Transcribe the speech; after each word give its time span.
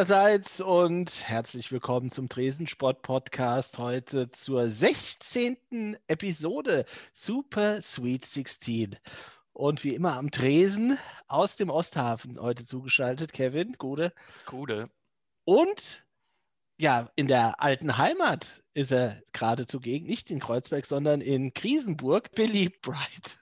allerseits 0.00 0.62
und 0.62 1.28
herzlich 1.28 1.70
willkommen 1.72 2.08
zum 2.08 2.30
Tresensport 2.30 3.02
Podcast 3.02 3.76
heute 3.76 4.30
zur 4.30 4.70
16. 4.70 5.98
Episode 6.06 6.86
Super 7.12 7.82
Sweet 7.82 8.24
16. 8.24 8.96
Und 9.52 9.84
wie 9.84 9.94
immer 9.94 10.16
am 10.16 10.30
Tresen 10.30 10.96
aus 11.26 11.56
dem 11.56 11.68
Osthafen 11.68 12.40
heute 12.40 12.64
zugeschaltet, 12.64 13.34
Kevin, 13.34 13.74
Gude. 13.76 14.14
Gude. 14.46 14.88
Und 15.44 16.06
ja, 16.78 17.10
in 17.14 17.28
der 17.28 17.62
alten 17.62 17.98
Heimat 17.98 18.62
ist 18.72 18.92
er 18.92 19.20
gerade 19.34 19.66
zugegen, 19.66 20.06
nicht 20.06 20.30
in 20.30 20.40
Kreuzberg, 20.40 20.86
sondern 20.86 21.20
in 21.20 21.52
Krisenburg, 21.52 22.32
Billy 22.32 22.70
Bright. 22.80 23.38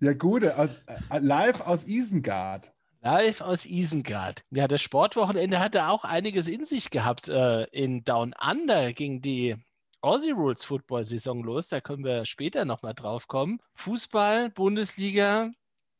Ja, 0.00 0.12
Gude, 0.12 0.58
aus, 0.58 0.74
äh, 0.86 1.18
live 1.20 1.62
aus 1.62 1.84
Isengard. 1.86 2.73
Live 3.04 3.42
aus 3.42 3.66
Isengard. 3.66 4.44
Ja, 4.50 4.66
das 4.66 4.80
Sportwochenende 4.80 5.60
hatte 5.60 5.88
auch 5.88 6.04
einiges 6.04 6.48
in 6.48 6.64
sich 6.64 6.88
gehabt. 6.90 7.28
Äh, 7.28 7.64
in 7.64 8.02
Down 8.02 8.34
Under 8.40 8.94
ging 8.94 9.20
die 9.20 9.56
Aussie 10.00 10.30
Rules 10.30 10.64
Football 10.64 11.04
Saison 11.04 11.42
los. 11.44 11.68
Da 11.68 11.82
können 11.82 12.02
wir 12.02 12.24
später 12.24 12.64
nochmal 12.64 12.94
drauf 12.94 13.28
kommen. 13.28 13.60
Fußball, 13.74 14.48
Bundesliga. 14.50 15.50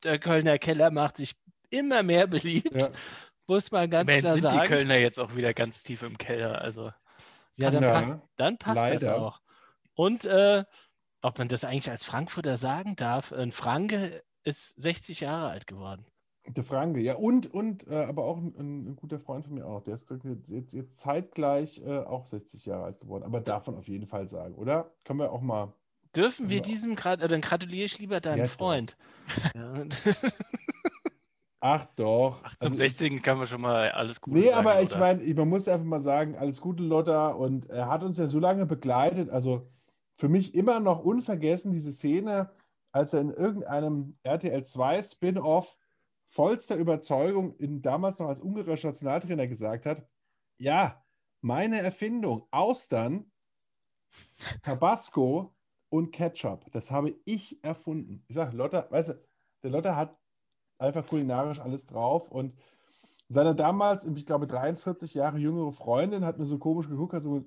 Der 0.03 0.17
Kölner 0.19 0.57
Keller 0.57 0.89
macht 0.89 1.17
sich 1.17 1.33
immer 1.69 2.01
mehr 2.01 2.25
beliebt. 2.27 2.73
Ja. 2.75 2.89
Muss 3.47 3.71
man 3.71 3.89
ganz 3.91 4.09
Man 4.09 4.21
klar 4.21 4.33
sind 4.33 4.41
sagen. 4.41 4.59
die 4.61 4.67
Kölner 4.67 4.95
jetzt 4.97 5.19
auch 5.19 5.35
wieder 5.35 5.53
ganz 5.53 5.83
tief 5.83 6.01
im 6.01 6.17
Keller. 6.17 6.59
Also. 6.61 6.91
Ja, 7.57 7.69
dann 7.69 7.83
Ja, 7.83 7.91
passt, 8.01 8.23
dann 8.37 8.57
passt 8.57 8.77
das 8.77 9.01
leider. 9.03 9.21
auch. 9.21 9.41
Und 9.93 10.25
äh, 10.25 10.63
ob 11.21 11.37
man 11.37 11.47
das 11.49 11.63
eigentlich 11.63 11.89
als 11.91 12.03
Frankfurter 12.03 12.57
sagen 12.57 12.95
darf, 12.95 13.31
ein 13.31 13.51
Franke 13.51 14.23
ist 14.43 14.69
60 14.81 15.19
Jahre 15.21 15.49
alt 15.49 15.67
geworden. 15.67 16.05
Der 16.47 16.63
Franke, 16.63 16.99
ja, 16.99 17.15
und, 17.15 17.51
und 17.53 17.87
äh, 17.87 18.03
aber 18.03 18.23
auch 18.23 18.37
ein, 18.37 18.53
ein, 18.57 18.95
guter 18.95 19.19
Freund 19.19 19.45
von 19.45 19.55
mir 19.55 19.65
auch. 19.65 19.81
Der 19.81 19.95
ist 19.95 20.09
jetzt, 20.09 20.47
jetzt, 20.49 20.73
jetzt 20.73 20.99
zeitgleich 20.99 21.81
äh, 21.85 21.99
auch 21.99 22.27
60 22.27 22.65
Jahre 22.65 22.83
alt 22.83 22.99
geworden. 22.99 23.23
Aber 23.23 23.41
darf 23.41 23.65
man 23.67 23.75
auf 23.77 23.87
jeden 23.87 24.05
Fall 24.05 24.29
sagen, 24.29 24.55
oder? 24.55 24.91
Können 25.03 25.19
wir 25.19 25.31
auch 25.31 25.41
mal. 25.41 25.73
Dürfen 26.15 26.49
wir 26.49 26.61
diesem 26.61 26.95
gerade, 26.95 27.27
dann 27.27 27.41
gratuliere 27.41 27.85
ich 27.85 27.99
lieber 27.99 28.21
deinem 28.21 28.39
Ja. 28.39 28.47
Freund. 28.47 28.95
Ja. 29.55 29.73
Ach 31.67 31.87
doch. 31.95 32.41
Ach, 32.43 32.55
zum 32.57 32.73
Also, 32.73 32.75
60. 32.77 33.23
kann 33.23 33.39
man 33.39 33.47
schon 33.47 33.61
mal 33.61 33.89
alles 33.89 34.21
Gute 34.21 34.37
Nee, 34.37 34.49
sagen, 34.49 34.67
aber 34.67 34.81
ich 34.83 34.95
meine, 34.95 35.33
man 35.33 35.49
muss 35.49 35.67
einfach 35.67 35.85
mal 35.85 35.99
sagen, 35.99 36.35
alles 36.37 36.61
Gute, 36.61 36.83
Lotta. 36.83 37.29
Und 37.31 37.67
er 37.71 37.89
hat 37.89 38.03
uns 38.03 38.17
ja 38.19 38.27
so 38.27 38.37
lange 38.37 38.67
begleitet. 38.67 39.31
Also 39.31 39.67
für 40.13 40.29
mich 40.29 40.53
immer 40.53 40.79
noch 40.79 41.03
unvergessen 41.03 41.73
diese 41.73 41.91
Szene, 41.91 42.51
als 42.91 43.13
er 43.13 43.21
in 43.21 43.31
irgendeinem 43.31 44.15
RTL 44.21 44.63
2 44.63 45.01
Spin-off 45.01 45.79
vollster 46.35 46.75
Überzeugung 46.75 47.55
in, 47.55 47.81
damals 47.81 48.19
noch 48.19 48.27
als 48.27 48.41
ungarischer 48.41 48.89
Nationaltrainer 48.89 49.47
gesagt 49.47 49.85
hat, 49.85 50.05
ja, 50.57 51.01
meine 51.41 51.79
Erfindung, 51.79 52.45
Austern, 52.51 53.31
Tabasco 54.61 55.55
und 55.87 56.11
Ketchup, 56.11 56.69
das 56.71 56.91
habe 56.91 57.15
ich 57.23 57.63
erfunden. 57.63 58.25
Ich 58.27 58.35
sage, 58.35 58.57
Lotta, 58.57 58.85
weißt 58.91 59.09
du, 59.09 59.27
der 59.63 59.71
Lotta 59.71 59.95
hat 59.95 60.17
einfach 60.77 61.07
kulinarisch 61.07 61.61
alles 61.61 61.85
drauf 61.85 62.29
und 62.31 62.53
seine 63.29 63.55
damals, 63.55 64.05
ich 64.05 64.25
glaube, 64.25 64.45
43 64.45 65.13
Jahre 65.13 65.37
jüngere 65.37 65.71
Freundin 65.71 66.25
hat 66.25 66.37
nur 66.37 66.47
so 66.47 66.59
komisch 66.59 66.89
geguckt, 66.89 67.13
hat 67.13 67.23
so, 67.23 67.45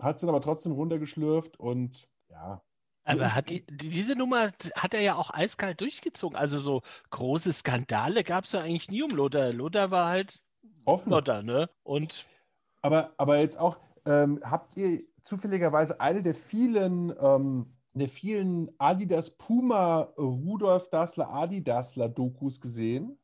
hat 0.00 0.16
es 0.16 0.20
dann 0.20 0.28
aber 0.28 0.40
trotzdem 0.40 0.72
runtergeschlürft 0.72 1.58
und 1.60 2.08
ja. 2.28 2.62
Also 3.04 3.22
Aber 3.22 3.28
ich- 3.30 3.34
hat 3.34 3.50
die, 3.50 3.66
die, 3.66 3.90
diese 3.90 4.14
Nummer 4.16 4.52
hat 4.76 4.94
er 4.94 5.00
ja 5.00 5.16
auch 5.16 5.30
eiskalt 5.30 5.80
durchgezogen. 5.80 6.36
Also 6.36 6.58
so 6.58 6.82
große 7.10 7.52
Skandale 7.52 8.22
gab 8.24 8.44
es 8.44 8.52
ja 8.52 8.60
eigentlich 8.60 8.90
nie 8.90 9.02
um 9.02 9.10
Lothar. 9.10 9.52
Lothar 9.52 9.90
war 9.90 10.08
halt 10.08 10.40
Offen. 10.84 11.10
Lothar, 11.10 11.42
ne? 11.42 11.68
Und 11.82 12.26
Aber, 12.82 13.12
aber 13.16 13.38
jetzt 13.38 13.58
auch, 13.58 13.78
ähm, 14.06 14.40
habt 14.44 14.76
ihr 14.76 15.02
zufälligerweise 15.22 16.00
eine 16.00 16.22
der 16.22 16.34
vielen, 16.34 17.14
ähm, 17.20 17.76
der 17.94 18.08
vielen 18.08 18.70
Adidas 18.78 19.30
Puma 19.36 20.00
Rudolf 20.18 20.88
Dassler 20.90 21.28
Adidasler 21.32 22.08
Dokus 22.08 22.60
gesehen? 22.60 23.18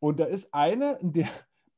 Und 0.00 0.18
da 0.20 0.24
ist 0.24 0.52
eine, 0.54 0.92
in 1.00 1.12
der, 1.12 1.28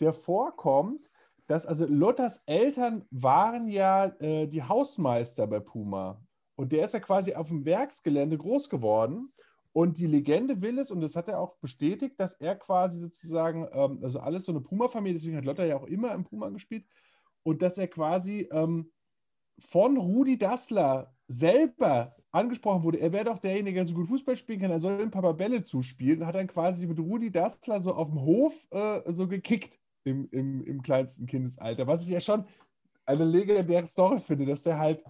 der 0.00 0.12
vorkommt, 0.12 1.11
dass 1.47 1.65
also 1.67 1.87
Lottas 1.87 2.43
Eltern 2.47 3.05
waren 3.11 3.69
ja 3.69 4.06
äh, 4.21 4.47
die 4.47 4.62
Hausmeister 4.62 5.47
bei 5.47 5.61
Puma. 5.61 6.21
Und 6.56 6.72
der 6.72 6.87
ist 6.87 6.94
ja 6.94 7.00
quasi 7.00 7.34
auf 7.34 7.49
dem 7.49 7.65
Werksgelände 7.65 8.37
groß 8.39 8.69
geworden. 8.69 9.33
Und 9.72 9.99
die 9.99 10.06
Legende 10.06 10.62
will 10.62 10.78
es, 10.78 10.91
und 10.91 11.03
das 11.03 11.17
hat 11.17 11.28
er 11.28 11.39
auch 11.39 11.56
bestätigt, 11.59 12.19
dass 12.19 12.34
er 12.34 12.56
quasi 12.56 12.99
sozusagen, 12.99 13.69
ähm, 13.72 14.00
also 14.03 14.19
alles 14.21 14.47
so 14.47 14.53
eine 14.53 14.62
Puma-Familie, 14.62 15.19
deswegen 15.19 15.37
hat 15.37 15.44
Lotta 15.44 15.67
ja 15.67 15.77
auch 15.77 15.87
immer 15.87 16.15
im 16.15 16.25
Puma 16.25 16.49
gespielt, 16.49 16.87
und 17.43 17.61
dass 17.61 17.77
er 17.77 17.87
quasi 17.87 18.49
ähm, 18.50 18.91
von 19.59 19.99
Rudi 19.99 20.39
Dassler 20.39 21.15
selber 21.28 22.17
angesprochen 22.33 22.84
wurde, 22.84 23.00
er 23.00 23.12
wäre 23.12 23.27
doch 23.27 23.38
derjenige, 23.38 23.77
der 23.77 23.84
so 23.84 23.94
gut 23.94 24.09
Fußball 24.09 24.37
spielen 24.37 24.61
kann, 24.61 24.71
er 24.71 24.81
soll 24.81 24.97
dem 24.97 25.11
Papa 25.11 25.33
Bälle 25.33 25.62
zuspielen, 25.62 26.21
und 26.21 26.27
hat 26.27 26.37
dann 26.37 26.47
quasi 26.47 26.87
mit 26.87 26.99
Rudi 26.99 27.31
Dassler 27.31 27.81
so 27.83 27.93
auf 27.93 28.09
dem 28.09 28.23
Hof 28.23 28.67
äh, 28.71 29.03
so 29.12 29.28
gekickt 29.28 29.78
im, 30.05 30.27
im, 30.31 30.65
im 30.65 30.81
kleinsten 30.81 31.27
Kindesalter, 31.27 31.87
was 31.87 32.03
ich 32.03 32.15
ja 32.15 32.21
schon 32.23 32.47
eine 33.05 33.25
legendäre 33.25 33.87
Story 33.87 34.21
finde, 34.21 34.47
dass 34.47 34.62
der 34.62 34.78
halt 34.78 35.05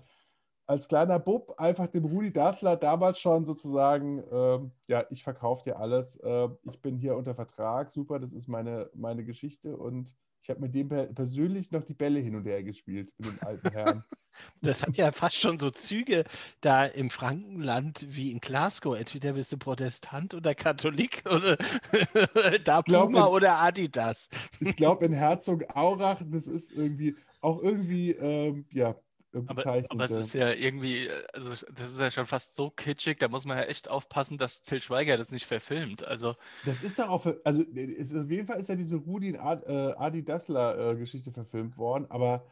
als 0.66 0.88
kleiner 0.88 1.18
Bub 1.18 1.54
einfach 1.58 1.86
dem 1.86 2.04
Rudi 2.04 2.32
Dassler 2.32 2.76
damals 2.76 3.18
schon 3.18 3.46
sozusagen, 3.46 4.22
ähm, 4.30 4.72
ja, 4.88 5.04
ich 5.10 5.22
verkaufe 5.22 5.64
dir 5.64 5.78
alles, 5.78 6.16
äh, 6.16 6.48
ich 6.64 6.80
bin 6.82 6.96
hier 6.98 7.16
unter 7.16 7.34
Vertrag, 7.34 7.92
super, 7.92 8.18
das 8.18 8.32
ist 8.32 8.48
meine, 8.48 8.90
meine 8.94 9.24
Geschichte 9.24 9.76
und 9.76 10.14
ich 10.42 10.50
habe 10.50 10.60
mit 10.60 10.74
dem 10.74 10.88
per 10.88 11.06
persönlich 11.06 11.72
noch 11.72 11.82
die 11.82 11.94
Bälle 11.94 12.20
hin 12.20 12.36
und 12.36 12.44
her 12.44 12.62
gespielt, 12.62 13.12
mit 13.18 13.30
dem 13.30 13.38
alten 13.46 13.70
Herrn. 13.70 14.04
das 14.60 14.82
hat 14.82 14.96
ja 14.96 15.12
fast 15.12 15.36
schon 15.36 15.58
so 15.58 15.70
Züge 15.70 16.24
da 16.60 16.84
im 16.84 17.10
Frankenland 17.10 18.06
wie 18.08 18.30
in 18.30 18.40
Glasgow. 18.40 18.96
Entweder 18.96 19.32
bist 19.32 19.52
du 19.52 19.56
Protestant 19.56 20.34
oder 20.34 20.54
Katholik 20.54 21.24
oder 21.26 21.56
da 22.64 22.80
glaub, 22.82 23.06
Puma 23.06 23.26
in- 23.26 23.32
oder 23.32 23.58
Adidas. 23.58 24.28
Ich 24.60 24.76
glaube, 24.76 25.06
in 25.06 25.12
Herzogaurach, 25.12 26.22
das 26.26 26.46
ist 26.46 26.70
irgendwie 26.72 27.16
auch 27.40 27.62
irgendwie, 27.62 28.10
ähm, 28.12 28.66
ja, 28.72 28.94
äh, 29.36 29.44
Aber, 29.46 29.82
aber 29.88 30.04
es 30.04 30.12
ist 30.12 30.34
ja 30.34 30.50
irgendwie, 30.52 31.06
äh, 31.06 31.24
also 31.32 31.50
das 31.72 31.92
ist 31.92 32.00
ja 32.00 32.10
schon 32.10 32.26
fast 32.26 32.54
so 32.54 32.70
kitschig, 32.70 33.18
da 33.18 33.28
muss 33.28 33.44
man 33.44 33.58
ja 33.58 33.64
echt 33.64 33.88
aufpassen, 33.88 34.38
dass 34.38 34.62
Till 34.62 34.82
Schweiger 34.82 35.16
das 35.16 35.32
nicht 35.32 35.46
verfilmt. 35.46 36.04
Also 36.04 36.34
Das 36.64 36.82
ist 36.82 36.98
doch 36.98 37.08
auch, 37.08 37.22
für, 37.22 37.40
also 37.44 37.62
ist, 37.62 38.14
auf 38.14 38.30
jeden 38.30 38.46
Fall 38.46 38.58
ist 38.58 38.68
ja 38.68 38.76
diese 38.76 38.96
Rudi 38.96 39.32
und 39.32 39.38
Ad, 39.38 39.64
äh, 39.66 39.94
Adi 39.96 40.24
Dassler 40.24 40.92
äh, 40.92 40.96
Geschichte 40.96 41.32
verfilmt 41.32 41.78
worden, 41.78 42.06
aber 42.10 42.44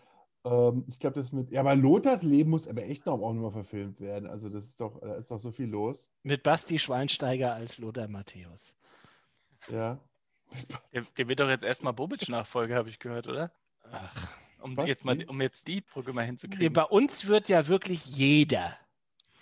ähm, 0.45 0.85
ich 0.89 0.99
glaube, 0.99 1.17
das 1.17 1.33
mit, 1.33 1.51
ja, 1.51 1.61
aber 1.61 1.75
Lothars 1.75 2.23
Leben 2.23 2.51
muss 2.51 2.69
aber 2.69 2.83
echt 2.83 3.07
noch 3.07 3.15
auch 3.15 3.33
nochmal 3.33 3.51
verfilmt 3.51 4.01
werden. 4.01 4.29
Also 4.29 4.49
das 4.49 4.65
ist 4.65 4.81
doch, 4.81 5.01
da 5.01 5.15
ist 5.15 5.31
doch 5.31 5.39
so 5.39 5.51
viel 5.51 5.69
los. 5.69 6.11
Mit 6.23 6.43
Basti 6.43 6.79
Schweinsteiger 6.79 7.55
als 7.55 7.79
Lothar 7.79 8.09
Matthäus. 8.09 8.75
Ja. 9.69 9.99
der, 10.93 11.03
der 11.17 11.29
wird 11.29 11.41
doch 11.41 11.49
jetzt 11.49 11.65
erstmal 11.65 11.95
Bobic-Nachfolger, 11.95 12.77
habe 12.77 12.91
ich 12.91 12.99
gehört, 12.99 13.27
oder? 13.27 13.51
Ach. 13.91 14.44
Um 14.65 14.77
Was, 14.77 14.89
jetzt, 14.89 15.05
mal, 15.05 15.17
die? 15.17 15.27
um 15.27 15.41
jetzt 15.43 15.69
die 15.69 15.83
Brücke 15.83 16.13
mal 16.15 16.23
Nee, 16.23 16.27
hinzukriegen. 16.29 16.73
bei 16.73 16.85
uns 16.85 17.27
wird 17.27 17.49
ja 17.51 17.67
wirklich 17.69 18.05
jeder 18.07 18.79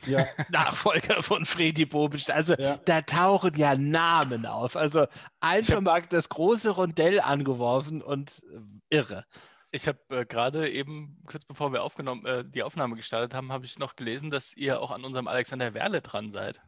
Ja, 0.04 0.26
Nachfolger 0.48 1.22
von 1.22 1.44
Freddy 1.46 1.86
Bobic. 1.86 2.28
Also 2.30 2.54
ja. 2.56 2.78
da 2.86 3.02
tauchen 3.02 3.54
ja 3.56 3.76
Namen 3.76 4.46
auf. 4.46 4.76
Also 4.76 5.06
einfach 5.40 5.80
mal 5.80 6.02
das 6.02 6.28
große 6.28 6.70
Rondell 6.70 7.20
angeworfen 7.20 8.02
und 8.02 8.42
äh, 8.90 8.96
irre. 8.96 9.26
Ich 9.70 9.88
habe 9.88 9.98
äh, 10.10 10.26
gerade 10.26 10.68
eben, 10.70 11.22
kurz 11.26 11.44
bevor 11.44 11.72
wir 11.72 11.82
aufgenommen, 11.84 12.26
äh, 12.26 12.44
die 12.44 12.62
Aufnahme 12.64 12.96
gestartet 12.96 13.34
haben, 13.34 13.52
habe 13.52 13.64
ich 13.64 13.78
noch 13.78 13.96
gelesen, 13.96 14.30
dass 14.30 14.54
ihr 14.56 14.80
auch 14.82 14.90
an 14.90 15.04
unserem 15.04 15.28
Alexander 15.28 15.74
Werle 15.74 16.02
dran 16.02 16.30
seid. 16.32 16.60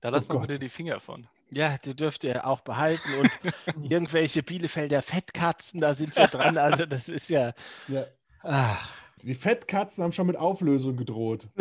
Da 0.00 0.08
lasst 0.10 0.28
mal 0.28 0.38
Gott. 0.38 0.42
bitte 0.42 0.58
die 0.58 0.68
Finger 0.70 1.00
von. 1.00 1.28
Ja, 1.54 1.76
die 1.78 1.94
dürft 1.94 2.24
ihr 2.24 2.46
auch 2.46 2.60
behalten. 2.60 3.08
Und 3.20 3.30
irgendwelche 3.90 4.42
Bielefelder 4.42 5.02
Fettkatzen, 5.02 5.80
da 5.80 5.94
sind 5.94 6.16
wir 6.16 6.26
dran. 6.26 6.58
Also 6.58 6.84
das 6.86 7.08
ist 7.08 7.30
ja. 7.30 7.54
ja. 7.88 8.06
Ach. 8.42 8.92
Die 9.22 9.34
Fettkatzen 9.34 10.04
haben 10.04 10.12
schon 10.12 10.26
mit 10.26 10.36
Auflösung 10.36 10.96
gedroht. 10.96 11.48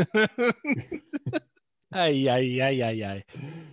Eieieiei. 1.92 3.24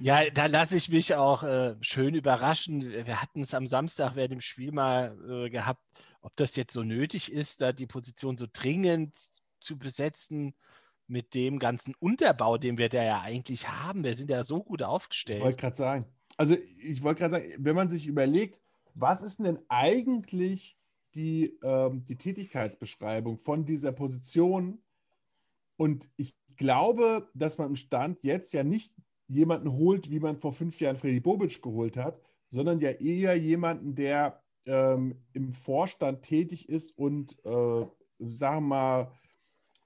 Ja, 0.00 0.28
da 0.30 0.46
lasse 0.46 0.76
ich 0.76 0.90
mich 0.90 1.14
auch 1.14 1.42
äh, 1.42 1.74
schön 1.80 2.14
überraschen. 2.14 2.82
Wir 2.82 3.20
hatten 3.20 3.42
es 3.42 3.54
am 3.54 3.66
Samstag 3.66 4.14
während 4.14 4.32
dem 4.32 4.40
Spiel 4.42 4.72
mal 4.72 5.16
äh, 5.28 5.50
gehabt, 5.50 5.82
ob 6.20 6.36
das 6.36 6.54
jetzt 6.54 6.74
so 6.74 6.82
nötig 6.82 7.32
ist, 7.32 7.62
da 7.62 7.72
die 7.72 7.86
Position 7.86 8.36
so 8.36 8.46
dringend 8.52 9.16
zu 9.58 9.78
besetzen 9.78 10.54
mit 11.10 11.34
dem 11.34 11.58
ganzen 11.58 11.94
Unterbau, 11.98 12.56
den 12.56 12.78
wir 12.78 12.88
da 12.88 13.02
ja 13.02 13.20
eigentlich 13.20 13.68
haben. 13.68 14.04
Wir 14.04 14.14
sind 14.14 14.30
ja 14.30 14.44
so 14.44 14.62
gut 14.62 14.80
Ich 14.80 14.86
aufgestellt. 14.86 15.42
wollte 15.42 15.56
gerade 15.60 15.76
sagen. 15.76 16.06
Also 16.36 16.56
ich 16.82 17.02
wollte 17.02 17.20
gerade 17.20 17.34
sagen, 17.34 17.54
wenn 17.58 17.76
man 17.76 17.90
sich 17.90 18.06
überlegt, 18.06 18.60
was 18.94 19.22
ist 19.22 19.38
denn 19.40 19.58
eigentlich 19.68 20.78
die, 21.14 21.58
ähm, 21.62 22.04
die 22.04 22.16
Tätigkeitsbeschreibung 22.16 23.38
von 23.38 23.66
dieser 23.66 23.92
Position? 23.92 24.82
Und 25.76 26.10
ich 26.16 26.36
glaube, 26.56 27.28
dass 27.34 27.58
man 27.58 27.70
im 27.70 27.76
Stand 27.76 28.22
jetzt 28.22 28.52
ja 28.52 28.62
nicht 28.62 28.94
jemanden 29.28 29.72
holt, 29.72 30.10
wie 30.10 30.20
man 30.20 30.38
vor 30.38 30.52
fünf 30.52 30.80
Jahren 30.80 30.96
Freddy 30.96 31.20
Bobic 31.20 31.62
geholt 31.62 31.96
hat, 31.96 32.20
sondern 32.48 32.80
ja 32.80 32.90
eher 32.90 33.36
jemanden, 33.36 33.94
der 33.94 34.42
ähm, 34.66 35.22
im 35.32 35.54
Vorstand 35.54 36.22
tätig 36.22 36.68
ist 36.68 36.96
und, 36.96 37.38
äh, 37.44 37.86
sagen 38.28 38.56
wir 38.56 38.60
mal, 38.60 39.12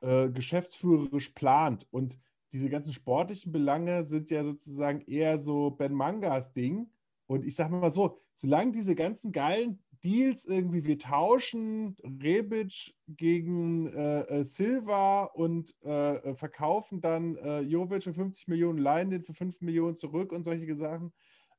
äh, 0.05 0.31
geschäftsführerisch 0.31 1.31
plant. 1.31 1.87
Und 1.91 2.19
diese 2.53 2.69
ganzen 2.69 2.93
sportlichen 2.93 3.53
Belange 3.53 4.05
sind 4.05 4.31
ja 4.31 4.45
sozusagen 4.45 5.01
eher 5.07 5.39
so 5.39 5.71
Ben 5.71 5.95
Mangas 5.95 6.53
Ding. 6.53 6.91
Und 7.27 7.45
ich 7.45 7.57
sage 7.57 7.75
mal 7.75 7.91
so, 7.91 8.19
solange 8.35 8.73
diese 8.73 8.95
ganzen 8.95 9.33
geilen 9.33 9.83
Deals 10.05 10.45
irgendwie, 10.45 10.85
wir 10.85 10.99
tauschen 10.99 11.97
Rebic 12.23 12.95
gegen 13.09 13.87
äh, 13.89 14.21
äh, 14.21 14.45
Silva 14.45 15.25
und 15.25 15.75
äh, 15.83 16.17
äh 16.17 16.35
verkaufen 16.35 17.01
dann 17.01 17.37
äh, 17.37 17.61
Jovic 17.61 18.03
für 18.03 18.13
50 18.13 18.49
Millionen, 18.49 18.79
leihen 18.79 19.11
den 19.11 19.23
für 19.23 19.33
5 19.33 19.63
Millionen 19.63 19.97
zurück 19.97 20.33
und 20.33 20.45
solche 20.45 20.77
Sachen. 20.77 21.15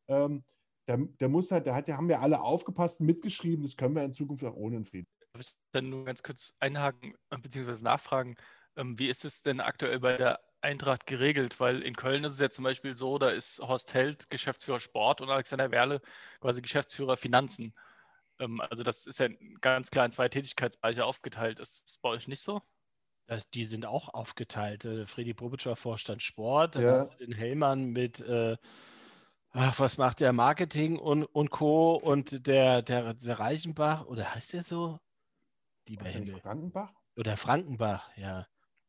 Ähm, 0.08 0.44
der, 0.88 0.98
der, 0.98 1.30
muss 1.30 1.52
halt, 1.52 1.66
der 1.66 1.74
hat, 1.74 1.90
haben 1.90 2.12
ja 2.12 2.20
alle 2.20 2.42
aufgepasst, 2.42 3.02
mitgeschrieben, 3.02 3.64
das 3.64 3.76
können 3.76 3.96
wir 3.96 4.04
in 4.04 4.14
Zukunft 4.14 4.44
auch 4.44 4.56
ohne 4.56 4.76
den 4.76 4.86
Frieden. 4.86 5.08
Darf 5.36 5.42
ich 5.42 5.54
dann 5.74 5.90
nur 5.90 6.06
ganz 6.06 6.24
kurz 6.24 6.56
einhaken 6.60 7.14
äh, 7.30 7.38
bzw. 7.38 7.84
nachfragen, 7.84 8.38
ähm, 8.78 8.98
wie 8.98 9.10
ist 9.10 9.26
es 9.26 9.42
denn 9.44 9.60
aktuell 9.60 10.00
bei 10.00 10.16
der 10.16 10.40
Eintracht 10.62 11.06
geregelt? 11.06 11.60
Weil 11.60 11.82
in 11.82 11.98
Köln 11.98 12.24
ist 12.24 12.32
es 12.32 12.40
ja 12.40 12.50
zum 12.50 12.64
Beispiel 12.64 12.96
so, 12.96 13.18
da 13.18 13.32
ist 13.32 13.60
Horst 13.60 13.94
Held 13.94 14.30
Geschäftsführer 14.30 14.80
Sport 14.80 15.20
und 15.20 15.30
Alexander 15.30 15.72
Werle 15.72 16.00
quasi 16.40 16.62
Geschäftsführer 16.62 17.18
Finanzen. 17.18 17.76
Ähm, 18.40 18.62
also 18.62 18.84
das 18.84 19.08
ist 19.08 19.20
ja 19.20 19.28
ganz 19.60 19.92
klar 19.92 20.06
in 20.06 20.12
zwei 20.12 20.30
Tätigkeitsbereiche 20.30 21.04
aufgeteilt. 21.04 21.60
Ist 21.60 21.84
das 21.84 21.98
bei 21.98 22.08
euch 22.08 22.30
nicht 22.30 22.42
so? 22.42 22.62
Das, 23.28 23.50
die 23.50 23.66
sind 23.66 23.86
auch 23.86 24.14
aufgeteilt. 24.14 24.86
Äh, 24.86 25.06
Freddy 25.06 25.34
Bobic 25.34 25.66
war 25.66 25.76
Vorstand 25.76 26.24
Sport, 26.24 26.76
Ja. 26.76 27.08
den 27.20 27.34
Hellmann 27.34 27.88
mit, 27.88 28.22
äh, 28.22 28.56
ach, 29.52 29.80
was 29.82 29.98
macht 29.98 30.22
der 30.22 30.32
Marketing 30.32 30.98
und, 30.98 31.26
und 31.26 31.50
Co. 31.50 31.96
und 31.96 32.48
der, 32.48 32.82
der, 32.84 33.16
der 33.16 33.38
Reichenbach, 33.38 34.06
oder 34.06 34.34
heißt 34.34 34.54
der 34.54 34.64
so? 34.64 34.98
Lieber 35.88 36.06
denn 36.06 36.24
Himmel. 36.26 36.42
Frankenbach? 36.42 36.94
Oder 37.18 37.38
Frankenbach, 37.38 38.10
ja. 38.18 38.48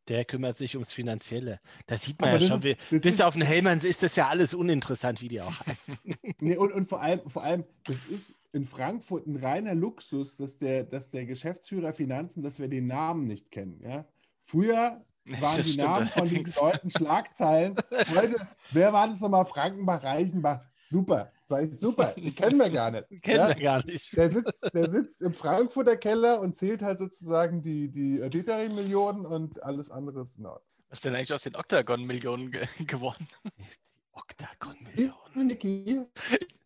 Der 0.08 0.24
kümmert 0.24 0.56
sich 0.56 0.76
ums 0.76 0.92
Finanzielle. 0.92 1.60
Da 1.86 1.96
sieht 1.98 2.20
man 2.20 2.30
Aber 2.30 2.38
ja 2.38 2.48
schon, 2.48 2.62
ist- 2.62 2.78
bis 2.90 3.04
ist- 3.04 3.22
auf 3.22 3.34
den 3.34 3.42
Hellmanns 3.42 3.82
ist 3.82 4.02
das 4.04 4.14
ja 4.14 4.28
alles 4.28 4.54
uninteressant, 4.54 5.20
wie 5.20 5.28
die 5.28 5.40
auch 5.40 5.66
heißen. 5.66 5.98
Nee, 6.40 6.56
und, 6.56 6.72
und 6.72 6.88
vor 6.88 7.00
allem, 7.00 7.28
vor 7.28 7.42
allem, 7.42 7.64
das 7.84 7.96
ist 8.08 8.32
in 8.52 8.66
Frankfurt 8.66 9.26
ein 9.26 9.36
reiner 9.36 9.74
Luxus, 9.74 10.36
dass 10.36 10.58
der, 10.58 10.84
dass 10.84 11.10
der 11.10 11.26
Geschäftsführer 11.26 11.92
Finanzen, 11.92 12.42
dass 12.42 12.58
wir 12.60 12.68
den 12.68 12.86
Namen 12.86 13.26
nicht 13.26 13.50
kennen. 13.50 13.80
Ja? 13.82 14.06
Früher 14.44 15.04
waren 15.40 15.56
Das 15.56 15.66
die 15.66 15.72
stimmt 15.72 15.88
Namen 15.88 16.08
von 16.08 16.28
diesen. 16.28 16.52
Leuten 16.62 16.90
Schlagzeilen. 16.90 17.74
Heute, 18.14 18.46
wer 18.70 18.92
war 18.92 19.08
das 19.08 19.18
nochmal? 19.20 19.44
Frankenbach, 19.44 20.04
Reichenbach. 20.04 20.60
Super. 20.88 21.32
Sag 21.46 21.64
ich, 21.64 21.78
super, 21.80 22.14
die 22.16 22.32
kennen 22.34 22.58
wir 22.58 22.70
gar 22.70 22.90
nicht. 22.90 23.06
Kennen 23.22 23.38
ja? 23.38 23.48
wir 23.48 23.54
gar 23.62 23.84
nicht. 23.84 24.16
Der 24.16 24.30
sitzt, 24.30 24.64
der 24.74 24.90
sitzt 24.90 25.22
im 25.22 25.32
Frankfurter 25.32 25.96
Keller 25.96 26.40
und 26.40 26.56
zählt 26.56 26.82
halt 26.82 26.98
sozusagen 26.98 27.62
die, 27.62 27.88
die 27.88 28.18
Detering-Millionen 28.30 29.26
und 29.26 29.62
alles 29.62 29.90
andere 29.90 30.20
ist 30.22 30.38
in 30.38 30.46
Ordnung. 30.46 30.62
Was 30.88 30.98
ist 30.98 31.04
denn 31.04 31.14
eigentlich 31.14 31.32
aus 31.32 31.42
den 31.42 31.56
Octagon-Millionen 31.56 32.50
ge 32.50 32.66
geworden? 32.86 33.28
Oktagon-Millionen. 34.12 35.46
Niki 35.46 36.00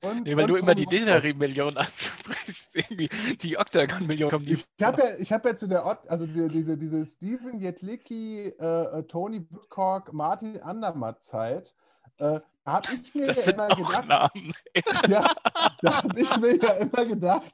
und- 0.02 0.24
Nee, 0.24 0.36
weil 0.36 0.44
und 0.44 0.48
du 0.50 0.56
immer 0.56 0.74
die. 0.74 0.86
Detering-Millionen 0.86 1.76
ansprichst. 1.78 2.76
Irgendwie 2.76 3.08
die 3.42 3.58
Octagon-Millionen 3.58 4.30
kommen 4.30 4.44
die. 4.44 4.52
Ich 4.52 4.66
habe 4.82 5.02
ja, 5.02 5.08
ich 5.18 5.32
hab 5.32 5.44
ja 5.44 5.56
zu 5.56 5.66
der 5.66 5.84
Ort, 5.84 6.08
also 6.08 6.26
die, 6.26 6.48
diese, 6.48 6.78
diese 6.78 7.04
Steven 7.04 7.60
Jetlicki, 7.60 8.54
äh, 8.58 8.98
äh, 8.98 9.02
Tony 9.04 9.44
Woodcock, 9.50 10.12
Martin 10.12 10.60
Andermatt 10.62 11.22
Zeit, 11.22 11.74
äh, 12.20 12.40
da 12.64 12.72
habe 12.72 12.94
ich 12.94 13.14
mir 13.14 13.26
Das 13.26 13.46
ja 13.46 13.52
immer 13.52 13.68
gedacht, 13.68 14.06
Namen. 14.06 14.52
ja, 15.08 15.34
da 15.82 16.02
habe 16.02 16.20
ich 16.20 16.36
mir 16.36 16.56
ja 16.56 16.72
immer 16.74 17.06
gedacht, 17.06 17.50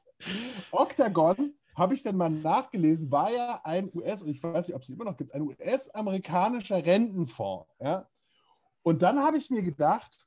Octagon, 0.73 1.55
habe 1.77 1.95
ich 1.95 2.03
dann 2.03 2.17
mal 2.17 2.31
nachgelesen, 2.31 3.11
war 3.11 3.31
ja 3.31 3.61
ein 3.63 3.91
US, 3.95 4.23
und 4.23 4.31
ich 4.31 4.43
weiß 4.43 4.69
nicht, 4.69 4.75
ob 4.75 4.83
es 4.83 4.89
immer 4.89 5.05
noch 5.05 5.17
gibt, 5.17 5.35
ein 5.35 5.43
US-amerikanischer 5.43 6.85
Rentenfonds. 6.85 7.67
Ja? 7.81 8.09
Und 8.83 9.03
dann 9.03 9.21
habe 9.21 9.37
ich 9.37 9.51
mir 9.51 9.63
gedacht, 9.63 10.27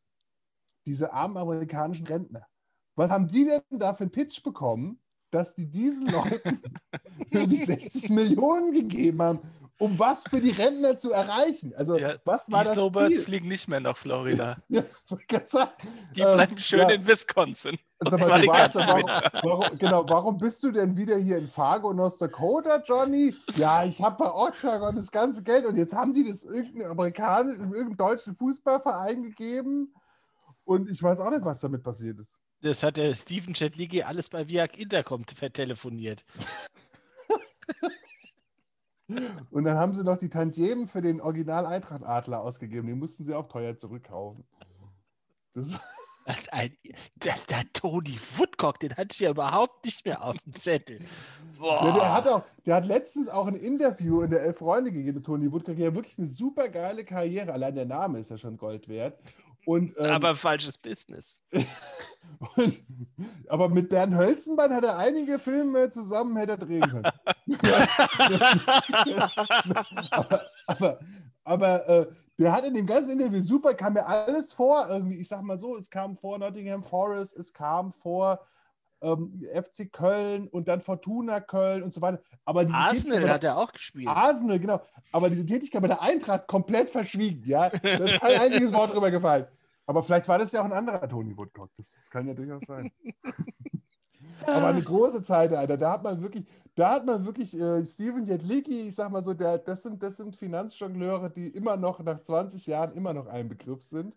diese 0.85 1.11
armen 1.11 1.37
amerikanischen 1.37 2.05
Rentner, 2.05 2.45
was 2.95 3.11
haben 3.11 3.27
die 3.27 3.45
denn 3.45 3.79
da 3.79 3.93
für 3.93 4.03
einen 4.03 4.11
Pitch 4.11 4.43
bekommen, 4.43 5.01
dass 5.31 5.55
die 5.55 5.65
diesen 5.65 6.07
Leuten 6.07 6.61
irgendwie 7.31 7.63
60 7.63 8.09
Millionen 8.09 8.73
gegeben 8.73 9.21
haben, 9.21 9.39
um 9.79 9.97
was 9.97 10.23
für 10.27 10.41
die 10.41 10.51
Rentner 10.51 10.97
zu 10.97 11.11
erreichen? 11.11 11.73
Also, 11.75 11.97
Ja, 11.97 12.15
was 12.25 12.51
war 12.51 12.61
Die 12.61 12.65
das 12.67 12.73
Snowbirds 12.75 13.15
Ziel? 13.15 13.23
fliegen 13.23 13.47
nicht 13.47 13.67
mehr 13.67 13.79
nach 13.79 13.97
Florida. 13.97 14.57
Ja. 14.69 14.83
Die 16.15 16.21
Ähm, 16.21 16.33
bleiben 16.35 16.57
schön 16.57 16.79
ja. 16.79 16.89
in 16.89 17.07
Wisconsin. 17.07 17.77
Mal, 17.99 18.09
doch, 18.09 18.75
Winter. 18.95 19.31
warum, 19.43 19.59
warum, 19.61 19.77
genau, 19.77 20.05
warum 20.09 20.37
bist 20.37 20.61
du 20.63 20.71
denn 20.71 20.95
wieder 20.95 21.17
hier 21.17 21.37
in 21.37 21.47
Fargo, 21.47 21.93
North 21.93 22.21
Dakota, 22.21 22.81
Johnny? 22.85 23.35
Ja, 23.55 23.83
ich 23.83 24.01
habe 24.01 24.17
bei 24.23 24.31
Octagon 24.31 24.95
das 24.95 25.11
ganze 25.11 25.43
Geld 25.43 25.65
und 25.65 25.75
jetzt 25.75 25.93
haben 25.93 26.13
die 26.13 26.27
das 26.27 26.43
irgendeinem 26.43 26.91
amerikanischen, 26.91 27.61
irgendeinem 27.73 27.97
deutschen 27.97 28.35
Fußballverein 28.35 29.23
gegeben 29.23 29.93
und 30.63 30.89
ich 30.89 31.01
weiß 31.01 31.19
auch 31.21 31.31
nicht, 31.31 31.43
was 31.43 31.59
damit 31.59 31.83
passiert 31.83 32.19
ist. 32.19 32.41
Das 32.61 32.83
hat 32.83 32.97
der 32.97 33.15
Steven 33.15 33.53
Chetlicki 33.53 34.03
alles 34.03 34.29
bei 34.29 34.47
Viag 34.47 34.77
Intercom 34.77 35.25
vertelefoniert. 35.25 36.23
Und 39.51 39.63
dann 39.63 39.77
haben 39.77 39.95
sie 39.95 40.03
noch 40.03 40.17
die 40.17 40.29
Tantiemen 40.29 40.87
für 40.87 41.01
den 41.01 41.21
Original 41.21 41.65
Eintracht 41.65 42.03
Adler 42.03 42.43
ausgegeben. 42.43 42.87
Die 42.87 42.93
mussten 42.93 43.23
sie 43.23 43.33
auch 43.33 43.47
teuer 43.47 43.77
zurückkaufen. 43.77 44.43
Das, 45.53 45.79
Das 46.29 46.47
ein, 46.49 46.77
das, 47.15 47.47
der 47.47 47.63
Tony 47.73 48.19
Woodcock, 48.37 48.79
den 48.79 48.95
hatte 48.95 49.07
ich 49.13 49.19
ja 49.19 49.31
überhaupt 49.31 49.83
nicht 49.83 50.05
mehr 50.05 50.23
auf 50.23 50.37
dem 50.37 50.53
Zettel. 50.53 50.99
Ja, 51.59 51.91
der, 51.91 52.13
hat 52.13 52.27
auch, 52.27 52.43
der 52.67 52.75
hat 52.75 52.85
letztens 52.85 53.27
auch 53.29 53.47
ein 53.47 53.55
Interview 53.55 54.21
in 54.21 54.29
der 54.29 54.43
Elf 54.43 54.59
Freunde 54.59 54.91
gegeben, 54.91 55.23
Toni 55.23 55.51
Woodcock. 55.51 55.79
Ja, 55.79 55.95
wirklich 55.95 56.19
eine 56.19 56.27
super 56.27 56.69
geile 56.69 57.03
Karriere. 57.03 57.51
Allein 57.51 57.73
der 57.73 57.87
Name 57.87 58.19
ist 58.19 58.29
ja 58.29 58.37
schon 58.37 58.57
Gold 58.57 58.87
wert. 58.87 59.17
Und, 59.69 59.93
ähm, 59.99 60.05
Aber 60.07 60.35
falsches 60.35 60.79
Business. 60.79 61.37
und, 62.55 62.81
aber 63.49 63.69
mit 63.69 63.89
Bernd 63.89 64.15
Hölzenbein 64.15 64.73
hat 64.73 64.83
er 64.83 64.97
einige 64.97 65.37
Filme 65.37 65.91
zusammen 65.91 66.35
hätte 66.37 66.53
er 66.53 66.57
drehen 66.57 66.81
können. 66.81 67.11
aber 70.09 70.41
aber, 70.65 70.99
aber 71.43 71.87
äh, 71.87 72.07
der 72.39 72.51
hat 72.51 72.65
in 72.65 72.73
dem 72.73 72.87
ganzen 72.87 73.11
Interview 73.11 73.41
super, 73.41 73.75
kam 73.75 73.93
mir 73.93 74.07
alles 74.07 74.53
vor. 74.53 74.87
Irgendwie, 74.89 75.17
ich 75.17 75.27
sag 75.27 75.43
mal 75.43 75.59
so, 75.59 75.77
es 75.77 75.91
kam 75.91 76.17
vor 76.17 76.39
Nottingham 76.39 76.83
Forest, 76.83 77.37
es 77.37 77.53
kam 77.53 77.93
vor 77.93 78.39
ähm, 79.01 79.39
FC 79.53 79.93
Köln 79.93 80.47
und 80.47 80.67
dann 80.67 80.81
Fortuna 80.81 81.41
Köln 81.41 81.83
und 81.83 81.93
so 81.93 82.01
weiter. 82.01 82.23
Aber 82.45 82.65
diese 82.65 82.75
Arsenal 82.75 83.17
Tätigkeit 83.17 83.33
hat 83.35 83.43
er 83.43 83.57
auch 83.57 83.71
gespielt. 83.71 84.07
der, 84.07 84.17
Arsenal, 84.17 84.59
genau. 84.59 84.81
Aber 85.11 85.29
diese 85.29 85.45
Tätigkeit 85.45 85.83
bei 85.83 85.89
der 85.89 86.01
Eintracht 86.01 86.47
komplett 86.47 86.89
verschwiegen. 86.89 87.43
Ja, 87.45 87.69
da 87.69 88.05
ist 88.05 88.19
kein 88.19 88.39
einziges 88.39 88.73
Wort 88.73 88.93
drüber 88.93 89.11
gefallen. 89.11 89.45
Aber 89.89 90.03
vielleicht 90.03 90.27
war 90.27 90.37
das 90.37 90.51
ja 90.51 90.61
auch 90.61 90.65
ein 90.65 90.71
anderer 90.71 91.09
Tony 91.09 91.35
Woodcock. 91.35 91.71
Das 91.75 92.11
kann 92.11 92.27
ja 92.27 92.35
durchaus 92.35 92.61
sein. 92.61 92.91
Aber 94.45 94.67
eine 94.67 94.83
große 94.83 95.23
Zeit, 95.23 95.51
Alter. 95.51 95.77
Da 95.77 95.93
hat 95.93 96.03
man 96.03 96.21
wirklich, 96.21 96.45
da 96.75 96.91
hat 96.91 97.07
man 97.07 97.25
wirklich 97.25 97.59
äh, 97.59 97.83
Steven 97.83 98.23
Jetlicki, 98.23 98.89
ich 98.89 98.93
sag 98.93 99.11
mal 99.11 99.23
so, 99.23 99.33
der, 99.33 99.57
das, 99.57 99.81
sind, 99.81 100.03
das 100.03 100.17
sind 100.17 100.35
Finanzjongleure, 100.35 101.31
die 101.31 101.47
immer 101.47 101.75
noch 101.75 102.03
nach 102.03 102.21
20 102.21 102.67
Jahren 102.67 102.91
immer 102.91 103.15
noch 103.15 103.25
ein 103.25 103.49
Begriff 103.49 103.81
sind. 103.81 104.15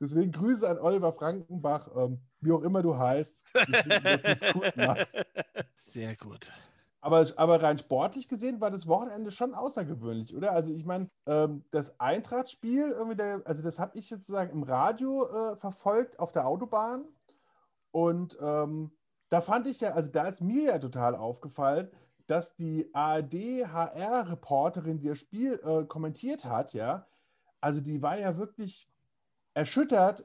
Deswegen 0.00 0.32
Grüße 0.32 0.68
an 0.68 0.80
Oliver 0.80 1.12
Frankenbach, 1.12 1.88
ähm, 1.94 2.20
wie 2.40 2.50
auch 2.50 2.62
immer 2.62 2.82
du 2.82 2.98
heißt. 2.98 3.44
Ich 3.68 3.76
finde, 3.76 4.00
dass 4.00 4.22
du 4.22 4.28
es 4.28 4.52
gut 4.52 4.76
machst. 4.76 5.16
Sehr 5.84 6.16
gut. 6.16 6.50
Aber, 7.04 7.26
aber 7.36 7.60
rein 7.60 7.78
sportlich 7.78 8.28
gesehen 8.28 8.60
war 8.60 8.70
das 8.70 8.86
Wochenende 8.86 9.32
schon 9.32 9.54
außergewöhnlich, 9.54 10.36
oder? 10.36 10.52
Also 10.52 10.70
ich 10.70 10.84
meine, 10.84 11.10
ähm, 11.26 11.64
das 11.72 11.98
Eintracht-Spiel, 11.98 12.90
irgendwie 12.90 13.16
der, 13.16 13.42
also 13.44 13.60
das 13.60 13.80
habe 13.80 13.98
ich 13.98 14.08
sozusagen 14.08 14.52
im 14.52 14.62
Radio 14.62 15.26
äh, 15.26 15.56
verfolgt 15.56 16.20
auf 16.20 16.30
der 16.30 16.46
Autobahn. 16.46 17.04
Und 17.90 18.38
ähm, 18.40 18.92
da 19.30 19.40
fand 19.40 19.66
ich 19.66 19.80
ja, 19.80 19.94
also 19.94 20.12
da 20.12 20.28
ist 20.28 20.42
mir 20.42 20.62
ja 20.62 20.78
total 20.78 21.16
aufgefallen, 21.16 21.90
dass 22.28 22.54
die 22.54 22.88
ARD-HR-Reporterin, 22.94 25.00
die 25.00 25.08
das 25.08 25.18
Spiel 25.18 25.60
äh, 25.64 25.84
kommentiert 25.84 26.44
hat, 26.44 26.72
ja, 26.72 27.08
also 27.60 27.80
die 27.80 28.00
war 28.00 28.16
ja 28.16 28.38
wirklich 28.38 28.88
erschüttert, 29.54 30.24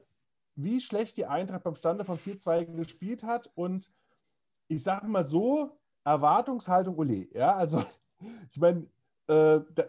wie 0.54 0.80
schlecht 0.80 1.16
die 1.16 1.26
Eintracht 1.26 1.64
beim 1.64 1.74
Stande 1.74 2.04
von 2.04 2.18
4-2 2.18 2.66
gespielt 2.76 3.24
hat. 3.24 3.50
Und 3.56 3.90
ich 4.68 4.84
sage 4.84 5.08
mal 5.08 5.24
so, 5.24 5.77
Erwartungshaltung 6.08 6.96
Ole. 6.98 7.28
Ja, 7.32 7.54
also 7.54 7.82
ich 8.50 8.58
meine, 8.58 8.88
äh, 9.28 9.60
da, 9.74 9.84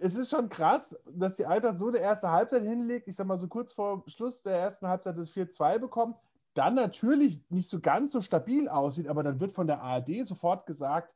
es 0.00 0.14
ist 0.14 0.30
schon 0.30 0.48
krass, 0.48 0.98
dass 1.06 1.36
die 1.36 1.46
Eintracht 1.46 1.78
so 1.78 1.88
eine 1.88 1.98
erste 1.98 2.30
Halbzeit 2.30 2.62
hinlegt. 2.62 3.08
Ich 3.08 3.16
sag 3.16 3.26
mal 3.26 3.38
so 3.38 3.48
kurz 3.48 3.72
vor 3.72 4.02
Schluss 4.06 4.42
der 4.42 4.56
ersten 4.56 4.88
Halbzeit 4.88 5.18
das 5.18 5.30
4-2 5.30 5.78
bekommt. 5.78 6.16
Dann 6.54 6.74
natürlich 6.74 7.42
nicht 7.50 7.68
so 7.68 7.80
ganz 7.80 8.12
so 8.12 8.20
stabil 8.20 8.68
aussieht, 8.68 9.08
aber 9.08 9.22
dann 9.22 9.40
wird 9.40 9.52
von 9.52 9.66
der 9.66 9.82
ARD 9.82 10.26
sofort 10.26 10.66
gesagt, 10.66 11.14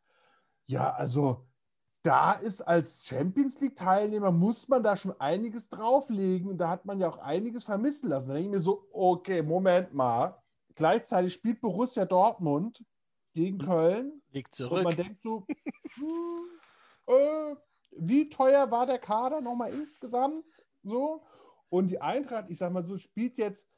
ja, 0.66 0.92
also 0.94 1.46
da 2.02 2.32
ist 2.32 2.60
als 2.62 3.04
Champions 3.04 3.60
League-Teilnehmer, 3.60 4.30
muss 4.30 4.68
man 4.68 4.82
da 4.82 4.96
schon 4.96 5.18
einiges 5.20 5.68
drauflegen 5.68 6.48
und 6.48 6.58
da 6.58 6.68
hat 6.68 6.84
man 6.84 7.00
ja 7.00 7.08
auch 7.08 7.18
einiges 7.18 7.64
vermissen 7.64 8.08
lassen. 8.08 8.28
Da 8.28 8.34
denke 8.34 8.48
ich 8.48 8.54
mir 8.54 8.60
so, 8.60 8.86
okay, 8.92 9.42
Moment 9.42 9.92
mal. 9.92 10.40
Gleichzeitig 10.74 11.32
spielt 11.32 11.60
Borussia 11.60 12.04
Dortmund 12.04 12.84
gegen 13.36 13.58
Köln. 13.58 14.22
Liegt 14.32 14.48
Und 14.48 14.68
zurück. 14.68 14.82
man 14.82 14.96
denkt 14.96 15.22
so, 15.22 15.46
hm, 15.94 16.48
äh, 17.06 17.54
wie 17.98 18.28
teuer 18.28 18.70
war 18.70 18.86
der 18.86 18.98
Kader 18.98 19.40
nochmal 19.40 19.72
insgesamt? 19.72 20.44
So. 20.82 21.22
Und 21.68 21.90
die 21.90 22.00
Eintracht, 22.00 22.46
ich 22.48 22.58
sag 22.58 22.72
mal 22.72 22.82
so, 22.82 22.96
spielt 22.96 23.38
jetzt 23.38 23.68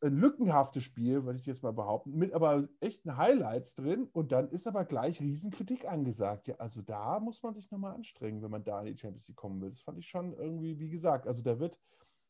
ein 0.00 0.16
lückenhaftes 0.16 0.84
Spiel, 0.84 1.24
würde 1.24 1.38
ich 1.40 1.46
jetzt 1.46 1.62
mal 1.62 1.72
behaupten, 1.72 2.16
mit 2.16 2.32
aber 2.32 2.68
echten 2.80 3.16
Highlights 3.16 3.74
drin. 3.74 4.08
Und 4.12 4.30
dann 4.30 4.48
ist 4.50 4.66
aber 4.66 4.84
gleich 4.84 5.20
Riesenkritik 5.20 5.88
angesagt. 5.88 6.46
Ja, 6.46 6.56
also 6.56 6.82
da 6.82 7.18
muss 7.18 7.42
man 7.42 7.54
sich 7.54 7.70
nochmal 7.70 7.94
anstrengen, 7.94 8.42
wenn 8.42 8.50
man 8.50 8.64
da 8.64 8.80
in 8.80 8.86
die 8.86 8.98
Champions 8.98 9.26
League 9.26 9.36
kommen 9.36 9.60
will. 9.60 9.70
Das 9.70 9.80
fand 9.80 9.98
ich 9.98 10.06
schon 10.06 10.34
irgendwie, 10.34 10.78
wie 10.78 10.90
gesagt, 10.90 11.26
also 11.26 11.42
da 11.42 11.58
wird 11.58 11.80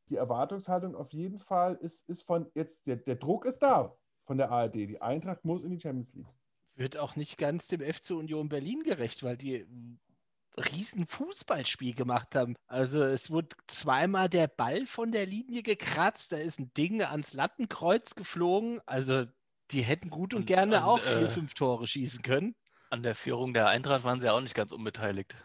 die 0.08 0.16
Erwartungshaltung 0.16 0.94
auf 0.94 1.12
jeden 1.12 1.38
Fall 1.38 1.75
ist, 1.75 2.08
ist 2.08 2.23
von 2.23 2.50
jetzt, 2.54 2.87
der, 2.87 2.97
der 2.97 3.16
Druck 3.16 3.44
ist 3.44 3.58
da 3.58 3.94
von 4.25 4.38
der 4.38 4.50
ARD. 4.50 4.75
Die 4.75 5.02
Eintracht 5.02 5.44
muss 5.44 5.64
in 5.64 5.70
die 5.70 5.80
Champions 5.80 6.14
League. 6.14 6.38
Wird 6.78 6.97
auch 6.97 7.16
nicht 7.16 7.37
ganz 7.38 7.66
dem 7.66 7.80
FC 7.80 8.11
Union 8.12 8.49
Berlin 8.49 8.82
gerecht, 8.85 9.25
weil 9.25 9.37
die 9.37 9.56
ein 9.56 9.99
riesen 10.56 11.06
Fußballspiel 11.08 11.94
gemacht 11.94 12.35
haben. 12.37 12.54
Also 12.68 13.02
es 13.02 13.30
wurde 13.30 13.56
zweimal 13.66 14.28
der 14.28 14.47
Ball 14.47 14.87
von 14.87 15.11
der 15.11 15.26
Linie 15.26 15.62
gekratzt, 15.62 16.30
da 16.32 16.37
ist 16.37 16.61
ein 16.61 16.73
Ding 16.76 17.02
ans 17.02 17.32
Lattenkreuz 17.32 18.14
geflogen. 18.14 18.80
Also 18.87 19.25
die 19.73 19.82
hätten 19.82 20.08
gut 20.08 20.35
und, 20.35 20.40
Und 20.42 20.47
gerne 20.47 20.78
an, 20.78 20.85
auch 20.85 21.00
vier, 21.00 21.23
äh, 21.26 21.28
fünf 21.30 21.54
Tore 21.54 21.87
schießen 21.87 22.23
können. 22.23 22.54
An 22.90 23.02
der 23.02 23.14
Führung 23.16 23.54
der 23.54 23.66
Eintracht 23.68 24.04
waren 24.04 24.20
sie 24.20 24.26
ja 24.26 24.32
auch 24.32 24.40
nicht 24.40 24.54
ganz 24.54 24.70
unbeteiligt. 24.73 25.37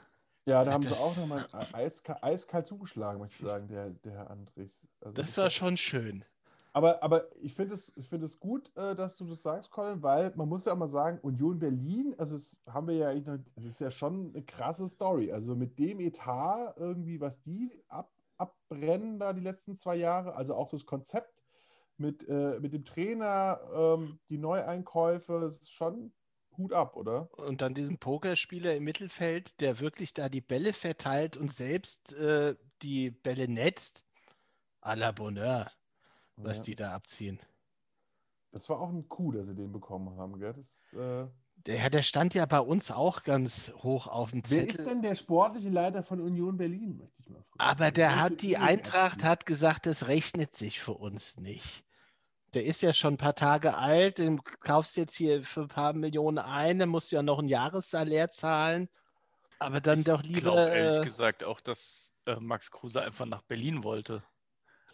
Ja, 0.46 0.63
da 0.63 0.72
haben 0.74 0.84
sie 0.84 0.90
das- 0.90 1.00
auch 1.00 1.16
nochmal 1.18 1.48
eiska 1.74 2.20
eiskalt 2.22 2.68
zugeschlagen, 2.68 3.20
möchte 3.20 3.44
ich 3.44 3.50
sagen, 3.50 3.68
der, 3.70 3.90
der 3.90 4.12
Herr 4.13 4.30
Andres. 4.30 4.86
Also 5.02 5.13
Das 5.13 5.36
war 5.38 5.50
schon 5.50 5.78
schön. 5.78 6.25
Aber, 6.75 7.03
aber 7.03 7.27
ich 7.39 7.53
finde 7.53 7.75
es, 7.75 7.94
find 8.10 8.24
es 8.24 8.39
gut, 8.39 8.75
äh, 8.75 8.96
dass 8.96 9.18
du 9.18 9.25
das 9.25 9.44
sagst, 9.44 9.70
Colin, 9.70 10.01
weil 10.01 10.34
man 10.36 10.50
muss 10.50 10.65
ja 10.65 10.74
auch 10.74 10.77
mal 10.77 10.88
sagen, 10.88 11.20
Union 11.20 11.60
Berlin, 11.60 12.15
also 12.18 12.34
das 12.34 12.58
haben 12.68 12.88
wir 12.88 12.96
ja 12.96 13.10
eigentlich 13.10 13.27
noch, 13.27 13.38
es 13.56 13.65
ist 13.65 13.80
ja 13.80 13.92
schon 13.92 14.32
eine 14.34 14.44
krasse 14.44 14.89
Story. 14.89 15.32
Also 15.32 15.56
mit 15.56 15.77
dem 15.77 16.00
Etat 16.00 16.74
irgendwie, 16.77 17.22
was 17.22 17.44
die 17.44 17.72
ab, 17.89 18.12
abbrennen 18.38 19.20
da 19.20 19.34
die 19.34 19.42
letzten 19.42 19.75
zwei 19.75 19.96
Jahre, 19.96 20.36
also 20.36 20.56
auch 20.56 20.70
das 20.70 20.88
Konzept 20.88 21.44
mit, 21.98 22.27
äh, 22.27 22.60
mit 22.60 22.74
dem 22.74 22.86
Trainer, 22.86 23.60
ähm, 23.75 24.20
die 24.30 24.39
Neueinkäufe, 24.39 25.39
das 25.42 25.60
ist 25.60 25.72
schon 25.72 26.12
Hut 26.58 26.74
ab, 26.74 26.96
oder? 26.96 27.30
Und 27.38 27.62
dann 27.62 27.75
diesen 27.75 28.00
Pokerspieler 28.00 28.75
im 28.75 28.84
Mittelfeld, 28.84 29.60
der 29.62 29.80
wirklich 29.80 30.13
da 30.15 30.27
die 30.27 30.42
Bälle 30.42 30.74
verteilt 30.74 31.38
und 31.38 31.53
selbst 31.53 32.13
äh, 32.13 32.56
die 32.82 33.12
Bälle 33.12 33.48
netzt. 33.48 34.03
À 34.82 34.96
la 34.96 35.12
Bonheur, 35.12 35.72
was 36.36 36.58
Ja. 36.58 36.63
die 36.63 36.75
da 36.75 36.92
abziehen. 36.94 37.40
Das 38.52 38.70
war 38.70 38.80
auch 38.80 38.90
ein 38.90 39.10
Coup, 39.10 39.34
dass 39.34 39.48
sie 39.48 39.56
den 39.56 39.72
bekommen 39.72 40.16
haben, 40.18 40.40
gell? 40.40 40.54
Das, 40.54 40.94
äh, 40.94 41.28
Der, 41.56 41.90
der 41.90 42.04
stand 42.04 42.34
ja 42.34 42.46
bei 42.46 42.60
uns 42.60 42.92
auch 42.92 43.24
ganz 43.24 43.72
hoch 43.78 44.08
auf 44.08 44.32
dem 44.32 44.44
wer 44.48 44.68
Zettel. 44.68 44.70
ist 44.70 44.86
denn 44.86 45.02
der 45.02 45.16
sportliche 45.16 45.70
Leiter 45.70 46.04
von 46.04 46.20
Union 46.22 46.58
Berlin, 46.58 46.98
möchte 46.98 47.20
ich 47.22 47.30
mal 47.30 47.44
fragen. 47.44 47.60
Aber 47.60 47.92
der 47.92 48.10
Welche 48.10 48.22
hat, 48.22 48.42
die 48.42 48.48
Teams 48.50 48.62
Eintracht 48.62 49.24
hat 49.24 49.46
gesagt, 49.46 49.86
das 49.86 50.08
rechnet 50.08 50.56
sich 50.56 50.80
für 50.82 50.94
uns 50.94 51.38
nicht. 51.38 51.84
Der 52.54 52.66
ist 52.66 52.82
ja 52.82 52.94
schon 52.94 53.16
ein 53.16 53.18
paar 53.18 53.36
Tage 53.36 53.75
alt, 53.75 54.20
den 54.20 54.44
kaufst 54.44 54.98
jetzt 54.98 55.16
hier 55.16 55.44
für 55.44 55.62
ein 55.63 55.68
paar 55.70 55.94
Millionen 55.94 56.38
ein, 56.40 56.80
dann 56.80 56.90
musst 56.90 57.12
du 57.12 57.16
ja 57.16 57.24
noch 57.24 57.40
ein 57.40 57.48
Jahressalär 57.48 58.30
zahlen. 58.32 58.90
Aber 59.60 59.82
dann 59.82 60.00
ich 60.00 60.06
doch 60.06 60.22
glaube 60.22 60.28
lieber. 60.28 60.72
ehrlich 60.72 61.02
Äh, 61.02 61.02
gesagt 61.02 61.44
auch, 61.44 61.62
dass 61.62 62.13
äh, 62.25 62.36
Max 62.40 62.72
Kruse 62.72 63.02
einfach 63.02 63.25
nach 63.25 63.42
Berlin 63.44 63.84
wollte. 63.84 64.24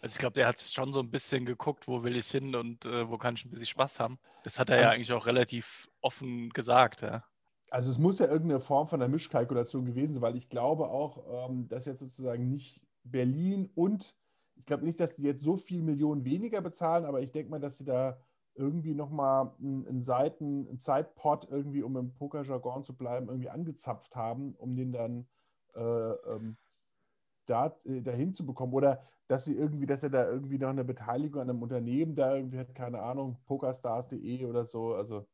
Also 0.01 0.13
ich 0.13 0.19
glaube, 0.19 0.33
der 0.33 0.47
hat 0.47 0.59
schon 0.61 0.93
so 0.93 0.99
ein 1.01 1.11
bisschen 1.11 1.45
geguckt, 1.45 1.87
wo 1.87 2.03
will 2.03 2.15
ich 2.15 2.27
hin 2.29 2.55
und 2.55 2.85
äh, 2.85 3.09
wo 3.09 3.17
kann 3.17 3.35
ich 3.35 3.45
ein 3.45 3.49
bisschen 3.49 3.65
Spaß 3.65 3.99
haben. 3.99 4.17
Das 4.43 4.57
hat 4.57 4.69
er 4.69 4.77
ja 4.77 4.81
Also- 4.83 4.95
eigentlich 4.95 5.13
auch 5.13 5.25
relativ 5.25 5.89
offen 6.01 6.49
gesagt, 6.49 7.01
ja. 7.01 7.23
Also 7.71 7.91
es 7.91 7.99
muss 7.99 8.17
ja 8.19 8.25
irgendeine 8.27 8.59
Form 8.61 8.87
von 8.87 8.99
einer 9.01 9.11
Mischkalkulation 9.11 9.85
gewesen 9.85 10.13
sein, 10.13 10.21
weil 10.23 10.35
ich 10.35 10.49
glaube 10.49 10.87
auch, 10.87 11.49
ähm, 11.49 11.67
dass 11.67 11.85
jetzt 11.85 11.99
sozusagen 11.99 12.49
nicht 12.49 12.81
Berlin 13.03 13.69
und 13.75 14.15
ich 14.55 14.65
glaube 14.65 14.85
nicht, 14.85 14.99
dass 14.99 15.15
die 15.15 15.21
jetzt 15.23 15.41
so 15.43 15.55
viel 15.55 15.81
Millionen 15.83 16.25
weniger 16.25 16.61
bezahlen, 16.61 17.05
aber 17.05 17.21
ich 17.21 17.31
denke 17.31 17.51
mal, 17.51 17.59
dass 17.59 17.77
sie 17.77 17.85
da 17.85 18.17
irgendwie 18.55 18.93
nochmal 18.95 19.51
einen, 19.59 19.87
einen 19.87 20.01
Seiten, 20.01 20.67
einen 20.67 20.79
Zeitpot 20.79 21.47
irgendwie, 21.49 21.83
um 21.83 21.95
im 21.95 22.13
Pokerjargon 22.13 22.83
zu 22.83 22.93
bleiben, 22.95 23.27
irgendwie 23.29 23.49
angezapft 23.49 24.15
haben, 24.15 24.55
um 24.55 24.75
den 24.75 24.91
dann 24.91 25.27
äh, 25.75 25.79
ähm, 25.81 26.57
da, 27.49 27.75
äh, 27.85 28.01
dahin 28.01 28.33
zu 28.33 28.45
bekommen. 28.45 28.73
Oder 28.73 29.01
dass 29.27 29.45
sie 29.45 29.55
irgendwie, 29.55 29.85
dass 29.85 30.03
er 30.03 30.09
da 30.09 30.27
irgendwie 30.27 30.57
noch 30.57 30.69
eine 30.69 30.83
Beteiligung 30.83 31.41
an 31.41 31.49
einem 31.49 31.61
Unternehmen 31.61 32.15
da 32.15 32.35
irgendwie 32.35 32.59
hat, 32.59 32.73
keine 32.75 33.01
Ahnung, 33.01 33.37
pokerstars.de 33.45 34.45
oder 34.45 34.65
so. 34.65 34.93
Also 34.93 35.27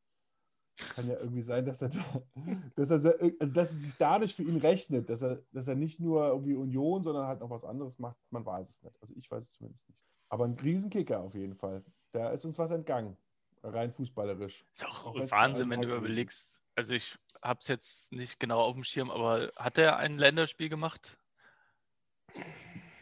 kann 0.90 1.08
ja 1.08 1.18
irgendwie 1.18 1.42
sein, 1.42 1.64
dass 1.64 1.80
er, 1.80 1.88
da, 1.88 2.22
dass 2.76 2.90
er, 2.90 3.14
also 3.40 3.54
dass 3.54 3.72
es 3.72 3.82
sich 3.82 3.96
dadurch 3.96 4.34
für 4.34 4.42
ihn 4.42 4.58
rechnet, 4.58 5.08
dass 5.08 5.22
er, 5.22 5.42
dass 5.52 5.68
er 5.68 5.74
nicht 5.74 6.00
nur 6.00 6.26
irgendwie 6.28 6.54
Union, 6.54 7.02
sondern 7.02 7.26
halt 7.26 7.40
noch 7.40 7.50
was 7.50 7.64
anderes 7.64 7.98
macht. 7.98 8.16
Man 8.30 8.44
weiß 8.44 8.68
es 8.68 8.82
nicht. 8.82 9.00
Also 9.00 9.14
ich 9.16 9.30
weiß 9.30 9.44
es 9.44 9.52
zumindest 9.52 9.88
nicht. 9.88 10.00
Aber 10.28 10.44
ein 10.44 10.54
Riesenkicker 10.54 11.20
auf 11.20 11.34
jeden 11.34 11.54
Fall. 11.54 11.84
Da 12.12 12.30
ist 12.30 12.44
uns 12.44 12.58
was 12.58 12.70
entgangen. 12.70 13.16
Rein 13.62 13.90
fußballerisch. 13.92 14.66
Ist 14.74 14.86
auch 14.86 15.06
Auch 15.06 15.14
Wahnsinn, 15.30 15.68
nur 15.68 15.78
wenn 15.78 15.82
du 15.82 15.92
ist. 15.94 15.98
überlegst. 15.98 16.60
Also 16.74 16.92
ich 16.92 17.16
habe 17.42 17.58
es 17.60 17.68
jetzt 17.68 18.12
nicht 18.12 18.38
genau 18.38 18.60
auf 18.60 18.74
dem 18.74 18.84
Schirm, 18.84 19.10
aber 19.10 19.50
hat 19.56 19.78
er 19.78 19.96
ein 19.96 20.18
Länderspiel 20.18 20.68
gemacht? 20.68 21.16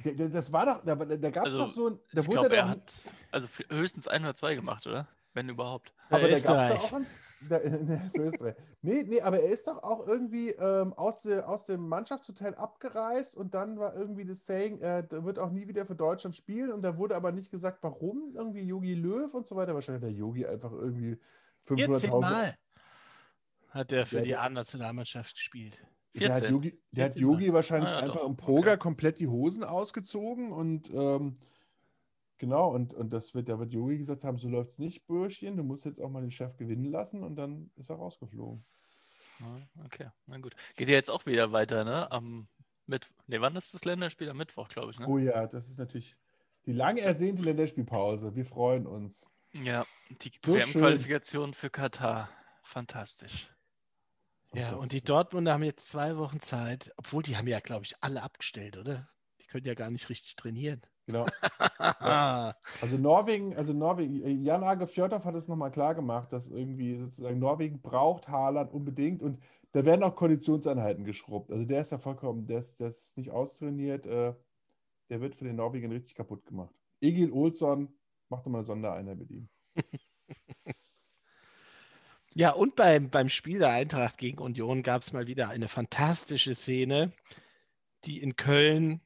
Das 0.04 0.52
war 0.52 0.66
doch, 0.66 0.84
da, 0.84 0.94
da 0.94 1.30
gab 1.30 1.46
es 1.46 1.54
Also, 1.54 1.64
doch 1.64 1.70
so 1.70 1.86
ein. 1.88 1.98
Da 2.12 2.20
ich 2.20 2.28
wurde 2.28 2.40
glaube, 2.40 2.56
er 2.56 2.68
hat 2.68 2.92
also 3.30 3.48
höchstens 3.70 4.06
ein 4.08 4.22
oder 4.22 4.34
zwei 4.34 4.54
gemacht, 4.54 4.86
oder? 4.86 5.08
Wenn 5.32 5.48
überhaupt. 5.48 5.92
aber 6.10 6.28
da 6.28 6.38
gab 6.38 6.70
es 6.70 6.76
doch 6.76 6.84
auch 6.84 6.92
ein. 6.92 7.06
Da, 7.48 7.58
ne, 7.64 8.10
für 8.14 8.22
Österreich. 8.22 8.54
Nee, 8.82 9.02
nee, 9.06 9.20
aber 9.20 9.40
er 9.40 9.50
ist 9.50 9.66
doch 9.66 9.82
auch 9.82 10.06
irgendwie 10.06 10.50
ähm, 10.50 10.92
aus, 10.94 11.26
aus 11.26 11.66
dem 11.66 11.88
Mannschaftshotel 11.88 12.54
abgereist 12.54 13.36
und 13.36 13.54
dann 13.54 13.78
war 13.78 13.94
irgendwie 13.94 14.24
das 14.24 14.46
Saying, 14.46 14.80
er 14.80 15.06
wird 15.10 15.38
auch 15.38 15.50
nie 15.50 15.68
wieder 15.68 15.84
für 15.84 15.96
Deutschland 15.96 16.36
spielen 16.36 16.72
und 16.72 16.82
da 16.82 16.96
wurde 16.96 17.16
aber 17.16 17.32
nicht 17.32 17.50
gesagt, 17.50 17.78
warum. 17.82 18.32
Irgendwie 18.34 18.62
Yogi 18.62 18.94
Löw 18.94 19.32
und 19.34 19.46
so 19.46 19.56
weiter. 19.56 19.74
Wahrscheinlich 19.74 20.02
hat 20.02 20.10
der 20.10 20.16
Yogi 20.16 20.46
einfach 20.46 20.72
irgendwie 20.72 21.18
14 21.64 21.94
500.000. 21.94 22.20
Mal 22.20 22.58
hat 23.70 23.92
er 23.92 24.06
für 24.06 24.18
Ja, 24.18 24.22
die 24.22 24.36
A-Nationalmannschaft 24.36 25.34
gespielt. 25.34 25.78
Der 26.14 26.32
hat 26.32 26.40
14. 26.46 26.54
Yogi, 26.54 26.80
der 26.92 27.04
hat 27.06 27.12
14. 27.14 27.22
Yogi 27.28 27.52
wahrscheinlich 27.52 27.90
Ah, 27.90 27.94
ja, 27.94 27.98
einfach 28.00 28.20
doch. 28.20 28.28
im 28.28 28.36
Poker 28.36 28.72
Okay. 28.72 28.78
komplett 28.78 29.18
die 29.18 29.28
Hosen 29.28 29.64
ausgezogen 29.64 30.52
und 30.52 30.90
ähm, 30.94 31.34
genau, 32.38 32.72
und, 32.72 32.94
und 32.94 33.12
das 33.12 33.34
wird, 33.34 33.48
da 33.48 33.58
wird 33.58 33.72
Yogi 33.72 33.98
gesagt 33.98 34.24
haben, 34.24 34.36
so 34.38 34.48
läuft 34.48 34.70
es 34.70 34.78
nicht, 34.78 35.06
Bürschchen, 35.06 35.56
du 35.56 35.64
musst 35.64 35.84
jetzt 35.84 36.00
auch 36.00 36.10
mal 36.10 36.20
den 36.20 36.30
Chef 36.30 36.56
gewinnen 36.56 36.84
lassen 36.90 37.22
und 37.24 37.36
dann 37.36 37.70
ist 37.76 37.90
er 37.90 37.96
rausgeflogen. 37.96 38.64
Ja, 39.40 39.60
Okay, 39.86 40.08
na 40.26 40.38
gut. 40.38 40.54
Geht 40.76 40.88
ja 40.88 40.94
jetzt 40.94 41.10
auch 41.10 41.26
wieder 41.26 41.50
weiter, 41.50 41.84
ne? 41.84 42.10
Am 42.12 42.46
Mittwoch. 42.86 43.16
Ne, 43.26 43.40
wann 43.40 43.56
ist 43.56 43.74
das 43.74 43.84
Länderspiel? 43.84 44.30
Am 44.30 44.36
Mittwoch, 44.36 44.68
glaube 44.68 44.92
ich, 44.92 44.98
ne? 45.00 45.06
Oh 45.08 45.18
ja, 45.18 45.46
das 45.48 45.68
ist 45.68 45.78
natürlich 45.78 46.16
die 46.66 46.72
lang 46.72 46.96
ersehnte 46.98 47.42
Länderspielpause. 47.42 48.36
Wir 48.36 48.44
freuen 48.44 48.86
uns. 48.86 49.26
Ja, 49.52 49.84
die 50.22 50.30
So 50.44 50.54
WM-Qualifikation 50.54 51.54
für 51.54 51.70
Katar. 51.70 52.28
Fantastisch. 52.62 53.48
Oh 54.54 54.58
Ja, 54.58 54.74
und 54.76 54.92
die 54.92 55.02
Dortmunder 55.02 55.52
haben 55.54 55.64
jetzt 55.64 55.88
zwei 55.88 56.16
Wochen 56.16 56.40
Zeit, 56.40 56.92
obwohl 56.96 57.22
die 57.22 57.36
haben 57.36 57.48
ja, 57.48 57.60
glaube 57.60 57.84
ich, 57.84 57.94
alle 58.00 58.22
abgestellt, 58.22 58.76
oder? 58.76 59.08
Die 59.40 59.46
können 59.46 59.66
ja 59.66 59.74
gar 59.74 59.90
nicht 59.90 60.08
richtig 60.08 60.36
trainieren. 60.36 60.82
Genau. 61.06 61.26
Ah, 61.78 62.54
Also 62.80 62.96
Norwegen, 62.98 63.56
also 63.56 63.72
Norwegen, 63.72 64.44
Jan 64.44 64.62
Age 64.62 64.88
Fjordhoff 64.90 65.24
hat 65.24 65.34
es 65.34 65.48
nochmal 65.48 65.70
klar 65.70 65.94
gemacht, 65.94 66.32
dass 66.32 66.48
irgendwie 66.48 66.96
sozusagen 66.98 67.38
Norwegen 67.38 67.80
braucht 67.80 68.28
Haaland 68.28 68.72
unbedingt 68.72 69.22
und 69.22 69.42
da 69.72 69.84
werden 69.84 70.02
auch 70.02 70.14
Konditionseinheiten 70.14 71.04
geschrubbt. 71.04 71.50
Also 71.50 71.64
der 71.66 71.80
ist 71.80 71.92
ja 71.92 71.98
vollkommen, 71.98 72.46
der 72.46 72.58
ist, 72.58 72.80
der 72.80 72.88
ist 72.88 73.16
nicht 73.16 73.30
austrainiert, 73.30 74.06
äh, 74.06 74.34
der 75.10 75.20
wird 75.20 75.34
für 75.36 75.44
den 75.44 75.56
Norwegen 75.56 75.92
richtig 75.92 76.14
kaputt 76.14 76.46
gemacht. 76.46 76.74
Egil 77.00 77.32
Olsson 77.32 77.98
macht 78.30 78.46
nochmal 78.46 78.60
eine 78.60 78.66
Sondereinheit 78.66 79.18
mit 79.18 79.30
ihm. 79.30 79.48
Ja, 82.36 82.50
und 82.50 82.74
beim, 82.74 83.10
beim 83.10 83.28
Spiel 83.28 83.60
der 83.60 83.70
Eintracht 83.70 84.18
gegen 84.18 84.38
Union 84.38 84.82
gab 84.82 85.02
es 85.02 85.12
mal 85.12 85.28
wieder 85.28 85.50
eine 85.50 85.68
fantastische 85.68 86.56
Szene, 86.56 87.12
die 88.04 88.20
in 88.20 88.34
Köln, 88.34 89.00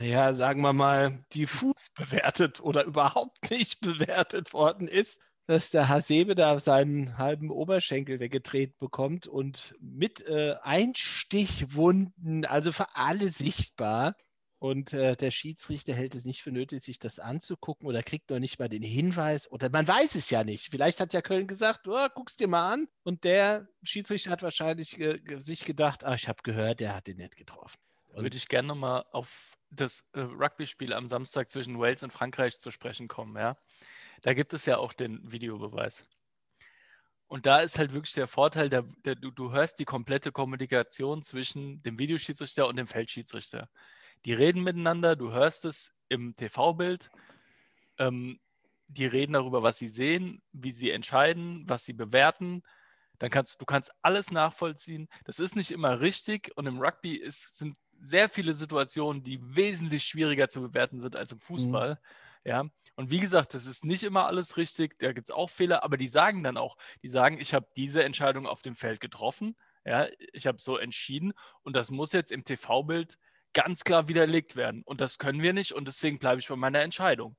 ja, 0.00 0.32
sagen 0.32 0.62
wir 0.62 0.72
mal, 0.72 1.22
diffus 1.34 1.90
bewertet 1.94 2.60
oder 2.60 2.84
überhaupt 2.84 3.50
nicht 3.50 3.80
bewertet 3.82 4.54
worden 4.54 4.88
ist, 4.88 5.20
dass 5.46 5.70
der 5.70 5.88
Hasebe 5.88 6.34
da 6.34 6.58
seinen 6.60 7.18
halben 7.18 7.50
Oberschenkel 7.50 8.20
weggedreht 8.20 8.78
bekommt 8.78 9.26
und 9.26 9.74
mit 9.80 10.26
äh, 10.26 10.56
Einstichwunden, 10.62 12.46
also 12.46 12.72
für 12.72 12.96
alle 12.96 13.30
sichtbar. 13.30 14.14
Und 14.60 14.92
äh, 14.92 15.14
der 15.14 15.30
Schiedsrichter 15.30 15.94
hält 15.94 16.16
es 16.16 16.24
nicht 16.24 16.42
für 16.42 16.50
nötig, 16.50 16.82
sich 16.82 16.98
das 16.98 17.20
anzugucken 17.20 17.86
oder 17.86 18.02
kriegt 18.02 18.28
noch 18.30 18.40
nicht 18.40 18.58
mal 18.58 18.68
den 18.68 18.82
Hinweis. 18.82 19.50
Oder 19.52 19.70
man 19.70 19.86
weiß 19.86 20.16
es 20.16 20.30
ja 20.30 20.42
nicht. 20.42 20.70
Vielleicht 20.70 20.98
hat 20.98 21.12
ja 21.12 21.22
Köln 21.22 21.46
gesagt, 21.46 21.86
oh, 21.86 22.08
guck's 22.14 22.36
dir 22.36 22.48
mal 22.48 22.72
an. 22.72 22.88
Und 23.04 23.22
der 23.22 23.68
Schiedsrichter 23.84 24.30
hat 24.32 24.42
wahrscheinlich 24.42 24.98
äh, 24.98 25.20
sich 25.38 25.64
gedacht, 25.64 26.02
ah, 26.04 26.14
ich 26.14 26.26
habe 26.28 26.42
gehört, 26.42 26.80
der 26.80 26.94
hat 26.96 27.06
den 27.06 27.18
nicht 27.18 27.36
getroffen. 27.36 27.78
Und- 28.08 28.24
Würde 28.24 28.36
ich 28.36 28.48
gerne 28.48 28.66
nochmal 28.68 29.04
auf 29.12 29.56
das 29.70 30.08
äh, 30.14 30.20
Rugby-Spiel 30.20 30.92
am 30.92 31.06
Samstag 31.06 31.50
zwischen 31.50 31.78
Wales 31.78 32.02
und 32.02 32.12
Frankreich 32.12 32.58
zu 32.58 32.70
sprechen 32.72 33.06
kommen, 33.06 33.36
ja. 33.36 33.56
Da 34.22 34.34
gibt 34.34 34.54
es 34.54 34.66
ja 34.66 34.78
auch 34.78 34.92
den 34.92 35.20
Videobeweis. 35.30 36.02
Und 37.28 37.44
da 37.46 37.58
ist 37.58 37.78
halt 37.78 37.92
wirklich 37.92 38.14
der 38.14 38.26
Vorteil, 38.26 38.70
der, 38.70 38.82
der, 39.04 39.14
du, 39.14 39.30
du 39.30 39.52
hörst 39.52 39.78
die 39.78 39.84
komplette 39.84 40.32
Kommunikation 40.32 41.22
zwischen 41.22 41.82
dem 41.82 41.98
Videoschiedsrichter 41.98 42.66
und 42.66 42.76
dem 42.76 42.88
Feldschiedsrichter. 42.88 43.68
Die 44.24 44.32
reden 44.32 44.62
miteinander, 44.62 45.16
du 45.16 45.32
hörst 45.32 45.64
es 45.64 45.94
im 46.08 46.36
TV-Bild. 46.36 47.10
Ähm, 47.98 48.40
die 48.88 49.06
reden 49.06 49.34
darüber, 49.34 49.62
was 49.62 49.78
sie 49.78 49.88
sehen, 49.88 50.42
wie 50.52 50.72
sie 50.72 50.90
entscheiden, 50.90 51.64
was 51.66 51.84
sie 51.84 51.92
bewerten. 51.92 52.62
Dann 53.18 53.30
kannst 53.30 53.60
du 53.60 53.64
kannst 53.66 53.92
alles 54.02 54.30
nachvollziehen. 54.30 55.08
Das 55.24 55.38
ist 55.38 55.56
nicht 55.56 55.70
immer 55.70 56.00
richtig 56.00 56.52
und 56.56 56.66
im 56.66 56.80
Rugby 56.80 57.14
ist, 57.14 57.58
sind 57.58 57.76
sehr 58.00 58.28
viele 58.28 58.54
Situationen, 58.54 59.22
die 59.22 59.40
wesentlich 59.42 60.04
schwieriger 60.04 60.48
zu 60.48 60.60
bewerten 60.60 61.00
sind 61.00 61.16
als 61.16 61.32
im 61.32 61.40
Fußball. 61.40 61.94
Mhm. 61.94 61.98
Ja. 62.44 62.64
Und 62.94 63.10
wie 63.10 63.20
gesagt, 63.20 63.54
das 63.54 63.66
ist 63.66 63.84
nicht 63.84 64.04
immer 64.04 64.26
alles 64.26 64.56
richtig, 64.56 64.98
da 64.98 65.12
gibt 65.12 65.28
es 65.28 65.34
auch 65.34 65.50
Fehler, 65.50 65.84
aber 65.84 65.96
die 65.96 66.08
sagen 66.08 66.42
dann 66.42 66.56
auch, 66.56 66.76
die 67.02 67.08
sagen, 67.08 67.38
ich 67.40 67.54
habe 67.54 67.68
diese 67.76 68.04
Entscheidung 68.04 68.46
auf 68.46 68.62
dem 68.62 68.74
Feld 68.74 69.00
getroffen, 69.00 69.56
ja, 69.84 70.06
ich 70.32 70.46
habe 70.46 70.60
so 70.60 70.76
entschieden 70.76 71.32
und 71.62 71.76
das 71.76 71.90
muss 71.90 72.12
jetzt 72.12 72.32
im 72.32 72.44
TV-Bild 72.44 73.18
ganz 73.52 73.84
klar 73.84 74.08
widerlegt 74.08 74.56
werden. 74.56 74.82
Und 74.84 75.00
das 75.00 75.18
können 75.18 75.42
wir 75.42 75.52
nicht 75.52 75.72
und 75.72 75.88
deswegen 75.88 76.18
bleibe 76.18 76.40
ich 76.40 76.48
bei 76.48 76.56
meiner 76.56 76.80
Entscheidung. 76.80 77.36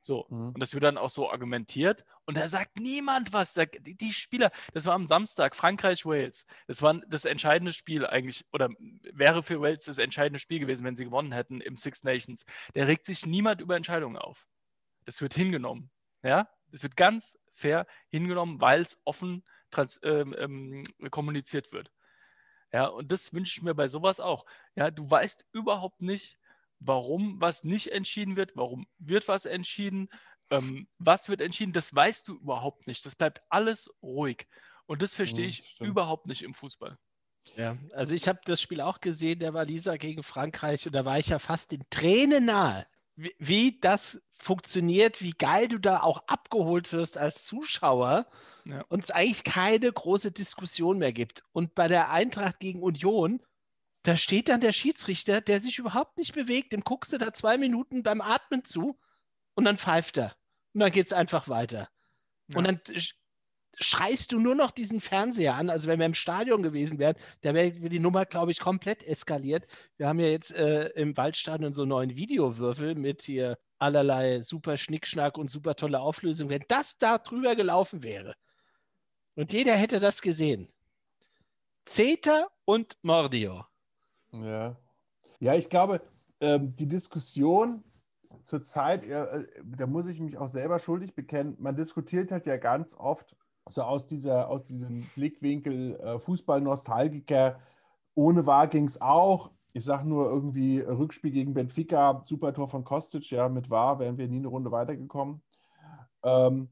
So, 0.00 0.26
mhm. 0.30 0.50
und 0.50 0.60
das 0.60 0.74
wird 0.74 0.84
dann 0.84 0.98
auch 0.98 1.10
so 1.10 1.30
argumentiert. 1.30 2.04
Und 2.24 2.36
da 2.36 2.48
sagt 2.48 2.78
niemand 2.78 3.32
was. 3.32 3.54
Da, 3.54 3.66
die, 3.66 3.96
die, 3.96 4.12
Spieler, 4.12 4.50
das 4.72 4.84
war 4.84 4.94
am 4.94 5.06
Samstag, 5.06 5.56
Frankreich-Wales. 5.56 6.44
Das 6.66 6.82
war 6.82 6.94
das 7.08 7.24
entscheidende 7.24 7.72
Spiel 7.72 8.06
eigentlich, 8.06 8.46
oder 8.52 8.70
wäre 9.12 9.42
für 9.42 9.60
Wales 9.60 9.84
das 9.84 9.98
entscheidende 9.98 10.38
Spiel 10.38 10.60
gewesen, 10.60 10.84
wenn 10.84 10.96
sie 10.96 11.04
gewonnen 11.04 11.32
hätten 11.32 11.60
im 11.60 11.76
Six 11.76 12.04
Nations. 12.04 12.44
Da 12.74 12.84
regt 12.84 13.06
sich 13.06 13.26
niemand 13.26 13.60
über 13.60 13.76
Entscheidungen 13.76 14.16
auf. 14.16 14.46
Das 15.04 15.20
wird 15.20 15.34
hingenommen. 15.34 15.90
Ja, 16.22 16.48
das 16.70 16.82
wird 16.82 16.96
ganz 16.96 17.38
fair 17.52 17.86
hingenommen, 18.08 18.60
weil 18.60 18.82
es 18.82 19.00
offen 19.04 19.44
trans, 19.70 20.00
ähm, 20.02 20.34
ähm, 20.38 20.84
kommuniziert 21.10 21.72
wird. 21.72 21.90
Ja, 22.72 22.86
und 22.86 23.10
das 23.10 23.32
wünsche 23.32 23.58
ich 23.58 23.62
mir 23.62 23.74
bei 23.74 23.88
sowas 23.88 24.20
auch. 24.20 24.44
Ja, 24.74 24.90
du 24.90 25.08
weißt 25.08 25.46
überhaupt 25.52 26.02
nicht, 26.02 26.38
warum 26.80 27.40
was 27.40 27.64
nicht 27.64 27.92
entschieden 27.92 28.36
wird, 28.36 28.52
warum 28.54 28.86
wird 28.98 29.26
was 29.28 29.46
entschieden, 29.46 30.08
ähm, 30.50 30.88
was 30.98 31.28
wird 31.28 31.40
entschieden, 31.40 31.72
das 31.72 31.94
weißt 31.94 32.28
du 32.28 32.34
überhaupt 32.36 32.86
nicht. 32.86 33.04
Das 33.04 33.16
bleibt 33.16 33.42
alles 33.48 33.90
ruhig. 34.02 34.46
Und 34.86 35.02
das 35.02 35.14
verstehe 35.14 35.44
hm, 35.44 35.50
ich 35.50 35.68
Stimmt. 35.68 35.90
überhaupt 35.90 36.26
nicht 36.26 36.42
im 36.42 36.54
Fußball. 36.54 36.98
Ja, 37.56 37.76
also 37.92 38.14
ich 38.14 38.28
habe 38.28 38.40
das 38.44 38.60
Spiel 38.60 38.80
auch 38.80 39.00
gesehen, 39.00 39.38
der 39.38 39.54
Waliser 39.54 39.96
gegen 39.98 40.22
Frankreich, 40.22 40.86
und 40.86 40.94
da 40.94 41.04
war 41.04 41.18
ich 41.18 41.28
ja 41.28 41.38
fast 41.38 41.72
in 41.72 41.82
Tränen 41.90 42.44
nahe, 42.44 42.86
wie, 43.18 43.34
wie 43.38 43.80
das 43.80 44.20
funktioniert, 44.32 45.20
wie 45.20 45.32
geil 45.32 45.68
du 45.68 45.78
da 45.78 46.00
auch 46.00 46.22
abgeholt 46.28 46.92
wirst 46.92 47.18
als 47.18 47.44
Zuschauer 47.44 48.26
ja. 48.64 48.84
und 48.88 49.04
es 49.04 49.10
eigentlich 49.10 49.44
keine 49.44 49.92
große 49.92 50.32
Diskussion 50.32 50.98
mehr 50.98 51.12
gibt. 51.12 51.44
Und 51.52 51.74
bei 51.74 51.88
der 51.88 52.10
Eintracht 52.10 52.60
gegen 52.60 52.82
Union 52.82 53.40
da 54.08 54.16
steht 54.16 54.48
dann 54.48 54.62
der 54.62 54.72
Schiedsrichter, 54.72 55.42
der 55.42 55.60
sich 55.60 55.78
überhaupt 55.78 56.16
nicht 56.18 56.32
bewegt, 56.32 56.72
dem 56.72 56.82
guckst 56.82 57.12
du 57.12 57.18
da 57.18 57.34
zwei 57.34 57.58
Minuten 57.58 58.02
beim 58.02 58.22
Atmen 58.22 58.64
zu 58.64 58.98
und 59.54 59.64
dann 59.64 59.76
pfeift 59.76 60.16
er. 60.16 60.34
Und 60.72 60.80
dann 60.80 60.92
geht 60.92 61.08
es 61.08 61.12
einfach 61.12 61.48
weiter. 61.48 61.90
Ja. 62.48 62.58
Und 62.58 62.64
dann 62.66 62.80
schreist 63.80 64.32
du 64.32 64.38
nur 64.38 64.54
noch 64.54 64.70
diesen 64.70 65.00
Fernseher 65.00 65.54
an. 65.54 65.70
Also 65.70 65.88
wenn 65.88 65.98
wir 65.98 66.06
im 66.06 66.14
Stadion 66.14 66.62
gewesen 66.62 66.98
wären, 66.98 67.16
da 67.42 67.54
wäre 67.54 67.70
die 67.70 68.00
Nummer, 68.00 68.24
glaube 68.26 68.50
ich, 68.50 68.60
komplett 68.60 69.02
eskaliert. 69.02 69.66
Wir 69.96 70.08
haben 70.08 70.18
ja 70.18 70.26
jetzt 70.26 70.52
äh, 70.52 70.88
im 70.90 71.16
Waldstadion 71.16 71.72
so 71.72 71.82
einen 71.82 71.90
neuen 71.90 72.16
Videowürfel 72.16 72.94
mit 72.94 73.22
hier 73.22 73.58
allerlei 73.78 74.42
super 74.42 74.76
Schnickschnack 74.76 75.38
und 75.38 75.50
super 75.50 75.76
tolle 75.76 76.00
Auflösung. 76.00 76.48
Wenn 76.48 76.64
das 76.68 76.98
da 76.98 77.18
drüber 77.18 77.54
gelaufen 77.54 78.02
wäre 78.02 78.34
und 79.34 79.52
jeder 79.52 79.74
hätte 79.74 80.00
das 80.00 80.20
gesehen. 80.20 80.68
Zeta 81.84 82.48
und 82.64 82.96
Mordio. 83.02 83.64
Ja. 84.32 84.76
Ja, 85.40 85.54
ich 85.54 85.68
glaube, 85.68 86.02
ähm, 86.40 86.74
die 86.74 86.88
Diskussion 86.88 87.84
zurzeit, 88.42 89.06
äh, 89.06 89.46
da 89.64 89.86
muss 89.86 90.08
ich 90.08 90.20
mich 90.20 90.36
auch 90.36 90.48
selber 90.48 90.80
schuldig 90.80 91.14
bekennen, 91.14 91.56
man 91.60 91.76
diskutiert 91.76 92.32
halt 92.32 92.46
ja 92.46 92.56
ganz 92.56 92.94
oft 92.94 93.36
so 93.68 93.82
aus, 93.82 94.06
dieser, 94.06 94.48
aus 94.48 94.64
diesem 94.64 95.06
Blickwinkel 95.14 95.96
äh, 95.96 96.18
Fußball-Nostalgiker. 96.18 97.60
Ohne 98.14 98.46
war 98.46 98.66
ging 98.68 98.84
es 98.84 99.00
auch. 99.00 99.50
Ich 99.72 99.84
sage 99.84 100.08
nur 100.08 100.30
irgendwie 100.30 100.80
Rückspiel 100.80 101.30
gegen 101.30 101.54
Benfica, 101.54 102.22
super 102.26 102.52
Tor 102.52 102.68
von 102.68 102.84
Kostic, 102.84 103.30
ja, 103.30 103.48
mit 103.48 103.70
war 103.70 103.98
wären 103.98 104.18
wir 104.18 104.28
nie 104.28 104.38
eine 104.38 104.48
Runde 104.48 104.72
weitergekommen. 104.72 105.42
Ähm, 106.24 106.68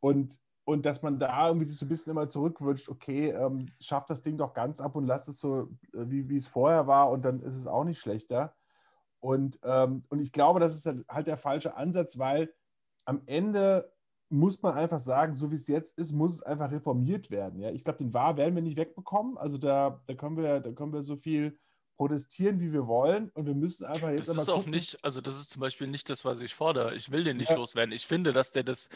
und 0.00 0.40
und 0.70 0.86
dass 0.86 1.02
man 1.02 1.18
da 1.18 1.48
irgendwie 1.48 1.66
sich 1.66 1.78
so 1.78 1.84
ein 1.84 1.88
bisschen 1.88 2.12
immer 2.12 2.28
zurückwünscht, 2.28 2.88
okay, 2.88 3.30
ähm, 3.30 3.72
schafft 3.80 4.08
das 4.08 4.22
Ding 4.22 4.36
doch 4.36 4.54
ganz 4.54 4.80
ab 4.80 4.94
und 4.94 5.04
lasst 5.06 5.28
es 5.28 5.40
so, 5.40 5.62
äh, 5.62 5.66
wie, 5.92 6.28
wie 6.28 6.36
es 6.36 6.46
vorher 6.46 6.86
war 6.86 7.10
und 7.10 7.24
dann 7.24 7.40
ist 7.40 7.56
es 7.56 7.66
auch 7.66 7.84
nicht 7.84 7.98
schlechter. 7.98 8.54
Und, 9.18 9.58
ähm, 9.64 10.02
und 10.10 10.20
ich 10.20 10.30
glaube, 10.30 10.60
das 10.60 10.76
ist 10.76 10.86
halt 11.08 11.26
der 11.26 11.36
falsche 11.36 11.76
Ansatz, 11.76 12.18
weil 12.18 12.54
am 13.04 13.22
Ende 13.26 13.92
muss 14.30 14.62
man 14.62 14.74
einfach 14.74 15.00
sagen, 15.00 15.34
so 15.34 15.50
wie 15.50 15.56
es 15.56 15.66
jetzt 15.66 15.98
ist, 15.98 16.12
muss 16.12 16.34
es 16.34 16.42
einfach 16.42 16.70
reformiert 16.70 17.30
werden. 17.30 17.60
Ja? 17.60 17.70
Ich 17.70 17.82
glaube, 17.84 17.98
den 17.98 18.14
Wahr 18.14 18.36
werden 18.36 18.54
wir 18.54 18.62
nicht 18.62 18.76
wegbekommen. 18.76 19.36
Also 19.36 19.58
da, 19.58 20.00
da, 20.06 20.14
können 20.14 20.36
wir, 20.36 20.60
da 20.60 20.70
können 20.70 20.92
wir 20.92 21.02
so 21.02 21.16
viel 21.16 21.58
protestieren, 21.96 22.60
wie 22.60 22.72
wir 22.72 22.86
wollen. 22.86 23.30
Und 23.30 23.46
wir 23.46 23.54
müssen 23.54 23.84
einfach 23.84 24.10
jetzt. 24.10 24.28
Das 24.28 24.36
ist 24.36 24.48
auch 24.48 24.66
nicht, 24.66 25.04
also 25.04 25.20
das 25.20 25.38
ist 25.38 25.50
zum 25.50 25.60
Beispiel 25.60 25.88
nicht 25.88 26.08
das, 26.08 26.24
was 26.24 26.40
ich 26.40 26.54
fordere. 26.54 26.94
Ich 26.94 27.10
will 27.10 27.24
den 27.24 27.38
nicht 27.38 27.50
ja. 27.50 27.56
loswerden. 27.56 27.92
Ich 27.92 28.06
finde, 28.06 28.32
dass 28.32 28.52
der 28.52 28.62
das, 28.62 28.88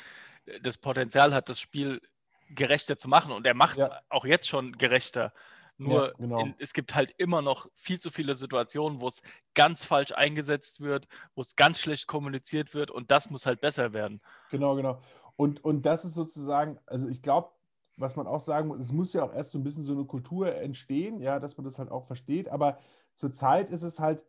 das 0.63 0.79
Potenzial 0.79 1.35
hat, 1.35 1.49
das 1.49 1.61
Spiel 1.61 2.01
gerechter 2.49 2.97
zu 2.97 3.09
machen. 3.09 3.33
Und 3.33 3.45
er 3.45 3.55
macht 3.55 3.79
es 3.79 3.85
ja. 3.85 4.01
auch 4.11 4.25
jetzt 4.25 4.47
schon 4.47 4.73
gerechter. 4.79 5.33
Nur 5.77 6.07
ja, 6.07 6.13
genau. 6.19 6.39
in, 6.41 6.55
es 6.59 6.73
gibt 6.73 6.95
halt 6.95 7.13
immer 7.19 7.43
noch 7.43 7.67
viel 7.75 7.99
zu 7.99 8.11
viele 8.11 8.37
Situationen, 8.37 9.01
wo 9.01 9.09
es 9.09 9.23
ganz 9.55 9.85
falsch 9.85 10.13
eingesetzt 10.13 10.81
wird, 10.81 11.09
wo 11.35 11.41
es 11.41 11.57
ganz 11.57 11.81
schlecht 11.81 12.07
kommuniziert 12.07 12.75
wird 12.75 12.93
und 12.93 13.11
das 13.11 13.29
muss 13.29 13.45
halt 13.45 13.61
besser 13.61 13.93
werden. 13.93 14.21
Genau, 14.51 14.77
genau. 14.77 15.01
Und, 15.37 15.65
und 15.65 15.87
das 15.87 16.05
ist 16.05 16.15
sozusagen, 16.15 16.79
also 16.87 17.09
ich 17.09 17.23
glaube, 17.23 17.51
was 17.97 18.17
man 18.17 18.27
auch 18.27 18.41
sagen 18.41 18.69
muss, 18.69 18.81
es 18.81 18.93
muss 18.93 19.13
ja 19.13 19.25
auch 19.25 19.35
erst 19.35 19.53
so 19.53 19.59
ein 19.59 19.65
bisschen 19.65 19.85
so 19.85 19.93
eine 19.93 20.05
Kultur 20.05 20.55
entstehen, 20.55 21.21
ja, 21.21 21.39
dass 21.39 21.57
man 21.57 21.65
das 21.65 21.79
halt 21.79 21.91
auch 21.91 22.05
versteht. 22.05 22.49
Aber 22.49 22.79
zurzeit 23.15 23.71
ist 23.71 23.83
es 23.83 24.01
halt, 24.01 24.25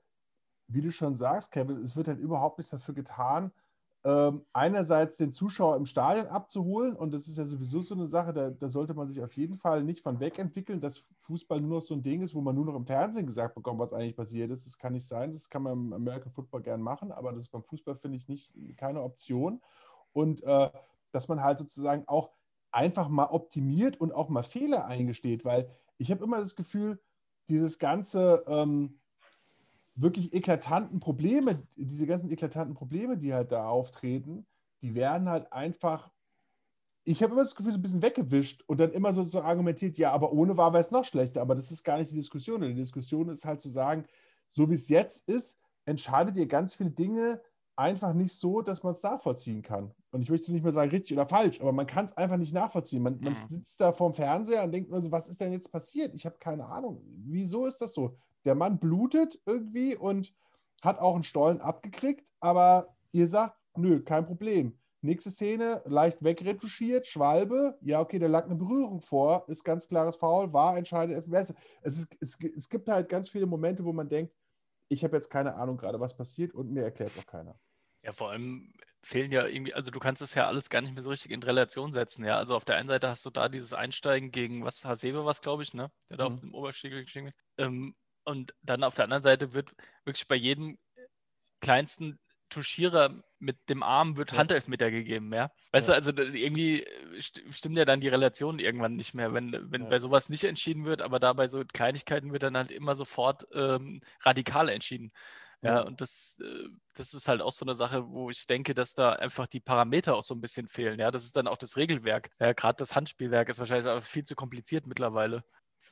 wie 0.68 0.82
du 0.82 0.92
schon 0.92 1.16
sagst, 1.16 1.52
Kevin, 1.52 1.82
es 1.82 1.96
wird 1.96 2.08
halt 2.08 2.20
überhaupt 2.20 2.58
nichts 2.58 2.72
dafür 2.72 2.94
getan, 2.94 3.52
ähm, 4.04 4.46
einerseits 4.54 5.18
den 5.18 5.34
Zuschauer 5.34 5.76
im 5.78 5.88
Stadion 5.88 6.28
abzuholen. 6.28 6.96
Und 6.96 7.12
das 7.12 7.28
ist 7.28 7.38
ja 7.38 7.46
sowieso 7.46 7.82
so 7.82 7.96
eine 7.96 8.06
Sache, 8.06 8.34
da, 8.34 8.52
da, 8.52 8.70
sollte 8.70 8.94
man 8.94 9.08
sich 9.08 9.22
auf 9.24 9.36
jeden 9.36 9.58
Fall 9.58 9.84
nicht 9.84 10.02
von 10.02 10.20
wegentwickeln, 10.20 10.80
dass 10.80 11.00
Fußball 11.22 11.60
nur 11.60 11.78
noch 11.78 11.82
so 11.82 11.96
ein 11.96 12.04
Ding 12.04 12.22
ist, 12.22 12.36
wo 12.36 12.42
man 12.42 12.56
nur 12.56 12.66
noch 12.66 12.76
im 12.76 12.86
Fernsehen 12.86 13.26
gesagt 13.26 13.56
bekommt, 13.56 13.80
was 13.80 13.94
eigentlich 13.94 14.16
passiert 14.16 14.52
ist. 14.52 14.68
Das 14.68 14.78
kann 14.78 14.94
nicht 14.94 15.08
sein. 15.08 15.32
Das 15.32 15.50
kann 15.50 15.64
man 15.64 15.74
im 15.74 15.94
American 15.94 16.32
Football 16.32 16.62
gern 16.62 16.82
machen, 16.82 17.12
aber 17.12 17.32
das 17.32 17.44
ist 17.44 17.50
beim 17.50 17.64
Fußball, 17.64 17.96
finde 17.96 18.18
ich, 18.18 18.28
nicht 18.28 18.54
keine 18.78 19.02
Option. 19.02 19.60
Und 20.14 20.44
äh, 20.44 20.70
dass 21.16 21.28
man 21.28 21.42
halt 21.42 21.58
sozusagen 21.58 22.04
auch 22.08 22.32
einfach 22.72 23.08
mal 23.08 23.28
optimiert 23.28 24.00
und 24.00 24.14
auch 24.14 24.30
mal 24.30 24.44
Fehler 24.44 24.86
eingesteht, 24.86 25.46
weil 25.46 25.70
ich 25.98 26.12
habe 26.12 26.24
immer 26.24 26.40
das 26.40 26.56
Gefühl, 26.56 27.02
dieses 27.48 27.80
ganze 27.80 28.44
ähm, 28.48 29.00
wirklich 29.96 30.34
eklatanten 30.34 31.00
Probleme, 31.00 31.66
diese 31.76 32.06
ganzen 32.06 32.30
eklatanten 32.30 32.76
Probleme, 32.76 33.18
die 33.18 33.34
halt 33.34 33.52
da 33.52 33.68
auftreten, 33.70 34.46
die 34.82 34.94
werden 34.94 35.30
halt 35.30 35.54
einfach, 35.54 36.12
ich 37.06 37.24
habe 37.24 37.34
immer 37.34 37.44
das 37.44 37.56
Gefühl, 37.56 37.72
so 37.72 37.80
ein 37.80 37.82
bisschen 37.82 38.02
weggewischt 38.02 38.64
und 38.68 38.80
dann 38.80 38.92
immer 38.92 39.14
so, 39.14 39.24
so 39.24 39.40
argumentiert, 39.42 39.98
ja, 39.98 40.12
aber 40.12 40.34
ohne 40.34 40.58
war 40.58 40.74
wäre 40.74 40.84
es 40.84 40.92
noch 40.92 41.06
schlechter, 41.06 41.42
aber 41.42 41.56
das 41.56 41.72
ist 41.72 41.84
gar 41.84 41.98
nicht 41.98 42.12
die 42.12 42.18
Diskussion. 42.18 42.62
Die 42.62 42.74
Diskussion 42.74 43.30
ist 43.30 43.46
halt 43.46 43.62
zu 43.62 43.70
sagen, 43.70 44.06
so 44.48 44.70
wie 44.70 44.76
es 44.76 44.90
jetzt 44.90 45.30
ist, 45.30 45.60
entscheidet 45.86 46.38
ihr 46.38 46.48
ganz 46.48 46.76
viele 46.76 46.92
Dinge 46.92 47.42
einfach 47.76 48.14
nicht 48.14 48.34
so, 48.34 48.62
dass 48.62 48.84
man 48.84 48.94
es 48.94 49.04
nachvollziehen 49.04 49.62
kann. 49.62 49.92
Und 50.12 50.22
ich 50.22 50.30
möchte 50.30 50.52
nicht 50.52 50.64
mehr 50.64 50.72
sagen, 50.72 50.92
richtig 50.92 51.14
oder 51.14 51.26
falsch, 51.26 51.60
aber 51.62 51.72
man 51.72 51.88
kann 51.88 52.06
es 52.06 52.16
einfach 52.16 52.38
nicht 52.38 52.54
nachvollziehen. 52.54 53.04
Man, 53.04 53.20
man 53.20 53.34
mhm. 53.34 53.50
sitzt 53.50 53.82
da 53.82 53.92
vorm 53.92 54.14
Fernseher 54.14 54.64
und 54.64 54.72
denkt 54.72 54.90
nur 54.90 55.02
so, 55.02 55.12
was 55.12 55.30
ist 55.30 55.42
denn 55.42 55.52
jetzt 55.52 55.72
passiert? 55.72 56.14
Ich 56.14 56.26
habe 56.26 56.38
keine 56.40 56.66
Ahnung. 56.66 57.02
Wieso 57.26 57.66
ist 57.66 57.82
das 57.82 57.94
so? 57.94 58.18
Der 58.46 58.56
Mann 58.56 58.80
blutet 58.80 59.42
irgendwie 59.46 59.96
und 59.96 60.34
hat 60.82 61.00
auch 61.00 61.16
einen 61.16 61.24
Stollen 61.24 61.62
abgekriegt, 61.62 62.32
aber 62.40 62.96
ihr 63.12 63.28
sagt, 63.28 63.58
nö, 63.76 64.02
kein 64.02 64.26
Problem. 64.26 64.78
Nächste 65.02 65.30
Szene, 65.30 65.82
leicht 65.86 66.24
wegretuschiert, 66.24 67.06
Schwalbe, 67.06 67.78
ja, 67.82 68.02
okay, 68.02 68.18
da 68.18 68.28
lag 68.28 68.46
eine 68.46 68.56
Berührung 68.56 69.02
vor, 69.02 69.46
ist 69.48 69.64
ganz 69.64 69.88
klares 69.88 70.16
Foul, 70.16 70.52
war 70.52 70.78
entscheidet 70.78 71.28
Es, 71.28 71.54
ist, 72.00 72.18
es, 72.22 72.38
es 72.42 72.70
gibt 72.70 72.90
halt 72.90 73.10
ganz 73.10 73.30
viele 73.30 73.46
Momente, 73.46 73.86
wo 73.86 73.94
man 73.94 74.10
denkt, 74.10 74.34
ich 74.88 75.04
habe 75.04 75.16
jetzt 75.16 75.30
keine 75.30 75.56
Ahnung 75.56 75.78
gerade, 75.78 76.00
was 76.00 76.16
passiert 76.16 76.54
und 76.54 76.72
mir 76.72 76.84
erklärt 76.84 77.12
es 77.12 77.20
auch 77.20 77.26
keiner. 77.26 77.56
Ja, 78.06 78.14
vor 78.14 78.30
allem 78.32 78.72
fehlen 79.02 79.32
ja 79.32 79.46
irgendwie, 79.48 79.74
also 79.74 79.90
du 79.92 80.00
kannst 80.00 80.22
das 80.22 80.36
ja 80.36 80.46
alles 80.48 80.70
gar 80.70 80.82
nicht 80.82 80.94
mehr 80.94 81.02
so 81.02 81.10
richtig 81.10 81.32
in 81.32 81.42
Relation 81.42 81.92
setzen, 81.92 82.24
ja. 82.24 82.38
Also 82.38 82.56
auf 82.56 82.66
der 82.66 82.76
einen 82.78 82.88
Seite 82.88 83.10
hast 83.10 83.26
du 83.26 83.32
da 83.32 83.50
dieses 83.50 83.74
Einsteigen 83.74 84.32
gegen, 84.32 84.64
was 84.64 84.86
Hasebe 84.86 85.26
was, 85.26 85.42
glaube 85.42 85.64
ich, 85.64 85.74
ne? 85.74 85.92
Der 86.10 86.18
da 86.18 86.26
auf 86.26 86.36
mhm. 86.36 86.40
dem 86.42 86.54
Oberstiegel 86.54 87.04
geschickt 87.04 87.34
ähm, 87.58 87.96
Und 88.24 88.54
dann 88.62 88.84
auf 88.84 88.94
der 88.96 89.06
anderen 89.06 89.24
Seite 89.24 89.54
wird 89.54 89.72
wirklich 90.06 90.28
bei 90.28 90.36
jedem 90.36 90.78
kleinsten 91.62 92.20
Tuschierer 92.50 93.24
mit 93.40 93.58
dem 93.70 93.84
Arm 93.84 94.18
wird 94.18 94.32
Ja. 94.32 94.38
Handelfmeter 94.40 94.92
gegeben, 94.92 95.34
ja. 95.34 95.52
Weißt 95.72 95.88
Ja. 95.88 95.94
du, 95.94 95.96
also 95.96 96.12
irgendwie 96.12 96.86
st 97.20 97.42
stimmt 97.52 97.78
ja 97.78 97.86
dann 97.86 98.02
die 98.02 98.08
Relation 98.08 98.60
irgendwann 98.60 98.96
nicht 98.96 99.14
mehr, 99.16 99.34
wenn, 99.34 99.52
wenn 99.72 99.84
Ja. 99.84 99.90
bei 99.90 100.00
sowas 100.00 100.30
nicht 100.30 100.44
entschieden 100.44 100.86
wird, 100.86 101.02
aber 101.02 101.20
da 101.20 101.34
bei 101.34 101.48
so 101.48 101.64
Kleinigkeiten 101.74 102.34
wird 102.34 102.44
dann 102.44 102.58
halt 102.58 102.72
immer 102.72 102.96
sofort 102.96 103.48
ähm, 103.54 104.02
radikal 104.24 104.70
entschieden. 104.70 105.12
Ja, 105.66 105.82
und 105.82 106.00
das, 106.02 106.40
äh, 106.44 106.70
das 106.94 107.14
ist 107.14 107.28
halt 107.28 107.42
auch 107.42 107.52
so 107.52 107.66
eine 107.66 107.76
Sache, 107.76 108.08
wo 108.10 108.30
ich 108.30 108.46
denke, 108.46 108.74
dass 108.76 108.94
da 108.94 109.14
einfach 109.14 109.48
die 109.48 109.60
Parameter 109.60 110.16
auch 110.16 110.24
so 110.24 110.36
ein 110.36 110.42
bisschen 110.42 110.68
fehlen. 110.68 111.00
Ja, 111.00 111.10
das 111.12 111.24
ist 111.26 111.36
dann 111.36 111.48
auch 111.48 111.58
das 111.58 111.76
Regelwerk. 111.76 112.30
Ja, 112.40 112.54
gerade 112.54 112.76
das 112.78 112.96
Handspielwerk 112.96 113.50
ist 113.50 113.60
wahrscheinlich 113.60 114.04
viel 114.04 114.24
zu 114.24 114.36
kompliziert 114.36 114.86
mittlerweile. 114.86 115.44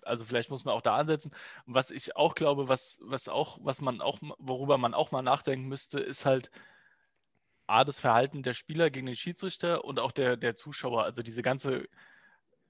Also 0.03 0.25
vielleicht 0.25 0.49
muss 0.51 0.63
man 0.65 0.75
auch 0.75 0.81
da 0.81 0.95
ansetzen. 0.97 1.31
Was 1.65 1.89
ich 1.91 2.15
auch 2.15 2.35
glaube, 2.35 2.67
was, 2.67 2.99
was 3.03 3.27
auch, 3.29 3.57
was 3.61 3.81
man 3.81 4.01
auch, 4.01 4.19
worüber 4.37 4.77
man 4.77 4.93
auch 4.93 5.11
mal 5.11 5.21
nachdenken 5.23 5.67
müsste, 5.67 5.99
ist 5.99 6.25
halt 6.25 6.51
A, 7.67 7.83
das 7.85 7.99
Verhalten 7.99 8.43
der 8.43 8.53
Spieler 8.53 8.89
gegen 8.89 9.05
den 9.05 9.15
Schiedsrichter 9.15 9.83
und 9.85 9.99
auch 9.99 10.11
der, 10.11 10.37
der 10.37 10.55
Zuschauer. 10.55 11.03
Also 11.03 11.21
diese 11.21 11.41
ganze 11.41 11.87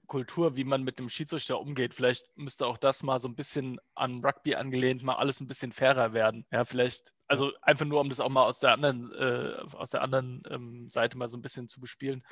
Kultur, 0.06 0.56
wie 0.56 0.64
man 0.64 0.82
mit 0.82 0.98
dem 0.98 1.08
Schiedsrichter 1.08 1.60
umgeht. 1.60 1.94
Vielleicht 1.94 2.26
müsste 2.36 2.66
auch 2.66 2.78
das 2.78 3.02
mal 3.02 3.18
so 3.20 3.28
ein 3.28 3.34
bisschen 3.34 3.80
an 3.94 4.24
Rugby 4.24 4.54
angelehnt, 4.54 5.02
mal 5.02 5.16
alles 5.16 5.40
ein 5.40 5.46
bisschen 5.46 5.72
fairer 5.72 6.12
werden. 6.12 6.46
Ja, 6.50 6.64
vielleicht, 6.64 7.12
also 7.26 7.52
einfach 7.62 7.86
nur, 7.86 8.00
um 8.00 8.08
das 8.08 8.20
auch 8.20 8.28
mal 8.28 8.44
aus 8.44 8.60
der 8.60 8.72
anderen, 8.72 9.12
äh, 9.12 9.54
aus 9.76 9.90
der 9.90 10.02
anderen 10.02 10.42
ähm, 10.50 10.88
Seite 10.88 11.16
mal 11.18 11.28
so 11.28 11.36
ein 11.36 11.42
bisschen 11.42 11.68
zu 11.68 11.80
bespielen. 11.80 12.22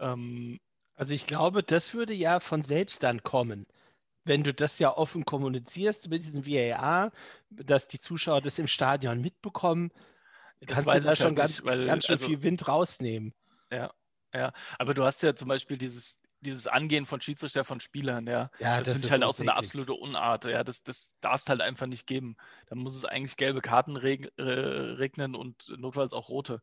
Ähm, 0.00 0.58
Also 0.94 1.14
ich 1.14 1.26
glaube, 1.26 1.62
das 1.62 1.92
würde 1.94 2.14
ja 2.14 2.40
von 2.40 2.62
selbst 2.62 3.02
dann 3.02 3.22
kommen. 3.22 3.66
Wenn 4.24 4.42
du 4.42 4.52
das 4.52 4.78
ja 4.78 4.96
offen 4.96 5.24
kommunizierst 5.24 6.08
mit 6.08 6.24
diesem 6.24 6.46
VAR, 6.46 7.12
dass 7.50 7.86
die 7.86 8.00
Zuschauer 8.00 8.40
das 8.40 8.58
im 8.58 8.66
Stadion 8.66 9.20
mitbekommen, 9.20 9.92
das 10.60 10.84
kannst 10.84 11.04
du 11.04 11.08
da 11.08 11.16
schon 11.16 11.26
halt 11.26 11.36
ganz, 11.36 11.50
nicht, 11.58 11.64
weil, 11.64 11.86
ganz 11.86 12.06
schön 12.06 12.16
also, 12.16 12.26
viel 12.26 12.42
Wind 12.42 12.66
rausnehmen. 12.66 13.34
aber 14.78 14.94
du 14.94 15.04
hast 15.04 15.22
ja 15.22 15.34
zum 15.34 15.48
Beispiel 15.48 15.76
dieses, 15.76 16.18
dieses 16.40 16.66
Angehen 16.66 17.06
von 17.06 17.20
Schiedsrichter 17.20 17.64
von 17.64 17.80
Spielern, 17.80 18.26
ja. 18.26 18.50
Ja, 18.58 18.78
Das, 18.78 18.88
finde 18.88 19.00
ich 19.00 19.04
ist 19.06 19.10
halt 19.10 19.24
auch 19.24 19.32
so 19.32 19.42
eine 19.42 19.54
absolute 19.56 19.94
Unart. 19.94 20.44
Ja, 20.44 20.62
das, 20.64 20.82
das 20.82 21.14
darf 21.20 21.40
es 21.42 21.48
halt 21.48 21.60
einfach 21.60 21.86
nicht 21.86 22.06
geben. 22.06 22.36
Da 22.66 22.74
muss 22.76 22.94
es 22.94 23.04
eigentlich 23.04 23.36
gelbe 23.36 23.60
Karten 23.62 23.96
reg 23.96 24.32
äh, 24.36 24.42
regnen 24.42 25.34
und 25.34 25.68
notfalls 25.78 26.12
auch 26.12 26.28
rote. 26.28 26.60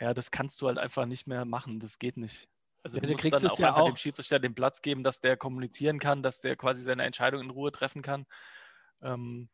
Ja, 0.00 0.14
das 0.14 0.30
kannst 0.30 0.60
du 0.62 0.68
halt 0.68 0.78
einfach 0.78 1.06
nicht 1.06 1.26
mehr 1.26 1.44
machen. 1.44 1.80
Das 1.80 1.98
geht 1.98 2.16
nicht. 2.16 2.48
Also 2.84 2.98
Ja, 2.98 3.02
du 3.06 3.12
musst 3.12 3.24
dann 3.24 3.46
auch 3.48 3.58
ja 3.58 3.68
einfach 3.70 3.84
dem 3.84 3.94
auch- 3.94 3.96
Schiedsrichter 3.96 4.38
den 4.38 4.54
Platz 4.54 4.80
geben, 4.82 5.02
dass 5.02 5.20
der 5.20 5.36
kommunizieren 5.36 5.98
kann, 5.98 6.22
dass 6.22 6.40
der 6.40 6.56
quasi 6.56 6.82
seine 6.82 7.02
Entscheidung 7.02 7.42
in 7.42 7.50
Ruhe 7.50 7.72
treffen 7.72 8.02
kann. 8.02 8.24
Ähm, 9.02 9.48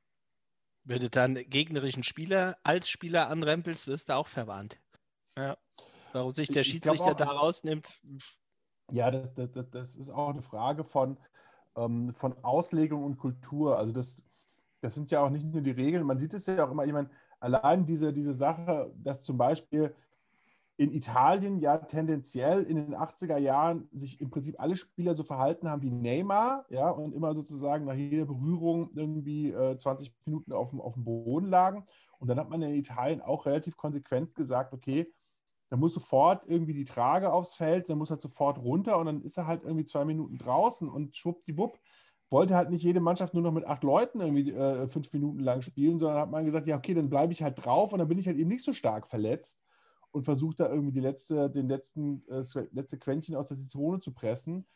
Wenn 0.84 1.00
du 1.00 1.08
dann 1.08 1.34
gegnerischen 1.34 2.02
Spieler 2.04 2.58
als 2.62 2.88
Spieler 2.90 3.30
anrempelst, 3.30 3.86
wirst 3.86 4.10
du 4.10 4.14
auch 4.14 4.28
verwarnt. 4.28 4.78
Ja. 5.36 5.56
Warum 6.12 6.30
sich 6.32 6.50
der 6.50 6.62
Schiedsrichter 6.62 7.12
auch- 7.12 7.16
da 7.16 7.24
rausnimmt, 7.24 7.98
Ja, 8.92 9.10
das, 9.10 9.32
das, 9.34 9.50
das- 9.70 9.96
ist 9.96 10.10
auch 10.10 10.30
eine 10.30 10.42
Frage 10.42 10.84
von, 10.84 11.18
ähm, 11.76 12.12
von 12.14 12.34
Auslegung 12.44 13.04
und 13.04 13.16
Kultur. 13.18 13.78
Also 13.78 13.92
das, 13.92 14.16
das 14.80 14.94
sind 14.94 15.10
ja 15.10 15.22
auch 15.24 15.30
nicht 15.30 15.46
nur 15.46 15.62
die 15.62 15.70
Regeln, 15.70 16.04
man 16.06 16.18
sieht 16.18 16.34
es 16.34 16.46
ja 16.46 16.66
auch 16.66 16.70
immer, 16.70 16.84
ich 16.86 16.92
meine, 16.92 17.10
allein 17.40 17.86
diese, 17.86 18.12
diese 18.12 18.34
Sache, 18.34 18.92
dass 18.96 19.22
zum 19.24 19.38
Beispiel 19.38 19.94
in 20.76 20.92
Italien 20.92 21.58
ja 21.60 21.78
tendenziell 21.78 22.62
in 22.64 22.76
den 22.76 22.94
80er 22.96 23.38
Jahren 23.38 23.88
sich 23.92 24.20
im 24.20 24.30
Prinzip 24.30 24.60
alle 24.60 24.76
Spieler 24.76 25.14
so 25.14 25.24
verhalten 25.24 25.70
haben 25.70 25.82
wie 25.82 25.90
Neymar, 25.90 26.66
ja, 26.70 26.90
und 26.90 27.14
immer 27.14 27.34
sozusagen 27.34 27.84
nach 27.86 27.94
jeder 27.94 28.26
Berührung 28.26 28.90
irgendwie 28.94 29.52
äh, 29.52 29.78
20 29.78 30.14
Minuten 30.26 30.52
auf 30.52 30.70
dem, 30.70 30.80
auf 30.80 30.94
dem 30.94 31.04
Boden 31.04 31.48
lagen. 31.48 31.86
Und 32.18 32.28
dann 32.28 32.38
hat 32.40 32.50
man 32.50 32.62
in 32.62 32.74
Italien 32.74 33.20
auch 33.22 33.46
relativ 33.46 33.76
konsequent 33.76 34.34
gesagt, 34.34 34.72
okay, 34.74 35.12
da 35.70 35.76
muss 35.76 35.94
sofort 35.94 36.46
irgendwie 36.46 36.74
die 36.74 36.84
Trage 36.84 37.32
aufs 37.32 37.54
Feld, 37.54 37.88
dann 37.88 37.98
muss 37.98 38.10
er 38.10 38.20
sofort 38.20 38.58
runter 38.58 38.98
und 38.98 39.06
dann 39.06 39.22
ist 39.22 39.38
er 39.38 39.46
halt 39.46 39.62
irgendwie 39.64 39.84
zwei 39.84 40.04
Minuten 40.04 40.38
draußen 40.38 40.88
und 40.88 41.16
schwuppdiwupp 41.16 41.78
wollte 42.30 42.56
halt 42.56 42.70
nicht 42.70 42.82
jede 42.82 43.00
Mannschaft 43.00 43.32
nur 43.34 43.42
noch 43.42 43.52
mit 43.52 43.66
acht 43.66 43.84
Leuten 43.84 44.20
irgendwie 44.20 44.50
äh, 44.50 44.88
fünf 44.88 45.12
Minuten 45.12 45.38
lang 45.38 45.62
spielen, 45.62 45.98
sondern 45.98 46.18
hat 46.18 46.30
man 46.30 46.44
gesagt, 46.44 46.66
ja, 46.66 46.76
okay, 46.76 46.92
dann 46.92 47.08
bleibe 47.10 47.32
ich 47.32 47.42
halt 47.42 47.64
drauf 47.64 47.92
und 47.92 47.98
dann 47.98 48.08
bin 48.08 48.18
ich 48.18 48.26
halt 48.26 48.36
eben 48.38 48.48
nicht 48.48 48.64
so 48.64 48.72
stark 48.72 49.06
verletzt 49.06 49.60
und 50.10 50.24
versuche 50.24 50.56
da 50.56 50.68
irgendwie 50.68 50.92
die 50.92 51.00
letzte, 51.00 51.50
den 51.50 51.68
letzten, 51.68 52.26
äh, 52.28 52.42
letzte 52.72 52.98
Quäntchen 52.98 53.36
aus 53.36 53.48
der 53.48 53.56
Zitrone 53.56 54.00
zu 54.00 54.12
pressen. 54.12 54.66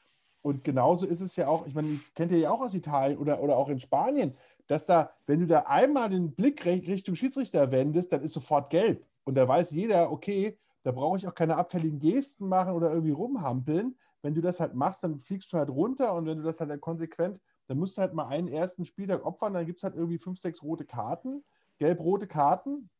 Und 0.40 0.62
genauso 0.62 1.04
ist 1.04 1.20
es 1.20 1.34
ja 1.34 1.48
auch, 1.48 1.66
ich 1.66 1.74
meine, 1.74 1.98
kennt 2.14 2.30
ihr 2.30 2.38
ja 2.38 2.50
auch 2.50 2.60
aus 2.60 2.74
Italien 2.74 3.18
oder, 3.18 3.42
oder 3.42 3.56
auch 3.56 3.68
in 3.68 3.80
Spanien, 3.80 4.36
dass 4.68 4.86
da, 4.86 5.10
wenn 5.26 5.40
du 5.40 5.46
da 5.46 5.62
einmal 5.62 6.10
den 6.10 6.34
Blick 6.34 6.64
Richtung 6.64 7.16
Schiedsrichter 7.16 7.72
wendest, 7.72 8.12
dann 8.12 8.22
ist 8.22 8.34
sofort 8.34 8.70
gelb. 8.70 9.04
Und 9.24 9.34
da 9.34 9.48
weiß 9.48 9.72
jeder, 9.72 10.12
okay, 10.12 10.56
da 10.82 10.92
brauche 10.92 11.16
ich 11.16 11.26
auch 11.26 11.34
keine 11.34 11.56
abfälligen 11.56 11.98
Gesten 11.98 12.48
machen 12.48 12.74
oder 12.74 12.90
irgendwie 12.90 13.12
rumhampeln. 13.12 13.96
Wenn 14.22 14.34
du 14.34 14.40
das 14.40 14.60
halt 14.60 14.74
machst, 14.74 15.04
dann 15.04 15.20
fliegst 15.20 15.52
du 15.52 15.58
halt 15.58 15.70
runter 15.70 16.14
und 16.14 16.26
wenn 16.26 16.38
du 16.38 16.44
das 16.44 16.60
halt 16.60 16.80
konsequent, 16.80 17.40
dann 17.66 17.78
musst 17.78 17.96
du 17.96 18.02
halt 18.02 18.14
mal 18.14 18.26
einen 18.26 18.48
ersten 18.48 18.84
Spieltag 18.84 19.24
opfern, 19.24 19.54
dann 19.54 19.66
gibt 19.66 19.78
es 19.78 19.84
halt 19.84 19.94
irgendwie 19.94 20.18
fünf, 20.18 20.38
sechs 20.38 20.62
rote 20.62 20.84
Karten, 20.84 21.44
gelb-rote 21.78 22.26
Karten 22.26 22.90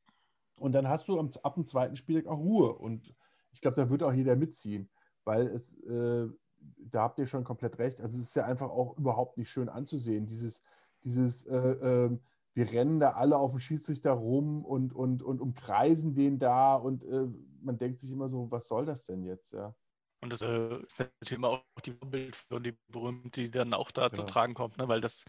und 0.56 0.72
dann 0.72 0.88
hast 0.88 1.08
du 1.08 1.18
ab 1.18 1.54
dem 1.54 1.66
zweiten 1.66 1.96
Spieltag 1.96 2.30
auch 2.30 2.38
Ruhe. 2.38 2.74
Und 2.74 3.14
ich 3.52 3.60
glaube, 3.60 3.76
da 3.76 3.90
wird 3.90 4.02
auch 4.02 4.12
jeder 4.12 4.36
mitziehen, 4.36 4.90
weil 5.24 5.46
es, 5.46 5.78
äh, 5.84 6.28
da 6.76 7.02
habt 7.02 7.18
ihr 7.18 7.26
schon 7.26 7.44
komplett 7.44 7.78
recht. 7.78 8.00
Also 8.00 8.18
es 8.18 8.24
ist 8.24 8.36
ja 8.36 8.44
einfach 8.44 8.70
auch 8.70 8.96
überhaupt 8.98 9.38
nicht 9.38 9.48
schön 9.48 9.68
anzusehen, 9.68 10.26
dieses, 10.26 10.62
dieses, 11.04 11.46
äh, 11.46 11.56
ähm, 11.56 12.20
wir 12.58 12.72
rennen 12.72 12.98
da 12.98 13.10
alle 13.10 13.36
auf 13.36 13.52
den 13.52 13.60
Schiedsrichter 13.60 14.10
rum 14.10 14.64
und, 14.64 14.92
und, 14.92 15.22
und 15.22 15.40
umkreisen 15.40 16.16
den 16.16 16.40
da 16.40 16.74
und 16.74 17.04
äh, 17.04 17.28
man 17.60 17.78
denkt 17.78 18.00
sich 18.00 18.10
immer 18.10 18.28
so, 18.28 18.50
was 18.50 18.66
soll 18.66 18.84
das 18.84 19.04
denn 19.04 19.22
jetzt, 19.22 19.52
ja. 19.52 19.76
Und 20.20 20.32
das 20.32 20.42
äh, 20.42 20.82
ist 20.82 20.98
natürlich 20.98 21.32
immer 21.32 21.50
auch 21.50 21.80
die 21.84 21.92
Vorbildfunktion, 21.92 22.62
die 22.64 22.76
berühmte, 22.88 23.42
die 23.42 23.50
dann 23.52 23.72
auch 23.74 23.92
da 23.92 24.10
zu 24.10 24.22
Genau. 24.22 24.32
tragen 24.32 24.54
kommt, 24.54 24.76
ne? 24.76 24.88
weil 24.88 25.00
das 25.00 25.24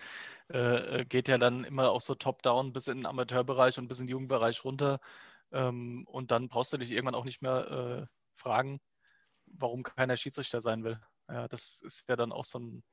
äh, 0.52 1.02
äh, 1.02 1.06
geht 1.06 1.28
ja 1.28 1.38
dann 1.38 1.66
immer 1.66 1.92
auch 1.92 2.02
so 2.02 2.16
top-down 2.16 2.74
bis 2.74 2.88
in 2.88 2.98
den 2.98 3.06
Amateurbereich 3.06 3.78
und 3.78 3.88
bis 3.88 4.00
in 4.00 4.08
den 4.08 4.14
Jugendbereich 4.14 4.64
runter. 4.66 5.00
Ähm, 5.52 6.08
und 6.08 6.32
dann 6.32 6.50
brauchst 6.50 6.74
du 6.74 6.78
dich 6.78 6.90
irgendwann 6.90 7.14
auch 7.14 7.26
nicht 7.26 7.44
mehr 7.44 8.08
äh, 8.08 8.08
fragen, 8.42 8.80
warum 9.46 9.84
keiner 9.84 10.18
Schiedsrichter 10.18 10.62
sein 10.62 10.84
will. 10.84 11.00
Ja, 11.28 11.48
das 11.48 11.82
ist 11.84 12.10
ja 12.10 12.16
dann 12.16 12.32
auch 12.32 12.46
so 12.46 12.58
ein, 12.58 12.84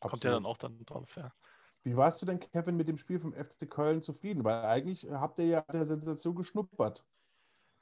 kommt 0.00 0.24
ja 0.24 0.30
dann 0.30 0.46
auch 0.46 0.56
dann 0.56 0.82
drauf, 0.86 1.16
ja. 1.16 1.34
Wie 1.84 1.96
warst 1.96 2.22
du 2.22 2.26
denn, 2.26 2.38
Kevin, 2.38 2.76
mit 2.76 2.88
dem 2.88 2.96
Spiel 2.96 3.18
vom 3.18 3.32
FC 3.32 3.68
Köln 3.68 4.02
zufrieden? 4.02 4.44
Weil 4.44 4.64
eigentlich 4.64 5.06
habt 5.10 5.38
ihr 5.38 5.46
ja 5.46 5.60
der 5.62 5.84
Sensation 5.84 6.34
geschnuppert. 6.34 7.04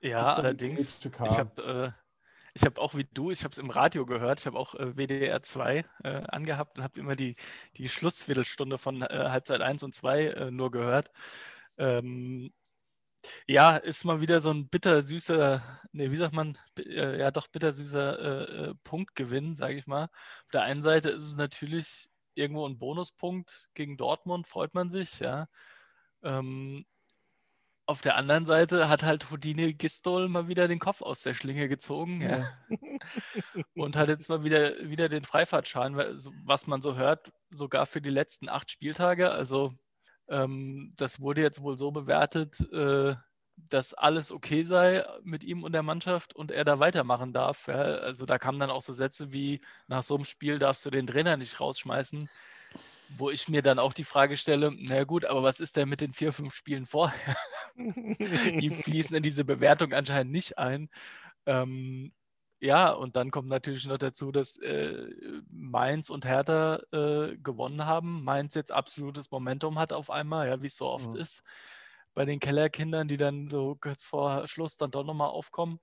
Ja, 0.00 0.34
allerdings. 0.34 0.98
Ich 1.04 1.38
habe 1.38 1.94
äh, 1.94 2.10
ich 2.54 2.64
hab 2.64 2.78
auch 2.78 2.94
wie 2.94 3.04
du, 3.04 3.30
ich 3.30 3.44
habe 3.44 3.52
es 3.52 3.58
im 3.58 3.70
Radio 3.70 4.06
gehört, 4.06 4.40
ich 4.40 4.46
habe 4.46 4.58
auch 4.58 4.74
äh, 4.74 4.96
WDR 4.96 5.42
2 5.42 5.84
äh, 6.02 6.08
angehabt 6.28 6.78
und 6.78 6.84
habe 6.84 6.98
immer 6.98 7.14
die, 7.14 7.36
die 7.76 7.88
Schlussviertelstunde 7.88 8.78
von 8.78 9.02
äh, 9.02 9.06
Halbzeit 9.08 9.60
1 9.60 9.82
und 9.82 9.94
2 9.94 10.26
äh, 10.26 10.50
nur 10.50 10.70
gehört. 10.70 11.10
Ähm, 11.78 12.52
ja, 13.46 13.76
ist 13.76 14.04
mal 14.04 14.20
wieder 14.20 14.40
so 14.40 14.50
ein 14.50 14.68
bittersüßer, 14.68 15.62
nee, 15.92 16.10
wie 16.10 16.16
sagt 16.16 16.34
man, 16.34 16.58
äh, 16.78 17.18
ja 17.18 17.30
doch 17.30 17.48
bittersüßer 17.48 18.70
äh, 18.70 18.74
Punktgewinn, 18.82 19.54
sage 19.54 19.74
ich 19.74 19.86
mal. 19.86 20.04
Auf 20.04 20.50
der 20.52 20.62
einen 20.62 20.82
Seite 20.82 21.10
ist 21.10 21.24
es 21.24 21.36
natürlich 21.36 22.09
irgendwo 22.40 22.66
ein 22.66 22.78
Bonuspunkt 22.78 23.68
gegen 23.74 23.96
Dortmund, 23.96 24.46
freut 24.48 24.74
man 24.74 24.90
sich, 24.90 25.20
ja. 25.20 25.48
Ähm, 26.22 26.84
auf 27.86 28.02
der 28.02 28.14
anderen 28.14 28.46
Seite 28.46 28.88
hat 28.88 29.02
halt 29.02 29.32
Houdini 29.32 29.74
Gistol 29.74 30.28
mal 30.28 30.46
wieder 30.46 30.68
den 30.68 30.78
Kopf 30.78 31.02
aus 31.02 31.22
der 31.22 31.34
Schlinge 31.34 31.68
gezogen 31.68 32.20
ja. 32.20 32.46
und 33.74 33.96
hat 33.96 34.08
jetzt 34.08 34.28
mal 34.28 34.44
wieder, 34.44 34.78
wieder 34.88 35.08
den 35.08 35.24
Freifahrtschein, 35.24 35.96
so- 36.18 36.32
was 36.44 36.68
man 36.68 36.82
so 36.82 36.94
hört, 36.94 37.32
sogar 37.50 37.86
für 37.86 38.00
die 38.00 38.10
letzten 38.10 38.48
acht 38.48 38.70
Spieltage. 38.70 39.32
Also 39.32 39.74
ähm, 40.28 40.92
das 40.96 41.20
wurde 41.20 41.42
jetzt 41.42 41.62
wohl 41.62 41.76
so 41.76 41.90
bewertet, 41.90 42.60
äh, 42.72 43.16
dass 43.68 43.94
alles 43.94 44.32
okay 44.32 44.64
sei 44.64 45.04
mit 45.22 45.44
ihm 45.44 45.64
und 45.64 45.72
der 45.72 45.82
Mannschaft 45.82 46.34
und 46.34 46.50
er 46.50 46.64
da 46.64 46.78
weitermachen 46.78 47.32
darf. 47.32 47.68
Ja. 47.68 47.74
Also 47.74 48.26
da 48.26 48.38
kamen 48.38 48.60
dann 48.60 48.70
auch 48.70 48.82
so 48.82 48.92
Sätze 48.92 49.32
wie, 49.32 49.60
nach 49.88 50.02
so 50.02 50.14
einem 50.16 50.24
Spiel 50.24 50.58
darfst 50.58 50.84
du 50.86 50.90
den 50.90 51.06
Trainer 51.06 51.36
nicht 51.36 51.60
rausschmeißen. 51.60 52.28
Wo 53.08 53.30
ich 53.30 53.48
mir 53.48 53.62
dann 53.62 53.80
auch 53.80 53.92
die 53.92 54.04
Frage 54.04 54.36
stelle, 54.36 54.72
na 54.76 55.04
gut, 55.04 55.24
aber 55.24 55.42
was 55.42 55.58
ist 55.60 55.76
denn 55.76 55.88
mit 55.88 56.00
den 56.00 56.12
vier, 56.12 56.32
fünf 56.32 56.54
Spielen 56.54 56.86
vorher? 56.86 57.36
die 58.60 58.70
fließen 58.70 59.16
in 59.16 59.22
diese 59.22 59.44
Bewertung 59.44 59.92
anscheinend 59.92 60.32
nicht 60.32 60.58
ein. 60.58 60.88
Ähm, 61.46 62.12
ja, 62.60 62.90
und 62.92 63.16
dann 63.16 63.30
kommt 63.30 63.48
natürlich 63.48 63.86
noch 63.86 63.98
dazu, 63.98 64.32
dass 64.32 64.58
äh, 64.58 65.08
Mainz 65.50 66.10
und 66.10 66.26
Hertha 66.26 66.80
äh, 66.92 67.36
gewonnen 67.38 67.86
haben. 67.86 68.22
Mainz 68.24 68.54
jetzt 68.54 68.70
absolutes 68.72 69.30
Momentum 69.30 69.78
hat 69.78 69.92
auf 69.92 70.10
einmal, 70.10 70.48
ja, 70.48 70.62
wie 70.62 70.66
es 70.66 70.76
so 70.76 70.86
oft 70.86 71.14
Mhm. 71.14 71.20
ist 71.20 71.42
bei 72.20 72.26
den 72.26 72.38
Kellerkindern, 72.38 73.08
die 73.08 73.16
dann 73.16 73.48
so 73.48 73.78
kurz 73.80 74.04
vor 74.04 74.46
Schluss 74.46 74.76
dann 74.76 74.90
doch 74.90 75.04
nochmal 75.04 75.30
aufkommen. 75.30 75.80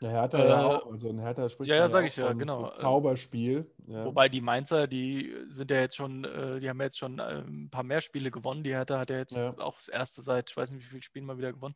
Ja, 0.00 0.10
Hertha 0.10 0.38
äh, 0.38 0.48
ja 0.48 0.64
auch. 0.64 0.92
Also 0.92 1.08
ein 1.08 1.18
Hertha 1.18 1.48
spricht 1.48 1.68
ja, 1.68 1.74
ja, 1.74 1.88
sag 1.88 2.06
ich 2.06 2.14
ja, 2.14 2.32
genau. 2.34 2.70
Zauberspiel. 2.76 3.68
Ja. 3.88 4.04
Wobei 4.04 4.28
die 4.28 4.40
Mainzer, 4.40 4.86
die 4.86 5.34
sind 5.48 5.72
ja 5.72 5.80
jetzt 5.80 5.96
schon, 5.96 6.22
äh, 6.22 6.60
die 6.60 6.68
haben 6.68 6.78
ja 6.78 6.84
jetzt 6.84 7.00
schon 7.00 7.18
äh, 7.18 7.40
ein 7.40 7.68
paar 7.68 7.82
mehr 7.82 8.00
Spiele 8.00 8.30
gewonnen. 8.30 8.62
Die 8.62 8.70
Hertha 8.70 8.96
hat 8.96 9.10
ja 9.10 9.16
jetzt 9.16 9.32
ja. 9.32 9.58
auch 9.58 9.74
das 9.74 9.88
erste 9.88 10.22
seit, 10.22 10.50
ich 10.50 10.56
weiß 10.56 10.70
nicht 10.70 10.84
wie 10.84 10.88
viele 10.88 11.02
Spielen 11.02 11.24
mal 11.24 11.38
wieder 11.38 11.52
gewonnen. 11.52 11.74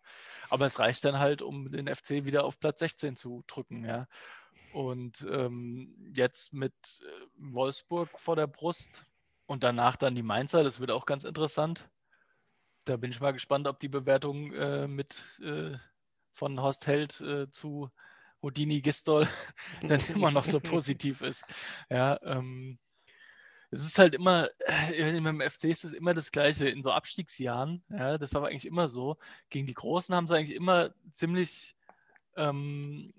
Aber 0.50 0.66
es 0.66 0.78
reicht 0.78 1.04
dann 1.04 1.18
halt, 1.18 1.42
um 1.42 1.72
den 1.72 1.92
FC 1.92 2.24
wieder 2.24 2.44
auf 2.44 2.60
Platz 2.60 2.78
16 2.78 3.16
zu 3.16 3.42
drücken, 3.48 3.84
ja. 3.84 4.06
Und 4.72 5.26
ähm, 5.28 6.12
jetzt 6.14 6.52
mit 6.52 6.74
äh, 7.02 7.26
Wolfsburg 7.38 8.08
vor 8.20 8.36
der 8.36 8.46
Brust 8.46 9.04
und 9.46 9.64
danach 9.64 9.96
dann 9.96 10.14
die 10.14 10.22
Mainzer, 10.22 10.62
das 10.62 10.78
wird 10.78 10.92
auch 10.92 11.06
ganz 11.06 11.24
interessant. 11.24 11.88
Da 12.86 12.96
bin 12.96 13.10
ich 13.10 13.20
mal 13.20 13.32
gespannt, 13.32 13.66
ob 13.66 13.80
die 13.80 13.88
Bewertung 13.88 14.52
äh, 14.52 14.86
mit 14.86 15.40
äh, 15.42 15.76
von 16.32 16.60
Horst 16.60 16.86
Held 16.86 17.20
äh, 17.20 17.50
zu 17.50 17.90
Houdini 18.40 18.80
Gistol 18.80 19.26
dann 19.82 20.00
immer 20.14 20.30
noch 20.30 20.44
so 20.44 20.60
positiv 20.60 21.20
ist. 21.20 21.44
Ja, 21.90 22.18
ähm, 22.22 22.78
es 23.72 23.84
ist 23.84 23.98
halt 23.98 24.14
immer, 24.14 24.48
äh, 24.92 25.16
im 25.16 25.40
FC 25.40 25.64
ist 25.64 25.84
es 25.84 25.94
immer 25.94 26.14
das 26.14 26.30
Gleiche. 26.30 26.68
In 26.68 26.84
so 26.84 26.92
Abstiegsjahren, 26.92 27.82
ja, 27.88 28.18
das 28.18 28.32
war 28.34 28.46
eigentlich 28.46 28.66
immer 28.66 28.88
so. 28.88 29.16
Gegen 29.50 29.66
die 29.66 29.74
Großen 29.74 30.14
haben 30.14 30.28
sie 30.28 30.36
eigentlich 30.36 30.56
immer 30.56 30.90
ziemlich 31.10 31.74
ähm, 32.36 33.12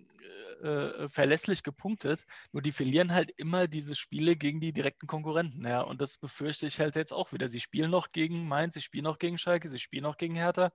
äh, 0.64 1.04
äh, 1.04 1.10
verlässlich 1.10 1.64
gepunktet. 1.64 2.26
Nur 2.52 2.62
die 2.62 2.72
verlieren 2.72 3.14
halt 3.14 3.32
immer 3.38 3.68
diese 3.68 3.96
Spiele 3.96 4.36
gegen 4.36 4.60
die 4.60 4.74
direkten 4.74 5.08
Konkurrenten. 5.08 5.66
Ja, 5.66 5.82
und 5.82 6.02
das 6.02 6.18
befürchte 6.18 6.66
ich 6.66 6.80
halt 6.80 6.96
jetzt 6.96 7.14
auch 7.14 7.32
wieder. 7.32 7.50
Sie 7.50 7.60
spielen 7.60 7.92
noch 7.92 8.10
gegen 8.10 8.48
Mainz, 8.48 8.74
sie 8.76 8.82
spielen 8.82 9.04
noch 9.04 9.20
gegen 9.20 9.38
Schalke, 9.38 9.70
sie 9.70 9.80
spielen 9.80 10.04
noch 10.04 10.18
gegen 10.18 10.36
Hertha. 10.36 10.72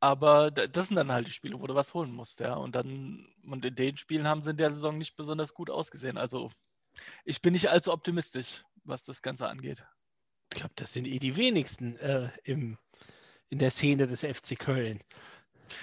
Aber 0.00 0.50
das 0.50 0.88
sind 0.88 0.96
dann 0.96 1.12
halt 1.12 1.26
die 1.28 1.32
Spiele, 1.32 1.60
wo 1.60 1.66
du 1.66 1.74
was 1.74 1.94
holen 1.94 2.12
musst, 2.12 2.40
ja. 2.40 2.54
Und 2.54 2.74
dann, 2.74 3.26
und 3.44 3.64
in 3.64 3.74
den 3.74 3.96
Spielen 3.96 4.28
haben 4.28 4.42
sie 4.42 4.50
in 4.50 4.56
der 4.56 4.72
Saison 4.72 4.98
nicht 4.98 5.16
besonders 5.16 5.54
gut 5.54 5.70
ausgesehen. 5.70 6.18
Also 6.18 6.50
ich 7.24 7.40
bin 7.40 7.52
nicht 7.52 7.70
allzu 7.70 7.92
optimistisch, 7.92 8.64
was 8.84 9.04
das 9.04 9.22
Ganze 9.22 9.48
angeht. 9.48 9.84
Ich 10.52 10.58
glaube, 10.58 10.74
das 10.76 10.92
sind 10.92 11.06
eh 11.06 11.18
die 11.18 11.36
wenigsten 11.36 11.96
äh, 11.96 12.30
im, 12.44 12.78
in 13.48 13.58
der 13.58 13.70
Szene 13.70 14.06
des 14.06 14.20
FC 14.20 14.58
Köln. 14.58 15.02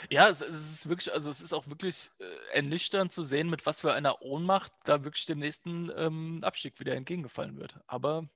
Ja, 0.10 0.30
es, 0.30 0.42
es, 0.42 0.72
ist 0.72 0.90
wirklich, 0.90 1.14
also 1.14 1.30
es 1.30 1.42
ist 1.42 1.54
auch 1.54 1.68
wirklich 1.68 2.12
äh, 2.20 2.58
ernüchternd 2.58 3.12
zu 3.12 3.24
sehen, 3.24 3.50
mit 3.50 3.66
was 3.66 3.82
für 3.82 3.94
einer 3.94 4.22
Ohnmacht 4.22 4.72
da 4.84 5.04
wirklich 5.04 5.26
dem 5.26 5.40
nächsten 5.40 5.92
ähm, 5.96 6.40
Abstieg 6.44 6.80
wieder 6.80 6.96
entgegengefallen 6.96 7.58
wird. 7.58 7.80
Aber 7.88 8.28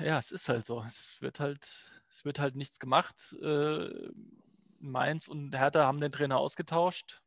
ja, 0.00 0.18
es 0.18 0.32
ist 0.32 0.48
halt 0.48 0.66
so. 0.66 0.82
Es 0.82 1.20
wird 1.20 1.38
halt 1.40 1.92
es 2.14 2.24
wird 2.24 2.38
halt 2.38 2.54
nichts 2.54 2.78
gemacht. 2.78 3.34
Äh, 3.42 3.88
Mainz 4.78 5.26
und 5.26 5.56
Hertha 5.58 5.84
haben 5.84 6.00
den 6.00 6.12
Trainer 6.12 6.38
ausgetauscht. 6.38 7.20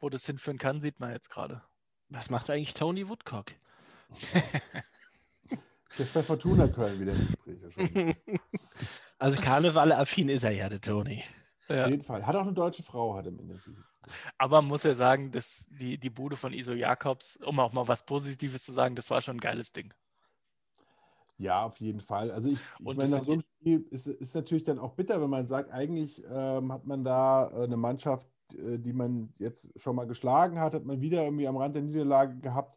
Wo 0.00 0.08
das 0.08 0.26
hinführen 0.26 0.58
kann, 0.58 0.80
sieht 0.80 0.98
man 0.98 1.12
jetzt 1.12 1.30
gerade. 1.30 1.62
Was 2.08 2.30
macht 2.30 2.50
eigentlich 2.50 2.74
Tony 2.74 3.08
Woodcock? 3.08 3.52
Jetzt 5.98 6.14
bei 6.14 6.22
Fortuna 6.22 6.68
Köln 6.68 7.00
wieder 7.00 7.12
im 7.12 7.60
Gespräch. 7.60 8.16
also 9.20 9.40
Karneval-affin 9.40 10.28
ist 10.28 10.44
er 10.44 10.50
ja, 10.50 10.68
der 10.68 10.80
Tony. 10.80 11.22
Ja. 11.68 11.84
Auf 11.84 11.90
jeden 11.90 12.02
Fall. 12.02 12.26
Hat 12.26 12.34
auch 12.34 12.42
eine 12.42 12.52
deutsche 12.52 12.82
Frau, 12.82 13.14
hat 13.14 13.26
im 13.26 13.38
Interview. 13.38 13.74
Aber 14.38 14.60
man 14.60 14.68
muss 14.68 14.82
ja 14.82 14.94
sagen, 14.94 15.30
dass 15.30 15.66
die, 15.68 15.98
die 15.98 16.10
Bude 16.10 16.36
von 16.36 16.52
Iso 16.52 16.72
Jakobs, 16.72 17.36
um 17.36 17.60
auch 17.60 17.72
mal 17.72 17.86
was 17.86 18.04
Positives 18.04 18.64
zu 18.64 18.72
sagen, 18.72 18.96
das 18.96 19.10
war 19.10 19.20
schon 19.20 19.36
ein 19.36 19.40
geiles 19.40 19.72
Ding. 19.72 19.92
Ja, 21.38 21.64
auf 21.64 21.78
jeden 21.78 22.00
Fall. 22.00 22.30
Also 22.30 22.50
ich, 22.50 22.58
ich 22.78 22.96
meine, 22.96 23.08
nach 23.08 23.22
so 23.22 23.32
einem 23.32 23.42
Spiel 23.60 23.86
ist, 23.90 24.06
ist 24.06 24.34
natürlich 24.34 24.64
dann 24.64 24.78
auch 24.78 24.94
bitter, 24.94 25.22
wenn 25.22 25.30
man 25.30 25.46
sagt, 25.46 25.70
eigentlich 25.70 26.22
ähm, 26.30 26.72
hat 26.72 26.84
man 26.86 27.04
da 27.04 27.50
äh, 27.50 27.64
eine 27.64 27.76
Mannschaft, 27.76 28.28
äh, 28.54 28.78
die 28.78 28.92
man 28.92 29.32
jetzt 29.38 29.72
schon 29.80 29.96
mal 29.96 30.06
geschlagen 30.06 30.58
hat, 30.58 30.74
hat 30.74 30.84
man 30.84 31.00
wieder 31.00 31.24
irgendwie 31.24 31.48
am 31.48 31.56
Rand 31.56 31.76
der 31.76 31.82
Niederlage 31.82 32.36
gehabt. 32.40 32.76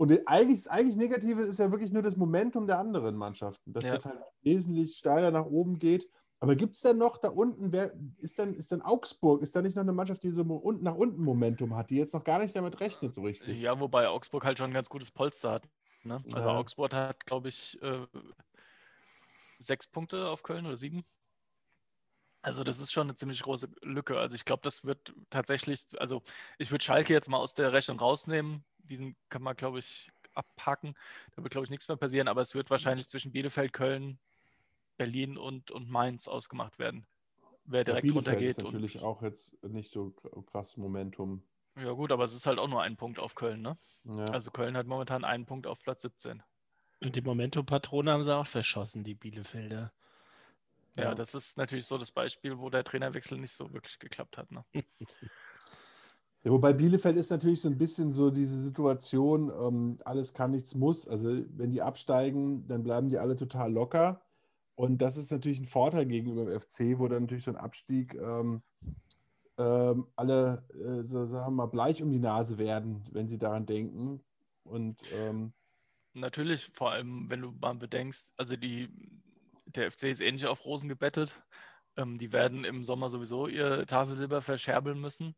Und 0.00 0.18
eigentlich, 0.26 0.64
das 0.64 0.68
eigentlich 0.68 0.96
Negative 0.96 1.42
ist 1.42 1.58
ja 1.58 1.72
wirklich 1.72 1.92
nur 1.92 2.00
das 2.00 2.16
Momentum 2.16 2.66
der 2.66 2.78
anderen 2.78 3.16
Mannschaften, 3.16 3.74
dass 3.74 3.84
ja. 3.84 3.92
das 3.92 4.06
halt 4.06 4.18
wesentlich 4.40 4.96
steiler 4.96 5.30
nach 5.30 5.44
oben 5.44 5.78
geht. 5.78 6.08
Aber 6.38 6.56
gibt 6.56 6.76
es 6.76 6.80
denn 6.80 6.96
noch 6.96 7.18
da 7.18 7.28
unten, 7.28 7.70
wer 7.70 7.92
ist 8.16 8.38
denn, 8.38 8.54
ist 8.54 8.72
denn 8.72 8.80
Augsburg, 8.80 9.42
ist 9.42 9.54
da 9.54 9.60
nicht 9.60 9.76
noch 9.76 9.82
eine 9.82 9.92
Mannschaft, 9.92 10.22
die 10.22 10.30
so 10.30 10.40
unten 10.40 10.84
nach 10.84 10.94
unten 10.94 11.22
Momentum 11.22 11.76
hat, 11.76 11.90
die 11.90 11.96
jetzt 11.96 12.14
noch 12.14 12.24
gar 12.24 12.38
nicht 12.38 12.56
damit 12.56 12.80
rechnet 12.80 13.12
so 13.12 13.20
richtig? 13.20 13.60
Ja, 13.60 13.78
wobei 13.78 14.08
Augsburg 14.08 14.46
halt 14.46 14.56
schon 14.56 14.70
ein 14.70 14.72
ganz 14.72 14.88
gutes 14.88 15.10
Polster 15.10 15.50
hat. 15.50 15.68
Ne? 16.04 16.14
Also 16.32 16.38
ja. 16.38 16.56
Augsburg 16.58 16.94
hat, 16.94 17.26
glaube 17.26 17.50
ich, 17.50 17.78
äh, 17.82 18.06
sechs 19.58 19.86
Punkte 19.86 20.30
auf 20.30 20.42
Köln 20.42 20.64
oder 20.64 20.78
sieben. 20.78 21.04
Also 22.42 22.64
das 22.64 22.80
ist 22.80 22.92
schon 22.92 23.06
eine 23.06 23.14
ziemlich 23.14 23.42
große 23.42 23.68
Lücke. 23.82 24.18
Also 24.18 24.34
ich 24.34 24.44
glaube, 24.44 24.62
das 24.62 24.84
wird 24.84 25.12
tatsächlich, 25.28 25.84
also 25.98 26.22
ich 26.58 26.70
würde 26.70 26.84
Schalke 26.84 27.12
jetzt 27.12 27.28
mal 27.28 27.36
aus 27.36 27.54
der 27.54 27.72
Rechnung 27.72 27.98
rausnehmen. 27.98 28.64
Diesen 28.78 29.14
kann 29.28 29.42
man, 29.42 29.56
glaube 29.56 29.78
ich, 29.78 30.08
abhaken. 30.34 30.94
Da 31.36 31.42
wird, 31.42 31.52
glaube 31.52 31.66
ich, 31.66 31.70
nichts 31.70 31.88
mehr 31.88 31.96
passieren, 31.96 32.28
aber 32.28 32.40
es 32.40 32.54
wird 32.54 32.70
wahrscheinlich 32.70 33.08
zwischen 33.08 33.32
Bielefeld, 33.32 33.72
Köln, 33.72 34.18
Berlin 34.96 35.36
und, 35.36 35.70
und 35.70 35.90
Mainz 35.90 36.28
ausgemacht 36.28 36.78
werden. 36.78 37.06
Wer 37.64 37.84
direkt 37.84 38.06
ja, 38.06 38.12
runtergeht. 38.14 38.50
Ist 38.50 38.62
natürlich 38.62 38.96
und, 38.96 39.04
auch 39.04 39.22
jetzt 39.22 39.62
nicht 39.62 39.92
so 39.92 40.10
krass 40.46 40.76
Momentum. 40.76 41.42
Ja, 41.76 41.92
gut, 41.92 42.10
aber 42.10 42.24
es 42.24 42.34
ist 42.34 42.46
halt 42.46 42.58
auch 42.58 42.68
nur 42.68 42.82
ein 42.82 42.96
Punkt 42.96 43.18
auf 43.18 43.34
Köln, 43.34 43.62
ne? 43.62 43.78
Ja. 44.04 44.24
Also 44.26 44.50
Köln 44.50 44.76
hat 44.76 44.86
momentan 44.86 45.24
einen 45.24 45.46
Punkt 45.46 45.66
auf 45.66 45.82
Platz 45.82 46.02
17. 46.02 46.42
Und 47.00 47.16
die 47.16 47.22
Momentum-Patrone 47.22 48.12
haben 48.12 48.24
sie 48.24 48.34
auch 48.34 48.46
verschossen, 48.46 49.04
die 49.04 49.14
Bielefelder. 49.14 49.92
Ja, 50.96 51.04
ja, 51.04 51.14
das 51.14 51.34
ist 51.34 51.56
natürlich 51.56 51.86
so 51.86 51.98
das 51.98 52.10
Beispiel, 52.10 52.58
wo 52.58 52.70
der 52.70 52.84
Trainerwechsel 52.84 53.38
nicht 53.38 53.52
so 53.52 53.72
wirklich 53.72 53.98
geklappt 53.98 54.38
hat. 54.38 54.50
Ne? 54.50 54.64
Ja, 56.42 56.52
wobei 56.52 56.72
Bielefeld 56.72 57.18
ist 57.18 57.30
natürlich 57.30 57.60
so 57.60 57.68
ein 57.68 57.76
bisschen 57.76 58.12
so 58.12 58.30
diese 58.30 58.56
Situation, 58.56 59.50
ähm, 59.50 59.98
alles 60.06 60.32
kann, 60.32 60.52
nichts 60.52 60.74
muss. 60.74 61.06
Also 61.06 61.44
wenn 61.50 61.70
die 61.70 61.82
absteigen, 61.82 62.66
dann 62.66 62.82
bleiben 62.82 63.10
die 63.10 63.18
alle 63.18 63.36
total 63.36 63.70
locker. 63.70 64.22
Und 64.74 65.02
das 65.02 65.18
ist 65.18 65.30
natürlich 65.30 65.60
ein 65.60 65.66
Vorteil 65.66 66.06
gegenüber 66.06 66.46
dem 66.46 66.58
FC, 66.58 66.98
wo 66.98 67.08
dann 67.08 67.24
natürlich 67.24 67.44
so 67.44 67.50
ein 67.50 67.58
Abstieg 67.58 68.14
ähm, 68.14 68.62
ähm, 69.58 70.06
alle, 70.16 70.64
äh, 70.72 71.02
so, 71.02 71.26
sagen 71.26 71.48
wir 71.48 71.50
mal, 71.50 71.66
bleich 71.66 72.02
um 72.02 72.10
die 72.10 72.18
Nase 72.18 72.56
werden, 72.56 73.06
wenn 73.12 73.28
sie 73.28 73.36
daran 73.36 73.66
denken. 73.66 74.24
Und 74.64 75.02
ähm, 75.12 75.52
natürlich, 76.14 76.70
vor 76.72 76.92
allem, 76.92 77.28
wenn 77.28 77.42
du 77.42 77.52
mal 77.60 77.74
bedenkst, 77.74 78.32
also 78.38 78.56
die, 78.56 78.88
der 79.76 79.90
FC 79.90 80.04
ist 80.04 80.20
ähnlich 80.20 80.46
auf 80.46 80.64
Rosen 80.64 80.88
gebettet. 80.88 81.40
Ähm, 81.96 82.18
die 82.18 82.32
werden 82.32 82.64
im 82.64 82.84
Sommer 82.84 83.10
sowieso 83.10 83.46
ihr 83.46 83.86
Tafelsilber 83.86 84.42
verscherbeln 84.42 85.00
müssen. 85.00 85.34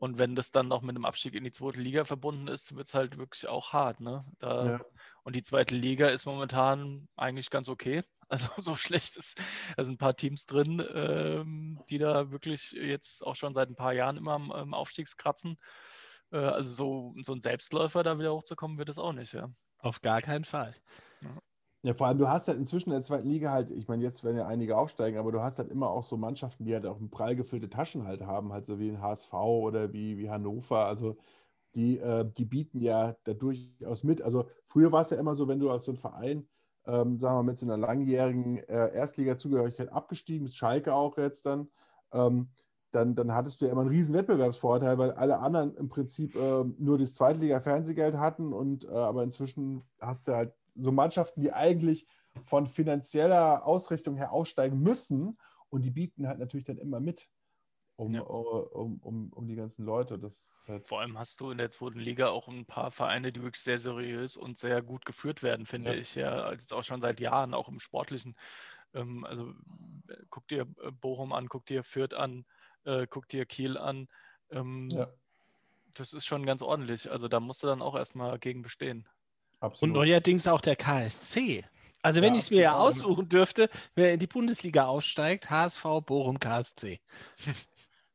Und 0.00 0.18
wenn 0.18 0.34
das 0.34 0.50
dann 0.50 0.66
noch 0.66 0.80
mit 0.80 0.96
einem 0.96 1.04
Abstieg 1.04 1.34
in 1.34 1.44
die 1.44 1.52
zweite 1.52 1.78
Liga 1.78 2.04
verbunden 2.04 2.48
ist, 2.48 2.74
wird 2.74 2.86
es 2.86 2.94
halt 2.94 3.18
wirklich 3.18 3.46
auch 3.48 3.74
hart. 3.74 4.00
Ne? 4.00 4.18
Da, 4.38 4.66
ja. 4.66 4.80
Und 5.24 5.36
die 5.36 5.42
zweite 5.42 5.74
Liga 5.76 6.08
ist 6.08 6.24
momentan 6.24 7.06
eigentlich 7.16 7.50
ganz 7.50 7.68
okay. 7.68 8.02
Also 8.30 8.46
so 8.58 8.76
schlecht 8.76 9.16
ist, 9.16 9.40
da 9.76 9.84
sind 9.84 9.94
ein 9.94 9.98
paar 9.98 10.14
Teams 10.14 10.46
drin, 10.46 10.80
ähm, 10.94 11.80
die 11.90 11.98
da 11.98 12.30
wirklich 12.30 12.70
jetzt 12.70 13.26
auch 13.26 13.34
schon 13.34 13.54
seit 13.54 13.68
ein 13.68 13.74
paar 13.74 13.92
Jahren 13.92 14.16
immer 14.16 14.34
am, 14.34 14.52
am 14.52 14.72
Aufstiegskratzen. 14.72 15.56
Äh, 16.30 16.36
also 16.36 16.70
so, 16.70 17.22
so 17.22 17.32
ein 17.32 17.40
Selbstläufer 17.40 18.04
da 18.04 18.20
wieder 18.20 18.32
hochzukommen, 18.32 18.78
wird 18.78 18.88
es 18.88 18.98
auch 18.98 19.12
nicht, 19.12 19.32
ja. 19.32 19.50
Auf 19.78 20.00
gar 20.00 20.22
keinen 20.22 20.44
Fall. 20.44 20.76
Ja. 21.82 21.94
Vor 21.94 22.06
allem, 22.06 22.18
du 22.18 22.28
hast 22.28 22.48
halt 22.48 22.58
inzwischen 22.58 22.90
in 22.90 22.94
der 22.94 23.02
zweiten 23.02 23.28
Liga 23.28 23.50
halt, 23.52 23.70
ich 23.70 23.88
meine, 23.88 24.02
jetzt 24.02 24.22
werden 24.22 24.36
ja 24.36 24.46
einige 24.46 24.76
aufsteigen, 24.76 25.18
aber 25.18 25.32
du 25.32 25.42
hast 25.42 25.58
halt 25.58 25.70
immer 25.70 25.88
auch 25.90 26.02
so 26.02 26.16
Mannschaften, 26.16 26.64
die 26.64 26.74
halt 26.74 26.84
auch 26.86 26.98
prall 27.10 27.36
gefüllte 27.36 27.70
Taschen 27.70 28.04
halt 28.06 28.22
haben, 28.22 28.52
halt 28.52 28.66
so 28.66 28.78
wie 28.78 28.90
ein 28.90 29.00
HSV 29.00 29.32
oder 29.32 29.92
wie, 29.92 30.18
wie 30.18 30.30
Hannover. 30.30 30.84
Also 30.86 31.16
die, 31.74 31.98
äh, 31.98 32.30
die 32.30 32.44
bieten 32.44 32.80
ja 32.80 33.16
da 33.24 33.34
durchaus 33.34 34.04
mit. 34.04 34.22
Also 34.22 34.48
früher 34.64 34.92
war 34.92 35.02
es 35.02 35.10
ja 35.10 35.18
immer 35.18 35.34
so, 35.34 35.48
wenn 35.48 35.60
du 35.60 35.70
aus 35.70 35.84
so 35.84 35.92
einem 35.92 36.00
Verein 36.00 36.48
ähm, 36.86 37.18
sagen 37.18 37.34
wir 37.36 37.42
mal, 37.42 37.50
mit 37.50 37.58
so 37.58 37.66
einer 37.66 37.76
langjährigen 37.76 38.58
äh, 38.58 38.92
Erstliga-Zugehörigkeit 38.94 39.90
abgestiegen, 39.92 40.46
ist 40.46 40.56
Schalke 40.56 40.94
auch 40.94 41.18
jetzt 41.18 41.46
dann, 41.46 41.70
ähm, 42.12 42.52
dann, 42.92 43.14
dann 43.14 43.32
hattest 43.34 43.60
du 43.60 43.66
ja 43.66 43.72
immer 43.72 43.82
einen 43.82 43.90
riesen 43.90 44.14
Wettbewerbsvorteil, 44.14 44.98
weil 44.98 45.12
alle 45.12 45.38
anderen 45.38 45.76
im 45.76 45.88
Prinzip 45.88 46.34
äh, 46.36 46.64
nur 46.78 46.98
das 46.98 47.14
Zweitliga-Fernsehgeld 47.14 48.16
hatten 48.16 48.52
und 48.52 48.84
äh, 48.84 48.88
aber 48.88 49.22
inzwischen 49.22 49.84
hast 50.00 50.26
du 50.28 50.32
halt 50.32 50.54
so 50.74 50.92
Mannschaften, 50.92 51.40
die 51.40 51.52
eigentlich 51.52 52.06
von 52.42 52.66
finanzieller 52.66 53.66
Ausrichtung 53.66 54.16
her 54.16 54.32
aussteigen 54.32 54.80
müssen 54.80 55.38
und 55.68 55.84
die 55.84 55.90
bieten 55.90 56.26
halt 56.26 56.38
natürlich 56.38 56.64
dann 56.64 56.78
immer 56.78 57.00
mit 57.00 57.28
um, 57.96 58.14
ja. 58.14 58.22
um, 58.22 58.98
um, 59.02 59.32
um, 59.32 59.46
die 59.46 59.56
ganzen 59.56 59.84
Leute. 59.84 60.18
Das 60.18 60.64
halt 60.66 60.86
Vor 60.86 61.00
allem 61.00 61.18
hast 61.18 61.40
du 61.40 61.50
in 61.50 61.58
der 61.58 61.68
zweiten 61.68 61.98
Liga 61.98 62.28
auch 62.28 62.48
ein 62.48 62.64
paar 62.64 62.90
Vereine, 62.90 63.30
die 63.30 63.42
wirklich 63.42 63.62
sehr 63.62 63.78
seriös 63.78 64.38
und 64.38 64.56
sehr 64.56 64.80
gut 64.80 65.04
geführt 65.04 65.42
werden, 65.42 65.66
finde 65.66 65.92
ja. 65.92 66.00
ich. 66.00 66.14
Ja, 66.14 66.50
jetzt 66.50 66.72
auch 66.72 66.82
schon 66.82 67.02
seit 67.02 67.20
Jahren, 67.20 67.52
auch 67.52 67.68
im 67.68 67.78
Sportlichen. 67.78 68.36
Ähm, 68.94 69.24
also 69.24 69.50
äh, 70.08 70.16
guck 70.30 70.48
dir 70.48 70.62
äh, 70.82 70.90
Bochum 70.90 71.32
an, 71.32 71.48
guck 71.48 71.66
dir 71.66 71.84
Fürth 71.84 72.14
an, 72.14 72.46
äh, 72.84 73.06
guck 73.06 73.28
dir 73.28 73.44
Kiel 73.44 73.76
an. 73.76 74.08
Ähm, 74.50 74.88
ja. 74.90 75.12
Das 75.94 76.14
ist 76.14 76.24
schon 76.24 76.46
ganz 76.46 76.62
ordentlich. 76.62 77.10
Also 77.10 77.28
da 77.28 77.38
musst 77.38 77.62
du 77.62 77.66
dann 77.66 77.82
auch 77.82 77.96
erstmal 77.96 78.38
gegen 78.38 78.62
bestehen. 78.62 79.06
Absolut. 79.60 79.94
Und 79.94 80.00
neuerdings 80.00 80.46
auch 80.46 80.60
der 80.60 80.76
KSC. 80.76 81.64
Also 82.02 82.22
wenn 82.22 82.32
ja, 82.32 82.38
ich 82.38 82.44
es 82.46 82.50
mir 82.50 82.62
ja 82.62 82.78
aussuchen 82.78 83.28
dürfte, 83.28 83.68
wer 83.94 84.14
in 84.14 84.20
die 84.20 84.26
Bundesliga 84.26 84.86
aufsteigt, 84.86 85.50
HSV, 85.50 85.84
Bochum, 86.06 86.38
KSC. 86.38 86.98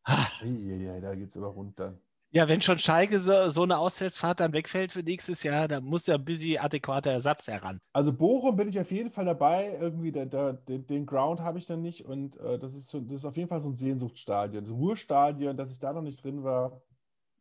Ja, 0.08 0.28
da 1.02 1.16
geht 1.16 1.30
es 1.30 1.38
aber 1.38 1.48
runter. 1.48 1.98
Ja, 2.32 2.50
wenn 2.50 2.62
schon 2.62 2.80
Schalke 2.80 3.22
so, 3.22 3.48
so, 3.48 3.64
eine 3.64 3.78
Auswärtsfahrt 3.78 4.42
dann 4.42 4.52
wegfällt 4.52 4.92
für 4.92 5.04
nächstes 5.04 5.42
Jahr, 5.44 5.70
dann 5.70 5.86
muss 5.86 6.06
ja 6.06 6.16
ein 6.16 6.26
bisschen 6.26 6.58
adäquater 6.58 7.12
Ersatz 7.12 7.48
heran. 7.48 7.80
Also 7.94 8.12
Bochum 8.12 8.58
bin 8.58 8.68
ich 8.68 8.78
auf 8.78 8.92
jeden 8.92 9.10
Fall 9.10 9.24
dabei. 9.24 9.78
Irgendwie 9.80 10.12
da, 10.12 10.26
da, 10.26 10.52
den, 10.52 10.86
den, 10.86 11.06
Ground 11.06 11.40
habe 11.40 11.60
ich 11.60 11.66
dann 11.66 11.82
nicht 11.82 12.04
und 12.04 12.38
äh, 12.42 12.60
das, 12.60 12.76
ist 12.76 12.94
das 12.94 13.04
ist 13.10 13.24
auf 13.24 13.38
jeden 13.38 13.48
Fall 13.48 13.62
so 13.62 13.70
ein 13.70 13.76
Sehnsuchtsstadion, 13.76 14.66
so 14.66 14.74
ein 14.74 14.80
Ruhestadion, 14.80 15.56
dass 15.56 15.72
ich 15.72 15.80
da 15.80 15.94
noch 15.94 16.02
nicht 16.02 16.22
drin 16.26 16.44
war. 16.44 16.82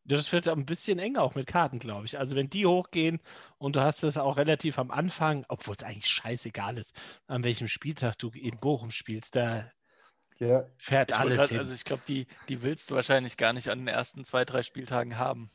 Das 0.06 0.32
wird 0.32 0.48
ein 0.48 0.66
bisschen 0.66 0.98
eng 0.98 1.16
auch 1.16 1.34
mit 1.34 1.46
Karten, 1.46 1.78
glaube 1.78 2.06
ich. 2.06 2.18
Also 2.18 2.36
wenn 2.36 2.50
die 2.50 2.66
hochgehen 2.66 3.20
und 3.58 3.76
du 3.76 3.80
hast 3.80 4.04
es 4.04 4.18
auch 4.18 4.36
relativ 4.36 4.78
am 4.78 4.90
Anfang, 4.90 5.46
obwohl 5.48 5.74
es 5.76 5.82
eigentlich 5.82 6.06
scheißegal 6.06 6.76
ist, 6.78 6.94
an 7.26 7.42
welchem 7.42 7.68
Spieltag 7.68 8.18
du 8.18 8.30
in 8.30 8.58
Bochum 8.58 8.90
spielst, 8.90 9.34
da 9.34 9.70
ja. 10.38 10.64
Fährt 10.76 11.10
ich 11.10 11.16
alles 11.16 11.36
grad, 11.36 11.48
hin. 11.50 11.58
Also 11.58 11.74
ich 11.74 11.84
glaube, 11.84 12.02
die, 12.08 12.26
die 12.48 12.62
willst 12.62 12.90
du 12.90 12.96
wahrscheinlich 12.96 13.36
gar 13.36 13.52
nicht 13.52 13.68
an 13.68 13.78
den 13.78 13.88
ersten 13.88 14.24
zwei, 14.24 14.44
drei 14.44 14.62
Spieltagen 14.62 15.18
haben. 15.18 15.50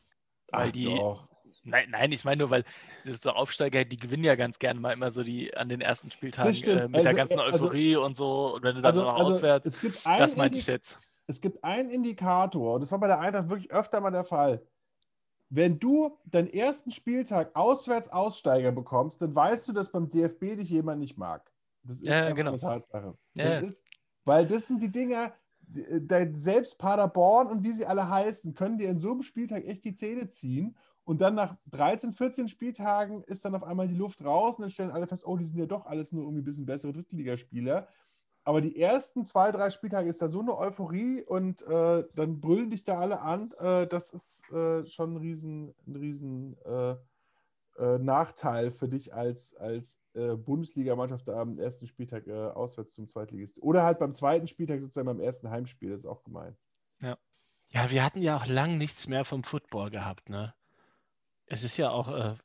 Weil 0.48 0.68
Ach, 0.68 0.72
die. 0.72 0.84
Doch. 0.84 1.28
Nein, 1.62 1.90
nein, 1.90 2.10
ich 2.10 2.24
meine 2.24 2.38
nur, 2.38 2.50
weil 2.50 2.64
so 3.04 3.30
Aufsteiger, 3.30 3.84
die 3.84 3.98
gewinnen 3.98 4.24
ja 4.24 4.34
ganz 4.34 4.58
gerne 4.58 4.80
mal 4.80 4.92
immer 4.92 5.10
so 5.10 5.22
die 5.22 5.54
an 5.54 5.68
den 5.68 5.82
ersten 5.82 6.10
Spieltagen 6.10 6.54
äh, 6.64 6.86
mit 6.86 6.94
also, 6.94 7.02
der 7.02 7.14
ganzen 7.14 7.38
also 7.38 7.66
Euphorie 7.66 7.96
also, 7.96 8.06
und 8.06 8.16
so. 8.16 8.54
Und 8.54 8.62
wenn 8.62 8.76
du 8.76 8.80
dann 8.80 8.86
also, 8.86 9.02
noch 9.02 9.18
also 9.18 9.36
auswärts, 9.36 9.80
das 10.04 10.36
meinte 10.36 10.58
ich 10.58 10.66
jetzt. 10.66 10.98
Es 11.30 11.40
gibt 11.40 11.62
einen 11.64 11.90
Indikator, 11.90 12.74
und 12.74 12.80
das 12.80 12.92
war 12.92 12.98
bei 12.98 13.06
der 13.06 13.20
Eintracht 13.20 13.48
wirklich 13.48 13.70
öfter 13.70 14.00
mal 14.00 14.10
der 14.10 14.24
Fall. 14.24 14.62
Wenn 15.48 15.78
du 15.78 16.18
deinen 16.26 16.48
ersten 16.48 16.90
Spieltag 16.90 17.54
auswärts 17.54 18.08
Aussteiger 18.08 18.72
bekommst, 18.72 19.22
dann 19.22 19.34
weißt 19.34 19.68
du, 19.68 19.72
dass 19.72 19.90
beim 19.90 20.08
DFB 20.08 20.56
dich 20.56 20.70
jemand 20.70 21.00
nicht 21.00 21.16
mag. 21.16 21.50
Das 21.82 21.98
ist 21.98 22.06
ja, 22.06 22.30
genau. 22.32 22.50
eine 22.50 22.58
Tatsache. 22.60 23.16
Das 23.34 23.46
ja. 23.46 23.58
ist, 23.58 23.84
weil 24.24 24.46
das 24.46 24.66
sind 24.66 24.82
die 24.82 24.92
Dinger, 24.92 25.32
selbst 26.32 26.78
Paderborn 26.78 27.46
und 27.46 27.64
wie 27.64 27.72
sie 27.72 27.86
alle 27.86 28.08
heißen, 28.08 28.54
können 28.54 28.78
dir 28.78 28.88
in 28.88 28.98
so 28.98 29.12
einem 29.12 29.22
Spieltag 29.22 29.64
echt 29.64 29.84
die 29.84 29.94
Zähne 29.94 30.28
ziehen. 30.28 30.76
Und 31.04 31.20
dann 31.20 31.34
nach 31.34 31.56
13, 31.70 32.12
14 32.12 32.48
Spieltagen 32.48 33.22
ist 33.24 33.44
dann 33.44 33.54
auf 33.54 33.64
einmal 33.64 33.88
die 33.88 33.96
Luft 33.96 34.24
raus 34.24 34.56
und 34.56 34.62
dann 34.62 34.70
stellen 34.70 34.90
alle 34.90 35.06
fest, 35.06 35.26
oh, 35.26 35.36
die 35.36 35.44
sind 35.44 35.58
ja 35.58 35.66
doch 35.66 35.86
alles 35.86 36.12
nur 36.12 36.24
irgendwie 36.24 36.42
ein 36.42 36.44
bisschen 36.44 36.66
bessere 36.66 36.92
Drittligaspieler. 36.92 37.88
Aber 38.44 38.60
die 38.60 38.80
ersten 38.80 39.26
zwei, 39.26 39.52
drei 39.52 39.70
Spieltage 39.70 40.08
ist 40.08 40.22
da 40.22 40.28
so 40.28 40.40
eine 40.40 40.56
Euphorie 40.56 41.22
und 41.22 41.62
äh, 41.62 42.04
dann 42.14 42.40
brüllen 42.40 42.70
dich 42.70 42.84
da 42.84 42.98
alle 42.98 43.20
an. 43.20 43.52
Äh, 43.58 43.86
das 43.86 44.12
ist 44.12 44.42
äh, 44.50 44.86
schon 44.86 45.14
ein 45.14 45.16
riesen, 45.18 45.74
ein 45.86 45.96
riesen 45.96 46.56
äh, 46.64 46.96
äh, 47.78 47.98
Nachteil 47.98 48.70
für 48.70 48.88
dich 48.88 49.14
als, 49.14 49.54
als 49.54 50.00
äh, 50.14 50.36
Bundesligamannschaft 50.36 51.28
am 51.28 51.54
ersten 51.54 51.86
Spieltag 51.86 52.28
auswärts 52.28 52.94
zum 52.94 53.08
Zweitligisten. 53.08 53.62
Oder 53.62 53.84
halt 53.84 53.98
beim 53.98 54.14
zweiten 54.14 54.48
Spieltag 54.48 54.80
sozusagen 54.80 55.06
beim 55.06 55.20
ersten 55.20 55.50
Heimspiel, 55.50 55.90
das 55.90 56.00
ist 56.00 56.06
auch 56.06 56.24
gemein. 56.24 56.56
Ja. 57.02 57.16
Ja, 57.72 57.88
wir 57.90 58.04
hatten 58.04 58.20
ja 58.20 58.36
auch 58.36 58.46
lang 58.46 58.78
nichts 58.78 59.06
mehr 59.06 59.24
vom 59.24 59.44
Football 59.44 59.90
gehabt, 59.90 60.28
ne? 60.28 60.54
Es 61.46 61.62
ist 61.62 61.76
ja 61.76 61.90
auch 61.90 62.08
äh, 62.08 62.36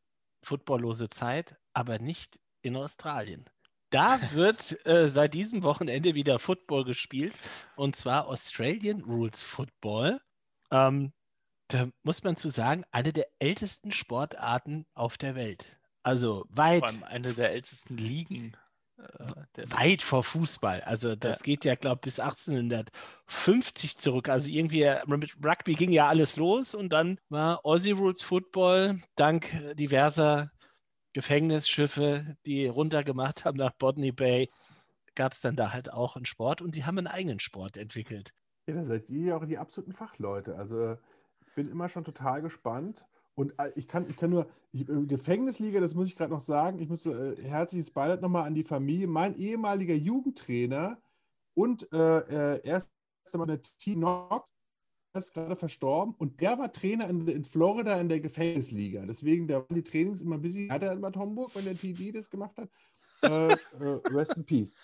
footballlose 0.43 1.09
Zeit, 1.09 1.57
aber 1.73 1.97
nicht 1.99 2.39
in 2.61 2.75
Australien. 2.75 3.45
Da 3.89 4.19
wird 4.33 4.85
äh, 4.85 5.09
seit 5.09 5.33
diesem 5.33 5.63
Wochenende 5.63 6.15
wieder 6.15 6.39
Football 6.39 6.85
gespielt 6.85 7.33
und 7.75 7.95
zwar 7.95 8.27
Australian 8.27 9.01
Rules 9.01 9.43
Football. 9.43 10.19
Ähm, 10.71 11.13
da 11.67 11.87
muss 12.03 12.23
man 12.23 12.37
zu 12.37 12.49
sagen, 12.49 12.83
eine 12.91 13.13
der 13.13 13.27
ältesten 13.39 13.91
Sportarten 13.91 14.85
auf 14.93 15.17
der 15.17 15.35
Welt. 15.35 15.77
Also 16.03 16.45
weit. 16.49 16.79
Vor 16.79 16.89
allem 16.89 17.03
eine 17.03 17.33
der 17.33 17.51
ältesten 17.51 17.97
Ligen. 17.97 18.55
Äh, 18.97 19.63
weit 19.71 20.01
vor 20.03 20.23
Fußball. 20.23 20.81
Also 20.81 21.15
das 21.15 21.37
ja. 21.37 21.43
geht 21.43 21.65
ja, 21.65 21.75
glaube 21.75 21.99
ich, 21.99 22.15
bis 22.15 22.19
1850 22.19 23.97
zurück. 23.97 24.29
Also 24.29 24.49
irgendwie 24.49 24.89
mit 25.07 25.35
Rugby 25.43 25.73
ging 25.73 25.91
ja 25.91 26.07
alles 26.07 26.35
los 26.35 26.75
und 26.75 26.89
dann 26.89 27.19
war 27.29 27.65
Aussie 27.65 27.91
Rules 27.91 28.21
Football 28.21 28.99
dank 29.15 29.75
diverser 29.75 30.51
Gefängnisschiffe, 31.15 32.35
die 32.45 32.67
runtergemacht 32.67 33.45
haben 33.45 33.57
nach 33.57 33.71
Botany 33.71 34.11
Bay, 34.11 34.49
gab 35.15 35.31
es 35.31 35.39
dann 35.39 35.55
da 35.55 35.71
halt 35.71 35.93
auch 35.93 36.17
einen 36.17 36.25
Sport 36.25 36.61
und 36.61 36.75
die 36.75 36.83
haben 36.83 36.97
einen 36.97 37.07
eigenen 37.07 37.39
Sport 37.39 37.77
entwickelt. 37.77 38.33
Ja, 38.67 38.75
da 38.75 38.83
seid 38.83 39.09
ihr 39.09 39.27
ja 39.27 39.37
auch 39.37 39.45
die 39.45 39.57
absoluten 39.57 39.93
Fachleute. 39.93 40.57
Also 40.57 40.97
bin 41.55 41.69
immer 41.69 41.87
schon 41.87 42.03
total 42.03 42.41
gespannt. 42.41 43.05
Und 43.33 43.57
äh, 43.57 43.71
ich 43.77 43.87
kann, 43.87 44.09
ich 44.09 44.17
kann 44.17 44.29
nur, 44.29 44.49
ich, 44.73 44.89
äh, 44.89 45.05
Gefängnisliga, 45.05 45.79
das 45.79 45.95
muss 45.95 46.07
ich 46.07 46.17
gerade 46.17 46.33
noch 46.33 46.41
sagen, 46.41 46.81
ich 46.81 46.89
muss 46.89 47.05
äh, 47.05 47.41
herzliches 47.41 47.91
Beileid 47.91 48.21
nochmal 48.21 48.45
an 48.45 48.53
die 48.53 48.63
Familie. 48.65 49.07
Mein 49.07 49.37
ehemaliger 49.37 49.95
Jugendtrainer 49.95 50.97
und 51.53 51.89
äh, 51.93 52.57
äh 52.57 52.61
erst 52.65 52.91
einmal 53.31 53.47
der 53.47 53.61
T. 53.61 53.95
Ist 55.15 55.33
gerade 55.33 55.55
verstorben 55.55 56.13
und 56.17 56.41
der 56.41 56.59
war 56.59 56.71
Trainer 56.71 57.09
in, 57.09 57.25
in, 57.27 57.45
Florida 57.45 57.99
in 58.01 58.09
der 58.09 58.19
Gefängnisliga. 58.19 59.05
Deswegen, 59.05 59.47
da 59.47 59.55
waren 59.55 59.73
die 59.73 59.83
Trainings 59.83 60.21
immer 60.21 60.35
ein 60.35 60.41
bisschen 60.41 60.69
härter 60.69 60.91
in 60.91 60.99
Bad 60.99 61.15
Homburg, 61.15 61.55
wenn 61.55 61.63
der 61.63 61.77
TD 61.77 62.11
das 62.11 62.29
gemacht 62.29 62.57
hat. 62.57 62.69
Äh, 63.21 63.53
äh, 63.53 63.57
rest 64.13 64.35
in 64.35 64.43
Peace. 64.43 64.81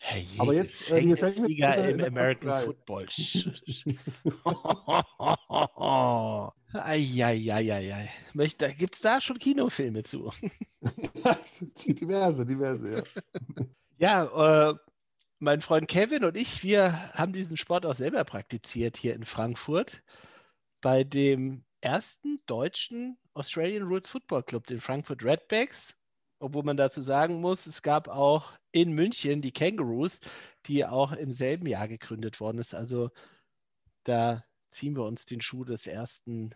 Hey, 0.00 0.24
Aber 0.38 0.54
jetzt 0.54 0.88
äh, 0.90 1.00
die 1.00 1.14
Liga 1.40 1.74
im 1.74 2.04
American 2.04 2.64
Football. 2.64 3.06
Eieieiei. 6.72 8.08
Gibt 8.76 8.94
es 8.94 9.00
da 9.00 9.20
schon 9.20 9.38
Kinofilme 9.38 10.04
zu? 10.04 10.32
diverse, 11.86 12.46
diverse, 12.46 12.96
ja. 12.96 13.02
Ja, 13.98 14.70
äh, 14.70 14.74
mein 15.38 15.60
Freund 15.60 15.88
Kevin 15.88 16.24
und 16.24 16.36
ich, 16.36 16.62
wir 16.62 17.14
haben 17.14 17.32
diesen 17.32 17.56
Sport 17.56 17.86
auch 17.86 17.94
selber 17.94 18.24
praktiziert 18.24 18.96
hier 18.96 19.14
in 19.14 19.24
Frankfurt 19.24 20.02
bei 20.80 21.04
dem 21.04 21.64
ersten 21.80 22.40
deutschen 22.46 23.18
Australian 23.34 23.84
Rules 23.84 24.08
Football 24.08 24.42
Club, 24.42 24.66
den 24.66 24.80
Frankfurt 24.80 25.24
Redbacks. 25.24 25.96
Obwohl 26.40 26.62
man 26.62 26.76
dazu 26.76 27.00
sagen 27.00 27.40
muss, 27.40 27.66
es 27.66 27.82
gab 27.82 28.08
auch 28.08 28.52
in 28.70 28.92
München 28.92 29.42
die 29.42 29.52
Kangaroos, 29.52 30.20
die 30.66 30.84
auch 30.84 31.12
im 31.12 31.32
selben 31.32 31.66
Jahr 31.66 31.88
gegründet 31.88 32.38
worden 32.40 32.58
ist. 32.58 32.74
Also 32.74 33.10
da 34.04 34.44
ziehen 34.70 34.96
wir 34.96 35.04
uns 35.04 35.26
den 35.26 35.40
Schuh 35.40 35.64
des 35.64 35.86
ersten 35.86 36.54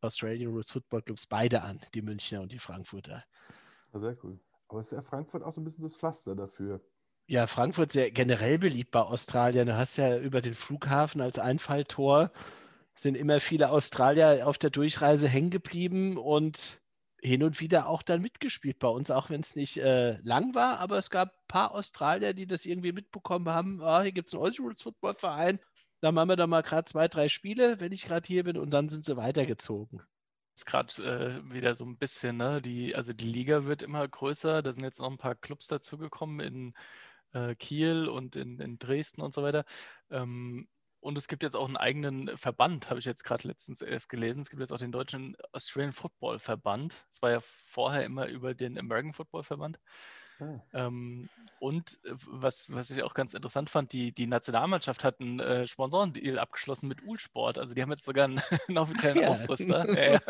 Australian 0.00 0.52
Rules 0.52 0.70
Football 0.70 1.02
Clubs 1.02 1.26
beide 1.26 1.62
an, 1.62 1.80
die 1.94 2.02
Münchner 2.02 2.42
und 2.42 2.52
die 2.52 2.58
Frankfurter. 2.58 3.24
Sehr 3.92 4.16
cool. 4.22 4.38
Aber 4.68 4.80
ist 4.80 4.92
ja 4.92 5.02
Frankfurt 5.02 5.42
auch 5.42 5.52
so 5.52 5.60
ein 5.60 5.64
bisschen 5.64 5.84
das 5.84 5.96
Pflaster 5.96 6.34
dafür. 6.34 6.80
Ja, 7.26 7.46
Frankfurt 7.46 7.92
sehr 7.92 8.10
generell 8.10 8.58
beliebt 8.58 8.90
bei 8.90 9.00
Australien. 9.00 9.66
Du 9.66 9.76
hast 9.76 9.96
ja 9.96 10.18
über 10.18 10.42
den 10.42 10.54
Flughafen 10.54 11.20
als 11.20 11.38
Einfalltor 11.38 12.30
sind 12.96 13.16
immer 13.16 13.40
viele 13.40 13.70
Australier 13.70 14.46
auf 14.46 14.58
der 14.58 14.70
Durchreise 14.70 15.28
hängen 15.28 15.50
geblieben 15.50 16.16
und 16.16 16.80
hin 17.20 17.42
und 17.42 17.60
wieder 17.60 17.88
auch 17.88 18.02
dann 18.02 18.20
mitgespielt 18.20 18.78
bei 18.78 18.88
uns, 18.88 19.10
auch 19.10 19.30
wenn 19.30 19.40
es 19.40 19.56
nicht 19.56 19.78
äh, 19.78 20.18
lang 20.22 20.54
war, 20.54 20.78
aber 20.78 20.98
es 20.98 21.10
gab 21.10 21.30
ein 21.30 21.48
paar 21.48 21.72
Australier, 21.72 22.34
die 22.34 22.46
das 22.46 22.66
irgendwie 22.66 22.92
mitbekommen 22.92 23.48
haben. 23.48 23.82
Ah, 23.82 24.02
hier 24.02 24.12
gibt 24.12 24.28
es 24.28 24.34
einen 24.34 24.42
Aussie 24.42 24.60
Rules 24.60 24.82
Football 24.82 25.14
Verein, 25.14 25.58
da 26.00 26.12
machen 26.12 26.28
wir 26.28 26.36
doch 26.36 26.46
mal 26.46 26.62
gerade 26.62 26.84
zwei, 26.84 27.08
drei 27.08 27.28
Spiele, 27.30 27.80
wenn 27.80 27.92
ich 27.92 28.04
gerade 28.04 28.26
hier 28.26 28.44
bin, 28.44 28.58
und 28.58 28.70
dann 28.70 28.90
sind 28.90 29.06
sie 29.06 29.16
weitergezogen. 29.16 30.02
Ist 30.54 30.66
gerade 30.66 31.02
äh, 31.02 31.52
wieder 31.52 31.74
so 31.74 31.84
ein 31.84 31.96
bisschen, 31.96 32.36
ne? 32.36 32.60
Die, 32.60 32.94
also 32.94 33.12
die 33.12 33.26
Liga 33.26 33.64
wird 33.64 33.82
immer 33.82 34.06
größer. 34.06 34.62
Da 34.62 34.72
sind 34.72 34.84
jetzt 34.84 35.00
noch 35.00 35.10
ein 35.10 35.18
paar 35.18 35.34
Clubs 35.34 35.66
dazugekommen 35.66 36.38
in 36.38 36.74
äh, 37.34 37.54
Kiel 37.54 38.08
und 38.08 38.36
in, 38.36 38.58
in, 38.58 38.78
Dresden 38.78 39.20
und 39.20 39.34
so 39.34 39.42
weiter. 39.42 39.64
Ähm, 40.10 40.68
und 41.00 41.18
es 41.18 41.28
gibt 41.28 41.42
jetzt 41.42 41.54
auch 41.54 41.66
einen 41.66 41.76
eigenen 41.76 42.34
Verband, 42.36 42.88
habe 42.88 42.98
ich 42.98 43.04
jetzt 43.04 43.24
gerade 43.24 43.46
letztens 43.46 43.82
erst 43.82 44.08
gelesen. 44.08 44.40
Es 44.40 44.48
gibt 44.48 44.60
jetzt 44.60 44.72
auch 44.72 44.78
den 44.78 44.92
deutschen 44.92 45.36
Australian 45.52 45.92
Football 45.92 46.38
Verband. 46.38 47.04
Es 47.10 47.20
war 47.20 47.30
ja 47.30 47.40
vorher 47.40 48.04
immer 48.04 48.26
über 48.28 48.54
den 48.54 48.78
American 48.78 49.12
Football 49.12 49.42
Verband. 49.42 49.78
Ah. 50.40 50.60
Ähm, 50.72 51.28
und 51.60 51.98
was, 52.04 52.74
was 52.74 52.90
ich 52.90 53.02
auch 53.02 53.14
ganz 53.14 53.34
interessant 53.34 53.70
fand, 53.70 53.92
die, 53.92 54.12
die 54.12 54.26
Nationalmannschaft 54.26 55.04
hat 55.04 55.20
einen 55.20 55.40
äh, 55.40 55.66
Sponsorendeal 55.66 56.38
abgeschlossen 56.38 56.88
mit 56.88 57.02
Ulsport. 57.04 57.58
Also 57.58 57.74
die 57.74 57.82
haben 57.82 57.90
jetzt 57.90 58.04
sogar 58.04 58.24
einen, 58.24 58.40
einen 58.68 58.78
offiziellen 58.78 59.20
ja. 59.20 59.28
Ausrüster. 59.28 59.84
Ja, 59.94 60.20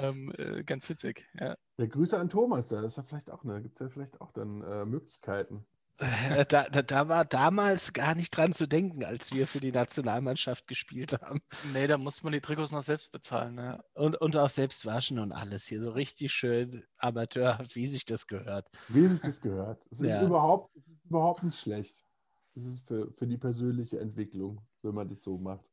ähm, 0.00 0.32
äh, 0.36 0.62
ganz 0.64 0.88
witzig, 0.88 1.26
ja. 1.38 1.56
Der 1.78 1.88
Grüße 1.88 2.18
an 2.18 2.28
Thomas, 2.28 2.68
da 2.68 2.82
ist 2.82 2.96
ja 2.96 3.02
vielleicht 3.02 3.30
auch, 3.30 3.44
ne, 3.44 3.62
gibt 3.62 3.76
es 3.76 3.80
ja 3.80 3.88
vielleicht 3.88 4.20
auch 4.20 4.32
dann 4.32 4.62
äh, 4.62 4.84
Möglichkeiten. 4.84 5.66
Äh, 6.00 6.46
da, 6.46 6.64
da, 6.64 6.80
da, 6.80 7.08
war 7.08 7.26
damals 7.26 7.92
gar 7.92 8.14
nicht 8.14 8.34
dran 8.34 8.54
zu 8.54 8.66
denken, 8.66 9.04
als 9.04 9.32
wir 9.32 9.46
für 9.46 9.60
die 9.60 9.70
Nationalmannschaft 9.72 10.66
gespielt 10.66 11.12
haben. 11.20 11.40
Nee, 11.74 11.86
da 11.86 11.98
muss 11.98 12.22
man 12.22 12.32
die 12.32 12.40
Trikots 12.40 12.72
noch 12.72 12.82
selbst 12.82 13.12
bezahlen. 13.12 13.58
Ja. 13.58 13.84
Und, 13.92 14.16
und 14.16 14.34
auch 14.36 14.48
selbst 14.48 14.86
waschen 14.86 15.18
und 15.18 15.32
alles 15.32 15.66
hier. 15.66 15.82
So 15.82 15.90
richtig 15.90 16.32
schön 16.32 16.84
amateurhaft, 16.96 17.76
wie 17.76 17.86
sich 17.86 18.06
das 18.06 18.26
gehört. 18.26 18.70
Wie 18.88 19.06
sich 19.06 19.20
das 19.20 19.42
gehört. 19.42 19.86
Es 19.90 20.00
ja. 20.00 20.20
ist, 20.20 20.26
überhaupt, 20.26 20.74
überhaupt 21.04 21.42
nicht 21.42 21.60
schlecht. 21.60 22.02
Es 22.54 22.64
ist 22.64 22.86
für, 22.86 23.12
für 23.12 23.26
die 23.26 23.38
persönliche 23.38 24.00
Entwicklung, 24.00 24.62
wenn 24.82 24.94
man 24.94 25.08
das 25.08 25.22
so 25.22 25.36
macht. 25.36 25.69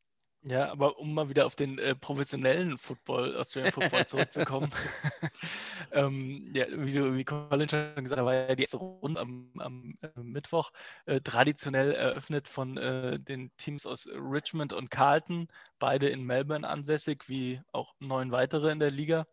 Ja, 0.49 0.71
aber 0.71 0.97
um 0.97 1.13
mal 1.13 1.29
wieder 1.29 1.45
auf 1.45 1.55
den 1.55 1.77
äh, 1.77 1.93
professionellen 1.93 2.77
Football, 2.77 3.35
Australian 3.35 3.73
Football 3.73 4.07
zurückzukommen. 4.07 4.71
ähm, 5.91 6.49
ja, 6.53 6.65
wie, 6.69 6.93
du, 6.93 7.17
wie 7.17 7.25
Colin 7.25 7.67
schon 7.67 7.95
gesagt 7.95 8.19
hat, 8.19 8.25
war 8.25 8.33
ja 8.33 8.55
die 8.55 8.63
erste 8.63 8.77
Runde 8.77 9.19
am, 9.19 9.51
am 9.57 9.97
äh, 10.01 10.07
Mittwoch 10.21 10.71
äh, 11.05 11.19
traditionell 11.19 11.91
eröffnet 11.91 12.47
von 12.47 12.77
äh, 12.77 13.19
den 13.19 13.51
Teams 13.57 13.85
aus 13.85 14.07
Richmond 14.07 14.71
und 14.71 14.89
Carlton, 14.89 15.49
beide 15.79 16.07
in 16.07 16.23
Melbourne 16.23 16.67
ansässig, 16.67 17.27
wie 17.27 17.61
auch 17.73 17.93
neun 17.99 18.31
weitere 18.31 18.71
in 18.71 18.79
der 18.79 18.91
Liga. 18.91 19.27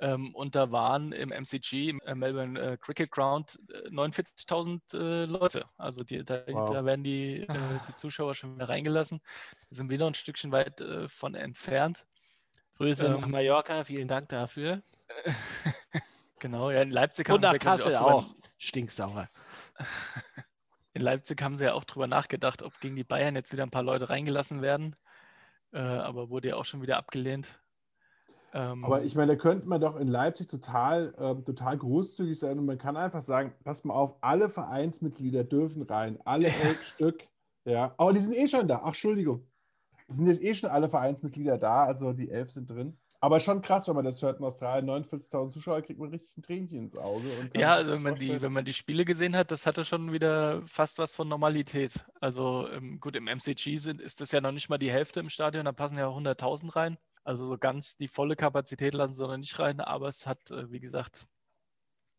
Ähm, 0.00 0.34
und 0.34 0.56
da 0.56 0.72
waren 0.72 1.12
im 1.12 1.30
MCG, 1.30 1.88
im 1.88 2.00
äh, 2.00 2.14
Melbourne 2.14 2.60
äh, 2.60 2.76
Cricket 2.76 3.10
Ground, 3.12 3.60
äh, 3.72 3.88
49.000 3.90 4.80
äh, 4.92 5.24
Leute. 5.26 5.66
Also 5.76 6.02
die, 6.02 6.24
da, 6.24 6.42
wow. 6.48 6.70
da, 6.70 6.84
werden 6.84 7.04
die, 7.04 7.42
äh, 7.42 7.78
die, 7.88 7.94
Zuschauer 7.94 8.34
schon 8.34 8.56
wieder 8.56 8.68
reingelassen. 8.68 9.20
Da 9.70 9.76
sind 9.76 9.90
wir 9.90 9.98
noch 9.98 10.08
ein 10.08 10.14
Stückchen 10.14 10.50
weit 10.50 10.80
äh, 10.80 11.08
von 11.08 11.34
entfernt. 11.34 12.06
Grüße 12.76 13.06
ähm, 13.06 13.20
nach 13.20 13.28
Mallorca, 13.28 13.84
vielen 13.84 14.08
Dank 14.08 14.30
dafür. 14.30 14.82
genau, 16.40 16.70
ja, 16.70 16.82
in 16.82 16.90
Leipzig 16.90 17.28
haben 17.30 17.40
nach 17.40 17.58
Kassel 17.58 17.94
auch, 17.94 18.24
auch. 18.24 18.34
Stinksauer. 18.58 19.28
In 20.96 21.02
Leipzig 21.02 21.42
haben 21.42 21.56
sie 21.56 21.64
ja 21.64 21.72
auch 21.72 21.82
drüber 21.82 22.06
nachgedacht, 22.06 22.62
ob 22.62 22.78
gegen 22.78 22.94
die 22.94 23.02
Bayern 23.02 23.34
jetzt 23.34 23.50
wieder 23.52 23.64
ein 23.64 23.70
paar 23.72 23.82
Leute 23.82 24.10
reingelassen 24.10 24.62
werden. 24.62 24.94
aber 25.72 26.30
wurde 26.30 26.50
ja 26.50 26.54
auch 26.54 26.64
schon 26.64 26.82
wieder 26.82 26.98
abgelehnt. 26.98 27.58
Ähm, 28.54 28.84
Aber 28.84 29.02
ich 29.02 29.16
meine, 29.16 29.32
da 29.32 29.36
könnte 29.36 29.68
man 29.68 29.80
doch 29.80 29.96
in 29.96 30.06
Leipzig 30.06 30.48
total, 30.48 31.12
äh, 31.18 31.42
total 31.42 31.76
großzügig 31.76 32.38
sein 32.38 32.58
und 32.60 32.66
man 32.66 32.78
kann 32.78 32.96
einfach 32.96 33.20
sagen, 33.20 33.52
passt 33.64 33.84
mal 33.84 33.94
auf, 33.94 34.14
alle 34.20 34.48
Vereinsmitglieder 34.48 35.42
dürfen 35.42 35.82
rein, 35.82 36.18
alle 36.24 36.46
elf 36.46 36.82
Stück. 36.86 37.26
Ja, 37.64 37.94
aber 37.96 38.12
die 38.12 38.20
sind 38.20 38.36
eh 38.36 38.46
schon 38.46 38.68
da. 38.68 38.80
Ach, 38.82 38.88
Entschuldigung. 38.88 39.44
Es 40.06 40.16
sind 40.16 40.28
jetzt 40.28 40.42
eh 40.42 40.54
schon 40.54 40.70
alle 40.70 40.88
Vereinsmitglieder 40.88 41.58
da, 41.58 41.84
also 41.84 42.12
die 42.12 42.30
elf 42.30 42.50
sind 42.52 42.70
drin. 42.70 42.96
Aber 43.20 43.40
schon 43.40 43.62
krass, 43.62 43.88
wenn 43.88 43.96
man 43.96 44.04
das 44.04 44.20
hört 44.20 44.38
in 44.38 44.44
Australien, 44.44 44.88
49.000 44.88 45.50
Zuschauer, 45.50 45.80
kriegt 45.80 45.98
man 45.98 46.10
richtig 46.10 46.36
ein 46.36 46.42
Tränchen 46.42 46.78
ins 46.78 46.96
Auge. 46.96 47.24
ja, 47.56 47.72
also 47.72 47.92
wenn 47.92 48.02
man, 48.02 48.16
die, 48.16 48.40
wenn 48.42 48.52
man 48.52 48.66
die 48.66 48.74
Spiele 48.74 49.06
gesehen 49.06 49.34
hat, 49.34 49.50
das 49.50 49.66
hatte 49.66 49.84
schon 49.86 50.12
wieder 50.12 50.62
fast 50.66 50.98
was 50.98 51.16
von 51.16 51.26
Normalität. 51.26 52.04
Also 52.20 52.68
ähm, 52.68 53.00
gut, 53.00 53.16
im 53.16 53.26
MCG 53.26 53.78
sind, 53.78 54.02
ist 54.02 54.20
das 54.20 54.30
ja 54.30 54.42
noch 54.42 54.52
nicht 54.52 54.68
mal 54.68 54.76
die 54.76 54.92
Hälfte 54.92 55.20
im 55.20 55.30
Stadion, 55.30 55.64
da 55.64 55.72
passen 55.72 55.96
ja 55.96 56.06
100.000 56.06 56.76
rein. 56.76 56.98
Also 57.24 57.46
so 57.46 57.58
ganz 57.58 57.96
die 57.96 58.08
volle 58.08 58.36
Kapazität 58.36 58.94
lassen 58.94 59.14
sie 59.14 59.26
noch 59.26 59.36
nicht 59.36 59.58
rein, 59.58 59.80
aber 59.80 60.08
es 60.08 60.26
hat, 60.26 60.50
äh, 60.50 60.70
wie 60.70 60.80
gesagt, 60.80 61.26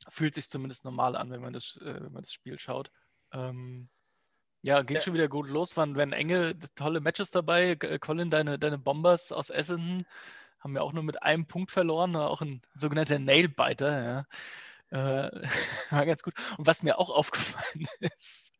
fühlt 0.09 0.35
sich 0.35 0.49
zumindest 0.49 0.83
normal 0.83 1.15
an, 1.15 1.31
wenn 1.31 1.41
man 1.41 1.53
das, 1.53 1.77
äh, 1.77 2.01
wenn 2.01 2.11
man 2.11 2.23
das 2.23 2.33
Spiel 2.33 2.59
schaut. 2.59 2.91
Ähm, 3.31 3.89
ja, 4.63 4.81
ging 4.81 4.95
ja. 4.95 5.01
schon 5.01 5.13
wieder 5.13 5.27
gut 5.27 5.47
los, 5.47 5.77
waren, 5.77 5.95
waren 5.95 6.11
enge, 6.11 6.57
tolle 6.73 6.99
Matches 6.99 7.29
dabei. 7.29 7.77
Äh, 7.81 7.99
Colin, 7.99 8.31
deine, 8.31 8.57
deine 8.57 8.79
Bombers 8.79 9.31
aus 9.31 9.51
Essendon 9.51 10.05
haben 10.59 10.75
ja 10.75 10.81
auch 10.81 10.93
nur 10.93 11.03
mit 11.03 11.21
einem 11.21 11.45
Punkt 11.45 11.69
verloren, 11.69 12.15
auch 12.15 12.41
ein 12.41 12.63
sogenannter 12.73 13.19
Nailbiter, 13.19 14.03
ja. 14.03 14.25
Äh, 14.95 15.29
war 15.89 16.05
ganz 16.05 16.23
gut. 16.23 16.33
Und 16.57 16.67
was 16.67 16.81
mir 16.81 16.97
auch 16.97 17.09
aufgefallen 17.09 17.85
ist, 18.17 18.53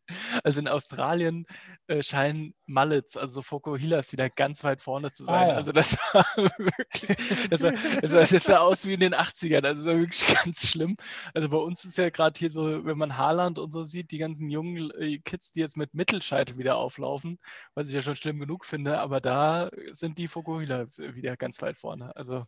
also 0.43 0.59
in 0.59 0.67
Australien 0.67 1.45
äh, 1.88 2.03
scheinen 2.03 2.53
Mullets, 2.65 3.15
also 3.15 3.41
Fokuhilas, 3.41 4.11
wieder 4.11 4.29
ganz 4.29 4.63
weit 4.63 4.81
vorne 4.81 5.13
zu 5.13 5.23
sein. 5.23 5.36
Ah, 5.36 5.47
ja. 5.47 5.53
Also 5.55 5.71
das 5.71 5.93
war 6.13 6.25
wirklich, 6.36 7.49
das 7.49 7.61
sah, 7.61 7.71
das, 8.01 8.29
das 8.29 8.43
sah, 8.43 8.59
aus 8.59 8.86
wie 8.86 8.93
in 8.95 8.99
den 8.99 9.15
80ern, 9.15 9.65
also 9.65 9.83
das 9.83 9.93
war 9.93 9.99
wirklich 9.99 10.36
ganz 10.43 10.67
schlimm. 10.67 10.97
Also 11.33 11.49
bei 11.49 11.57
uns 11.57 11.86
ist 11.86 11.97
ja 11.97 12.09
gerade 12.09 12.38
hier 12.38 12.51
so, 12.51 12.86
wenn 12.86 12.97
man 12.97 13.17
Haaland 13.17 13.57
und 13.57 13.71
so 13.71 13.86
sieht, 13.86 14.11
die 14.11 14.17
ganzen 14.17 14.49
jungen 14.49 14.91
äh, 14.99 15.19
Kids, 15.19 15.53
die 15.53 15.61
jetzt 15.61 15.77
mit 15.77 15.93
Mittelscheitel 15.93 16.57
wieder 16.57 16.75
auflaufen, 16.75 17.39
was 17.75 17.88
ich 17.88 17.95
ja 17.95 18.01
schon 18.01 18.15
schlimm 18.15 18.39
genug 18.39 18.65
finde, 18.65 18.99
aber 18.99 19.21
da 19.21 19.69
sind 19.93 20.17
die 20.17 20.27
Fokuhilas 20.27 20.97
wieder 20.97 21.38
ganz 21.38 21.61
weit 21.61 21.77
vorne. 21.77 22.15
Also 22.15 22.45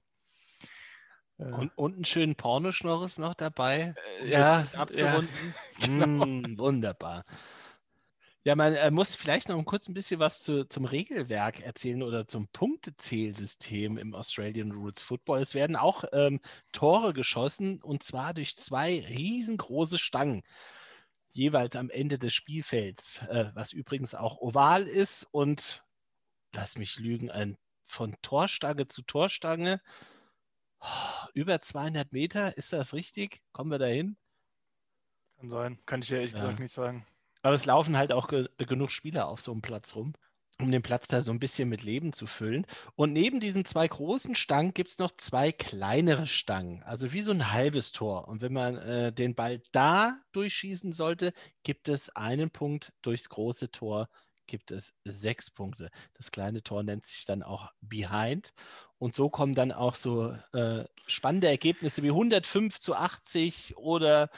und, 1.38 1.72
und 1.76 1.96
einen 1.96 2.06
schönen 2.06 2.36
Pornoschnorres 2.36 3.18
noch 3.20 3.36
dabei, 3.36 3.94
um 4.22 4.28
ja, 4.28 4.66
abzurunden. 4.74 5.30
Ja, 5.80 5.86
genau. 5.86 6.26
mm, 6.26 6.58
wunderbar. 6.58 7.26
Ja, 8.44 8.56
man 8.56 8.76
äh, 8.76 8.92
muss 8.92 9.14
vielleicht 9.14 9.50
noch 9.50 9.62
kurz 9.66 9.90
ein 9.90 9.94
bisschen 9.94 10.22
was 10.22 10.42
zu, 10.42 10.64
zum 10.70 10.86
Regelwerk 10.86 11.60
erzählen 11.60 12.02
oder 12.02 12.28
zum 12.28 12.48
Punktezählsystem 12.48 13.98
im 13.98 14.16
Australian 14.16 14.72
Rules 14.72 15.02
Football. 15.02 15.42
Es 15.42 15.54
werden 15.54 15.76
auch 15.76 16.06
ähm, 16.14 16.40
Tore 16.72 17.14
geschossen 17.14 17.82
und 17.84 18.04
zwar 18.04 18.34
durch 18.34 18.56
zwei 18.56 19.06
riesengroße 19.06 19.98
Stangen, 19.98 20.44
jeweils 21.34 21.76
am 21.76 21.90
Ende 21.90 22.18
des 22.18 22.34
Spielfelds, 22.34 23.22
äh, 23.28 23.52
was 23.54 23.74
übrigens 23.74 24.16
auch 24.16 24.38
oval 24.40 24.88
ist 24.88 25.28
und, 25.32 25.84
lass 26.54 26.78
mich 26.78 26.98
lügen, 27.00 27.30
ein, 27.30 27.58
von 27.86 28.16
Torstange 28.22 28.88
zu 28.88 29.02
Torstange 29.02 29.82
über 31.34 31.62
200 31.62 32.12
Meter, 32.12 32.58
ist 32.58 32.74
das 32.74 32.94
richtig? 32.94 33.42
Kommen 33.52 33.72
wir 33.72 33.80
dahin? 33.80 34.18
Kann 35.38 35.50
sein, 35.50 35.80
kann 35.86 36.02
ich 36.02 36.10
ja 36.10 36.18
ehrlich 36.18 36.32
ja. 36.32 36.40
gesagt 36.40 36.60
nicht 36.60 36.74
sagen. 36.74 37.06
Aber 37.44 37.54
es 37.54 37.66
laufen 37.66 37.98
halt 37.98 38.12
auch 38.12 38.28
ge 38.28 38.48
genug 38.58 38.92
Spieler 38.92 39.28
auf 39.28 39.42
so 39.42 39.52
einem 39.52 39.62
Platz 39.62 39.96
rum, 39.96 40.14
um 40.60 40.72
den 40.72 40.82
Platz 40.82 41.08
da 41.08 41.22
so 41.22 41.32
ein 41.32 41.40
bisschen 41.40 41.70
mit 41.70 41.84
Leben 41.84 42.12
zu 42.12 42.26
füllen. 42.26 42.66
Und 42.96 43.14
neben 43.14 43.40
diesen 43.40 43.64
zwei 43.64 43.88
großen 43.88 44.34
Stangen 44.34 44.74
gibt 44.74 44.90
es 44.90 44.98
noch 44.98 45.12
zwei 45.18 45.52
kleinere 45.52 46.26
Stangen, 46.26 46.82
also 46.84 47.14
wie 47.14 47.22
so 47.22 47.32
ein 47.32 47.52
halbes 47.52 47.92
Tor. 47.92 48.28
Und 48.28 48.42
wenn 48.42 48.54
man 48.54 48.78
äh, 48.78 49.14
den 49.14 49.36
Ball 49.36 49.62
da 49.72 50.20
durchschießen 50.32 50.94
sollte, 50.94 51.34
gibt 51.64 51.88
es 51.88 52.10
einen 52.10 52.50
Punkt 52.50 52.92
durchs 53.04 53.30
große 53.30 53.70
Tor 53.70 54.10
gibt 54.48 54.72
es 54.72 54.94
sechs 55.04 55.52
Punkte. 55.52 55.90
Das 56.14 56.32
kleine 56.32 56.64
Tor 56.64 56.84
nennt 56.84 57.06
sich 57.06 57.26
dann 57.26 57.44
auch 57.44 57.72
Behind. 57.82 58.54
Und 58.98 59.14
so 59.14 59.30
kommen 59.30 59.54
dann 59.54 59.72
auch 59.72 59.96
so 59.96 60.32
äh, 60.54 60.86
spannende 61.06 61.48
Ergebnisse 61.48 62.04
wie 62.04 62.10
105 62.10 62.80
zu 62.80 62.96
80 62.96 63.78
oder 63.78 64.30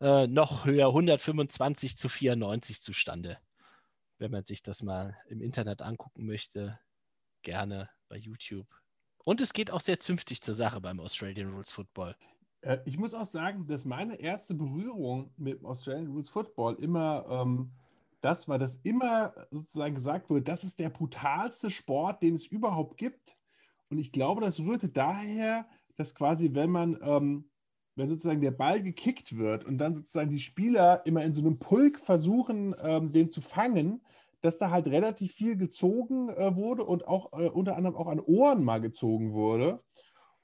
äh, 0.00 0.26
noch 0.26 0.64
höher 0.64 0.88
125 0.88 1.96
zu 1.96 2.08
94 2.08 2.82
zustande. 2.82 3.38
Wenn 4.18 4.30
man 4.30 4.44
sich 4.44 4.62
das 4.62 4.82
mal 4.82 5.16
im 5.28 5.40
Internet 5.40 5.82
angucken 5.82 6.26
möchte, 6.26 6.78
gerne 7.42 7.90
bei 8.08 8.16
YouTube. 8.16 8.66
Und 9.24 9.40
es 9.40 9.52
geht 9.52 9.70
auch 9.70 9.80
sehr 9.80 10.00
zünftig 10.00 10.42
zur 10.42 10.54
Sache 10.54 10.80
beim 10.80 11.00
Australian 11.00 11.52
Rules 11.52 11.70
Football. 11.70 12.16
Äh, 12.62 12.78
ich 12.84 12.98
muss 12.98 13.14
auch 13.14 13.24
sagen, 13.24 13.66
dass 13.66 13.84
meine 13.84 14.20
erste 14.20 14.54
Berührung 14.54 15.32
mit 15.36 15.64
Australian 15.64 16.08
Rules 16.08 16.28
Football 16.28 16.76
immer 16.80 17.26
ähm, 17.28 17.72
das 18.20 18.48
war, 18.48 18.58
dass 18.58 18.76
immer 18.76 19.32
sozusagen 19.50 19.94
gesagt 19.94 20.30
wurde, 20.30 20.42
das 20.42 20.64
ist 20.64 20.78
der 20.78 20.90
brutalste 20.90 21.70
Sport, 21.70 22.22
den 22.22 22.34
es 22.34 22.46
überhaupt 22.46 22.96
gibt. 22.96 23.36
Und 23.88 23.98
ich 23.98 24.12
glaube, 24.12 24.40
das 24.40 24.60
rührte 24.60 24.88
daher, 24.88 25.66
dass 25.96 26.14
quasi, 26.14 26.54
wenn 26.54 26.70
man, 26.70 26.98
ähm, 27.02 27.50
wenn 27.96 28.08
sozusagen 28.08 28.40
der 28.40 28.52
Ball 28.52 28.82
gekickt 28.82 29.36
wird 29.36 29.64
und 29.64 29.78
dann 29.78 29.94
sozusagen 29.94 30.30
die 30.30 30.40
Spieler 30.40 31.04
immer 31.06 31.24
in 31.24 31.34
so 31.34 31.40
einem 31.40 31.58
Pulk 31.58 31.98
versuchen, 31.98 32.74
ähm, 32.82 33.12
den 33.12 33.30
zu 33.30 33.40
fangen, 33.40 34.02
dass 34.40 34.58
da 34.58 34.70
halt 34.70 34.88
relativ 34.88 35.32
viel 35.32 35.56
gezogen 35.56 36.30
äh, 36.30 36.56
wurde 36.56 36.84
und 36.84 37.06
auch 37.06 37.32
äh, 37.32 37.48
unter 37.48 37.76
anderem 37.76 37.96
auch 37.96 38.06
an 38.06 38.20
Ohren 38.20 38.64
mal 38.64 38.80
gezogen 38.80 39.32
wurde. 39.32 39.82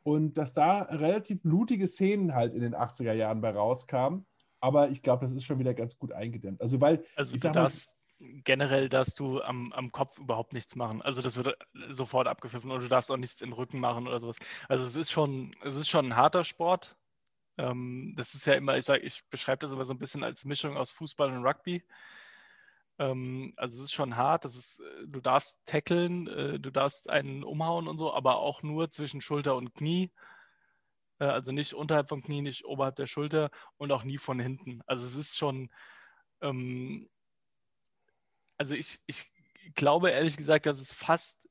Und 0.03 0.39
dass 0.39 0.53
da 0.55 0.83
relativ 0.83 1.43
blutige 1.43 1.87
Szenen 1.87 2.35
halt 2.35 2.55
in 2.55 2.61
den 2.61 2.75
80er 2.75 3.13
Jahren 3.13 3.41
bei 3.41 3.51
rauskamen. 3.51 4.27
Aber 4.61 4.89
ich 4.89 5.03
glaube, 5.03 5.25
das 5.25 5.35
ist 5.35 5.45
schon 5.45 5.59
wieder 5.59 5.75
ganz 5.75 5.99
gut 5.99 6.13
eingedämmt. 6.13 6.61
Also, 6.61 6.81
weil. 6.81 7.05
Also, 7.15 7.37
du 7.37 7.53
darfst, 7.53 7.95
generell 8.19 8.89
darfst 8.89 9.19
du 9.21 9.43
am, 9.43 9.73
am 9.73 9.93
Kopf 9.93 10.19
überhaupt 10.19 10.53
nichts 10.53 10.77
machen. 10.77 11.03
Also, 11.03 11.21
das 11.21 11.37
wird 11.37 11.57
sofort 11.91 12.27
abgepfiffen 12.27 12.71
und 12.71 12.83
du 12.83 12.89
darfst 12.89 13.11
auch 13.11 13.17
nichts 13.17 13.41
in 13.41 13.51
den 13.51 13.55
Rücken 13.55 13.81
machen 13.81 14.07
oder 14.07 14.21
sowas. 14.21 14.37
Also, 14.69 14.87
es 14.87 14.97
ist 14.97 15.11
schon, 15.11 15.53
es 15.63 15.75
ist 15.75 15.89
schon 15.89 16.07
ein 16.07 16.17
harter 16.17 16.45
Sport. 16.45 16.97
Ähm, 17.59 18.15
das 18.17 18.35
ist 18.35 18.47
ja 18.47 18.55
immer, 18.55 18.77
ich 18.77 18.85
sage, 18.85 19.03
ich 19.03 19.23
beschreibe 19.31 19.61
das 19.61 19.73
immer 19.73 19.85
so 19.85 19.95
ein 19.95 19.99
bisschen 19.99 20.25
als 20.25 20.45
Mischung 20.45 20.77
aus 20.77 20.91
Fußball 20.91 21.31
und 21.31 21.45
Rugby. 21.45 21.85
Ähm, 22.99 23.53
also, 23.57 23.77
es 23.77 23.85
ist 23.85 23.93
schon 23.93 24.17
hart. 24.17 24.45
Das 24.47 24.57
ist, 24.57 24.83
du 25.07 25.21
darfst 25.21 25.61
tackeln, 25.67 26.29
äh, 26.29 26.59
du 26.59 26.71
darfst 26.71 27.11
einen 27.11 27.45
umhauen 27.45 27.89
und 27.89 27.99
so, 27.99 28.15
aber 28.15 28.39
auch 28.39 28.63
nur 28.63 28.91
zwischen 28.91 29.21
Schulter 29.21 29.55
und 29.57 29.75
Knie. 29.75 30.11
Äh, 31.19 31.25
also 31.25 31.53
nicht 31.53 31.75
unterhalb 31.75 32.09
vom 32.09 32.23
Knie, 32.23 32.43
nicht 32.43 32.65
oberhalb 32.65 32.97
der 32.97 33.07
Schulter 33.07 33.51
und 33.77 33.93
auch 33.93 34.05
nie 34.05 34.19
von 34.19 34.39
hinten. 34.41 34.83
Also 34.87 35.05
es 35.07 35.17
ist 35.17 35.37
schon, 35.37 35.71
ähm, 36.41 37.09
also 38.59 38.75
ich, 38.75 39.01
ich 39.07 39.31
glaube 39.75 40.11
ehrlich 40.11 40.37
gesagt, 40.37 40.67
dass 40.67 40.81
es 40.81 40.93
fast 40.93 41.49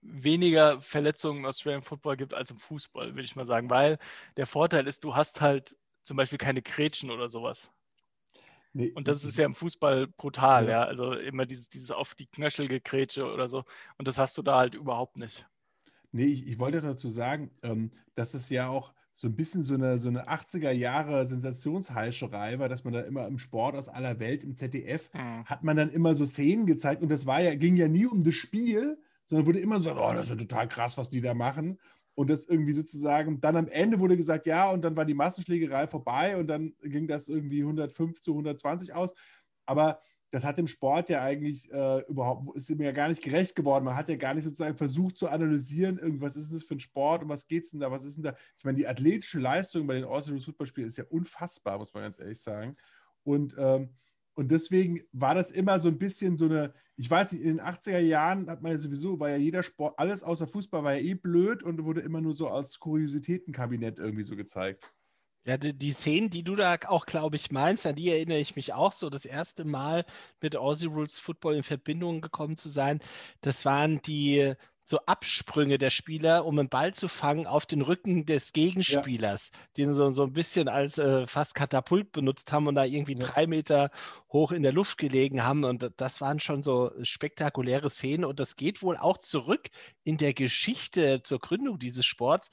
weniger 0.00 0.80
Verletzungen 0.80 1.38
im 1.38 1.46
Australian 1.46 1.82
Football 1.82 2.16
gibt 2.16 2.34
als 2.34 2.50
im 2.50 2.58
Fußball, 2.58 3.14
würde 3.14 3.22
ich 3.22 3.36
mal 3.36 3.46
sagen, 3.46 3.70
weil 3.70 3.98
der 4.36 4.46
Vorteil 4.46 4.86
ist, 4.86 5.02
du 5.04 5.16
hast 5.16 5.40
halt 5.40 5.76
zum 6.02 6.16
Beispiel 6.16 6.38
keine 6.38 6.60
Kretschen 6.60 7.10
oder 7.10 7.28
sowas. 7.28 7.70
Nee, 8.74 8.92
und 8.94 9.06
das 9.06 9.24
ist 9.24 9.38
ja 9.38 9.46
im 9.46 9.54
Fußball 9.54 10.08
brutal, 10.08 10.64
ja. 10.64 10.70
ja. 10.70 10.84
Also 10.84 11.12
immer 11.12 11.46
dieses, 11.46 11.68
dieses 11.68 11.90
auf 11.92 12.14
die 12.14 12.26
Knöchel 12.26 12.66
gekrätsche 12.66 13.24
oder 13.32 13.48
so. 13.48 13.64
Und 13.98 14.08
das 14.08 14.18
hast 14.18 14.36
du 14.36 14.42
da 14.42 14.58
halt 14.58 14.74
überhaupt 14.74 15.16
nicht. 15.16 15.46
Nee, 16.14 16.26
ich, 16.26 16.46
ich 16.46 16.60
wollte 16.60 16.80
dazu 16.80 17.08
sagen, 17.08 17.50
ähm, 17.64 17.90
dass 18.14 18.34
es 18.34 18.48
ja 18.48 18.68
auch 18.68 18.94
so 19.10 19.26
ein 19.26 19.34
bisschen 19.34 19.64
so 19.64 19.74
eine, 19.74 19.98
so 19.98 20.08
eine 20.08 20.28
80er 20.28 20.70
Jahre 20.70 21.26
Sensationsheischerei 21.26 22.60
war, 22.60 22.68
dass 22.68 22.84
man 22.84 22.92
da 22.92 23.00
immer 23.00 23.26
im 23.26 23.40
Sport 23.40 23.74
aus 23.74 23.88
aller 23.88 24.20
Welt, 24.20 24.44
im 24.44 24.54
ZDF, 24.54 25.12
mhm. 25.12 25.44
hat 25.44 25.64
man 25.64 25.76
dann 25.76 25.90
immer 25.90 26.14
so 26.14 26.24
Szenen 26.24 26.66
gezeigt 26.66 27.02
und 27.02 27.10
das 27.10 27.26
war 27.26 27.40
ja, 27.40 27.56
ging 27.56 27.76
ja 27.76 27.88
nie 27.88 28.06
um 28.06 28.22
das 28.22 28.36
Spiel, 28.36 28.96
sondern 29.24 29.48
wurde 29.48 29.58
immer 29.58 29.80
so, 29.80 29.90
oh, 29.90 30.12
das 30.14 30.26
ist 30.26 30.30
ja 30.30 30.36
total 30.36 30.68
krass, 30.68 30.96
was 30.98 31.10
die 31.10 31.20
da 31.20 31.34
machen. 31.34 31.80
Und 32.14 32.30
das 32.30 32.46
irgendwie 32.46 32.74
sozusagen, 32.74 33.40
dann 33.40 33.56
am 33.56 33.66
Ende 33.66 33.98
wurde 33.98 34.16
gesagt, 34.16 34.46
ja, 34.46 34.70
und 34.70 34.82
dann 34.82 34.96
war 34.96 35.04
die 35.04 35.14
Massenschlägerei 35.14 35.88
vorbei 35.88 36.36
und 36.36 36.46
dann 36.46 36.74
ging 36.80 37.08
das 37.08 37.28
irgendwie 37.28 37.62
105 37.62 38.20
zu 38.20 38.30
120 38.30 38.94
aus. 38.94 39.14
Aber 39.66 39.98
das 40.34 40.42
hat 40.42 40.58
dem 40.58 40.66
Sport 40.66 41.10
ja 41.10 41.22
eigentlich 41.22 41.70
äh, 41.70 42.00
überhaupt, 42.08 42.56
ist 42.56 42.68
ihm 42.68 42.80
ja 42.80 42.90
gar 42.90 43.08
nicht 43.08 43.22
gerecht 43.22 43.54
geworden. 43.54 43.84
Man 43.84 43.94
hat 43.94 44.08
ja 44.08 44.16
gar 44.16 44.34
nicht 44.34 44.42
sozusagen 44.42 44.76
versucht 44.76 45.16
zu 45.16 45.28
analysieren, 45.28 45.96
irgendwas 45.96 46.34
ist 46.34 46.52
das 46.52 46.64
für 46.64 46.74
ein 46.74 46.80
Sport 46.80 47.22
und 47.22 47.28
was 47.28 47.46
geht 47.46 47.62
es 47.62 47.70
denn 47.70 47.78
da, 47.78 47.92
was 47.92 48.04
ist 48.04 48.16
denn 48.16 48.24
da. 48.24 48.34
Ich 48.58 48.64
meine, 48.64 48.76
die 48.76 48.88
athletische 48.88 49.38
Leistung 49.38 49.86
bei 49.86 49.94
den 49.94 50.02
Orthodox 50.02 50.46
Footballspielen 50.46 50.88
ist 50.88 50.98
ja 50.98 51.04
unfassbar, 51.08 51.78
muss 51.78 51.94
man 51.94 52.02
ganz 52.02 52.18
ehrlich 52.18 52.40
sagen. 52.40 52.76
Und 53.22 53.54
ähm, 53.56 53.90
und 54.36 54.50
deswegen 54.50 55.02
war 55.12 55.36
das 55.36 55.52
immer 55.52 55.78
so 55.78 55.86
ein 55.86 56.00
bisschen 56.00 56.36
so 56.36 56.46
eine, 56.46 56.74
ich 56.96 57.08
weiß 57.08 57.30
nicht, 57.30 57.42
in 57.42 57.58
den 57.58 57.60
80er 57.64 58.00
Jahren 58.00 58.50
hat 58.50 58.60
man 58.60 58.72
ja 58.72 58.78
sowieso, 58.78 59.20
war 59.20 59.30
ja 59.30 59.36
jeder 59.36 59.62
Sport, 59.62 59.96
alles 59.98 60.24
außer 60.24 60.48
Fußball 60.48 60.82
war 60.82 60.94
ja 60.94 61.00
eh 61.00 61.14
blöd 61.14 61.62
und 61.62 61.84
wurde 61.84 62.00
immer 62.00 62.20
nur 62.20 62.34
so 62.34 62.48
als 62.48 62.80
Kuriositätenkabinett 62.80 64.00
irgendwie 64.00 64.24
so 64.24 64.34
gezeigt. 64.34 64.92
Ja, 65.46 65.58
die, 65.58 65.76
die 65.76 65.90
Szenen, 65.90 66.30
die 66.30 66.42
du 66.42 66.56
da 66.56 66.76
auch, 66.86 67.04
glaube 67.06 67.36
ich, 67.36 67.50
meinst, 67.50 67.86
an 67.86 67.96
die 67.96 68.10
erinnere 68.10 68.38
ich 68.38 68.56
mich 68.56 68.72
auch 68.72 68.92
so, 68.92 69.10
das 69.10 69.26
erste 69.26 69.64
Mal 69.64 70.04
mit 70.40 70.56
Aussie 70.56 70.86
Rules 70.86 71.18
Football 71.18 71.56
in 71.56 71.62
Verbindung 71.62 72.22
gekommen 72.22 72.56
zu 72.56 72.70
sein, 72.70 73.00
das 73.42 73.64
waren 73.66 74.00
die 74.02 74.54
so 74.84 74.98
Absprünge 75.06 75.78
der 75.78 75.90
Spieler, 75.90 76.44
um 76.44 76.58
einen 76.58 76.68
Ball 76.68 76.92
zu 76.94 77.08
fangen 77.08 77.46
auf 77.46 77.64
den 77.64 77.80
Rücken 77.80 78.26
des 78.26 78.52
Gegenspielers, 78.52 79.50
ja. 79.52 79.58
den 79.78 79.94
so, 79.94 80.10
so 80.12 80.24
ein 80.24 80.32
bisschen 80.32 80.68
als 80.68 80.98
äh, 80.98 81.26
fast 81.26 81.54
Katapult 81.54 82.12
benutzt 82.12 82.52
haben 82.52 82.66
und 82.66 82.74
da 82.74 82.84
irgendwie 82.84 83.14
ja. 83.14 83.20
drei 83.20 83.46
Meter 83.46 83.90
hoch 84.30 84.52
in 84.52 84.62
der 84.62 84.72
Luft 84.72 84.98
gelegen 84.98 85.42
haben. 85.42 85.64
Und 85.64 85.90
das 85.96 86.20
waren 86.20 86.38
schon 86.38 86.62
so 86.62 86.92
spektakuläre 87.02 87.88
Szenen. 87.88 88.26
Und 88.26 88.40
das 88.40 88.56
geht 88.56 88.82
wohl 88.82 88.98
auch 88.98 89.18
zurück 89.18 89.70
in 90.04 90.18
der 90.18 90.34
Geschichte 90.34 91.22
zur 91.22 91.38
Gründung 91.38 91.78
dieses 91.78 92.04
Sports, 92.04 92.50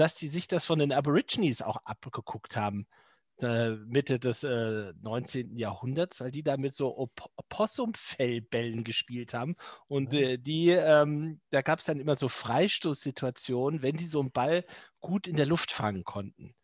dass 0.00 0.16
sie 0.16 0.28
sich 0.28 0.48
das 0.48 0.64
von 0.64 0.78
den 0.78 0.92
Aborigines 0.92 1.60
auch 1.60 1.76
abgeguckt 1.84 2.56
haben. 2.56 2.86
Mitte 3.42 4.18
des 4.18 4.44
äh, 4.44 4.92
19. 5.00 5.56
Jahrhunderts, 5.56 6.20
weil 6.20 6.30
die 6.30 6.42
da 6.42 6.58
mit 6.58 6.74
so 6.74 6.96
Op 6.98 7.30
Opossumfellbällen 7.36 8.84
gespielt 8.84 9.32
haben. 9.32 9.56
Und 9.88 10.12
äh, 10.12 10.36
die, 10.36 10.70
ähm, 10.70 11.40
da 11.48 11.62
gab 11.62 11.78
es 11.78 11.86
dann 11.86 12.00
immer 12.00 12.18
so 12.18 12.28
Freistoßsituationen, 12.28 13.80
wenn 13.80 13.96
die 13.96 14.04
so 14.06 14.20
einen 14.20 14.30
Ball 14.30 14.64
gut 15.00 15.26
in 15.26 15.36
der 15.36 15.46
Luft 15.46 15.70
fangen 15.70 16.04
konnten. 16.04 16.54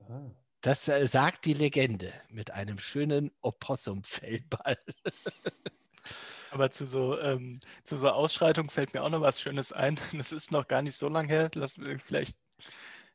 Ah. 0.00 0.30
Das 0.60 0.86
äh, 0.88 1.06
sagt 1.06 1.46
die 1.46 1.54
Legende 1.54 2.12
mit 2.28 2.50
einem 2.50 2.78
schönen 2.78 3.30
Opossumfellball. 3.40 4.76
Aber 6.50 6.70
zu 6.70 6.86
so, 6.86 7.18
ähm, 7.18 7.58
zu 7.84 7.96
so 7.96 8.10
Ausschreitung 8.10 8.68
fällt 8.68 8.92
mir 8.92 9.02
auch 9.02 9.10
noch 9.10 9.22
was 9.22 9.40
Schönes 9.40 9.72
ein. 9.72 9.98
Das 10.12 10.32
ist 10.32 10.52
noch 10.52 10.68
gar 10.68 10.82
nicht 10.82 10.96
so 10.96 11.08
lange 11.08 11.28
her. 11.28 11.50
Lass 11.54 11.76
vielleicht 11.98 12.36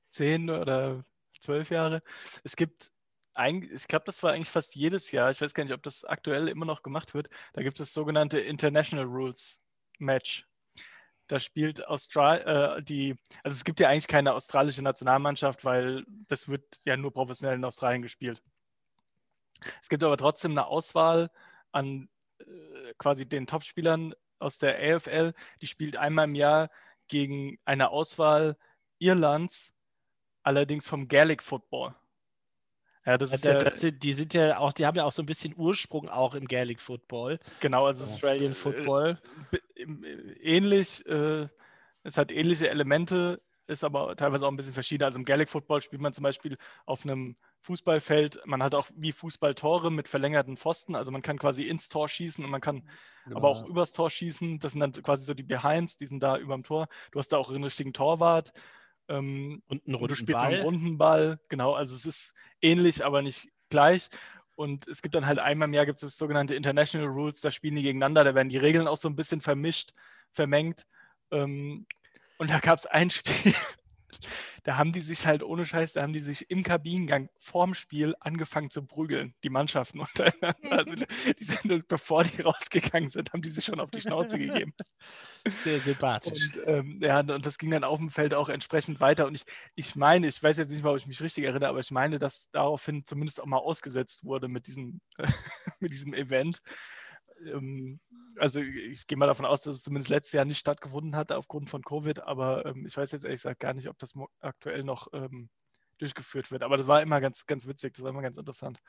zehn 0.09 0.49
oder 0.49 1.03
zwölf 1.39 1.69
Jahre. 1.69 2.01
Es 2.43 2.55
gibt 2.55 2.91
ich 3.39 3.87
glaube, 3.87 4.05
das 4.05 4.23
war 4.23 4.33
eigentlich 4.33 4.49
fast 4.49 4.75
jedes 4.75 5.11
Jahr. 5.11 5.29
Ich 5.29 5.39
weiß 5.39 5.53
gar 5.53 5.63
nicht, 5.63 5.73
ob 5.73 5.83
das 5.83 6.03
aktuell 6.03 6.47
immer 6.47 6.65
noch 6.65 6.81
gemacht 6.81 7.13
wird. 7.13 7.29
Da 7.53 7.61
gibt 7.61 7.79
es 7.79 7.87
das 7.87 7.93
sogenannte 7.93 8.39
International 8.39 9.05
Rules 9.05 9.61
Match. 9.99 10.47
Da 11.27 11.39
spielt 11.39 11.85
Australien, 11.85 12.47
äh, 12.47 12.81
die, 12.83 13.15
also 13.43 13.53
es 13.53 13.63
gibt 13.63 13.79
ja 13.79 13.89
eigentlich 13.89 14.07
keine 14.07 14.33
australische 14.33 14.81
Nationalmannschaft, 14.81 15.65
weil 15.65 16.03
das 16.27 16.47
wird 16.47 16.63
ja 16.83 16.97
nur 16.97 17.13
professionell 17.13 17.57
in 17.57 17.65
Australien 17.65 18.01
gespielt. 18.01 18.41
Es 19.81 19.89
gibt 19.89 20.03
aber 20.03 20.17
trotzdem 20.17 20.51
eine 20.51 20.67
Auswahl 20.67 21.29
an 21.71 22.09
äh, 22.39 22.93
quasi 22.97 23.27
den 23.27 23.45
Topspielern 23.45 24.15
aus 24.39 24.57
der 24.57 24.77
AFL. 24.79 25.33
Die 25.61 25.67
spielt 25.67 25.97
einmal 25.97 26.25
im 26.25 26.35
Jahr 26.35 26.69
gegen 27.07 27.59
eine 27.65 27.89
Auswahl 27.89 28.57
Irlands, 28.99 29.73
allerdings 30.43 30.85
vom 30.85 31.07
Gaelic 31.07 31.43
Football. 31.43 31.95
Ja, 33.05 33.17
das 33.17 33.31
ist 33.31 33.45
ja, 33.45 33.73
sind, 33.73 34.03
die 34.03 34.11
sind 34.11 34.33
ja 34.33 34.57
auch, 34.57 34.73
die 34.73 34.85
haben 34.85 34.97
ja 34.97 35.05
auch 35.05 35.13
so 35.13 35.21
ein 35.21 35.25
bisschen 35.27 35.53
Ursprung 35.55 36.09
auch 36.09 36.35
im 36.35 36.45
Gaelic 36.45 36.81
Football. 36.81 37.39
Genau, 37.61 37.85
also 37.85 38.03
Australian 38.03 38.51
ist, 38.51 38.57
äh, 38.57 38.61
Football. 38.61 39.21
Äh, 39.51 39.83
ähnlich, 40.41 41.05
äh, 41.05 41.47
es 42.03 42.17
hat 42.17 42.33
ähnliche 42.33 42.69
Elemente, 42.69 43.41
ist 43.65 43.85
aber 43.85 44.13
teilweise 44.17 44.45
auch 44.45 44.51
ein 44.51 44.57
bisschen 44.57 44.73
verschieden. 44.73 45.05
Also 45.05 45.19
im 45.19 45.25
Gaelic 45.25 45.47
Football 45.47 45.81
spielt 45.81 46.01
man 46.01 46.11
zum 46.11 46.23
Beispiel 46.23 46.57
auf 46.85 47.05
einem 47.05 47.37
Fußballfeld, 47.61 48.41
man 48.45 48.61
hat 48.61 48.75
auch 48.75 48.87
wie 48.93 49.13
Fußballtore 49.13 49.89
mit 49.89 50.09
verlängerten 50.09 50.57
Pfosten, 50.57 50.95
also 50.95 51.09
man 51.11 51.21
kann 51.21 51.37
quasi 51.37 51.63
ins 51.63 51.87
Tor 51.89 52.09
schießen 52.09 52.43
und 52.43 52.51
man 52.51 52.61
kann 52.61 52.89
genau. 53.23 53.37
aber 53.37 53.49
auch 53.49 53.65
übers 53.65 53.93
Tor 53.93 54.09
schießen. 54.09 54.59
Das 54.59 54.73
sind 54.73 54.81
dann 54.81 54.91
quasi 54.91 55.23
so 55.23 55.33
die 55.33 55.43
Behinds, 55.43 55.95
die 55.95 56.07
sind 56.07 56.21
da 56.21 56.37
über 56.37 56.55
dem 56.55 56.63
Tor. 56.63 56.87
Du 57.11 57.19
hast 57.19 57.29
da 57.29 57.37
auch 57.37 57.49
einen 57.49 57.63
richtigen 57.63 57.93
Torwart. 57.93 58.51
Ähm, 59.09 59.61
und 59.67 59.85
einen 59.85 59.95
runden 59.95 60.09
du 60.09 60.15
spielst 60.15 60.41
Ball. 60.41 60.53
einen 60.53 60.63
runden 60.63 60.97
Ball, 60.97 61.39
genau. 61.49 61.73
Also 61.73 61.95
es 61.95 62.05
ist 62.05 62.33
ähnlich, 62.61 63.05
aber 63.05 63.21
nicht 63.21 63.49
gleich. 63.69 64.09
Und 64.55 64.87
es 64.87 65.01
gibt 65.01 65.13
dann 65.13 65.27
halt 65.27 65.39
einmal 65.39 65.67
im 65.67 65.73
Jahr 65.73 65.85
gibt 65.85 65.97
es 65.97 66.01
das 66.01 66.17
sogenannte 66.17 66.55
International 66.55 67.07
Rules, 67.07 67.41
da 67.41 67.51
spielen 67.51 67.75
die 67.75 67.83
gegeneinander, 67.83 68.23
da 68.23 68.33
werden 68.33 68.49
die 68.49 68.57
Regeln 68.57 68.87
auch 68.87 68.97
so 68.97 69.07
ein 69.07 69.15
bisschen 69.15 69.39
vermischt, 69.39 69.93
vermengt. 70.31 70.87
Ähm, 71.31 71.85
und 72.37 72.49
da 72.49 72.59
gab 72.59 72.79
es 72.79 72.85
ein 72.87 73.09
Spiel, 73.11 73.53
da 74.63 74.77
haben 74.77 74.91
die 74.91 75.01
sich 75.01 75.25
halt 75.25 75.43
ohne 75.43 75.65
Scheiß, 75.65 75.93
da 75.93 76.01
haben 76.01 76.13
die 76.13 76.19
sich 76.19 76.49
im 76.49 76.63
Kabinengang 76.63 77.29
vorm 77.39 77.73
Spiel 77.73 78.15
angefangen 78.19 78.69
zu 78.69 78.85
prügeln, 78.85 79.33
die 79.43 79.49
Mannschaften 79.49 79.99
untereinander. 80.01 80.71
Also 80.71 80.95
die 81.39 81.43
sind, 81.43 81.87
bevor 81.87 82.23
die 82.23 82.41
rausgegangen 82.41 83.09
sind, 83.09 83.33
haben 83.33 83.41
die 83.41 83.49
sich 83.49 83.65
schon 83.65 83.79
auf 83.79 83.91
die 83.91 84.01
Schnauze 84.01 84.37
gegeben. 84.37 84.73
Sehr 85.63 85.79
sympathisch. 85.79 86.49
Und, 86.55 86.67
ähm, 86.67 86.99
ja, 87.01 87.19
und 87.19 87.45
das 87.45 87.57
ging 87.57 87.71
dann 87.71 87.83
auf 87.83 87.99
dem 87.99 88.09
Feld 88.09 88.33
auch 88.33 88.49
entsprechend 88.49 88.99
weiter. 88.99 89.27
Und 89.27 89.35
ich, 89.35 89.43
ich 89.75 89.95
meine, 89.95 90.27
ich 90.27 90.41
weiß 90.41 90.57
jetzt 90.57 90.71
nicht 90.71 90.83
mal, 90.83 90.91
ob 90.91 90.97
ich 90.97 91.07
mich 91.07 91.21
richtig 91.21 91.43
erinnere, 91.43 91.69
aber 91.69 91.79
ich 91.79 91.91
meine, 91.91 92.19
dass 92.19 92.49
daraufhin 92.51 93.05
zumindest 93.05 93.41
auch 93.41 93.45
mal 93.45 93.57
ausgesetzt 93.57 94.25
wurde 94.25 94.47
mit 94.47 94.67
diesem, 94.67 95.01
mit 95.79 95.91
diesem 95.91 96.13
Event. 96.13 96.61
Ähm, 97.45 97.99
also 98.37 98.59
ich 98.59 99.07
gehe 99.07 99.17
mal 99.17 99.27
davon 99.27 99.45
aus, 99.45 99.61
dass 99.61 99.75
es 99.75 99.83
zumindest 99.83 100.09
letztes 100.09 100.33
Jahr 100.33 100.45
nicht 100.45 100.59
stattgefunden 100.59 101.15
hat 101.15 101.31
aufgrund 101.31 101.69
von 101.69 101.83
Covid, 101.83 102.21
aber 102.21 102.65
ähm, 102.65 102.85
ich 102.85 102.95
weiß 102.95 103.11
jetzt 103.11 103.25
ehrlich 103.25 103.41
gesagt 103.41 103.59
gar 103.59 103.73
nicht, 103.73 103.89
ob 103.89 103.97
das 103.99 104.13
aktuell 104.39 104.83
noch 104.83 105.07
ähm, 105.13 105.49
durchgeführt 105.97 106.51
wird. 106.51 106.63
Aber 106.63 106.77
das 106.77 106.87
war 106.87 107.01
immer 107.01 107.21
ganz, 107.21 107.45
ganz 107.45 107.67
witzig, 107.67 107.93
das 107.93 108.03
war 108.03 108.11
immer 108.11 108.21
ganz 108.21 108.37
interessant. 108.37 108.79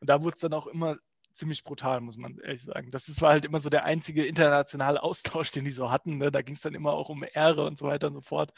Und 0.00 0.10
da 0.10 0.22
wurde 0.22 0.34
es 0.34 0.40
dann 0.40 0.52
auch 0.52 0.66
immer 0.66 0.96
ziemlich 1.32 1.62
brutal, 1.64 2.00
muss 2.00 2.16
man 2.16 2.38
ehrlich 2.38 2.62
sagen. 2.62 2.90
Das 2.90 3.20
war 3.20 3.30
halt 3.30 3.44
immer 3.44 3.60
so 3.60 3.70
der 3.70 3.84
einzige 3.84 4.24
internationale 4.26 5.02
Austausch, 5.02 5.50
den 5.52 5.64
die 5.64 5.70
so 5.70 5.90
hatten. 5.90 6.18
Ne? 6.18 6.30
Da 6.30 6.42
ging 6.42 6.56
es 6.56 6.60
dann 6.60 6.74
immer 6.74 6.92
auch 6.92 7.08
um 7.08 7.24
Ehre 7.32 7.64
und 7.64 7.78
so 7.78 7.86
weiter 7.86 8.08
und 8.08 8.14
so 8.14 8.20
fort. 8.20 8.52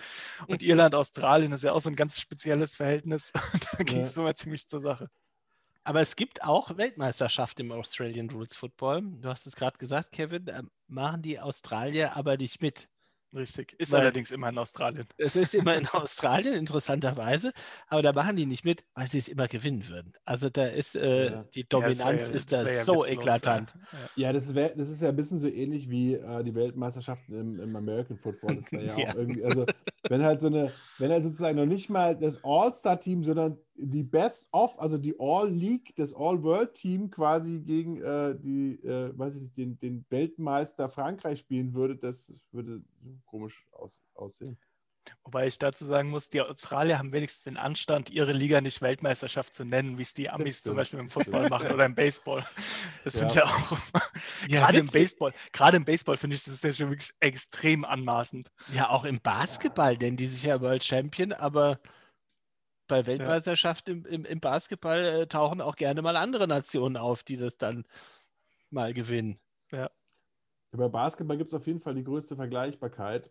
Und 0.46 0.62
Irland, 0.62 0.94
Australien 0.94 1.52
ist 1.52 1.62
ja 1.62 1.72
auch 1.72 1.80
so 1.80 1.90
ein 1.90 1.96
ganz 1.96 2.18
spezielles 2.18 2.74
Verhältnis. 2.74 3.32
da 3.72 3.84
ging 3.84 4.00
es 4.00 4.14
ja. 4.14 4.22
immer 4.22 4.34
ziemlich 4.34 4.66
zur 4.66 4.80
Sache. 4.80 5.10
Aber 5.84 6.00
es 6.00 6.14
gibt 6.14 6.44
auch 6.44 6.76
Weltmeisterschaft 6.76 7.58
im 7.60 7.72
Australian 7.72 8.30
Rules 8.30 8.54
Football. 8.54 9.02
Du 9.20 9.28
hast 9.28 9.46
es 9.46 9.56
gerade 9.56 9.78
gesagt, 9.78 10.12
Kevin, 10.12 10.44
da 10.44 10.62
machen 10.86 11.22
die 11.22 11.40
Australier 11.40 12.16
aber 12.16 12.36
nicht 12.36 12.62
mit. 12.62 12.88
Richtig, 13.34 13.74
ist 13.78 13.92
weil 13.92 14.02
allerdings 14.02 14.30
immer 14.30 14.50
in 14.50 14.58
Australien. 14.58 15.06
Es 15.16 15.36
ist 15.36 15.54
immer 15.54 15.74
in 15.74 15.86
Australien, 15.92 16.54
interessanterweise, 16.54 17.52
aber 17.88 18.02
da 18.02 18.12
machen 18.12 18.36
die 18.36 18.44
nicht 18.44 18.64
mit, 18.64 18.84
weil 18.94 19.08
sie 19.08 19.18
es 19.18 19.28
immer 19.28 19.48
gewinnen 19.48 19.88
würden. 19.88 20.12
Also 20.26 20.50
da 20.50 20.66
ist 20.66 20.96
äh, 20.96 21.30
ja. 21.30 21.44
die 21.54 21.66
Dominanz 21.66 22.28
ja, 22.28 22.34
ist 22.34 22.52
da 22.52 22.68
ja 22.68 22.84
so 22.84 23.06
eklatant. 23.06 23.74
Ja, 24.16 24.34
das, 24.34 24.54
wär, 24.54 24.74
das 24.76 24.90
ist 24.90 25.00
ja 25.00 25.08
ein 25.08 25.16
bisschen 25.16 25.38
so 25.38 25.48
ähnlich 25.48 25.88
wie 25.88 26.14
äh, 26.14 26.44
die 26.44 26.54
Weltmeisterschaften 26.54 27.34
im, 27.34 27.60
im, 27.60 27.74
American 27.74 28.18
Football. 28.18 28.56
Das 28.56 28.70
wäre 28.70 28.84
ja 28.84 28.94
auch 29.08 29.14
irgendwie, 29.14 29.44
also 29.44 29.64
wenn 30.10 30.22
halt 30.22 30.42
so 30.42 30.48
eine, 30.48 30.70
wenn 30.98 31.10
halt 31.10 31.22
sozusagen 31.22 31.56
noch 31.56 31.66
nicht 31.66 31.88
mal 31.88 32.14
das 32.14 32.44
All-Star-Team, 32.44 33.24
sondern 33.24 33.56
die 33.74 34.02
Best 34.02 34.48
of, 34.52 34.78
also 34.78 34.98
die 34.98 35.14
All-League, 35.18 35.94
das 35.96 36.14
All-World-Team 36.14 37.10
quasi 37.10 37.60
gegen 37.60 38.00
äh, 38.02 38.34
die, 38.38 38.74
äh, 38.84 39.16
weiß 39.16 39.36
ich 39.36 39.42
nicht, 39.42 39.56
den, 39.56 39.78
den 39.78 40.04
Weltmeister 40.10 40.88
Frankreich 40.88 41.40
spielen 41.40 41.74
würde, 41.74 41.96
das 41.96 42.34
würde 42.50 42.82
komisch 43.26 43.66
aus, 43.72 44.00
aussehen. 44.14 44.58
Wobei 45.24 45.46
ich 45.46 45.58
dazu 45.58 45.84
sagen 45.84 46.10
muss, 46.10 46.30
die 46.30 46.40
Australier 46.40 46.98
haben 46.98 47.12
wenigstens 47.12 47.44
den 47.44 47.56
Anstand, 47.56 48.10
ihre 48.10 48.32
Liga 48.32 48.60
nicht 48.60 48.82
Weltmeisterschaft 48.82 49.54
zu 49.54 49.64
nennen, 49.64 49.98
wie 49.98 50.02
es 50.02 50.14
die 50.14 50.30
Amis 50.30 50.62
zum 50.62 50.76
Beispiel 50.76 51.00
im 51.00 51.08
Football 51.08 51.48
machen 51.48 51.72
oder 51.72 51.86
im 51.86 51.94
Baseball. 51.94 52.46
Das 53.04 53.16
finde 53.16 53.34
ja. 53.34 53.44
ich 53.44 53.50
auch. 53.50 53.78
Ja, 54.48 54.60
gerade 54.60 54.78
im 54.78 54.86
Baseball, 54.86 55.32
gerade 55.52 55.76
im 55.76 55.84
Baseball 55.84 56.16
finde 56.16 56.36
ich 56.36 56.44
das 56.44 56.62
ja 56.62 56.72
schon 56.72 56.90
wirklich 56.90 57.12
extrem 57.20 57.84
anmaßend. 57.84 58.50
Ja, 58.72 58.90
auch 58.90 59.04
im 59.04 59.20
Basketball 59.20 59.96
nennen 59.96 60.16
die 60.16 60.26
sich 60.26 60.44
ja 60.44 60.60
World 60.60 60.84
Champion, 60.84 61.32
aber 61.32 61.78
bei 62.92 63.06
Weltmeisterschaften 63.06 64.04
im, 64.04 64.04
im, 64.04 64.24
im, 64.26 64.40
Basketball 64.40 65.02
äh, 65.02 65.26
tauchen 65.26 65.62
auch 65.62 65.76
gerne 65.76 66.02
mal 66.02 66.14
andere 66.14 66.46
Nationen 66.46 66.98
auf, 66.98 67.22
die 67.22 67.38
das 67.38 67.56
dann 67.56 67.86
mal 68.68 68.92
gewinnen. 68.92 69.38
Ja. 69.70 69.90
Bei 70.72 70.88
Basketball 70.88 71.38
gibt 71.38 71.48
es 71.48 71.54
auf 71.54 71.66
jeden 71.66 71.80
Fall 71.80 71.94
die 71.94 72.04
größte 72.04 72.36
Vergleichbarkeit. 72.36 73.30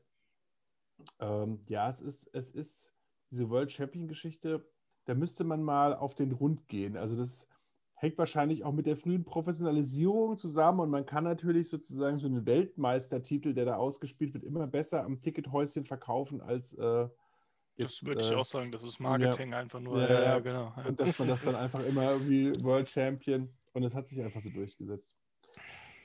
Ähm, 1.20 1.62
ja, 1.68 1.88
es 1.88 2.02
ist, 2.02 2.28
es 2.34 2.50
ist 2.50 2.96
diese 3.30 3.52
World 3.52 3.72
Champion-Geschichte, 3.72 4.68
da 5.06 5.14
müsste 5.14 5.44
man 5.44 5.62
mal 5.62 5.96
auf 5.96 6.16
den 6.16 6.32
Rund 6.32 6.68
gehen. 6.68 6.98
Also 6.98 7.16
das 7.16 7.48
hängt 7.94 8.18
wahrscheinlich 8.18 8.64
auch 8.64 8.74
mit 8.74 8.88
der 8.88 8.98
frühen 8.98 9.26
Professionalisierung 9.26 10.38
zusammen 10.38 10.80
und 10.80 10.90
man 10.90 11.06
kann 11.06 11.24
natürlich 11.24 11.70
sozusagen 11.70 12.18
so 12.18 12.26
einen 12.26 12.48
Weltmeistertitel, 12.48 13.54
der 13.54 13.66
da 13.66 13.76
ausgespielt 13.76 14.34
wird, 14.34 14.44
immer 14.44 14.66
besser 14.66 15.04
am 15.04 15.20
Tickethäuschen 15.20 15.86
verkaufen 15.86 16.42
als 16.42 16.74
äh, 16.74 17.08
das 17.84 18.04
würde 18.04 18.22
ich 18.22 18.32
äh, 18.32 18.36
auch 18.36 18.46
sagen, 18.46 18.72
das 18.72 18.84
ist 18.84 19.00
Marketing 19.00 19.52
ja, 19.52 19.60
einfach 19.60 19.80
nur. 19.80 20.02
Ja, 20.02 20.22
ja, 20.22 20.40
genau. 20.40 20.74
Und 20.88 21.00
dass 21.00 21.18
man 21.20 21.28
das 21.28 21.44
dann 21.44 21.56
einfach 21.56 21.84
immer 21.86 22.12
irgendwie 22.12 22.52
World 22.64 22.90
Champion 22.90 23.50
und 23.74 23.84
es 23.84 23.96
hat 23.96 24.08
sich 24.08 24.22
einfach 24.22 24.42
so 24.42 24.50
durchgesetzt. 24.50 25.16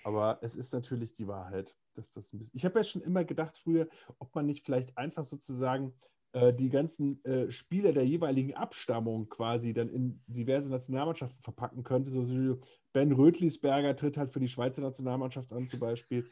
Aber 0.05 0.39
es 0.43 0.55
ist 0.55 0.73
natürlich 0.73 1.15
die 1.15 1.27
Wahrheit, 1.27 1.77
dass 1.95 2.13
das 2.13 2.33
ein 2.33 2.39
bisschen. 2.39 2.57
Ich 2.57 2.65
habe 2.65 2.79
ja 2.79 2.85
schon 2.85 3.03
immer 3.03 3.25
gedacht 3.25 3.57
früher, 3.57 3.89
ob 4.19 4.35
man 4.35 4.47
nicht 4.47 4.65
vielleicht 4.65 4.97
einfach 4.97 5.25
sozusagen 5.25 5.95
äh, 6.33 6.53
die 6.53 6.69
ganzen 6.69 7.25
äh, 7.25 7.51
Spieler 7.51 7.93
der 7.93 8.07
jeweiligen 8.07 8.55
Abstammung 8.55 9.29
quasi 9.29 9.73
dann 9.73 9.89
in 9.89 10.23
diverse 10.27 10.69
Nationalmannschaften 10.69 11.43
verpacken 11.43 11.83
könnte. 11.83 12.11
So 12.11 12.59
Ben 12.93 13.13
Rötlisberger 13.13 13.97
tritt 13.97 14.17
halt 14.17 14.31
für 14.33 14.41
die 14.41 14.49
Schweizer 14.49 14.83
Nationalmannschaft 14.83 15.53
an, 15.53 15.67
zum 15.67 15.81
Beispiel. 15.81 16.27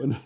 Und, 0.00 0.16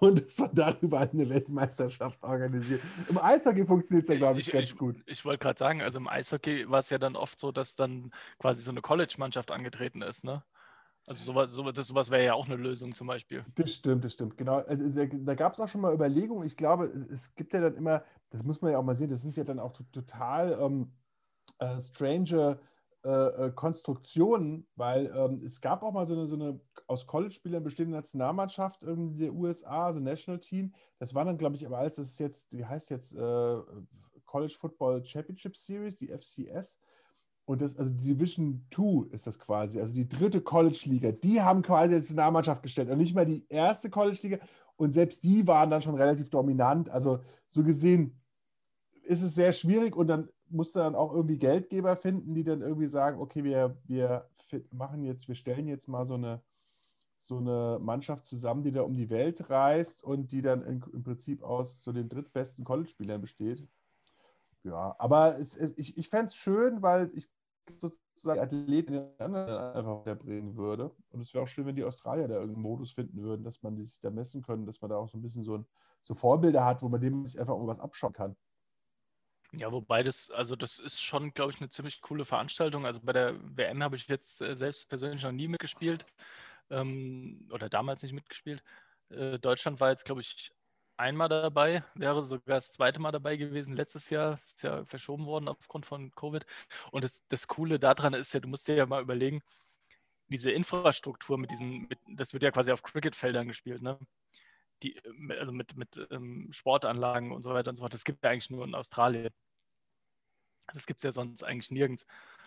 und 0.00 0.24
dass 0.24 0.38
man 0.38 0.54
darüber 0.54 1.00
eine 1.00 1.28
Weltmeisterschaft 1.28 2.22
organisiert. 2.22 2.80
Im 3.08 3.18
Eishockey 3.18 3.64
funktioniert 3.64 4.04
es 4.04 4.10
ja, 4.10 4.16
glaube 4.16 4.40
ich, 4.40 4.48
ich, 4.48 4.52
ganz 4.52 4.70
ich, 4.70 4.76
gut. 4.76 4.96
Ich 5.06 5.24
wollte 5.24 5.42
gerade 5.42 5.58
sagen, 5.58 5.82
also 5.82 5.98
im 5.98 6.08
Eishockey 6.08 6.68
war 6.70 6.80
es 6.80 6.90
ja 6.90 6.98
dann 6.98 7.16
oft 7.16 7.38
so, 7.38 7.52
dass 7.52 7.74
dann 7.74 8.12
quasi 8.38 8.62
so 8.62 8.70
eine 8.70 8.80
College-Mannschaft 8.80 9.50
angetreten 9.50 10.02
ist, 10.02 10.24
ne? 10.24 10.42
Also 11.06 11.24
sowas, 11.24 11.52
sowas, 11.52 11.74
sowas 11.76 12.10
wäre 12.10 12.24
ja 12.24 12.34
auch 12.34 12.46
eine 12.46 12.56
Lösung 12.56 12.94
zum 12.94 13.06
Beispiel. 13.06 13.44
Das 13.56 13.74
stimmt, 13.74 14.04
das 14.06 14.14
stimmt, 14.14 14.38
genau. 14.38 14.60
Also 14.60 14.88
da, 14.88 15.04
da 15.04 15.34
gab 15.34 15.52
es 15.52 15.60
auch 15.60 15.68
schon 15.68 15.82
mal 15.82 15.92
Überlegungen. 15.92 16.46
Ich 16.46 16.56
glaube, 16.56 16.86
es 17.10 17.34
gibt 17.34 17.52
ja 17.52 17.60
dann 17.60 17.76
immer, 17.76 18.02
das 18.30 18.42
muss 18.42 18.62
man 18.62 18.72
ja 18.72 18.78
auch 18.78 18.84
mal 18.84 18.94
sehen, 18.94 19.10
das 19.10 19.20
sind 19.20 19.36
ja 19.36 19.44
dann 19.44 19.58
auch 19.58 19.74
total 19.92 20.58
ähm, 20.58 20.92
äh, 21.58 21.78
strange 21.78 22.58
äh, 23.04 23.08
äh, 23.48 23.52
Konstruktionen, 23.52 24.66
weil 24.76 25.12
ähm, 25.14 25.42
es 25.44 25.60
gab 25.60 25.82
auch 25.82 25.92
mal 25.92 26.06
so 26.06 26.14
eine, 26.14 26.26
so 26.26 26.36
eine 26.36 26.58
aus 26.86 27.06
College-Spielern 27.06 27.62
bestehende 27.62 27.94
Nationalmannschaft 27.94 28.82
ähm, 28.82 29.18
der 29.18 29.34
USA, 29.34 29.92
so 29.92 30.00
National 30.00 30.40
Team. 30.40 30.72
Das 30.98 31.14
war 31.14 31.26
dann, 31.26 31.36
glaube 31.36 31.54
ich, 31.54 31.66
aber 31.66 31.76
alles, 31.76 31.96
das 31.96 32.06
ist 32.06 32.18
jetzt, 32.18 32.52
die 32.52 32.64
heißt 32.64 32.88
jetzt 32.88 33.14
äh, 33.14 33.56
College 34.24 34.54
Football 34.58 35.04
Championship 35.04 35.54
Series, 35.54 35.96
die 35.96 36.08
FCS. 36.08 36.78
Und 37.44 37.60
das, 37.60 37.76
also 37.76 37.92
Division 37.92 38.66
2 38.74 39.12
ist 39.12 39.26
das 39.26 39.38
quasi, 39.38 39.80
also 39.80 39.92
die 39.92 40.08
dritte 40.08 40.40
College-Liga, 40.40 41.12
die 41.12 41.42
haben 41.42 41.60
quasi 41.60 41.90
die 41.90 42.00
Nationalmannschaft 42.00 42.62
gestellt 42.62 42.88
und 42.88 42.96
nicht 42.96 43.14
mehr 43.14 43.26
die 43.26 43.44
erste 43.50 43.90
College-Liga. 43.90 44.38
Und 44.76 44.92
selbst 44.92 45.22
die 45.24 45.46
waren 45.46 45.68
dann 45.68 45.82
schon 45.82 45.96
relativ 45.96 46.30
dominant. 46.30 46.88
Also 46.88 47.20
so 47.46 47.62
gesehen 47.62 48.18
ist 49.02 49.20
es 49.20 49.34
sehr 49.34 49.52
schwierig 49.52 49.94
und 49.94 50.06
dann 50.08 50.30
musst 50.54 50.74
du 50.74 50.78
dann 50.78 50.94
auch 50.94 51.12
irgendwie 51.12 51.38
Geldgeber 51.38 51.96
finden, 51.96 52.34
die 52.34 52.44
dann 52.44 52.62
irgendwie 52.62 52.86
sagen, 52.86 53.20
okay, 53.20 53.44
wir, 53.44 53.76
wir 53.84 54.28
machen 54.70 55.02
jetzt, 55.02 55.28
wir 55.28 55.34
stellen 55.34 55.66
jetzt 55.66 55.88
mal 55.88 56.06
so 56.06 56.14
eine, 56.14 56.40
so 57.18 57.38
eine 57.38 57.78
Mannschaft 57.80 58.24
zusammen, 58.24 58.62
die 58.62 58.72
da 58.72 58.82
um 58.82 58.96
die 58.96 59.10
Welt 59.10 59.50
reist 59.50 60.04
und 60.04 60.32
die 60.32 60.42
dann 60.42 60.62
in, 60.62 60.82
im 60.92 61.02
Prinzip 61.02 61.42
aus 61.42 61.82
so 61.82 61.92
den 61.92 62.08
drittbesten 62.08 62.64
College-Spielern 62.64 63.20
besteht. 63.20 63.66
Ja, 64.62 64.94
aber 64.98 65.38
es, 65.38 65.56
es, 65.56 65.76
ich, 65.76 65.96
ich 65.98 66.08
fände 66.08 66.26
es 66.26 66.36
schön, 66.36 66.82
weil 66.82 67.10
ich 67.14 67.28
sozusagen 67.80 68.40
Athleten 68.40 69.10
einfach 69.18 70.04
bringen 70.18 70.56
würde. 70.56 70.94
Und 71.10 71.20
es 71.20 71.32
wäre 71.34 71.44
auch 71.44 71.48
schön, 71.48 71.66
wenn 71.66 71.76
die 71.76 71.84
Australier 71.84 72.28
da 72.28 72.34
irgendeinen 72.34 72.62
Modus 72.62 72.92
finden 72.92 73.22
würden, 73.22 73.42
dass 73.42 73.62
man 73.62 73.76
die 73.76 73.84
sich 73.84 74.00
da 74.00 74.10
messen 74.10 74.42
können, 74.42 74.66
dass 74.66 74.80
man 74.80 74.90
da 74.90 74.96
auch 74.96 75.08
so 75.08 75.18
ein 75.18 75.22
bisschen 75.22 75.42
so, 75.42 75.58
ein, 75.58 75.66
so 76.02 76.14
Vorbilder 76.14 76.64
hat, 76.64 76.82
wo 76.82 76.88
man 76.88 77.00
dem 77.00 77.24
sich 77.24 77.40
einfach 77.40 77.54
irgendwas 77.54 77.80
abschauen 77.80 78.12
kann. 78.12 78.36
Ja, 79.56 79.70
wobei 79.70 80.02
das, 80.02 80.30
also 80.30 80.56
das 80.56 80.78
ist 80.78 81.00
schon, 81.00 81.32
glaube 81.32 81.52
ich, 81.52 81.60
eine 81.60 81.68
ziemlich 81.68 82.00
coole 82.00 82.24
Veranstaltung. 82.24 82.86
Also 82.86 83.00
bei 83.02 83.12
der 83.12 83.36
WM 83.56 83.82
habe 83.82 83.96
ich 83.96 84.08
jetzt 84.08 84.40
äh, 84.42 84.56
selbst 84.56 84.88
persönlich 84.88 85.22
noch 85.22 85.32
nie 85.32 85.46
mitgespielt 85.48 86.06
ähm, 86.70 87.48
oder 87.52 87.68
damals 87.68 88.02
nicht 88.02 88.12
mitgespielt. 88.14 88.62
Äh, 89.10 89.38
Deutschland 89.38 89.80
war 89.80 89.90
jetzt, 89.90 90.04
glaube 90.04 90.22
ich, 90.22 90.52
einmal 90.96 91.28
dabei, 91.28 91.84
wäre 91.94 92.24
sogar 92.24 92.56
das 92.56 92.72
zweite 92.72 93.00
Mal 93.00 93.12
dabei 93.12 93.36
gewesen. 93.36 93.76
Letztes 93.76 94.10
Jahr 94.10 94.40
ist 94.44 94.62
ja 94.62 94.84
verschoben 94.86 95.26
worden 95.26 95.48
aufgrund 95.48 95.86
von 95.86 96.10
Covid. 96.12 96.46
Und 96.92 97.04
das, 97.04 97.26
das 97.28 97.46
Coole 97.48 97.78
daran 97.78 98.14
ist 98.14 98.34
ja, 98.34 98.40
du 98.40 98.48
musst 98.48 98.68
dir 98.68 98.76
ja 98.76 98.86
mal 98.86 99.02
überlegen, 99.02 99.42
diese 100.28 100.50
Infrastruktur 100.52 101.38
mit 101.38 101.50
diesen, 101.52 101.88
mit, 101.88 101.98
das 102.08 102.32
wird 102.34 102.42
ja 102.44 102.50
quasi 102.52 102.72
auf 102.72 102.82
Cricketfeldern 102.82 103.48
gespielt, 103.48 103.82
ne? 103.82 103.98
Die, 104.84 105.00
also 105.30 105.52
mit, 105.52 105.76
mit 105.76 106.06
ähm, 106.10 106.48
Sportanlagen 106.52 107.32
und 107.32 107.42
so 107.42 107.54
weiter 107.54 107.70
und 107.70 107.76
so 107.76 107.82
fort. 107.82 107.94
Das 107.94 108.04
gibt 108.04 108.18
es 108.18 108.22
ja 108.22 108.30
eigentlich 108.30 108.50
nur 108.50 108.64
in 108.64 108.74
Australien. 108.74 109.30
Das 110.72 110.86
gibt 110.86 110.98
es 110.98 111.04
ja 111.04 111.12
sonst 111.12 111.42
eigentlich 111.42 111.70
nirgends. 111.70 112.06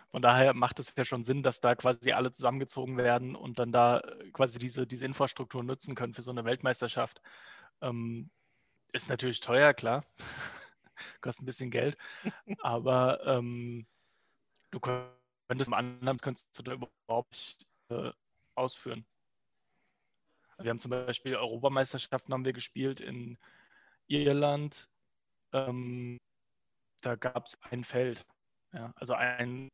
Von 0.10 0.22
daher 0.22 0.54
macht 0.54 0.80
es 0.80 0.96
ja 0.96 1.04
schon 1.04 1.24
Sinn, 1.24 1.44
dass 1.44 1.60
da 1.60 1.76
quasi 1.76 2.14
alle 2.14 2.32
zusammengezogen 2.32 2.98
werden 2.98 3.36
und 3.36 3.60
dann 3.60 3.72
da 3.72 4.00
äh, 4.00 4.32
quasi 4.32 4.60
diese, 4.60 4.88
diese 4.88 5.06
Infrastruktur 5.06 5.64
nutzen 5.64 5.96
können 5.96 6.14
für 6.14 6.22
so 6.22 6.32
eine 6.32 6.46
Weltmeisterschaft. 6.46 7.22
Ähm, 7.82 8.30
ist 8.94 9.10
natürlich 9.10 9.42
teuer, 9.42 9.74
klar. 9.74 10.06
Kostet 11.22 11.44
ein 11.44 11.46
bisschen 11.46 11.72
Geld. 11.72 11.98
Aber 12.60 13.26
ähm, 13.26 13.86
du 14.72 14.80
könntest 14.80 15.68
im 15.68 15.74
anderen 15.74 16.18
könntest 16.20 16.58
du 16.58 16.64
da 16.64 16.74
überhaupt 16.74 17.32
nicht 17.32 17.68
äh, 17.90 18.12
ausführen. 18.56 19.06
Wir 20.60 20.70
haben 20.70 20.80
zum 20.80 20.92
Beispiel 20.92 21.36
Europameisterschaften 21.36 22.34
haben 22.34 22.46
wir 22.46 22.54
gespielt 22.54 23.00
in 23.00 23.38
Irland. 24.08 24.90
Ähm, 25.54 26.18
da 27.02 27.16
gab 27.16 27.46
es 27.46 27.58
ein 27.62 27.84
Feld. 27.84 28.26
Ja, 28.74 28.92
also 28.96 29.14
ein 29.14 29.70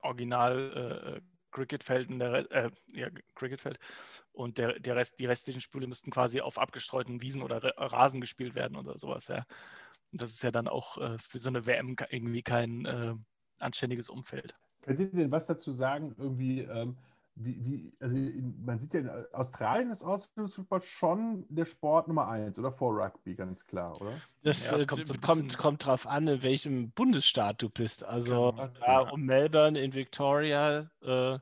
Original 0.00 1.20
äh, 1.22 1.32
Cricketfeld, 1.52 2.08
der, 2.10 2.50
äh, 2.50 2.70
ja, 2.88 3.08
Cricketfeld. 3.34 3.78
Und 4.32 4.58
der, 4.58 4.80
der 4.80 4.96
Rest, 4.96 5.18
die 5.18 5.26
restlichen 5.26 5.60
Spiele 5.60 5.86
müssten 5.86 6.10
quasi 6.10 6.40
auf 6.40 6.58
abgestreuten 6.58 7.22
Wiesen 7.22 7.42
oder 7.42 7.62
Rasen 7.76 8.20
gespielt 8.20 8.54
werden 8.54 8.76
oder 8.76 8.98
sowas, 8.98 9.28
ja. 9.28 9.44
Das 10.14 10.30
ist 10.30 10.42
ja 10.42 10.50
dann 10.50 10.68
auch 10.68 10.98
äh, 10.98 11.16
für 11.18 11.38
so 11.38 11.48
eine 11.48 11.64
WM 11.64 11.96
irgendwie 12.10 12.42
kein 12.42 12.84
äh, 12.84 13.14
anständiges 13.60 14.10
Umfeld. 14.10 14.54
Könnt 14.82 15.00
ihr 15.00 15.10
denn 15.10 15.30
was 15.30 15.46
dazu 15.46 15.70
sagen, 15.70 16.14
irgendwie, 16.18 16.60
ähm, 16.62 16.98
wie, 17.34 17.64
wie, 17.64 17.92
also 17.98 18.16
man 18.64 18.78
sieht 18.78 18.94
ja 18.94 19.00
in 19.00 19.10
Australien 19.32 19.90
ist 19.90 20.02
Ausbildungsfußball 20.02 20.82
schon 20.82 21.46
der 21.48 21.64
Sport 21.64 22.08
Nummer 22.08 22.28
eins 22.28 22.58
oder 22.58 22.70
vor 22.70 22.94
Rugby, 22.94 23.34
ganz 23.34 23.66
klar, 23.66 24.00
oder? 24.00 24.20
Das, 24.42 24.64
ja, 24.64 24.72
das 24.72 24.86
kommt, 24.86 25.06
so 25.06 25.14
kommt, 25.14 25.56
kommt, 25.56 25.86
drauf 25.86 26.06
an, 26.06 26.28
in 26.28 26.42
welchem 26.42 26.90
Bundesstaat 26.90 27.62
du 27.62 27.70
bist. 27.70 28.04
Also 28.04 28.52
genau. 28.52 28.70
ja, 28.86 29.00
um 29.00 29.22
Melbourne 29.22 29.80
in 29.80 29.94
Victoria, 29.94 30.90
äh, 31.00 31.38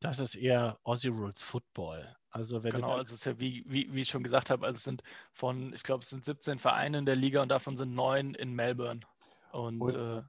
das 0.00 0.18
ist 0.18 0.34
eher 0.34 0.78
Aussie 0.82 1.08
Rules 1.08 1.40
Football. 1.40 2.14
Also 2.30 2.62
wenn 2.62 2.72
genau, 2.72 2.92
also 2.92 3.14
es 3.14 3.20
ist 3.20 3.24
ja 3.24 3.40
wie, 3.40 3.64
wie, 3.66 3.92
wie 3.94 4.02
ich 4.02 4.10
schon 4.10 4.22
gesagt 4.22 4.50
habe, 4.50 4.66
also 4.66 4.76
es 4.76 4.84
sind 4.84 5.02
von, 5.32 5.72
ich 5.72 5.82
glaube, 5.82 6.02
es 6.02 6.10
sind 6.10 6.22
17 6.22 6.58
Vereine 6.58 6.98
in 6.98 7.06
der 7.06 7.16
Liga 7.16 7.40
und 7.40 7.48
davon 7.48 7.78
sind 7.78 7.94
neun 7.94 8.34
in 8.34 8.52
Melbourne. 8.52 9.00
Und, 9.52 9.80
und 9.80 9.94
äh, 9.94 10.22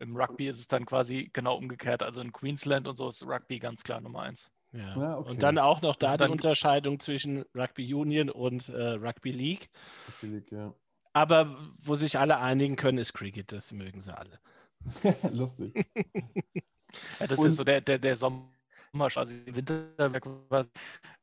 im 0.00 0.16
Rugby 0.16 0.48
ist 0.48 0.58
es 0.58 0.68
dann 0.68 0.86
quasi 0.86 1.30
genau 1.32 1.56
umgekehrt. 1.56 2.02
Also 2.02 2.20
in 2.20 2.32
Queensland 2.32 2.88
und 2.88 2.96
so 2.96 3.08
ist 3.08 3.22
Rugby 3.26 3.58
ganz 3.58 3.82
klar 3.82 4.00
Nummer 4.00 4.22
eins. 4.22 4.50
Ja. 4.72 4.96
ja 4.96 5.18
okay. 5.18 5.30
Und 5.30 5.42
dann 5.42 5.58
auch 5.58 5.82
noch 5.82 5.96
da 5.96 6.16
die 6.16 6.24
Unterscheidung 6.24 7.00
zwischen 7.00 7.44
Rugby 7.54 7.92
Union 7.92 8.30
und 8.30 8.68
äh, 8.68 8.92
Rugby 8.92 9.32
League. 9.32 9.70
Rugby 10.08 10.26
League 10.34 10.52
ja. 10.52 10.74
Aber 11.12 11.56
wo 11.78 11.94
sich 11.94 12.18
alle 12.18 12.38
einigen 12.38 12.76
können, 12.76 12.98
ist 12.98 13.12
Cricket. 13.12 13.50
Das 13.52 13.72
mögen 13.72 14.00
sie 14.00 14.16
alle. 14.16 14.38
Lustig. 15.34 15.74
ja, 17.18 17.26
das 17.26 17.38
und, 17.38 17.48
ist 17.48 17.56
so 17.56 17.64
der, 17.64 17.80
der, 17.80 17.98
der 17.98 18.16
Sommer 18.16 18.50
also 19.00 19.34
im 19.46 19.56
Winter 19.56 20.12
wird 20.12 20.24
quasi 20.48 20.70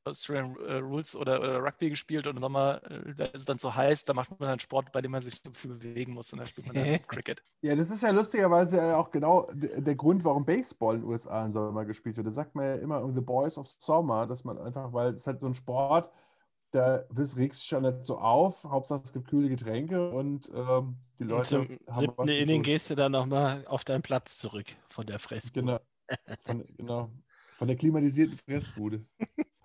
Australian 0.04 0.56
äh, 0.68 0.76
Rules 0.76 1.16
oder, 1.16 1.40
oder, 1.40 1.64
Rugby 1.64 1.90
gespielt 1.90 2.28
und 2.28 2.38
im 2.38 2.42
Sommer, 2.42 2.82
äh, 2.90 3.14
da 3.16 3.26
ist 3.26 3.42
es 3.42 3.46
dann 3.46 3.58
so 3.58 3.74
heiß, 3.74 4.06
da 4.06 4.14
macht 4.14 4.40
man 4.40 4.50
dann 4.50 4.60
Sport, 4.60 4.92
bei 4.92 5.02
dem 5.02 5.12
man 5.12 5.22
sich 5.22 5.42
viel 5.54 5.72
bewegen 5.72 6.14
muss 6.14 6.32
und 6.32 6.40
da 6.40 6.46
spielt 6.46 6.68
man 6.68 6.76
dann 6.76 6.86
Cricket. 7.08 7.44
Ja, 7.62 7.76
das 7.76 7.90
ist 7.90 8.04
ja 8.04 8.12
lustigerweise 8.12 8.96
auch 8.96 9.12
genau 9.12 9.48
der 9.54 9.96
Grund, 9.96 10.24
warum 10.24 10.46
Baseball 10.46 10.96
in 10.96 11.02
den 11.02 11.10
USA 11.10 11.46
im 11.46 11.54
Sommer 11.54 11.86
gespielt 11.86 12.18
wird. 12.18 12.28
Da 12.28 12.32
sagt 12.32 12.56
man 12.56 12.66
ja 12.66 12.76
immer 12.76 13.08
The 13.14 13.22
Boys 13.22 13.58
of 13.58 13.68
Summer, 13.68 14.28
dass 14.28 14.44
man 14.44 14.58
einfach, 14.58 14.94
weil 14.94 15.14
es 15.14 15.26
halt 15.26 15.40
so 15.40 15.48
ein 15.48 15.56
Sport, 15.56 16.12
da 16.76 17.04
regst 17.36 17.62
du 17.62 17.66
schon 17.66 17.84
nicht 17.84 18.06
so 18.06 18.18
auf. 18.18 18.64
Hauptsache 18.66 19.02
es 19.04 19.14
gibt 19.14 19.30
kühle 19.30 19.50
Getränke 19.50 20.12
und 20.12 20.50
ähm, 20.54 20.98
die 21.20 21.24
Leute 21.24 21.60
und 21.62 21.68
zum 21.68 21.96
haben 21.96 22.14
was 22.18 22.30
Inning 22.30 22.64
gehst 22.64 22.90
du 22.90 22.96
dann 22.96 23.14
nochmal 23.14 23.66
auf 23.68 23.86
deinen 23.86 24.02
Platz 24.02 24.40
zurück 24.40 24.68
von 24.90 25.08
der 25.08 25.20
Fressbude. 25.20 25.66
Genau. 25.66 25.80
Von, 26.44 26.66
genau. 26.78 27.10
Von 27.58 27.68
der 27.68 27.78
klimatisierten 27.78 28.38
Fressbude. 28.38 29.06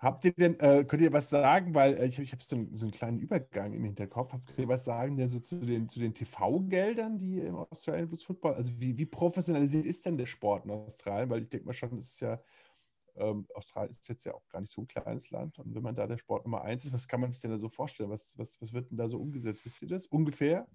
Habt 0.01 0.25
ihr 0.25 0.33
denn, 0.33 0.59
äh, 0.59 0.83
könnt 0.83 1.03
ihr 1.03 1.13
was 1.13 1.29
sagen, 1.29 1.75
weil 1.75 1.93
äh, 1.93 2.07
ich, 2.07 2.17
ich 2.17 2.31
habe 2.31 2.41
so, 2.41 2.65
so, 2.71 2.85
einen 2.85 2.91
kleinen 2.91 3.19
Übergang 3.19 3.73
im 3.73 3.83
Hinterkopf, 3.83 4.33
habt 4.33 4.45
ihr 4.57 4.67
was 4.67 4.83
sagen 4.83 5.15
denn 5.15 5.29
so 5.29 5.39
zu 5.39 5.59
den, 5.59 5.89
zu 5.89 5.99
den 5.99 6.15
TV-Geldern, 6.15 7.19
die 7.19 7.39
im 7.39 7.55
Australian 7.55 8.07
Football, 8.07 8.55
also 8.55 8.71
wie, 8.79 8.97
wie 8.97 9.05
professionalisiert 9.05 9.85
ist 9.85 10.03
denn 10.07 10.17
der 10.17 10.25
Sport 10.25 10.65
in 10.65 10.71
Australien? 10.71 11.29
Weil 11.29 11.41
ich 11.41 11.49
denke 11.49 11.67
mal 11.67 11.73
schon, 11.73 11.95
das 11.97 12.05
ist 12.05 12.19
ja, 12.19 12.37
ähm, 13.15 13.45
Australien 13.53 13.91
ist 13.91 14.07
jetzt 14.09 14.23
ja 14.23 14.33
auch 14.33 14.47
gar 14.47 14.61
nicht 14.61 14.71
so 14.71 14.81
ein 14.81 14.87
kleines 14.87 15.29
Land 15.29 15.59
und 15.59 15.75
wenn 15.75 15.83
man 15.83 15.93
da 15.93 16.07
der 16.07 16.17
Sport 16.17 16.45
Nummer 16.45 16.63
eins 16.63 16.83
ist, 16.83 16.93
was 16.93 17.07
kann 17.07 17.21
man 17.21 17.31
sich 17.31 17.43
denn 17.43 17.51
da 17.51 17.59
so 17.59 17.69
vorstellen? 17.69 18.09
Was, 18.09 18.35
was, 18.39 18.59
was 18.59 18.73
wird 18.73 18.89
denn 18.89 18.97
da 18.97 19.07
so 19.07 19.19
umgesetzt? 19.19 19.63
Wisst 19.65 19.83
ihr 19.83 19.87
das 19.87 20.07
ungefähr? 20.07 20.65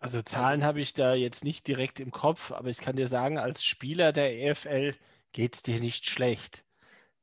Also 0.00 0.20
Zahlen 0.22 0.64
habe 0.64 0.80
ich 0.80 0.94
da 0.94 1.14
jetzt 1.14 1.44
nicht 1.44 1.66
direkt 1.68 2.00
im 2.00 2.10
Kopf, 2.10 2.50
aber 2.50 2.70
ich 2.70 2.78
kann 2.78 2.96
dir 2.96 3.06
sagen, 3.06 3.38
als 3.38 3.64
Spieler 3.64 4.12
der 4.12 4.36
EFL 4.48 4.94
geht 5.32 5.54
es 5.54 5.62
dir 5.62 5.80
nicht 5.80 6.08
schlecht. 6.08 6.64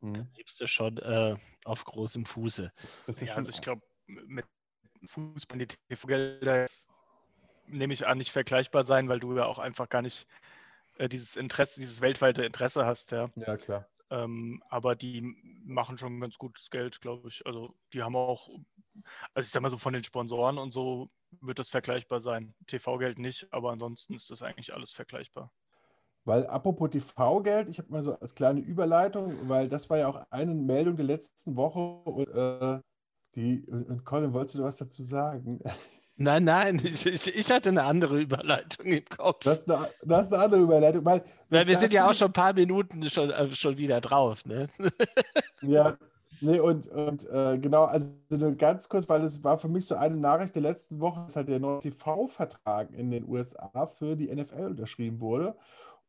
Mhm. 0.01 0.13
Da 0.13 0.25
lebst 0.35 0.59
du 0.61 0.67
schon 0.67 0.97
äh, 0.97 1.35
auf 1.63 1.83
großem 1.83 2.25
Fuße. 2.25 2.71
Ja, 3.07 3.35
also 3.35 3.51
ich 3.51 3.61
glaube, 3.61 3.81
mit 4.07 4.45
Fußball 5.05 5.59
die 5.59 5.67
TV-Gelder 5.67 6.65
nehme 7.67 7.93
ich 7.93 8.05
an, 8.05 8.17
nicht 8.17 8.31
vergleichbar 8.31 8.83
sein, 8.83 9.09
weil 9.09 9.19
du 9.19 9.35
ja 9.35 9.45
auch 9.45 9.59
einfach 9.59 9.89
gar 9.89 10.01
nicht 10.01 10.27
äh, 10.97 11.09
dieses 11.09 11.35
Interesse, 11.35 11.79
dieses 11.79 12.01
weltweite 12.01 12.45
Interesse 12.45 12.85
hast, 12.85 13.11
ja. 13.11 13.29
Ja, 13.35 13.57
klar. 13.57 13.87
Ähm, 14.11 14.61
aber 14.69 14.95
die 14.95 15.21
machen 15.65 15.97
schon 15.97 16.19
ganz 16.19 16.37
gutes 16.37 16.69
Geld, 16.69 17.01
glaube 17.01 17.27
ich. 17.29 17.45
Also 17.45 17.75
die 17.91 18.03
haben 18.03 18.15
auch, 18.15 18.49
also 19.33 19.45
ich 19.45 19.49
sag 19.49 19.61
mal 19.61 19.69
so 19.69 19.79
von 19.79 19.93
den 19.93 20.03
Sponsoren 20.03 20.59
und 20.59 20.69
so 20.71 21.09
wird 21.41 21.57
das 21.57 21.69
vergleichbar 21.69 22.19
sein. 22.19 22.53
TV-Geld 22.67 23.17
nicht, 23.17 23.51
aber 23.51 23.71
ansonsten 23.71 24.13
ist 24.13 24.29
das 24.29 24.43
eigentlich 24.43 24.73
alles 24.73 24.93
vergleichbar. 24.93 25.51
Weil 26.26 26.47
apropos 26.47 26.89
TV-Geld, 26.89 27.69
ich 27.69 27.78
habe 27.78 27.91
mal 27.91 28.01
so 28.01 28.17
als 28.19 28.34
kleine 28.34 28.59
Überleitung, 28.59 29.47
weil 29.47 29.67
das 29.67 29.89
war 29.91 29.99
ja 29.99 30.07
auch 30.07 30.26
eine 30.32 30.55
Meldung 30.55 30.95
der 30.95 31.05
letzten 31.05 31.55
Woche 31.55 31.80
und 32.09 32.28
äh, 32.30 32.80
die, 33.36 33.63
und 33.67 34.03
Colin, 34.05 34.34
wolltest 34.34 34.55
du 34.55 34.63
was 34.63 34.78
dazu 34.78 35.03
sagen? 35.03 35.59
Nein, 36.17 36.45
nein, 36.45 36.82
ich, 36.82 37.05
ich, 37.05 37.36
ich, 37.36 37.51
hatte 37.51 37.67
eine 37.67 37.84
andere 37.84 38.21
Überleitung 38.21 38.86
im 38.86 39.03
Kopf. 39.03 39.43
Das 39.43 39.63
ist 39.63 39.69
eine, 39.69 39.89
das 40.01 40.28
ist 40.28 40.34
eine 40.34 40.43
andere 40.43 40.61
Überleitung. 40.61 41.03
Weil, 41.03 41.21
weil 41.49 41.67
wir 41.67 41.78
sind 41.78 41.91
ja 41.91 42.09
auch 42.09 42.13
schon 42.13 42.28
ein 42.28 42.34
paar 42.34 42.53
Minuten 42.53 43.03
schon, 43.09 43.32
äh, 43.32 43.53
schon 43.53 43.78
wieder 43.78 43.99
drauf. 43.99 44.45
Ne? 44.45 44.69
Ja, 45.61 45.97
nee, 46.39 46.57
und, 46.57 46.88
und 46.88 47.30
äh, 47.30 47.57
genau, 47.57 47.84
also 47.84 48.07
nur 48.30 48.55
ganz 48.55 48.88
kurz, 48.88 49.09
weil 49.09 49.23
es 49.23 49.43
war 49.43 49.59
für 49.59 49.67
mich 49.67 49.88
so 49.88 49.95
eine 49.95 50.15
Nachricht 50.15 50.55
der 50.55 50.61
letzten 50.61 51.01
Woche, 51.01 51.26
dass 51.26 51.36
halt 51.36 51.49
der 51.49 51.59
neue 51.59 51.82
TV-Vertrag 51.82 52.93
in 52.93 53.11
den 53.11 53.28
USA 53.28 53.86
für 53.86 54.15
die 54.15 54.34
NFL 54.34 54.67
unterschrieben 54.67 55.19
wurde 55.19 55.53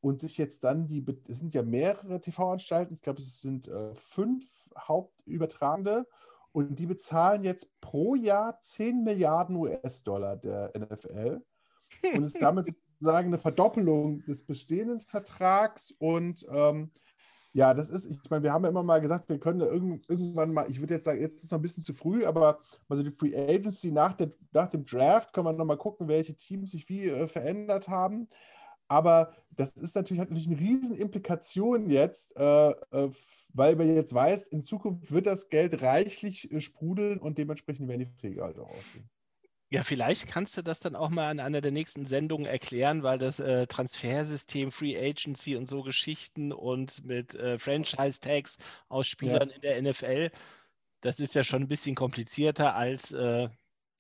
und 0.06 0.20
sich 0.20 0.38
jetzt 0.38 0.62
dann 0.62 0.86
die, 0.86 1.04
es 1.28 1.38
sind 1.38 1.52
ja 1.52 1.64
mehrere 1.64 2.20
TV-Anstalten, 2.20 2.94
ich 2.94 3.02
glaube, 3.02 3.18
es 3.18 3.40
sind 3.40 3.66
äh, 3.66 3.92
fünf 3.96 4.70
Hauptübertragende 4.78 6.06
und 6.52 6.78
die 6.78 6.86
bezahlen 6.86 7.42
jetzt 7.42 7.68
pro 7.80 8.14
Jahr 8.14 8.60
10 8.62 9.02
Milliarden 9.02 9.56
US-Dollar 9.56 10.36
der 10.36 10.72
NFL 10.78 11.42
und 12.14 12.22
ist 12.22 12.40
damit 12.40 12.66
sozusagen 12.92 13.26
eine 13.26 13.38
Verdoppelung 13.38 14.24
des 14.26 14.46
bestehenden 14.46 15.00
Vertrags. 15.00 15.90
Und 15.90 16.46
ähm, 16.50 16.92
ja, 17.52 17.74
das 17.74 17.90
ist, 17.90 18.06
ich 18.06 18.30
meine, 18.30 18.44
wir 18.44 18.52
haben 18.52 18.62
ja 18.62 18.70
immer 18.70 18.84
mal 18.84 19.00
gesagt, 19.00 19.28
wir 19.28 19.40
können 19.40 19.60
irgend, 19.60 20.08
irgendwann 20.08 20.52
mal, 20.52 20.70
ich 20.70 20.78
würde 20.78 20.94
jetzt 20.94 21.04
sagen, 21.04 21.20
jetzt 21.20 21.34
ist 21.34 21.44
es 21.44 21.50
noch 21.50 21.58
ein 21.58 21.62
bisschen 21.62 21.82
zu 21.82 21.94
früh, 21.94 22.24
aber 22.24 22.60
also 22.88 23.02
die 23.02 23.10
Free 23.10 23.36
Agency 23.36 23.90
nach, 23.90 24.12
der, 24.12 24.30
nach 24.52 24.68
dem 24.68 24.84
Draft 24.84 25.32
können 25.32 25.48
wir 25.48 25.52
nochmal 25.52 25.78
gucken, 25.78 26.06
welche 26.06 26.36
Teams 26.36 26.70
sich 26.70 26.88
wie 26.88 27.06
äh, 27.06 27.26
verändert 27.26 27.88
haben. 27.88 28.28
Aber 28.88 29.34
das 29.50 29.72
ist 29.72 29.96
natürlich, 29.96 30.20
hat 30.20 30.30
natürlich 30.30 30.48
eine 30.48 30.60
riesen 30.60 30.96
Implikation 30.96 31.90
jetzt, 31.90 32.36
äh, 32.36 32.70
äh, 32.70 33.10
weil 33.52 33.76
man 33.76 33.94
jetzt 33.94 34.14
weiß, 34.14 34.46
in 34.48 34.62
Zukunft 34.62 35.10
wird 35.10 35.26
das 35.26 35.48
Geld 35.48 35.82
reichlich 35.82 36.50
äh, 36.52 36.60
sprudeln 36.60 37.18
und 37.18 37.38
dementsprechend 37.38 37.88
werden 37.88 38.00
die 38.00 38.06
Verträge 38.06 38.42
halt 38.42 38.58
auch 38.58 38.70
aussehen. 38.70 39.08
Ja, 39.68 39.82
vielleicht 39.82 40.28
kannst 40.28 40.56
du 40.56 40.62
das 40.62 40.78
dann 40.78 40.94
auch 40.94 41.10
mal 41.10 41.28
an 41.28 41.40
einer 41.40 41.60
der 41.60 41.72
nächsten 41.72 42.06
Sendungen 42.06 42.46
erklären, 42.46 43.02
weil 43.02 43.18
das 43.18 43.40
äh, 43.40 43.66
Transfersystem, 43.66 44.70
Free 44.70 44.96
Agency 44.96 45.56
und 45.56 45.68
so 45.68 45.82
Geschichten 45.82 46.52
und 46.52 47.04
mit 47.04 47.34
äh, 47.34 47.58
Franchise-Tags 47.58 48.58
aus 48.88 49.08
Spielern 49.08 49.48
ja. 49.48 49.54
in 49.56 49.60
der 49.62 49.82
NFL, 49.82 50.30
das 51.00 51.18
ist 51.18 51.34
ja 51.34 51.42
schon 51.42 51.62
ein 51.62 51.68
bisschen 51.68 51.96
komplizierter 51.96 52.76
als 52.76 53.10
äh, 53.10 53.48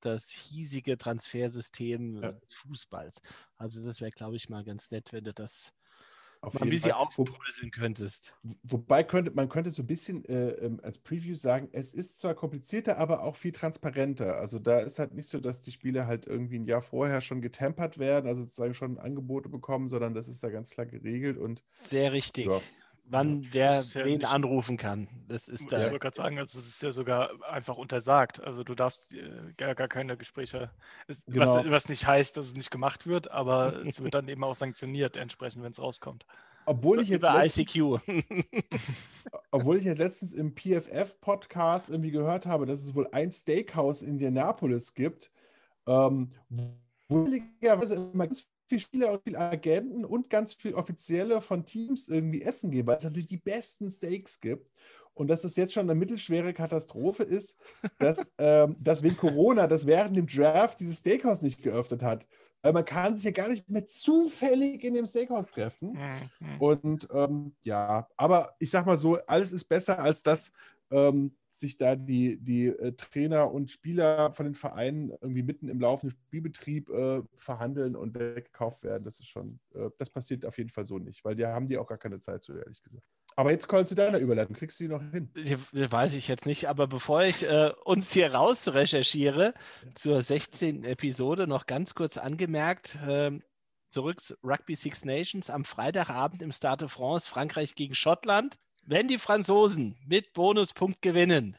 das 0.00 0.28
hiesige 0.30 0.98
Transfersystem 0.98 2.22
ja. 2.22 2.32
des 2.32 2.54
Fußballs. 2.54 3.20
Also 3.56 3.82
das 3.82 4.00
wäre, 4.00 4.10
glaube 4.10 4.36
ich, 4.36 4.48
mal 4.48 4.64
ganz 4.64 4.90
nett, 4.90 5.12
wenn 5.12 5.24
du 5.24 5.32
das 5.32 5.72
auf 6.40 6.60
ein 6.60 6.68
bisschen 6.68 6.92
aufdröseln 6.92 7.70
könntest. 7.70 8.34
Wobei 8.62 9.02
könnte, 9.02 9.32
man 9.32 9.48
könnte 9.48 9.70
so 9.70 9.82
ein 9.82 9.86
bisschen 9.86 10.24
äh, 10.26 10.50
ähm, 10.50 10.80
als 10.82 10.98
Preview 10.98 11.34
sagen, 11.34 11.68
es 11.72 11.94
ist 11.94 12.18
zwar 12.18 12.34
komplizierter, 12.34 12.98
aber 12.98 13.22
auch 13.22 13.36
viel 13.36 13.52
transparenter. 13.52 14.36
Also 14.36 14.58
da 14.58 14.80
ist 14.80 14.98
halt 14.98 15.14
nicht 15.14 15.28
so, 15.28 15.40
dass 15.40 15.60
die 15.60 15.72
Spiele 15.72 16.06
halt 16.06 16.26
irgendwie 16.26 16.58
ein 16.58 16.66
Jahr 16.66 16.82
vorher 16.82 17.20
schon 17.20 17.40
getempert 17.40 17.98
werden, 17.98 18.28
also 18.28 18.42
sozusagen 18.42 18.74
schon 18.74 18.98
Angebote 18.98 19.48
bekommen, 19.48 19.88
sondern 19.88 20.14
das 20.14 20.28
ist 20.28 20.44
da 20.44 20.50
ganz 20.50 20.70
klar 20.70 20.86
geregelt 20.86 21.38
und 21.38 21.64
sehr 21.74 22.12
richtig. 22.12 22.46
Ja 22.46 22.60
wann 23.08 23.46
wer 23.52 23.70
ja 23.70 24.04
wen 24.04 24.18
nicht, 24.18 24.26
anrufen 24.26 24.76
kann. 24.76 25.08
Das 25.28 25.48
ist 25.48 25.70
da. 25.70 25.78
Ich 25.78 25.84
wollte 25.84 25.98
gerade 26.00 26.16
sagen, 26.16 26.38
also 26.38 26.58
es 26.58 26.66
ist 26.66 26.82
ja 26.82 26.90
sogar 26.90 27.30
einfach 27.48 27.76
untersagt. 27.76 28.42
Also 28.42 28.64
du 28.64 28.74
darfst 28.74 29.14
äh, 29.14 29.52
gar, 29.56 29.74
gar 29.74 29.88
keine 29.88 30.16
Gespräche, 30.16 30.70
genau. 31.26 31.56
was, 31.56 31.70
was, 31.70 31.88
nicht 31.88 32.06
heißt, 32.06 32.36
dass 32.36 32.46
es 32.46 32.54
nicht 32.54 32.70
gemacht 32.70 33.06
wird, 33.06 33.30
aber 33.30 33.84
es 33.86 34.02
wird 34.02 34.14
dann 34.14 34.28
eben 34.28 34.44
auch 34.44 34.54
sanktioniert 34.54 35.16
entsprechend, 35.16 35.62
wenn 35.62 35.72
es 35.72 35.80
rauskommt. 35.80 36.26
Obwohl 36.68 37.00
ich 37.00 37.08
jetzt 37.08 37.22
letztens, 37.22 37.58
ICQ. 37.58 38.00
obwohl 39.52 39.76
ich 39.76 39.84
jetzt 39.84 39.98
letztens 39.98 40.32
im 40.32 40.54
PFF-Podcast 40.54 41.90
irgendwie 41.90 42.10
gehört 42.10 42.46
habe, 42.46 42.66
dass 42.66 42.82
es 42.82 42.94
wohl 42.94 43.06
ein 43.12 43.30
Steakhouse 43.30 44.02
in 44.02 44.10
Indianapolis 44.10 44.94
gibt, 44.94 45.30
ähm, 45.86 46.32
wo 47.08 47.24
immer 47.24 48.26
ganz 48.26 48.48
viele 48.68 48.80
Spieler 48.80 49.12
und 49.12 49.22
viele 49.24 49.38
Agenten 49.38 50.04
und 50.04 50.30
ganz 50.30 50.54
viele 50.54 50.76
Offizielle 50.76 51.40
von 51.40 51.64
Teams 51.64 52.08
irgendwie 52.08 52.42
essen 52.42 52.70
gehen, 52.70 52.86
weil 52.86 52.98
es 52.98 53.04
natürlich 53.04 53.28
die 53.28 53.36
besten 53.36 53.90
Steaks 53.90 54.40
gibt. 54.40 54.70
Und 55.14 55.28
dass 55.28 55.44
es 55.44 55.56
jetzt 55.56 55.72
schon 55.72 55.88
eine 55.88 55.98
mittelschwere 55.98 56.52
Katastrophe 56.52 57.22
ist, 57.22 57.58
dass, 57.98 58.32
ähm, 58.38 58.76
dass 58.78 59.02
wegen 59.02 59.16
Corona, 59.16 59.66
das 59.66 59.86
während 59.86 60.14
dem 60.14 60.26
Draft 60.26 60.78
dieses 60.78 60.98
Steakhouse 60.98 61.40
nicht 61.40 61.62
geöffnet 61.62 62.02
hat. 62.02 62.26
Weil 62.60 62.74
man 62.74 62.84
kann 62.84 63.16
sich 63.16 63.24
ja 63.24 63.30
gar 63.30 63.48
nicht 63.48 63.68
mehr 63.70 63.86
zufällig 63.86 64.84
in 64.84 64.92
dem 64.92 65.06
Steakhouse 65.06 65.50
treffen. 65.50 65.98
Mhm. 66.40 66.60
Und 66.60 67.08
ähm, 67.14 67.54
ja, 67.62 68.08
aber 68.16 68.54
ich 68.58 68.70
sag 68.70 68.84
mal 68.84 68.98
so, 68.98 69.16
alles 69.26 69.52
ist 69.52 69.64
besser 69.64 69.98
als 70.00 70.22
das, 70.22 70.52
ähm, 70.90 71.34
sich 71.58 71.76
da 71.76 71.96
die, 71.96 72.38
die 72.38 72.66
äh, 72.66 72.92
Trainer 72.92 73.52
und 73.52 73.70
Spieler 73.70 74.32
von 74.32 74.46
den 74.46 74.54
Vereinen 74.54 75.10
irgendwie 75.20 75.42
mitten 75.42 75.68
im 75.68 75.80
laufenden 75.80 76.16
Spielbetrieb 76.26 76.90
äh, 76.90 77.22
verhandeln 77.36 77.96
und 77.96 78.14
weggekauft 78.14 78.82
werden. 78.82 79.04
Das 79.04 79.20
ist 79.20 79.28
schon, 79.28 79.58
äh, 79.74 79.90
das 79.98 80.10
passiert 80.10 80.44
auf 80.46 80.58
jeden 80.58 80.70
Fall 80.70 80.86
so 80.86 80.98
nicht, 80.98 81.24
weil 81.24 81.36
da 81.36 81.52
haben 81.52 81.68
die 81.68 81.78
auch 81.78 81.86
gar 81.86 81.98
keine 81.98 82.20
Zeit 82.20 82.42
zu, 82.42 82.56
ehrlich 82.56 82.82
gesagt. 82.82 83.04
Aber 83.38 83.50
jetzt 83.50 83.68
Call 83.68 83.86
zu 83.86 83.94
deiner 83.94 84.18
Überleitung, 84.18 84.56
kriegst 84.56 84.80
du 84.80 84.84
die 84.84 84.88
noch 84.88 85.02
hin? 85.10 85.30
Das 85.72 85.92
weiß 85.92 86.14
ich 86.14 86.26
jetzt 86.26 86.46
nicht, 86.46 86.68
aber 86.68 86.86
bevor 86.86 87.22
ich 87.22 87.42
äh, 87.42 87.70
uns 87.84 88.10
hier 88.12 88.32
raus 88.32 88.68
recherchiere, 88.68 89.52
zur 89.94 90.22
16. 90.22 90.84
Episode 90.84 91.46
noch 91.46 91.66
ganz 91.66 91.94
kurz 91.94 92.16
angemerkt, 92.16 92.98
ähm, 93.06 93.42
zurück 93.90 94.20
Rugby 94.42 94.74
Six 94.74 95.04
Nations 95.04 95.50
am 95.50 95.64
Freitagabend 95.64 96.40
im 96.40 96.50
Stade 96.50 96.86
de 96.86 96.88
France, 96.88 97.28
Frankreich 97.28 97.74
gegen 97.74 97.94
Schottland. 97.94 98.56
Wenn 98.86 99.08
die 99.08 99.18
Franzosen 99.18 99.96
mit 100.06 100.32
Bonuspunkt 100.32 101.02
gewinnen, 101.02 101.56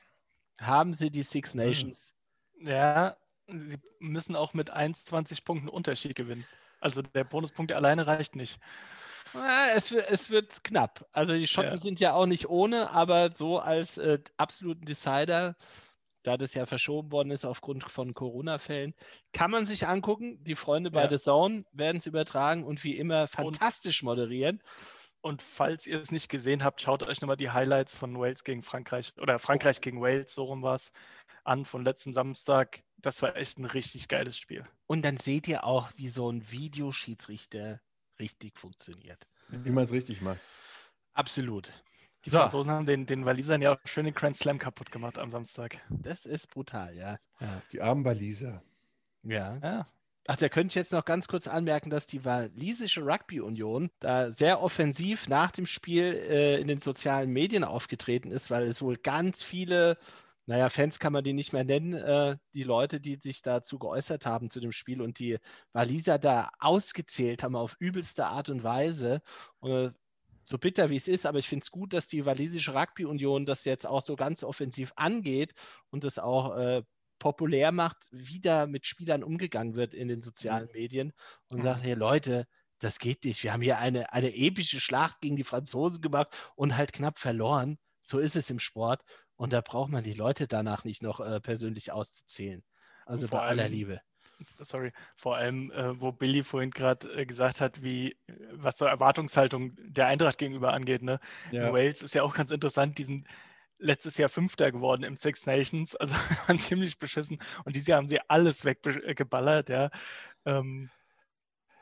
haben 0.60 0.94
sie 0.94 1.12
die 1.12 1.24
Six 1.24 1.54
hm. 1.54 1.60
Nations. 1.62 2.14
Ja, 2.60 3.18
sie 3.48 3.78
müssen 4.00 4.36
auch 4.36 4.54
mit 4.54 4.70
21 4.70 5.44
Punkten 5.44 5.70
Unterschied 5.70 6.16
gewinnen. 6.16 6.46
Also 6.80 7.02
der 7.02 7.24
Bonuspunkt 7.26 7.72
alleine 7.72 8.08
reicht 8.08 8.36
nicht. 8.36 8.60
Es, 9.76 9.92
es, 9.92 10.30
wird 10.30 10.64
knapp. 10.64 11.06
Also 11.12 11.34
die 11.34 11.48
Schotten 11.48 11.72
ja. 11.72 11.78
sind 11.78 12.00
ja 12.00 12.14
auch 12.14 12.26
nicht 12.26 12.48
ohne, 12.48 12.92
aber 12.92 13.32
so 13.34 13.60
als 13.60 13.98
äh, 13.98 14.20
absoluten 14.38 14.86
Decider, 14.86 15.58
da 16.24 16.38
das 16.38 16.54
ja 16.54 16.66
verschoben 16.66 17.12
worden 17.12 17.32
ist 17.32 17.46
aufgrund 17.46 17.84
von 17.84 18.14
Corona-Fällen, 18.14 18.94
kann 19.34 19.52
man 19.52 19.66
sich 19.66 19.88
angucken. 19.88 20.42
Die 20.46 20.56
Freunde 20.56 20.92
bei 20.92 21.04
ja. 21.04 21.10
The 21.10 21.20
Zone 21.20 21.66
werden 21.74 21.98
es 21.98 22.06
übertragen 22.06 22.64
und 22.64 22.84
wie 22.86 22.98
immer 22.98 23.28
fantastisch 23.28 24.02
moderieren. 24.02 24.62
Und 25.28 25.42
falls 25.42 25.86
ihr 25.86 26.00
es 26.00 26.10
nicht 26.10 26.30
gesehen 26.30 26.64
habt, 26.64 26.80
schaut 26.80 27.04
euch 27.04 27.20
nochmal 27.20 27.36
die 27.36 27.50
Highlights 27.50 27.94
von 27.94 28.18
Wales 28.18 28.46
gegen 28.46 28.64
Frankreich 28.64 29.12
oder 29.20 29.40
Frankreich 29.40 29.82
gegen 29.82 30.00
Wales, 30.00 30.34
so 30.34 30.46
rum 30.46 30.62
war 30.62 30.76
es, 30.76 30.90
an 31.44 31.66
von 31.66 31.84
letztem 31.84 32.14
Samstag. 32.14 32.86
Das 32.96 33.22
war 33.22 33.36
echt 33.36 33.60
ein 33.60 33.66
richtig 33.66 34.08
geiles 34.08 34.38
Spiel. 34.38 34.64
Und 34.86 35.02
dann 35.04 35.18
seht 35.18 35.50
ihr 35.50 35.66
auch, 35.66 35.92
wie 35.98 36.08
so 36.08 36.32
ein 36.32 36.50
Videoschiedsrichter 36.50 37.82
richtig 38.22 38.58
funktioniert. 38.58 39.28
Wie 39.50 39.70
man 39.70 39.84
es 39.84 39.92
richtig 39.92 40.22
macht. 40.22 40.40
Absolut. 41.12 41.74
Die 42.24 42.30
so. 42.30 42.38
Franzosen 42.38 42.72
haben 42.72 42.86
den, 42.86 43.06
den 43.06 43.26
Walisern 43.26 43.62
ja 43.62 43.74
auch 43.74 43.80
schön 43.84 44.06
den 44.06 44.14
Grand 44.14 44.38
Slam 44.38 44.60
kaputt 44.60 44.94
gemacht 44.94 45.18
am 45.18 45.30
Samstag. 45.30 45.82
Das 45.90 46.26
ist 46.26 46.50
brutal, 46.50 46.96
ja. 46.96 47.20
ja 47.42 47.62
die 47.70 47.82
armen 47.82 48.06
Waliser. 48.06 48.62
Ja. 49.24 49.58
ja. 49.62 49.88
Ach, 50.30 50.36
da 50.36 50.50
könnte 50.50 50.72
ich 50.72 50.76
jetzt 50.76 50.92
noch 50.92 51.06
ganz 51.06 51.30
kurz 51.30 51.48
anmerken, 51.48 51.90
dass 51.90 52.06
die 52.06 52.26
walisische 52.26 53.02
Rugby-Union 53.06 53.90
da 54.00 54.30
sehr 54.30 54.62
offensiv 54.62 55.30
nach 55.30 55.52
dem 55.52 55.66
Spiel 55.66 56.04
äh, 56.04 56.60
in 56.60 56.68
den 56.68 56.82
sozialen 56.82 57.32
Medien 57.32 57.64
aufgetreten 57.64 58.30
ist, 58.32 58.52
weil 58.52 58.64
es 58.68 58.82
wohl 58.82 58.98
ganz 58.98 59.42
viele, 59.42 59.98
naja, 60.46 60.70
Fans 60.70 61.00
kann 61.00 61.14
man 61.14 61.24
die 61.24 61.32
nicht 61.32 61.54
mehr 61.54 61.64
nennen, 61.64 61.94
äh, 61.94 62.36
die 62.56 62.64
Leute, 62.64 63.00
die 63.00 63.16
sich 63.16 63.42
dazu 63.42 63.80
geäußert 63.80 64.26
haben 64.26 64.50
zu 64.50 64.60
dem 64.60 64.74
Spiel 64.74 65.02
und 65.02 65.20
die 65.20 65.38
Waliser 65.72 66.20
da 66.20 66.50
ausgezählt 66.60 67.42
haben 67.42 67.56
auf 67.56 67.78
übelste 67.80 68.26
Art 68.26 68.50
und 68.50 68.64
Weise. 68.64 69.22
Und 69.60 69.72
äh, 69.72 69.92
so 70.44 70.58
bitter 70.58 70.90
wie 70.90 70.98
es 70.98 71.08
ist, 71.08 71.26
aber 71.26 71.40
ich 71.40 71.48
finde 71.48 71.64
es 71.64 71.72
gut, 71.72 71.94
dass 71.94 72.08
die 72.08 72.26
walisische 72.26 72.74
Rugby-Union 72.74 73.46
das 73.46 73.64
jetzt 73.64 73.86
auch 73.88 74.02
so 74.02 74.18
ganz 74.18 74.44
offensiv 74.44 74.92
angeht 74.98 75.54
und 75.90 76.04
das 76.04 76.20
auch 76.20 76.58
äh, 76.58 76.84
populär 77.20 77.72
macht, 77.72 77.98
wie 78.12 78.40
da 78.40 78.66
mit 78.68 78.86
Spielern 78.86 79.24
umgegangen 79.24 79.76
wird 79.76 79.94
in 79.94 80.08
den 80.08 80.22
sozialen 80.22 80.70
Medien 80.74 81.14
und 81.50 81.64
sagt, 81.64 81.84
hey 81.84 81.94
Leute, 81.94 82.48
das 82.80 83.00
geht 83.00 83.26
nicht. 83.26 83.44
Wir 83.44 83.54
haben 83.54 83.62
hier 83.62 83.80
eine, 83.80 84.14
eine 84.14 84.36
epische 84.36 84.80
Schlacht 84.80 85.20
gegen 85.22 85.36
die 85.36 85.44
Franzosen 85.44 86.02
gemacht 86.02 86.28
und 86.56 86.78
halt 86.78 86.94
knapp 86.94 87.18
verloren. 87.20 87.78
So 88.02 88.20
ist 88.20 88.36
es 88.36 88.50
im 88.50 88.60
Sport. 88.60 89.02
Und 89.36 89.54
da 89.54 89.62
braucht 89.62 89.92
man 89.92 90.04
die 90.04 90.14
Leute 90.14 90.48
danach 90.48 90.84
nicht 90.84 91.02
noch 91.04 91.20
äh, 91.20 91.40
persönlich 91.40 91.92
auszuzählen. 91.92 92.64
Also 93.06 93.28
Vor 93.28 93.40
bei 93.40 93.46
aller 93.48 93.64
allem- 93.64 93.72
Liebe. 93.72 94.02
Sorry, 94.40 94.92
vor 95.16 95.36
allem, 95.36 95.72
äh, 95.72 96.00
wo 96.00 96.12
Billy 96.12 96.44
vorhin 96.44 96.70
gerade 96.70 97.12
äh, 97.12 97.26
gesagt 97.26 97.60
hat, 97.60 97.82
wie, 97.82 98.16
was 98.52 98.78
so 98.78 98.86
Erwartungshaltung 98.86 99.74
der 99.80 100.06
Eintracht 100.08 100.38
gegenüber 100.38 100.74
angeht. 100.74 101.02
Ne? 101.02 101.20
Ja. 101.52 101.74
Wales 101.74 102.04
ist 102.04 102.14
ja 102.14 102.22
auch 102.22 102.36
ganz 102.36 102.52
interessant, 102.52 103.00
die 103.00 103.06
sind 103.06 103.28
letztes 103.80 104.18
Jahr 104.18 104.30
Fünfter 104.30 104.72
geworden 104.72 105.04
im 105.04 105.18
Six 105.18 105.46
Nations, 105.46 105.96
also 105.96 106.14
waren 106.48 106.60
ziemlich 106.60 106.98
beschissen. 106.98 107.40
Und 107.66 107.76
dieses 107.76 107.88
Jahr 107.88 107.98
haben 107.98 108.10
sie 108.10 108.20
alles 108.28 108.66
weggeballert, 108.66 109.70
ja. 109.70 109.90
Ähm, 110.46 110.90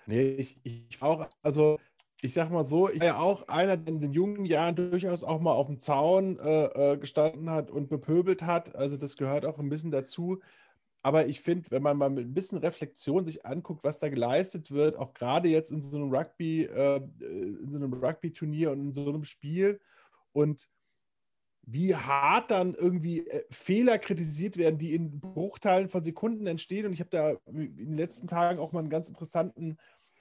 Nee, 0.05 0.35
ich, 0.35 0.59
ich 0.63 1.01
auch, 1.01 1.27
also 1.41 1.79
ich 2.21 2.33
sag 2.33 2.51
mal 2.51 2.63
so, 2.63 2.89
ich 2.89 2.99
war 2.99 3.07
ja 3.07 3.17
auch 3.17 3.47
einer, 3.47 3.77
der 3.77 3.93
in 3.93 4.01
den 4.01 4.13
jungen 4.13 4.45
Jahren 4.45 4.75
durchaus 4.75 5.23
auch 5.23 5.41
mal 5.41 5.51
auf 5.51 5.67
dem 5.67 5.79
Zaun 5.79 6.39
äh, 6.39 6.93
äh, 6.93 6.97
gestanden 6.97 7.49
hat 7.49 7.71
und 7.71 7.89
bepöbelt 7.89 8.43
hat. 8.43 8.75
Also 8.75 8.97
das 8.97 9.17
gehört 9.17 9.45
auch 9.45 9.59
ein 9.59 9.69
bisschen 9.69 9.91
dazu. 9.91 10.41
Aber 11.01 11.27
ich 11.27 11.41
finde, 11.41 11.69
wenn 11.69 11.83
man 11.83 11.97
mal 11.97 12.09
mit 12.09 12.25
ein 12.25 12.33
bisschen 12.33 12.57
Reflexion 12.59 13.25
sich 13.25 13.45
anguckt, 13.45 13.83
was 13.83 13.99
da 13.99 14.09
geleistet 14.09 14.71
wird, 14.71 14.97
auch 14.97 15.13
gerade 15.13 15.49
jetzt 15.49 15.71
in 15.71 15.81
so 15.81 15.97
einem 15.97 16.13
Rugby, 16.13 16.63
äh, 16.63 16.97
in 17.19 17.69
so 17.69 17.77
einem 17.77 17.93
Rugby-Turnier 17.93 18.71
und 18.71 18.79
in 18.79 18.93
so 18.93 19.07
einem 19.07 19.23
Spiel 19.23 19.79
und 20.31 20.67
wie 21.67 21.95
hart 21.95 22.51
dann 22.51 22.75
irgendwie 22.75 23.27
äh, 23.27 23.43
Fehler 23.49 23.97
kritisiert 23.97 24.57
werden, 24.57 24.77
die 24.77 24.93
in 24.93 25.19
Bruchteilen 25.19 25.89
von 25.89 26.03
Sekunden 26.03 26.47
entstehen. 26.47 26.85
Und 26.85 26.93
ich 26.93 26.99
habe 26.99 27.09
da 27.09 27.31
in 27.47 27.75
den 27.75 27.97
letzten 27.97 28.27
Tagen 28.27 28.59
auch 28.59 28.71
mal 28.71 28.79
einen 28.79 28.89
ganz 28.89 29.09
interessanten 29.09 29.77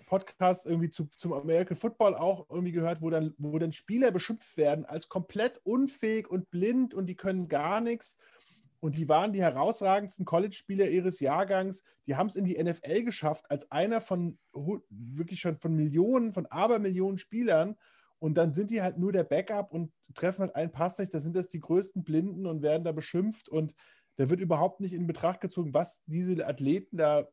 Podcast 0.07 0.67
irgendwie 0.67 0.91
zu, 0.91 1.07
zum 1.17 1.33
American 1.33 1.77
Football 1.77 2.15
auch 2.15 2.49
irgendwie 2.51 2.73
gehört, 2.73 3.03
wo 3.03 3.11
dann, 3.11 3.35
wo 3.39 3.59
dann 3.59 3.73
Spieler 3.73 4.11
beschimpft 4.11 4.57
werden 4.57 4.85
als 4.85 5.09
komplett 5.09 5.61
unfähig 5.65 6.31
und 6.31 6.51
blind 6.51 6.95
und 6.95 7.07
die 7.07 7.17
können 7.17 7.49
gar 7.49 7.81
nichts. 7.81 8.17
Und 8.81 8.97
die 8.97 9.09
waren 9.09 9.33
die 9.33 9.43
herausragendsten 9.43 10.27
College-Spieler 10.27 10.89
ihres 10.89 11.21
Jahrgangs. 11.21 11.85
Die 12.07 12.17
haben 12.17 12.27
es 12.27 12.37
in 12.37 12.45
die 12.45 12.63
NFL 12.63 13.03
geschafft, 13.03 13.47
als 13.49 13.71
einer 13.71 14.03
von 14.03 14.39
wirklich 14.91 15.41
schon 15.41 15.55
von 15.55 15.75
Millionen, 15.75 16.35
von 16.35 16.45
Abermillionen 16.47 17.17
Spielern. 17.17 17.77
Und 18.25 18.39
dann 18.39 18.55
sind 18.55 18.71
die 18.71 18.81
halt 18.81 18.97
nur 18.97 19.13
der 19.13 19.23
Backup 19.23 19.71
und 19.71 19.93
treffen 20.15 20.41
halt 20.41 20.57
einen 20.57 20.73
Pass 20.73 20.97
nicht. 20.97 21.13
Da 21.13 21.21
sind 21.21 21.37
das 21.37 21.49
die 21.49 21.61
größten 21.61 22.05
Blinden 22.05 22.47
und 22.47 22.63
werden 22.63 22.83
da 22.83 22.93
beschimpft. 22.93 23.51
Und 23.51 23.75
da 24.17 24.31
wird 24.31 24.41
überhaupt 24.41 24.81
nicht 24.81 24.95
in 24.95 25.07
Betracht 25.07 25.43
gezogen, 25.43 25.75
was 25.75 26.03
diese 26.07 26.47
Athleten 26.47 26.97
da 26.97 27.29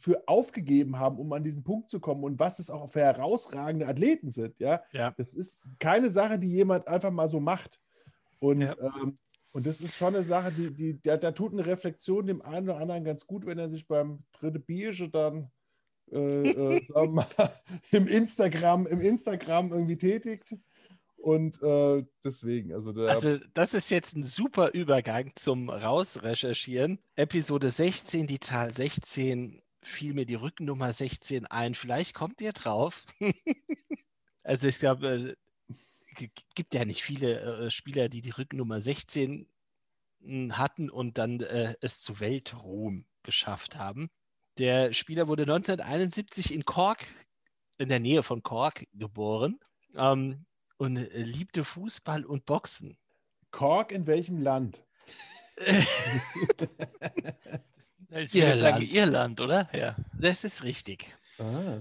für 0.00 0.22
aufgegeben 0.26 0.98
haben, 0.98 1.18
um 1.18 1.30
an 1.34 1.44
diesen 1.44 1.62
Punkt 1.62 1.90
zu 1.90 2.00
kommen 2.00 2.24
und 2.24 2.38
was 2.38 2.58
es 2.58 2.70
auch 2.70 2.88
für 2.88 3.00
herausragende 3.00 3.86
Athleten 3.86 4.32
sind. 4.32 4.58
Ja, 4.60 4.80
Ja. 4.92 5.12
das 5.18 5.34
ist 5.34 5.68
keine 5.78 6.10
Sache, 6.10 6.38
die 6.38 6.48
jemand 6.48 6.88
einfach 6.88 7.10
mal 7.10 7.28
so 7.28 7.38
macht. 7.38 7.78
Und, 8.38 8.62
Ja. 8.62 8.74
ähm, 8.80 9.14
und 9.52 9.66
das 9.66 9.82
ist 9.82 9.94
schon 9.94 10.14
eine 10.14 10.24
Sache, 10.24 10.52
die, 10.52 10.74
die, 10.74 11.02
da, 11.02 11.18
da 11.18 11.32
tut 11.32 11.52
eine 11.52 11.66
Reflexion 11.66 12.26
dem 12.26 12.40
einen 12.40 12.70
oder 12.70 12.78
anderen 12.78 13.04
ganz 13.04 13.26
gut, 13.26 13.44
wenn 13.44 13.58
er 13.58 13.68
sich 13.68 13.86
beim 13.86 14.24
dritte 14.32 14.58
Bierche 14.58 15.10
dann 15.10 15.50
äh, 16.14 16.78
äh, 16.78 16.80
mal, 17.08 17.26
im 17.90 18.06
Instagram, 18.06 18.86
im 18.86 19.00
Instagram 19.00 19.72
irgendwie 19.72 19.98
tätigt. 19.98 20.56
Und 21.16 21.62
äh, 21.62 22.04
deswegen, 22.22 22.74
also 22.74 22.92
da. 22.92 23.06
Also, 23.06 23.38
das 23.54 23.72
ist 23.72 23.90
jetzt 23.90 24.14
ein 24.14 24.24
super 24.24 24.72
Übergang 24.72 25.32
zum 25.36 25.70
Rausrecherchieren. 25.70 26.98
Episode 27.16 27.70
16, 27.70 28.26
die 28.26 28.40
Zahl 28.40 28.74
16, 28.74 29.62
fiel 29.82 30.12
mir 30.12 30.26
die 30.26 30.34
Rückennummer 30.34 30.92
16 30.92 31.46
ein. 31.46 31.74
Vielleicht 31.74 32.14
kommt 32.14 32.42
ihr 32.42 32.52
drauf. 32.52 33.06
also, 34.44 34.68
ich 34.68 34.78
glaube, 34.78 35.34
es 35.68 36.14
g- 36.14 36.30
gibt 36.54 36.74
ja 36.74 36.84
nicht 36.84 37.02
viele 37.02 37.40
äh, 37.40 37.70
Spieler, 37.70 38.10
die 38.10 38.20
die 38.20 38.30
Rückennummer 38.30 38.82
16 38.82 39.48
m, 40.22 40.58
hatten 40.58 40.90
und 40.90 41.16
dann 41.16 41.40
äh, 41.40 41.74
es 41.80 42.00
zu 42.00 42.20
Weltruhm 42.20 43.06
geschafft 43.22 43.76
haben. 43.76 44.10
Der 44.58 44.92
Spieler 44.92 45.28
wurde 45.28 45.42
1971 45.42 46.52
in 46.52 46.64
Cork, 46.64 47.04
in 47.78 47.88
der 47.88 48.00
Nähe 48.00 48.22
von 48.22 48.42
Cork, 48.42 48.86
geboren. 48.92 49.58
Ähm, 49.96 50.44
und 50.76 50.96
liebte 50.96 51.64
Fußball 51.64 52.24
und 52.24 52.46
Boxen. 52.46 52.96
Cork 53.50 53.92
in 53.92 54.06
welchem 54.06 54.40
Land? 54.40 54.84
ich 58.10 58.34
jetzt 58.34 58.58
sagen 58.58 58.82
Irland. 58.82 58.92
Irland, 58.92 59.40
oder? 59.40 59.68
Ja. 59.72 59.94
Das 60.18 60.42
ist 60.44 60.64
richtig. 60.64 61.16
Ah. 61.38 61.78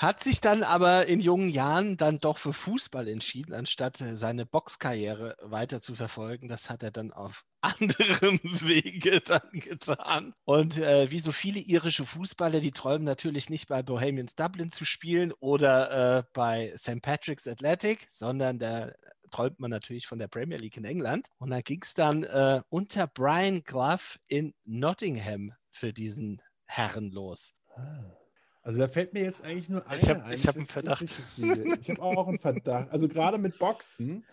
Hat 0.00 0.24
sich 0.24 0.40
dann 0.40 0.62
aber 0.62 1.08
in 1.08 1.20
jungen 1.20 1.50
Jahren 1.50 1.98
dann 1.98 2.20
doch 2.20 2.38
für 2.38 2.54
Fußball 2.54 3.06
entschieden, 3.06 3.52
anstatt 3.52 4.00
äh, 4.00 4.16
seine 4.16 4.46
Boxkarriere 4.46 5.36
weiter 5.42 5.82
zu 5.82 5.94
verfolgen. 5.94 6.48
Das 6.48 6.70
hat 6.70 6.82
er 6.82 6.90
dann 6.90 7.12
auf 7.12 7.44
anderem 7.60 8.40
Wege 8.42 9.20
dann 9.20 9.46
getan. 9.52 10.32
Und 10.46 10.78
äh, 10.78 11.10
wie 11.10 11.18
so 11.18 11.32
viele 11.32 11.60
irische 11.60 12.06
Fußballer, 12.06 12.60
die 12.60 12.70
träumen 12.70 13.04
natürlich 13.04 13.50
nicht 13.50 13.68
bei 13.68 13.82
Bohemians 13.82 14.36
Dublin 14.36 14.72
zu 14.72 14.86
spielen 14.86 15.34
oder 15.38 16.20
äh, 16.20 16.22
bei 16.32 16.72
St. 16.78 17.02
Patrick's 17.02 17.46
Athletic, 17.46 18.06
sondern 18.08 18.58
da 18.58 18.92
träumt 19.30 19.60
man 19.60 19.70
natürlich 19.70 20.06
von 20.06 20.18
der 20.18 20.28
Premier 20.28 20.56
League 20.56 20.78
in 20.78 20.84
England. 20.86 21.26
Und 21.36 21.50
da 21.50 21.60
ging 21.60 21.82
es 21.82 21.92
dann 21.92 22.22
äh, 22.22 22.62
unter 22.70 23.06
Brian 23.06 23.64
Clough 23.64 24.16
in 24.28 24.54
Nottingham 24.64 25.52
für 25.68 25.92
diesen 25.92 26.40
Herren 26.64 27.10
los. 27.10 27.52
Ah. 27.76 28.19
Also 28.62 28.78
da 28.78 28.88
fällt 28.88 29.14
mir 29.14 29.22
jetzt 29.22 29.42
eigentlich 29.42 29.68
nur 29.68 29.86
ein. 29.86 29.98
ich 29.98 30.46
hab 30.46 30.56
einen 30.56 30.66
Verdacht. 30.66 31.04
Ich 31.38 31.90
habe 31.90 32.02
auch 32.02 32.28
einen 32.28 32.38
Verdacht. 32.38 32.90
Also 32.90 33.08
gerade 33.08 33.38
mit 33.38 33.58
Boxen. 33.58 34.24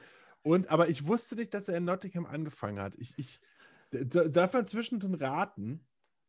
Und, 0.43 0.69
aber 0.69 0.89
ich 0.89 1.07
wusste 1.07 1.35
nicht, 1.35 1.53
dass 1.53 1.67
er 1.69 1.77
in 1.77 1.85
Nottingham 1.85 2.25
angefangen 2.25 2.79
hat. 2.79 2.95
Ich, 2.95 3.13
ich 3.17 3.39
darf 3.91 4.53
man 4.53 4.67
zwischendrin 4.67 5.15
raten. 5.15 5.85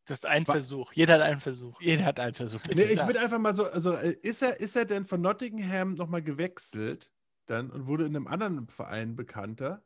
Du 0.07 0.13
hast 0.13 0.27
einen 0.27 0.47
Versuch. 0.47 0.93
Jeder 0.93 1.15
hat 1.15 1.21
einen 1.21 1.41
Versuch. 1.41 1.81
Jeder 1.81 2.05
hat 2.07 2.19
einen 2.19 2.35
Versuch. 2.35 2.61
Nee, 2.75 2.85
ich 2.85 3.07
würde 3.07 3.21
einfach 3.21 3.39
mal 3.39 3.53
so, 3.53 3.65
also 3.65 3.93
äh, 3.93 4.17
ist 4.23 4.43
er, 4.43 4.59
ist 4.59 4.77
er 4.77 4.85
denn 4.87 5.05
von 5.05 5.21
Nottingham 5.21 5.95
nochmal 5.95 6.23
gewechselt 6.23 7.13
dann 7.47 7.71
und 7.71 7.87
wurde 7.87 8.07
in 8.07 8.17
einem 8.17 8.27
anderen 8.27 8.69
Verein 8.69 9.17
bekannter? 9.17 9.83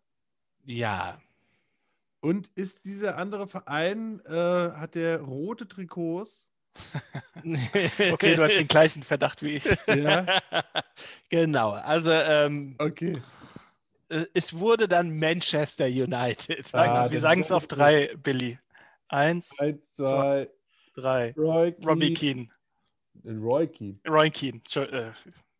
Ja, 0.64 1.20
Und 2.20 2.48
ist 2.54 2.84
dieser 2.84 3.18
andere 3.18 3.48
Verein, 3.48 4.20
äh, 4.26 4.32
hat 4.32 4.94
der 4.94 5.22
rote 5.22 5.66
Trikots? 5.66 6.51
Okay, 8.12 8.36
du 8.36 8.44
hast 8.44 8.56
den 8.56 8.68
gleichen 8.68 9.02
Verdacht 9.02 9.42
wie 9.42 9.56
ich. 9.56 9.64
Ja, 9.86 10.40
genau. 11.28 11.72
Also 11.72 12.12
ähm, 12.12 12.76
okay. 12.78 13.20
äh, 14.08 14.26
es 14.34 14.54
wurde 14.54 14.88
dann 14.88 15.18
Manchester 15.18 15.86
United. 15.86 16.72
Ah, 16.74 17.10
wir 17.10 17.20
sagen 17.20 17.40
es 17.40 17.50
auf 17.50 17.66
drei, 17.66 18.14
Billy. 18.16 18.58
Eins, 19.08 19.58
Eins, 19.58 19.80
zwei, 19.94 20.48
drei. 20.94 21.34
Roy 21.36 21.74
Robbie 21.84 22.14
Keane. 22.14 22.48
Roy 23.24 23.66
Keane. 23.66 23.98
Roy 24.08 24.30
Keane. 24.30 24.60
Äh, 24.74 25.10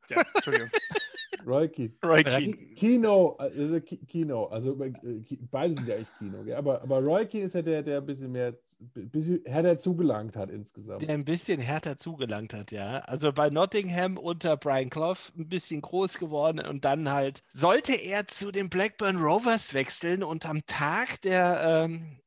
ja, 0.08 0.22
Entschuldigung. 0.34 0.70
Roy 1.46 1.68
Keane. 1.68 1.92
Roy 2.04 2.18
Ja, 2.22 2.38
Keane. 2.38 2.52
Ki- 2.52 2.74
Kino, 2.74 3.36
also 3.38 3.80
Ki- 3.80 4.04
Kino, 4.06 4.44
also 4.46 4.82
äh, 4.82 4.92
beide 5.50 5.74
sind 5.74 5.88
ja 5.88 5.96
echt 5.96 6.16
Kino, 6.16 6.42
gell? 6.44 6.56
aber, 6.56 6.82
aber 6.82 6.98
Roy 7.00 7.26
Keane 7.26 7.44
ist 7.46 7.54
ja 7.54 7.62
der, 7.62 7.82
der 7.82 7.98
ein 7.98 8.06
bisschen 8.06 8.32
mehr, 8.32 8.56
ein 8.96 9.10
bisschen 9.10 9.40
härter 9.44 9.78
zugelangt 9.78 10.36
hat 10.36 10.50
insgesamt. 10.50 11.02
Der 11.02 11.14
ein 11.14 11.24
bisschen 11.24 11.60
härter 11.60 11.96
zugelangt 11.96 12.54
hat, 12.54 12.72
ja. 12.72 12.98
Also 12.98 13.32
bei 13.32 13.50
Nottingham 13.50 14.16
unter 14.16 14.56
Brian 14.56 14.90
Clough 14.90 15.32
ein 15.36 15.48
bisschen 15.48 15.80
groß 15.80 16.18
geworden 16.18 16.60
und 16.64 16.84
dann 16.84 17.10
halt 17.10 17.42
sollte 17.52 17.94
er 17.94 18.26
zu 18.28 18.50
den 18.52 18.68
Blackburn 18.70 19.16
Rovers 19.16 19.74
wechseln 19.74 20.22
und 20.22 20.46
am 20.46 20.64
Tag 20.66 21.20
der 21.22 21.84
ähm, 21.86 22.18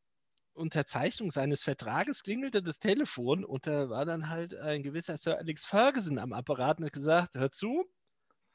Unterzeichnung 0.53 1.32
seines 1.32 1.63
Vertrages 1.63 2.24
klingelte 2.24 2.63
das 2.63 2.80
Telefon 2.80 3.43
und 3.43 3.68
da 3.68 3.89
war 3.89 4.05
dann 4.05 4.30
halt 4.30 4.55
ein 4.55 4.84
gewisser 4.84 5.18
Sir 5.18 5.38
Alex 5.38 5.66
Ferguson 5.66 6.18
am 6.18 6.32
Apparat 6.32 6.80
und 6.80 6.86
hat 6.86 6.93
gesagt, 6.93 7.36
hör 7.36 7.51
zu, 7.51 7.84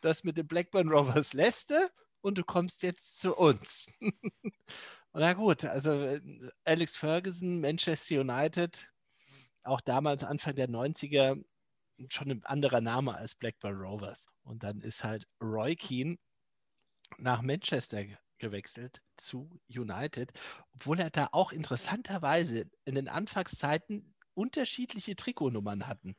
das 0.01 0.25
mit 0.25 0.37
den 0.37 0.47
Blackburn 0.47 0.89
Rovers 0.89 1.33
lässt 1.33 1.73
und 2.21 2.39
du 2.39 2.45
kommst 2.45 2.83
jetzt 2.83 3.19
zu 3.19 3.37
uns. 3.37 3.87
Na 5.13 5.33
gut, 5.33 5.65
also 5.65 5.93
äh, 5.93 6.21
Alex 6.65 6.97
Ferguson, 6.97 7.61
Manchester 7.61 8.21
United, 8.21 8.89
auch 9.63 9.81
damals 9.81 10.23
Anfang 10.23 10.55
der 10.55 10.69
90er 10.69 11.43
schon 12.09 12.31
ein 12.31 12.45
anderer 12.45 12.81
Name 12.81 13.15
als 13.15 13.35
Blackburn 13.35 13.77
Rovers. 13.77 14.27
Und 14.43 14.63
dann 14.63 14.81
ist 14.81 15.05
halt 15.05 15.27
Roy 15.43 15.77
Keane 15.77 16.17
nach 17.19 17.43
Manchester 17.43 18.05
ge- 18.05 18.17
gewechselt 18.39 19.03
zu 19.17 19.51
United, 19.69 20.33
obwohl 20.73 20.99
er 21.01 21.11
da 21.11 21.29
auch 21.33 21.53
interessanterweise 21.53 22.71
in 22.85 22.95
den 22.95 23.09
Anfangszeiten 23.09 24.15
unterschiedliche 24.35 25.17
Trikotnummern 25.17 25.87
hatten. 25.87 26.17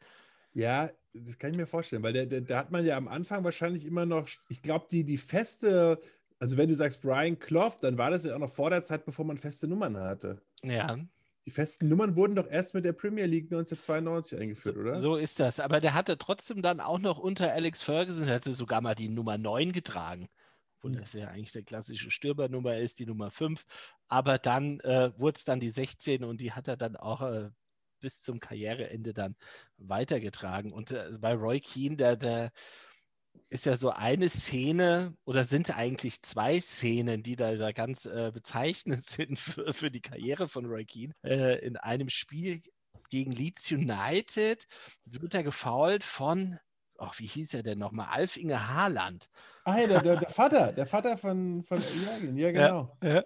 Ja, 0.54 0.92
das 1.14 1.38
kann 1.38 1.52
ich 1.52 1.58
mir 1.58 1.68
vorstellen, 1.68 2.04
weil 2.04 2.14
der, 2.14 2.26
der, 2.26 2.42
da 2.42 2.58
hat 2.58 2.72
man 2.72 2.86
ja 2.86 2.98
am 2.98 3.08
Anfang 3.08 3.44
wahrscheinlich 3.44 3.86
immer 3.86 4.06
noch, 4.06 4.28
ich 4.50 4.62
glaube, 4.62 4.88
die, 4.90 5.04
die 5.04 5.18
feste, 5.18 6.02
also 6.40 6.58
wenn 6.58 6.70
du 6.70 6.76
sagst 6.76 7.02
Brian 7.02 7.40
Clough, 7.40 7.78
dann 7.82 7.98
war 7.98 8.12
das 8.12 8.24
ja 8.24 8.36
auch 8.36 8.40
noch 8.40 8.52
vor 8.52 8.70
der 8.70 8.84
Zeit, 8.84 9.06
bevor 9.06 9.26
man 9.26 9.38
feste 9.38 9.68
Nummern 9.68 9.98
hatte. 9.98 10.42
Ja. 10.64 10.98
Die 11.46 11.52
festen 11.52 11.90
Nummern 11.90 12.16
wurden 12.16 12.36
doch 12.36 12.48
erst 12.48 12.76
mit 12.76 12.86
der 12.86 12.94
Premier 12.94 13.26
League 13.26 13.46
1992 13.46 14.40
eingeführt, 14.40 14.78
oder? 14.78 15.00
So 15.00 15.16
ist 15.16 15.40
das. 15.40 15.60
Aber 15.60 15.80
der 15.80 15.96
hatte 15.96 16.18
trotzdem 16.18 16.62
dann 16.62 16.80
auch 16.80 17.00
noch 17.00 17.18
unter 17.18 17.52
Alex 17.52 17.82
Ferguson, 17.82 18.28
der 18.28 18.36
hatte 18.36 18.52
sogar 18.52 18.80
mal 18.82 18.96
die 18.96 19.10
Nummer 19.10 19.38
9 19.38 19.72
getragen. 19.72 20.30
Obwohl 20.78 20.94
Hm. 20.94 21.02
das 21.02 21.14
ja 21.14 21.28
eigentlich 21.28 21.52
der 21.52 21.64
klassische 21.64 22.12
Stürmernummer 22.12 22.78
ist, 22.78 23.00
die 23.00 23.06
Nummer 23.06 23.32
5. 23.32 23.66
Aber 24.08 24.38
dann 24.38 24.80
äh, 24.82 25.12
wurde 25.18 25.38
es 25.38 25.46
dann 25.46 25.60
die 25.60 25.70
16 25.70 26.24
und 26.24 26.42
die 26.42 26.54
hat 26.54 26.68
er 26.68 26.78
dann 26.78 26.96
auch 26.96 27.22
äh, 27.22 27.50
bis 28.02 28.22
zum 28.22 28.40
Karriereende 28.40 29.14
dann 29.14 29.36
weitergetragen. 29.78 30.74
Und 30.74 30.92
äh, 30.92 31.12
bei 31.20 31.34
Roy 31.34 31.60
Keane, 31.60 31.96
der, 31.96 32.16
der 32.18 32.52
ist 33.50 33.66
ja 33.66 33.76
so 33.76 33.90
eine 33.90 34.30
Szene 34.30 35.16
oder 35.26 35.46
sind 35.46 35.78
eigentlich 35.78 36.22
zwei 36.22 36.60
Szenen, 36.60 37.24
die 37.24 37.36
da, 37.36 37.56
da 37.56 37.72
ganz 37.72 38.06
äh, 38.06 38.32
bezeichnend 38.34 39.04
sind 39.06 39.40
für, 39.40 39.74
für 39.74 39.92
die 39.92 40.02
Karriere 40.02 40.48
von 40.48 40.66
Roy 40.66 40.86
Keane. 40.86 41.14
Äh, 41.24 41.66
in 41.66 41.78
einem 41.78 42.10
Spiel 42.10 42.62
gegen 43.10 43.32
Leeds 43.32 43.70
United 43.72 44.68
wird 45.06 45.34
er 45.36 45.44
gefault 45.44 46.04
von, 46.04 46.60
ach, 46.98 47.20
wie 47.20 47.28
hieß 47.28 47.54
er 47.54 47.64
denn 47.64 47.80
nochmal? 47.80 48.08
Alf 48.10 48.38
Inge 48.38 48.70
Haaland. 48.70 49.28
Ah, 49.66 49.80
ja, 49.80 49.88
der, 49.88 50.02
der, 50.02 50.16
der 50.18 50.30
Vater, 50.30 50.72
der 50.72 50.88
Vater 50.88 51.18
von, 51.18 51.64
von 51.64 51.82
Jürgen, 51.82 52.38
ja, 52.38 52.52
genau. 52.52 52.98
Ja. 53.04 53.24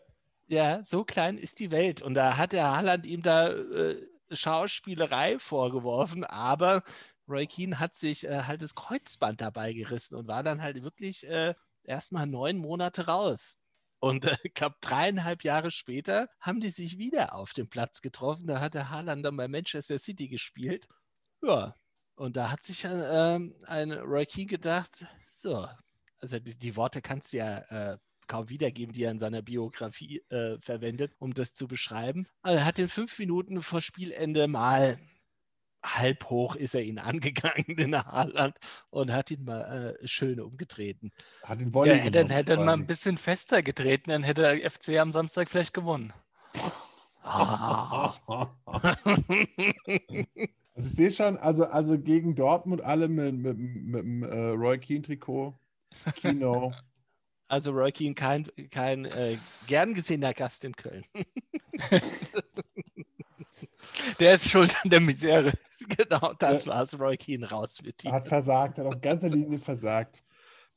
Ja, 0.48 0.84
so 0.84 1.04
klein 1.04 1.40
ist 1.40 1.60
die 1.60 1.72
Welt. 1.72 2.04
Und 2.04 2.14
da 2.14 2.38
hat 2.38 2.52
der 2.52 2.70
Haaland 2.70 3.06
ihm 3.06 3.24
da 3.24 3.50
äh, 3.50 4.00
Schauspielerei 4.32 5.40
vorgeworfen, 5.40 6.24
aber 6.24 6.84
Roy 7.28 7.48
Keane 7.48 7.80
hat 7.80 7.96
sich 7.96 8.26
äh, 8.26 8.44
halt 8.44 8.62
das 8.62 8.76
Kreuzband 8.76 9.42
dabei 9.42 9.74
gerissen 9.74 10.16
und 10.16 10.28
war 10.28 10.44
dann 10.44 10.62
halt 10.62 10.84
wirklich 10.84 11.28
äh, 11.28 11.56
erstmal 11.84 12.28
neun 12.28 12.58
Monate 12.58 13.08
raus. 13.08 13.58
Und 14.00 14.26
äh, 14.26 14.38
ich 14.44 14.54
glaube, 14.54 14.76
dreieinhalb 14.82 15.44
Jahre 15.44 15.72
später 15.72 16.30
haben 16.40 16.62
die 16.62 16.70
sich 16.70 16.98
wieder 16.98 17.34
auf 17.34 17.54
dem 17.54 17.70
Platz 17.70 18.02
getroffen. 18.02 18.48
Da 18.48 18.60
hat 18.60 18.74
der 18.74 18.90
Haaland 18.90 19.26
dann 19.26 19.38
bei 19.38 19.48
Manchester 19.48 19.98
City 19.98 20.28
gespielt. 20.28 20.88
Ja, 21.42 21.76
und 22.16 22.38
da 22.38 22.52
hat 22.52 22.64
sich 22.64 22.86
äh, 22.86 23.36
ähm, 23.36 23.56
ein 23.66 23.92
Roy 23.92 24.26
Keane 24.26 24.48
gedacht, 24.48 25.06
so, 25.32 25.68
also 26.20 26.40
die, 26.40 26.58
die 26.58 26.76
Worte 26.76 27.02
kannst 27.02 27.34
du 27.34 27.38
ja 27.38 27.58
äh, 27.94 27.98
kaum 28.28 28.50
wiedergeben, 28.50 28.94
die 28.94 29.04
er 29.04 29.12
in 29.12 29.20
seiner 29.20 29.42
Biografie 29.42 30.24
äh, 30.30 30.58
verwendet, 30.62 31.14
um 31.20 31.34
das 31.34 31.54
zu 31.54 31.68
beschreiben. 31.68 32.28
Also 32.42 32.60
er 32.60 32.66
hat 32.66 32.80
in 32.80 32.90
fünf 32.90 33.18
Minuten 33.20 33.62
vor 33.62 33.82
Spielende 33.82 34.48
mal 34.48 34.98
halb 35.86 36.30
hoch 36.30 36.56
ist 36.56 36.76
er 36.76 36.82
ihn 36.82 37.00
angegangen, 37.00 37.76
den 37.76 37.96
Haaland, 37.96 38.58
und 38.90 39.12
hat 39.12 39.32
ihn 39.32 39.46
mal 39.46 39.98
äh, 40.02 40.08
schön 40.08 40.40
umgetreten. 40.40 41.12
Hat 41.44 41.62
Ja, 41.62 41.74
Volley 41.74 41.98
hätte, 41.98 42.12
genommen, 42.12 42.32
hätte 42.32 42.54
er 42.54 42.64
mal 42.64 42.74
ein 42.74 42.88
bisschen 42.88 43.18
fester 43.18 43.62
getreten, 43.62 44.10
dann 44.10 44.24
hätte 44.24 44.42
der 44.42 44.70
FC 44.70 44.98
am 45.00 45.12
Samstag 45.12 45.50
vielleicht 45.50 45.74
gewonnen. 45.74 46.14
Also 50.78 50.90
ich 50.90 50.96
sehe 50.96 51.12
schon, 51.12 51.38
also, 51.38 51.64
also 51.64 51.98
gegen 51.98 52.36
Dortmund 52.36 52.82
alle 52.82 53.08
mit, 53.08 53.34
mit, 53.34 53.58
mit, 53.58 54.02
dem 54.02 54.24
äh, 54.24 54.50
Roy 54.50 54.78
Keane-Trikot. 54.78 55.58
Kino. 56.16 56.74
Also 57.48 57.72
Roy 57.72 57.92
Keane 57.92 58.16
kein, 58.16 58.48
kein 58.72 59.06
äh, 59.06 59.38
gern 59.68 59.94
gesehener 59.94 60.34
Gast 60.34 60.66
in 60.66 60.76
Köln. 60.76 61.06
Der 64.20 64.36
ist 64.36 64.50
schuld 64.50 64.76
an 64.84 64.90
der 64.90 65.00
Misere. 65.00 65.54
genau, 65.80 66.34
das 66.40 66.68
war's. 66.68 67.00
Roy 67.00 67.18
Keane 67.18 67.50
raus 67.50 67.82
mit 67.84 68.04
ihm. 68.04 68.12
Hat 68.12 68.28
versagt, 68.28 68.78
hat 68.78 68.86
auf 68.86 69.00
ganzer 69.02 69.30
Linie 69.30 69.60
versagt. 69.60 70.22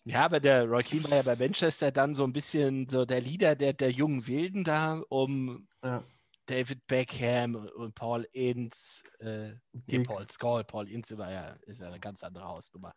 Ja, 0.05 0.25
aber 0.25 0.41
der 0.41 0.64
Roy 0.64 0.83
Keane 0.83 1.05
war 1.05 1.16
ja 1.16 1.23
bei 1.23 1.37
Manchester 1.37 1.91
dann 1.91 2.14
so 2.14 2.25
ein 2.25 2.33
bisschen 2.33 2.87
so 2.87 3.05
der 3.05 3.21
Leader 3.21 3.55
der, 3.57 3.73
der 3.73 3.91
jungen 3.91 4.27
Wilden 4.27 4.64
da, 4.64 5.03
um 5.09 5.69
Ja. 5.83 6.03
David 6.49 6.86
Beckham 6.86 7.55
und 7.55 7.94
Paul 7.94 8.26
Ince, 8.32 9.05
äh, 9.20 9.53
nee. 9.86 10.01
Paul 10.01 10.26
Scholl, 10.40 10.64
Paul 10.64 10.88
Ince 10.88 11.18
war 11.18 11.30
ja, 11.30 11.57
ist 11.66 11.82
ja 11.82 11.88
eine 11.88 12.01
ganz 12.01 12.22
andere 12.22 12.46
Hausnummer. 12.46 12.94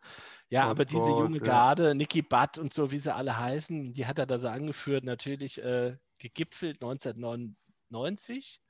Ja, 0.48 0.62
Paul 0.62 0.70
aber 0.70 0.84
diese 0.86 1.02
Scholes, 1.02 1.18
junge 1.18 1.38
ja. 1.38 1.44
Garde, 1.44 1.94
Nicky 1.94 2.22
Butt 2.22 2.58
und 2.58 2.72
so, 2.72 2.90
wie 2.90 2.96
sie 2.96 3.14
alle 3.14 3.38
heißen, 3.38 3.92
die 3.92 4.06
hat 4.06 4.18
er 4.18 4.26
da 4.26 4.38
so 4.38 4.48
angeführt, 4.48 5.04
natürlich 5.04 5.62
äh, 5.62 5.96
gegipfelt 6.18 6.82
1999 6.82 8.62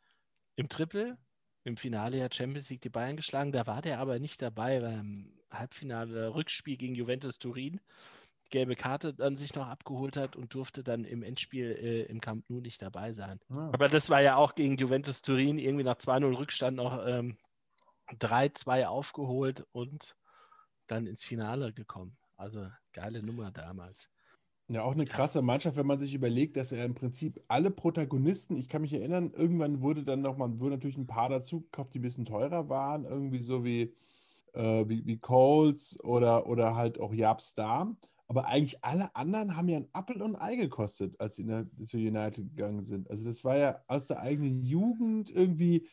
im 0.57 0.69
Triple, 0.69 1.17
im 1.63 1.77
Finale 1.77 2.19
der 2.19 2.31
Champions 2.33 2.69
League 2.71 2.83
die 2.83 2.91
Bayern 2.91 3.17
geschlagen. 3.17 3.53
Da 3.53 3.67
war 3.69 3.83
der 3.83 4.01
aber 4.01 4.19
nicht 4.19 4.43
dabei 4.43 4.81
beim 4.81 5.39
Halbfinale 5.53 6.35
Rückspiel 6.35 6.77
gegen 6.77 6.97
Juventus 6.97 7.39
Turin. 7.39 7.81
Gelbe 8.53 8.77
Karte 8.77 9.13
dann 9.15 9.37
sich 9.37 9.55
noch 9.55 9.67
abgeholt 9.67 10.17
hat 10.17 10.37
und 10.37 10.55
durfte 10.55 10.85
dann 10.85 11.05
im 11.05 11.25
Endspiel 11.25 11.73
äh, 11.73 12.03
im 12.03 12.21
Camp 12.21 12.49
Nou 12.49 12.61
nicht 12.61 12.81
dabei 12.81 13.13
sein. 13.13 13.41
Ja. 13.49 13.71
Aber 13.73 13.89
das 13.89 14.11
war 14.11 14.21
ja 14.21 14.37
auch 14.37 14.55
gegen 14.55 14.77
Juventus 14.77 15.23
Turin 15.23 15.59
irgendwie 15.59 15.83
nach 15.83 15.97
2-0 15.97 16.39
Rückstand 16.39 16.77
noch 16.77 17.05
ähm, 17.05 17.39
3-2 18.21 18.87
aufgeholt 18.87 19.67
und 19.73 20.15
dann 20.87 21.07
ins 21.07 21.25
Finale 21.25 21.73
gekommen. 21.73 22.17
Also 22.37 22.69
geile 22.93 23.23
Nummer 23.23 23.51
damals. 23.51 24.11
Ja, 24.69 24.83
auch 24.83 24.93
eine 24.93 25.07
krasse 25.07 25.43
Mannschaft, 25.43 25.77
wenn 25.77 25.87
man 25.87 25.99
sich 25.99 26.15
überlegt, 26.15 26.57
dass 26.57 26.73
er 26.73 26.85
im 26.85 26.95
Prinzip 26.95 27.43
alle 27.49 27.71
Protagonisten, 27.71 28.57
ich 28.57 28.69
kann 28.69 28.83
mich 28.83 28.93
erinnern, 28.93 29.33
irgendwann 29.35 29.83
wurde 29.83 30.05
dann 30.05 30.21
nochmal, 30.21 30.61
wurden 30.61 30.75
natürlich 30.75 30.99
ein 30.99 31.07
paar 31.07 31.29
dazu 31.29 31.63
gekauft, 31.63 31.95
die 31.95 31.99
ein 31.99 32.03
bisschen 32.03 32.27
teurer 32.27 32.69
waren, 32.69 33.05
irgendwie 33.05 33.43
so 33.43 33.65
wie, 33.65 33.95
äh, 34.53 34.89
wie, 34.89 35.05
wie 35.07 35.19
Coles 35.19 35.99
oder, 36.05 36.47
oder 36.47 36.77
halt 36.77 37.01
auch 37.01 37.13
Jaap 37.13 37.41
Star. 37.41 37.97
Aber 38.29 38.47
eigentlich 38.47 38.83
alle 38.83 39.15
anderen 39.15 39.57
haben 39.57 39.69
ja 39.69 39.77
ein 39.79 39.89
Apfel 39.93 40.23
und 40.23 40.37
ein 40.37 40.41
Ei 40.41 40.57
gekostet, 40.57 41.21
als 41.21 41.37
sie 41.37 41.45
zu 41.85 41.99
United 41.99 42.51
gegangen 42.51 42.83
sind. 42.83 43.11
Also 43.11 43.25
das 43.27 43.45
war 43.45 43.57
ja 43.57 43.83
aus 43.89 44.07
der 44.07 44.21
eigenen 44.21 44.63
Jugend 44.63 45.31
irgendwie 45.31 45.89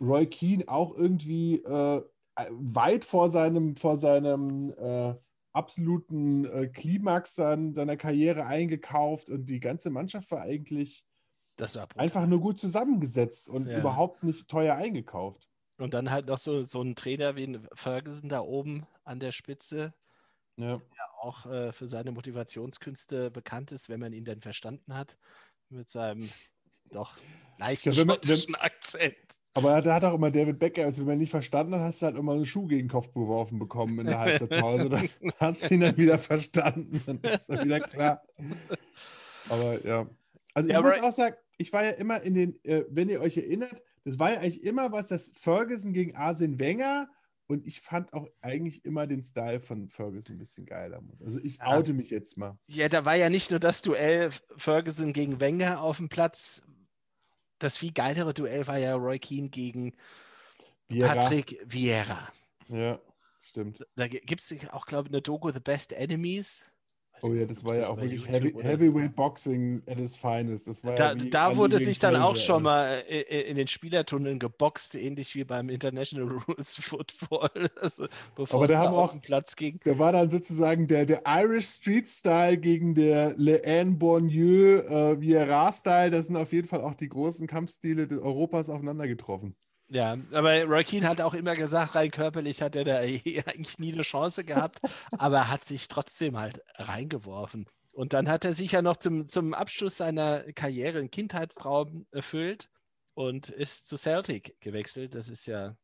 Roy 0.00 0.26
Keane 0.26 0.64
auch 0.68 0.94
irgendwie 0.96 1.56
äh, 1.56 2.02
weit 2.50 3.04
vor 3.04 3.28
seinem, 3.28 3.76
vor 3.76 3.96
seinem 3.96 4.72
äh, 4.78 5.14
absoluten 5.52 6.44
äh, 6.44 6.68
Klimax 6.68 7.34
sein, 7.34 7.74
seiner 7.74 7.96
Karriere 7.96 8.46
eingekauft 8.46 9.30
und 9.30 9.46
die 9.46 9.60
ganze 9.60 9.90
Mannschaft 9.90 10.30
war 10.30 10.42
eigentlich 10.42 11.04
Das 11.56 11.76
war 11.76 11.88
einfach 11.96 12.26
nur 12.26 12.40
gut 12.40 12.58
zusammengesetzt 12.58 13.48
und 13.48 13.66
Ja. 13.66 13.78
überhaupt 13.78 14.22
nicht 14.22 14.48
teuer 14.48 14.76
eingekauft. 14.76 15.48
Und 15.78 15.94
dann 15.94 16.10
halt 16.10 16.26
noch 16.26 16.38
so, 16.38 16.62
so 16.62 16.82
ein 16.82 16.94
Trainer 16.94 17.36
wie 17.36 17.44
ein 17.44 17.66
Ferguson 17.74 18.28
da 18.28 18.40
oben 18.40 18.86
an 19.04 19.18
der 19.18 19.32
Spitze, 19.32 19.94
Ja. 20.60 20.80
der 20.96 21.14
auch 21.22 21.46
äh, 21.46 21.72
für 21.72 21.88
seine 21.88 22.12
Motivationskünste 22.12 23.30
bekannt 23.30 23.72
ist, 23.72 23.88
wenn 23.88 24.00
man 24.00 24.12
ihn 24.12 24.24
denn 24.24 24.40
verstanden 24.40 24.94
hat, 24.94 25.18
mit 25.68 25.88
seinem 25.88 26.36
doch 26.92 27.16
leichten 27.58 27.92
Ja, 27.92 27.94
schottischen 27.94 28.54
Akzent. 28.56 29.40
Aber 29.54 29.82
da 29.82 29.94
hat 29.94 30.04
auch 30.04 30.14
immer 30.14 30.30
David 30.30 30.58
Becker, 30.60 30.84
also 30.84 31.00
wenn 31.02 31.08
man 31.08 31.18
nicht 31.18 31.30
verstanden 31.30 31.74
hat, 31.74 31.80
hast 31.80 32.02
du 32.02 32.06
halt 32.06 32.16
immer 32.16 32.32
einen 32.34 32.46
Schuh 32.46 32.66
gegen 32.68 32.84
den 32.86 32.88
Kopf 32.90 33.12
geworfen 33.12 33.58
bekommen 33.58 33.98
in 33.98 34.08
der 34.08 34.18
Halbzeitpause. 34.20 34.88
Dann 34.88 35.08
hast 35.38 35.68
du 35.70 35.74
ihn 35.74 35.80
dann 35.80 35.96
wieder 35.96 36.18
verstanden. 36.18 37.02
Dann 37.04 37.18
ist 37.34 37.48
er 37.50 37.60
wieder 37.60 37.80
klar. 37.80 38.22
Aber 39.48 39.84
ja. 39.84 40.08
Also 40.54 40.68
ich 40.68 40.74
Ja, 40.74 40.80
muss 40.80 40.98
auch 40.98 41.12
sagen, 41.12 41.36
ich 41.58 41.72
war 41.72 41.84
ja 41.84 41.90
immer 41.92 42.22
in 42.22 42.34
den, 42.34 42.64
äh, 42.64 42.84
wenn 42.90 43.08
ihr 43.08 43.20
euch 43.20 43.36
erinnert, 43.36 43.82
das 44.04 44.18
war 44.18 44.32
ja 44.32 44.40
eigentlich 44.40 44.62
immer 44.64 44.92
was, 44.92 45.08
das 45.08 45.32
Ferguson 45.32 45.92
gegen 45.92 46.16
Arsene 46.16 46.58
Wenger 46.58 47.08
und 47.50 47.66
ich 47.66 47.80
fand 47.80 48.12
auch 48.12 48.28
eigentlich 48.42 48.84
immer 48.84 49.08
den 49.08 49.24
Style 49.24 49.58
von 49.58 49.88
Ferguson 49.88 50.36
ein 50.36 50.38
bisschen 50.38 50.66
geiler. 50.66 51.02
Also 51.20 51.40
ich 51.40 51.56
Ja. 51.56 51.76
oute 51.76 51.92
mich 51.92 52.08
jetzt 52.08 52.38
mal. 52.38 52.56
Ja, 52.68 52.88
da 52.88 53.04
war 53.04 53.16
ja 53.16 53.28
nicht 53.28 53.50
nur 53.50 53.58
das 53.58 53.82
Duell 53.82 54.30
Ferguson 54.56 55.12
gegen 55.12 55.40
Wenger 55.40 55.82
auf 55.82 55.96
dem 55.96 56.08
Platz. 56.08 56.62
Das 57.58 57.76
viel 57.76 57.92
geilere 57.92 58.34
Duell 58.34 58.68
war 58.68 58.78
ja 58.78 58.94
Roy 58.94 59.18
Keane 59.18 59.48
gegen 59.48 59.96
Vieira. 60.88 61.14
Patrick 61.14 61.60
Vieira. 61.66 62.32
Ja, 62.68 63.00
stimmt. 63.40 63.84
Da 63.96 64.06
gibt 64.06 64.40
es 64.40 64.68
auch, 64.70 64.86
glaube 64.86 65.08
ich, 65.08 65.12
eine 65.12 65.20
Doku 65.20 65.50
The 65.50 65.58
Best 65.58 65.92
Enemies. 65.92 66.62
Weiß 67.22 67.30
Oh 67.30 67.34
ja, 67.34 67.44
das 67.46 67.64
war 67.64 67.76
ja 67.76 67.88
auch 67.88 67.96
wirklich 68.00 68.26
Heavy, 68.26 68.52
Heavyweight 68.60 69.14
Boxing 69.14 69.82
at 69.88 69.98
its 70.00 70.16
finest. 70.16 70.66
Das 70.68 70.82
war 70.84 70.94
Da, 70.94 71.12
ja 71.12 71.24
da 71.30 71.56
wurde 71.56 71.78
sich 71.84 71.98
dann 71.98 72.16
auch 72.16 72.36
schon 72.36 72.62
mal 72.62 73.02
i- 73.08 73.14
i- 73.20 73.42
in 73.42 73.56
den 73.56 73.66
Spielertunneln 73.66 74.38
geboxt, 74.38 74.94
ähnlich 74.94 75.34
wie 75.34 75.44
beim 75.44 75.68
International 75.68 76.28
Rules 76.48 76.76
Football. 76.76 77.68
Also, 77.80 78.06
bevor 78.34 78.58
Aber 78.60 78.68
da 78.68 78.78
haben 78.78 78.94
auch- 78.94 79.20
Platz 79.20 79.56
ging. 79.56 79.80
Da 79.84 79.98
war 79.98 80.12
dann 80.12 80.30
sozusagen 80.30 80.86
der, 80.86 81.06
der 81.06 81.22
Irish 81.26 81.66
Street 81.66 82.08
Style 82.08 82.56
gegen 82.58 82.94
der 82.94 83.34
Leanne 83.36 83.96
Bourdieu 83.96 84.78
äh, 84.78 85.20
Vieira 85.20 85.70
Style. 85.72 86.10
Das 86.10 86.26
sind 86.26 86.36
auf 86.36 86.52
jeden 86.52 86.68
Fall 86.68 86.80
auch 86.80 86.94
die 86.94 87.08
großen 87.08 87.46
Kampfstile 87.46 88.08
Europas 88.20 88.68
aufeinander 88.68 89.06
getroffen. 89.06 89.54
Ja, 89.92 90.16
aber 90.32 90.84
Keane 90.84 91.08
hat 91.08 91.20
auch 91.20 91.34
immer 91.34 91.56
gesagt, 91.56 91.96
rein 91.96 92.12
körperlich 92.12 92.62
hat 92.62 92.76
er 92.76 92.84
da 92.84 92.98
eigentlich 92.98 93.78
nie 93.78 93.92
eine 93.92 94.02
Chance 94.02 94.44
gehabt, 94.44 94.80
aber 95.18 95.36
er 95.38 95.48
hat 95.50 95.64
sich 95.64 95.88
trotzdem 95.88 96.38
halt 96.38 96.62
reingeworfen. 96.76 97.66
Und 97.92 98.12
dann 98.12 98.28
hat 98.28 98.44
er 98.44 98.54
sich 98.54 98.72
ja 98.72 98.82
noch 98.82 98.96
zum, 98.96 99.26
zum 99.26 99.52
Abschluss 99.52 99.96
seiner 99.96 100.52
Karriere 100.52 100.98
einen 100.98 101.10
Kindheitstraum 101.10 102.06
erfüllt 102.12 102.68
und 103.14 103.48
ist 103.48 103.88
zu 103.88 103.96
Celtic 103.96 104.56
gewechselt. 104.60 105.14
Das 105.16 105.28
ist 105.28 105.46
ja, 105.46 105.76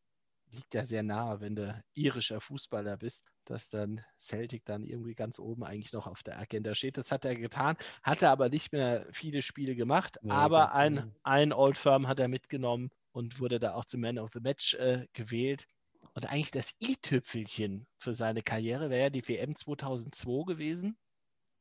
liegt 0.52 0.74
ja 0.74 0.86
sehr 0.86 1.02
nahe, 1.02 1.40
wenn 1.40 1.56
du 1.56 1.82
irischer 1.94 2.40
Fußballer 2.40 2.96
bist. 2.96 3.26
dass 3.44 3.68
dann 3.70 4.00
Celtic 4.18 4.64
dann 4.64 4.84
irgendwie 4.84 5.14
ganz 5.14 5.38
oben 5.38 5.64
eigentlich 5.64 5.92
noch 5.92 6.06
auf 6.06 6.22
der 6.22 6.38
Agenda 6.38 6.74
steht. 6.74 6.96
Das 6.96 7.10
hat 7.12 7.24
er 7.24 7.34
getan, 7.36 7.76
hat 8.04 8.22
er 8.22 8.30
aber 8.30 8.48
nicht 8.50 8.72
mehr 8.72 9.06
viele 9.10 9.42
Spiele 9.42 9.74
gemacht, 9.74 10.18
Nee, 10.22 10.30
aber 10.32 10.74
ein, 10.74 10.94
genau. 10.96 11.12
ein 11.24 11.52
Old 11.52 11.78
Firm 11.78 12.06
hat 12.08 12.20
er 12.20 12.28
mitgenommen 12.28 12.90
und 13.16 13.40
wurde 13.40 13.58
da 13.58 13.72
auch 13.72 13.86
zum 13.86 14.02
Man 14.02 14.18
of 14.18 14.28
the 14.34 14.40
Match 14.40 14.74
äh, 14.74 15.06
gewählt. 15.14 15.66
Und 16.12 16.26
eigentlich 16.26 16.50
das 16.50 16.74
i-Tüpfelchen 16.82 17.86
für 17.98 18.12
seine 18.12 18.42
Karriere 18.42 18.90
wäre 18.90 19.04
ja 19.04 19.10
die 19.10 19.26
WM 19.26 19.56
2002 19.56 20.44
gewesen 20.44 20.98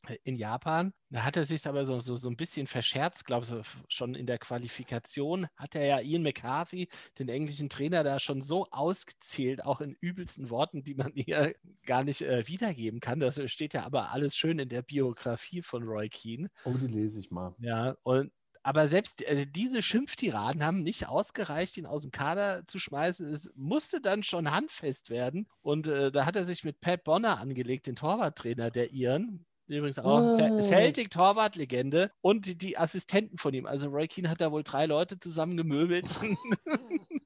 äh, 0.05 0.17
in 0.25 0.35
Japan. 0.35 0.91
Da 1.09 1.23
hat 1.23 1.37
er 1.37 1.45
sich 1.45 1.65
aber 1.65 1.85
so, 1.85 1.97
so, 2.01 2.17
so 2.17 2.29
ein 2.29 2.35
bisschen 2.35 2.67
verscherzt, 2.67 3.25
glaube 3.25 3.45
ich, 3.45 3.67
schon 3.87 4.15
in 4.15 4.25
der 4.25 4.37
Qualifikation 4.37 5.47
hat 5.55 5.75
er 5.75 5.85
ja 5.85 5.99
Ian 6.01 6.23
McCarthy, 6.23 6.89
den 7.19 7.29
englischen 7.29 7.69
Trainer, 7.69 8.03
da 8.03 8.19
schon 8.19 8.41
so 8.41 8.67
ausgezählt, 8.71 9.63
auch 9.63 9.79
in 9.79 9.95
übelsten 10.01 10.49
Worten, 10.49 10.83
die 10.83 10.95
man 10.95 11.13
hier 11.15 11.55
gar 11.85 12.03
nicht 12.03 12.21
äh, 12.21 12.45
wiedergeben 12.49 12.99
kann. 12.99 13.21
Das 13.21 13.39
steht 13.49 13.73
ja 13.73 13.85
aber 13.85 14.11
alles 14.11 14.35
schön 14.35 14.59
in 14.59 14.67
der 14.67 14.81
Biografie 14.81 15.61
von 15.61 15.83
Roy 15.83 16.09
Keane. 16.09 16.49
Oh, 16.65 16.73
die 16.73 16.87
lese 16.87 17.21
ich 17.21 17.31
mal. 17.31 17.55
Ja, 17.59 17.95
und 18.03 18.33
aber 18.65 18.87
selbst 18.87 19.21
äh, 19.21 19.45
diese 19.45 19.83
Schimpftiraden 19.83 20.65
haben 20.65 20.81
nicht 20.81 21.07
ausgereicht, 21.07 21.77
ihn 21.77 21.85
aus 21.85 22.01
dem 22.01 22.09
Kader 22.09 22.65
zu 22.65 22.79
schmeißen. 22.79 23.29
Es 23.29 23.51
musste 23.55 24.01
dann 24.01 24.23
schon 24.23 24.49
handfest 24.49 25.11
werden. 25.11 25.47
Und 25.61 25.87
äh, 25.87 26.11
da 26.11 26.25
hat 26.25 26.35
er 26.35 26.47
sich 26.47 26.63
mit 26.63 26.81
Pat 26.81 27.03
Bonner 27.03 27.37
angelegt, 27.39 27.85
den 27.85 27.95
Torwarttrainer 27.95 28.71
der 28.71 28.91
Iren. 28.91 29.45
Übrigens 29.67 29.99
auch 29.99 30.19
Oh. 30.19 30.61
Celtic-Torwartlegende 30.63 32.09
und 32.21 32.47
die, 32.47 32.57
die 32.57 32.75
Assistenten 32.75 33.37
von 33.37 33.53
ihm. 33.53 33.67
Also 33.67 33.87
Roy 33.89 34.07
Keane 34.07 34.31
hat 34.31 34.41
da 34.41 34.51
wohl 34.51 34.63
drei 34.63 34.87
Leute 34.87 35.19
zusammen 35.19 35.57
gemöbelt. 35.57 36.05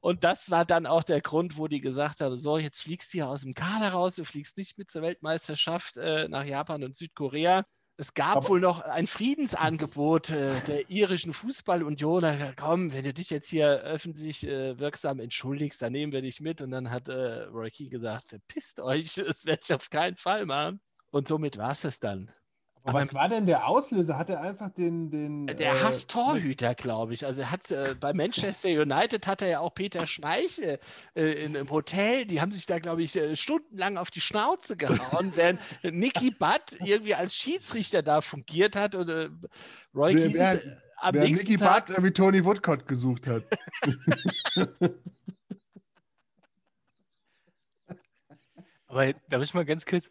Und 0.00 0.24
das 0.24 0.50
war 0.50 0.64
dann 0.64 0.86
auch 0.86 1.04
der 1.04 1.20
Grund, 1.20 1.58
wo 1.58 1.68
die 1.68 1.80
gesagt 1.80 2.20
haben: 2.20 2.36
So, 2.36 2.58
jetzt 2.58 2.82
fliegst 2.82 3.12
du 3.12 3.18
hier 3.18 3.28
aus 3.28 3.42
dem 3.42 3.54
Kader 3.54 3.90
raus, 3.90 4.16
du 4.16 4.24
fliegst 4.24 4.58
nicht 4.58 4.76
mit 4.76 4.90
zur 4.90 5.02
Weltmeisterschaft 5.02 5.96
äh, 5.96 6.26
nach 6.28 6.44
Japan 6.44 6.82
und 6.82 6.96
Südkorea. 6.96 7.64
Es 7.98 8.14
gab 8.14 8.38
Aber- 8.38 8.48
wohl 8.48 8.60
noch 8.60 8.80
ein 8.80 9.06
Friedensangebot 9.06 10.30
äh, 10.30 10.50
der 10.66 10.90
irischen 10.90 11.32
Fußballunion. 11.32 12.22
Da, 12.22 12.52
komm, 12.56 12.92
wenn 12.92 13.04
du 13.04 13.12
dich 13.12 13.30
jetzt 13.30 13.48
hier 13.48 13.68
öffentlich 13.82 14.46
äh, 14.46 14.78
wirksam 14.78 15.20
entschuldigst, 15.20 15.80
dann 15.82 15.92
nehmen 15.92 16.12
wir 16.12 16.22
dich 16.22 16.40
mit. 16.40 16.62
Und 16.62 16.70
dann 16.70 16.90
hat 16.90 17.08
äh, 17.08 17.42
Roy 17.44 17.70
Keane 17.70 17.90
gesagt: 17.90 18.30
Verpisst 18.30 18.80
euch, 18.80 19.14
das 19.26 19.44
werde 19.44 19.60
ich 19.64 19.72
auf 19.74 19.90
keinen 19.90 20.16
Fall 20.16 20.46
machen. 20.46 20.80
Und 21.10 21.28
somit 21.28 21.58
war 21.58 21.72
es 21.72 21.82
das 21.82 22.00
dann. 22.00 22.32
Aber 22.84 22.98
Aber- 22.98 23.06
was 23.06 23.14
war 23.14 23.28
denn 23.28 23.46
der 23.46 23.68
Auslöser? 23.68 24.18
Hat 24.18 24.28
er 24.28 24.40
einfach 24.40 24.68
den. 24.70 25.08
den 25.10 25.46
Der 25.46 25.72
äh, 25.72 25.80
hasst 25.82 26.10
Torhüter, 26.10 26.74
glaube 26.74 27.14
ich. 27.14 27.24
Also 27.24 27.42
er 27.42 27.50
hat 27.52 27.70
äh, 27.70 27.94
bei 28.00 28.12
Manchester 28.12 28.68
United 28.68 29.26
hat 29.26 29.40
er 29.42 29.48
ja 29.48 29.60
auch 29.60 29.72
Peter 29.74 30.06
Schmeichel 30.06 30.78
äh, 31.14 31.44
in, 31.44 31.54
im 31.54 31.70
Hotel. 31.70 32.26
Die 32.26 32.40
haben 32.40 32.50
sich 32.50 32.66
da, 32.66 32.80
glaube 32.80 33.02
ich, 33.04 33.14
äh, 33.14 33.36
stundenlang 33.36 33.98
auf 33.98 34.10
die 34.10 34.20
Schnauze 34.20 34.76
gehauen, 34.76 35.32
während 35.36 35.60
Nicky 35.84 36.32
Butt 36.32 36.76
irgendwie 36.84 37.14
als 37.14 37.36
Schiedsrichter 37.36 38.02
da 38.02 38.20
fungiert 38.20 38.74
hat 38.74 38.94
und 38.96 39.08
äh, 39.08 39.28
Roy 39.94 40.14
Wer- 40.14 40.28
Keane 40.30 40.34
wer- 40.34 40.54
äh, 40.64 40.76
am 40.96 41.14
Wer 41.14 41.24
nächsten 41.24 41.46
Nicky 41.48 41.62
Tag. 41.62 41.86
Butt 41.86 41.98
äh, 41.98 42.02
wie 42.04 42.10
Tony 42.12 42.44
Woodcott 42.44 42.86
gesucht 42.88 43.26
hat. 43.28 43.44
Aber 48.86 49.12
darf 49.28 49.42
ich 49.42 49.54
mal 49.54 49.64
ganz 49.64 49.86
kurz, 49.86 50.10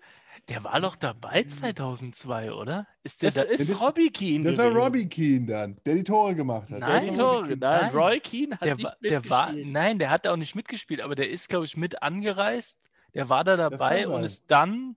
der 0.50 0.64
war 0.64 0.80
doch 0.82 0.96
dabei 0.96 1.44
2002, 1.44 2.52
oder? 2.52 2.88
Ist 3.04 3.22
der 3.22 3.32
Das 3.32 3.36
da, 3.48 3.52
ist 3.54 3.70
das- 3.70 3.82
Robbie 3.82 4.10
Keane. 4.10 4.44
Das 4.44 4.58
war 4.58 4.70
gewesen. 4.70 4.84
Robbie 4.84 5.08
Keane 5.10 5.46
dann, 5.46 5.78
der 5.86 5.96
die 5.96 6.04
Tore 6.04 6.36
gemacht 6.36 6.64
hat. 6.64 6.72
Der 6.72 6.80
Nein, 6.80 7.10
die 7.10 7.16
Tore, 7.16 7.42
Robbie 7.42 7.56
nein, 7.58 7.82
Nein. 7.82 7.96
Roy 7.96 8.20
Keane 8.20 8.54
hat 8.56 8.62
der, 8.66 8.76
nicht 8.76 8.84
war, 8.86 8.96
der 9.02 9.30
war, 9.30 9.46
mitgespielt. 9.48 9.74
nein, 9.74 10.00
der 10.00 10.10
hat 10.10 10.28
auch 10.28 10.36
nicht 10.38 10.56
mitgespielt, 10.56 11.02
aber 11.02 11.16
der 11.16 11.30
ist, 11.30 11.50
glaube 11.50 11.66
ich, 11.66 11.78
mit 11.78 12.02
angereist. 12.04 12.80
Der 13.14 13.30
war 13.30 13.44
da 13.44 13.56
dabei 13.58 14.08
und 14.08 14.24
ist 14.24 14.50
dann 14.50 14.96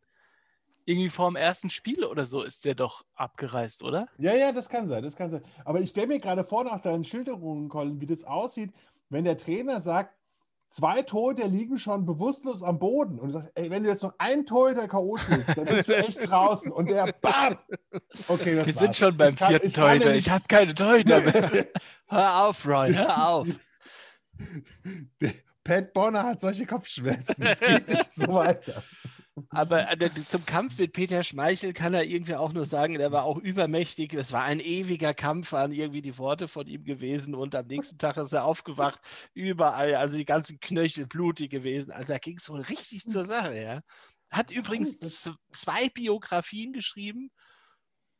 irgendwie 0.86 1.08
vor 1.08 1.28
dem 1.30 1.36
ersten 1.36 1.70
Spiel 1.70 2.04
oder 2.04 2.26
so 2.26 2.42
ist 2.42 2.64
der 2.64 2.74
doch 2.74 3.04
abgereist, 3.14 3.82
oder? 3.82 4.06
Ja, 4.18 4.34
ja, 4.34 4.52
das 4.52 4.68
kann 4.68 4.86
sein, 4.86 5.02
das 5.02 5.16
kann 5.16 5.30
sein. 5.30 5.42
Aber 5.64 5.80
ich 5.80 5.90
stelle 5.90 6.08
mir 6.08 6.18
gerade 6.18 6.44
vor, 6.44 6.62
nach 6.64 6.80
deinen 6.80 7.04
Schilderungen, 7.04 7.68
Colin, 7.68 8.00
wie 8.00 8.06
das 8.06 8.24
aussieht, 8.24 8.72
wenn 9.08 9.24
der 9.24 9.38
Trainer 9.38 9.80
sagt, 9.80 10.14
zwei 10.74 11.02
Torhüter 11.02 11.46
liegen 11.46 11.78
schon 11.78 12.04
bewusstlos 12.04 12.62
am 12.64 12.80
Boden 12.80 13.20
und 13.20 13.28
du 13.28 13.32
sagst, 13.32 13.52
ey, 13.54 13.70
wenn 13.70 13.84
du 13.84 13.88
jetzt 13.90 14.02
noch 14.02 14.14
einen 14.18 14.44
Torhüter 14.44 14.88
K.O. 14.88 15.16
spielst, 15.16 15.56
dann 15.56 15.64
bist 15.66 15.88
du 15.88 15.96
echt 15.96 16.18
draußen 16.28 16.72
und 16.72 16.90
der 16.90 17.12
BAM! 17.22 17.56
Okay, 18.26 18.56
das 18.56 18.66
Wir 18.66 18.74
war's. 18.74 18.78
sind 18.82 18.96
schon 18.96 19.16
beim 19.16 19.34
Ich 19.34 19.36
kann- 19.38 19.48
vierten 19.50 19.66
ich 19.68 19.72
Torhüter. 19.72 20.04
nämlich- 20.06 20.26
Ich 20.26 20.32
habe 20.32 20.44
keine 20.48 20.74
Torhüter 20.74 21.20
mehr. 21.20 21.66
Hör 22.08 22.44
auf, 22.46 22.66
Roy, 22.66 22.92
hör 22.92 23.28
auf. 23.28 23.48
Der 25.20 25.32
Pat 25.62 25.92
Bonner 25.94 26.24
hat 26.24 26.40
solche 26.40 26.66
Kopfschmerzen. 26.66 27.46
Es 27.46 27.60
geht 27.60 27.88
nicht 27.88 28.14
so 28.14 28.26
weiter. 28.34 28.82
Aber 29.50 29.90
äh, 30.00 30.10
zum 30.28 30.46
Kampf 30.46 30.78
mit 30.78 30.92
Peter 30.92 31.22
Schmeichel 31.22 31.72
kann 31.72 31.94
er 31.94 32.04
irgendwie 32.04 32.36
auch 32.36 32.52
nur 32.52 32.66
sagen, 32.66 32.94
der 32.94 33.12
war 33.12 33.24
auch 33.24 33.38
übermächtig. 33.38 34.14
Es 34.14 34.32
war 34.32 34.44
ein 34.44 34.60
ewiger 34.60 35.14
Kampf, 35.14 35.52
waren 35.52 35.72
irgendwie 35.72 36.02
die 36.02 36.18
Worte 36.18 36.48
von 36.48 36.66
ihm 36.66 36.84
gewesen. 36.84 37.34
Und 37.34 37.54
am 37.54 37.66
nächsten 37.66 37.98
Tag 37.98 38.16
ist 38.16 38.32
er 38.32 38.44
aufgewacht, 38.44 39.00
überall, 39.34 39.94
also 39.96 40.16
die 40.16 40.24
ganzen 40.24 40.60
Knöchel 40.60 41.06
blutig 41.06 41.50
gewesen. 41.50 41.90
Also 41.90 42.08
da 42.08 42.18
ging 42.18 42.38
es 42.38 42.48
wohl 42.48 42.60
richtig 42.60 43.04
zur 43.06 43.24
Sache, 43.24 43.60
ja. 43.60 43.80
Hat 44.30 44.50
übrigens 44.50 44.98
zwei 45.52 45.88
Biografien 45.90 46.72
geschrieben. 46.72 47.30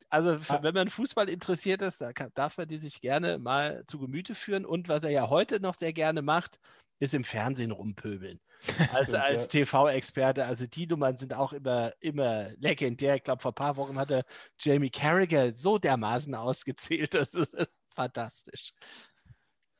Also 0.09 0.39
wenn 0.61 0.73
man 0.73 0.89
Fußball 0.89 1.27
interessiert 1.29 1.81
ist, 1.81 1.99
da 1.99 2.13
kann, 2.13 2.29
darf 2.35 2.57
man 2.57 2.67
die 2.67 2.77
sich 2.77 3.01
gerne 3.01 3.37
mal 3.37 3.83
zu 3.87 3.99
Gemüte 3.99 4.35
führen. 4.35 4.65
Und 4.65 4.87
was 4.87 5.03
er 5.03 5.09
ja 5.09 5.29
heute 5.29 5.59
noch 5.59 5.73
sehr 5.73 5.93
gerne 5.93 6.21
macht, 6.21 6.59
ist 6.99 7.13
im 7.13 7.23
Fernsehen 7.23 7.71
rumpöbeln. 7.71 8.39
Als, 8.93 9.09
Stimmt, 9.09 9.23
als 9.23 9.43
ja. 9.53 9.65
TV-Experte. 9.65 10.45
Also 10.45 10.65
die 10.65 10.87
Nummern 10.87 11.17
sind 11.17 11.33
auch 11.33 11.53
immer, 11.53 11.91
immer 11.99 12.49
legendär. 12.57 13.15
Ich 13.15 13.23
glaube, 13.23 13.41
vor 13.41 13.51
ein 13.51 13.55
paar 13.55 13.75
Wochen 13.75 13.97
hat 13.97 14.11
er 14.11 14.23
Jamie 14.59 14.89
Carragher 14.89 15.53
so 15.53 15.77
dermaßen 15.77 16.33
ausgezählt. 16.35 17.13
Das 17.25 17.33
ist, 17.33 17.53
das 17.53 17.67
ist 17.67 17.79
fantastisch. 17.93 18.73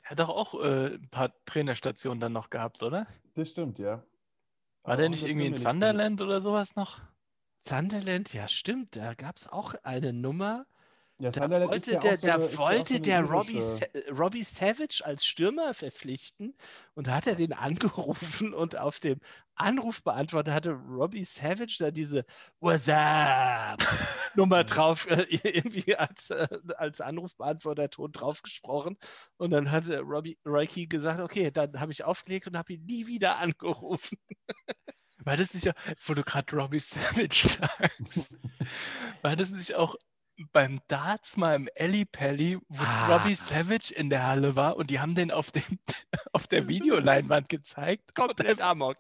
Er 0.04 0.12
hat 0.12 0.20
doch 0.20 0.30
auch 0.30 0.54
äh, 0.62 0.96
ein 0.96 1.10
paar 1.10 1.34
Trainerstationen 1.46 2.20
dann 2.20 2.34
noch 2.34 2.50
gehabt, 2.50 2.84
oder? 2.84 3.08
Das 3.34 3.50
stimmt, 3.50 3.80
ja. 3.80 4.04
War 4.84 4.94
Aber 4.94 4.98
der 4.98 5.10
nicht 5.10 5.26
irgendwie 5.26 5.48
in 5.48 5.56
Sunderland 5.56 6.22
oder 6.22 6.42
sowas 6.42 6.76
noch? 6.76 7.02
Sunderland, 7.62 8.32
ja 8.34 8.48
stimmt, 8.48 8.96
da 8.96 9.16
gab 9.16 9.38
es 9.38 9.48
auch 9.48 9.74
eine 9.84 10.14
Nummer. 10.14 10.68
Ja, 11.18 11.32
Da 11.32 11.44
Sunderland 11.44 11.72
wollte 11.72 11.94
ja 11.94 12.00
der, 12.02 12.18
so 12.18 12.28
da 12.28 12.34
eine- 12.36 12.46
ja 12.52 12.58
wollte 12.58 12.94
so 12.96 13.00
der 13.00 13.22
Robbie, 13.24 13.64
Robbie 14.12 14.44
Savage 14.44 15.02
als 15.06 15.26
Stürmer 15.26 15.74
verpflichten 15.74 16.58
und 16.94 17.08
da 17.08 17.16
hat 17.16 17.28
er 17.28 17.36
den 17.36 17.54
angerufen 17.54 18.54
und 18.54 18.78
auf 18.78 19.00
dem 19.00 19.22
Anrufbeantworter 19.56 20.54
hatte 20.54 20.72
Robbie 20.72 21.24
Savage 21.24 21.78
da 21.80 21.90
diese 21.92 22.26
What's 22.60 22.90
up? 22.90 23.82
Nummer 24.36 24.64
drauf, 24.66 25.10
äh, 25.10 25.26
irgendwie 25.30 25.96
als, 25.96 26.32
äh, 26.32 26.48
als 26.76 27.00
Anrufbeantworter-Ton 27.00 28.12
draufgesprochen 28.12 28.98
und 29.38 29.52
dann 29.52 29.72
hat 29.72 29.88
äh, 29.88 30.00
Robbie 30.00 30.38
Keane 30.44 30.88
gesagt, 30.88 31.22
okay, 31.22 31.50
dann 31.50 31.80
habe 31.80 31.94
ich 31.94 32.04
aufgelegt 32.04 32.48
und 32.48 32.58
habe 32.58 32.74
ihn 32.74 32.84
nie 32.84 33.08
wieder 33.08 33.38
angerufen. 33.38 34.18
War 35.20 35.38
das 35.38 35.54
nicht, 35.54 35.70
auch- 35.70 35.74
wo 36.06 36.14
du 36.14 36.24
gerade 36.24 36.54
Robbie 36.58 36.80
Savage 36.80 37.58
sagst, 37.58 38.36
war 39.22 39.38
das 39.38 39.50
nicht 39.52 39.76
auch 39.76 39.96
beim 40.52 40.82
Darts 40.88 41.38
mal 41.38 41.56
im 41.56 41.70
Ellie 41.76 42.06
Pelli, 42.06 42.58
wo 42.68 42.84
Ah. 42.84 43.18
Robbie 43.18 43.36
Savage 43.36 43.94
in 43.94 44.10
der 44.10 44.26
Halle 44.28 44.56
war 44.56 44.76
und 44.78 44.90
die 44.90 45.00
haben 45.00 45.16
den 45.16 45.32
auf, 45.32 45.52
dem, 45.52 45.64
auf 46.34 46.48
der 46.48 46.68
Videoleinwand 46.68 47.50
gezeigt? 47.50 48.14
Komplett 48.16 48.62
amok. 48.62 48.98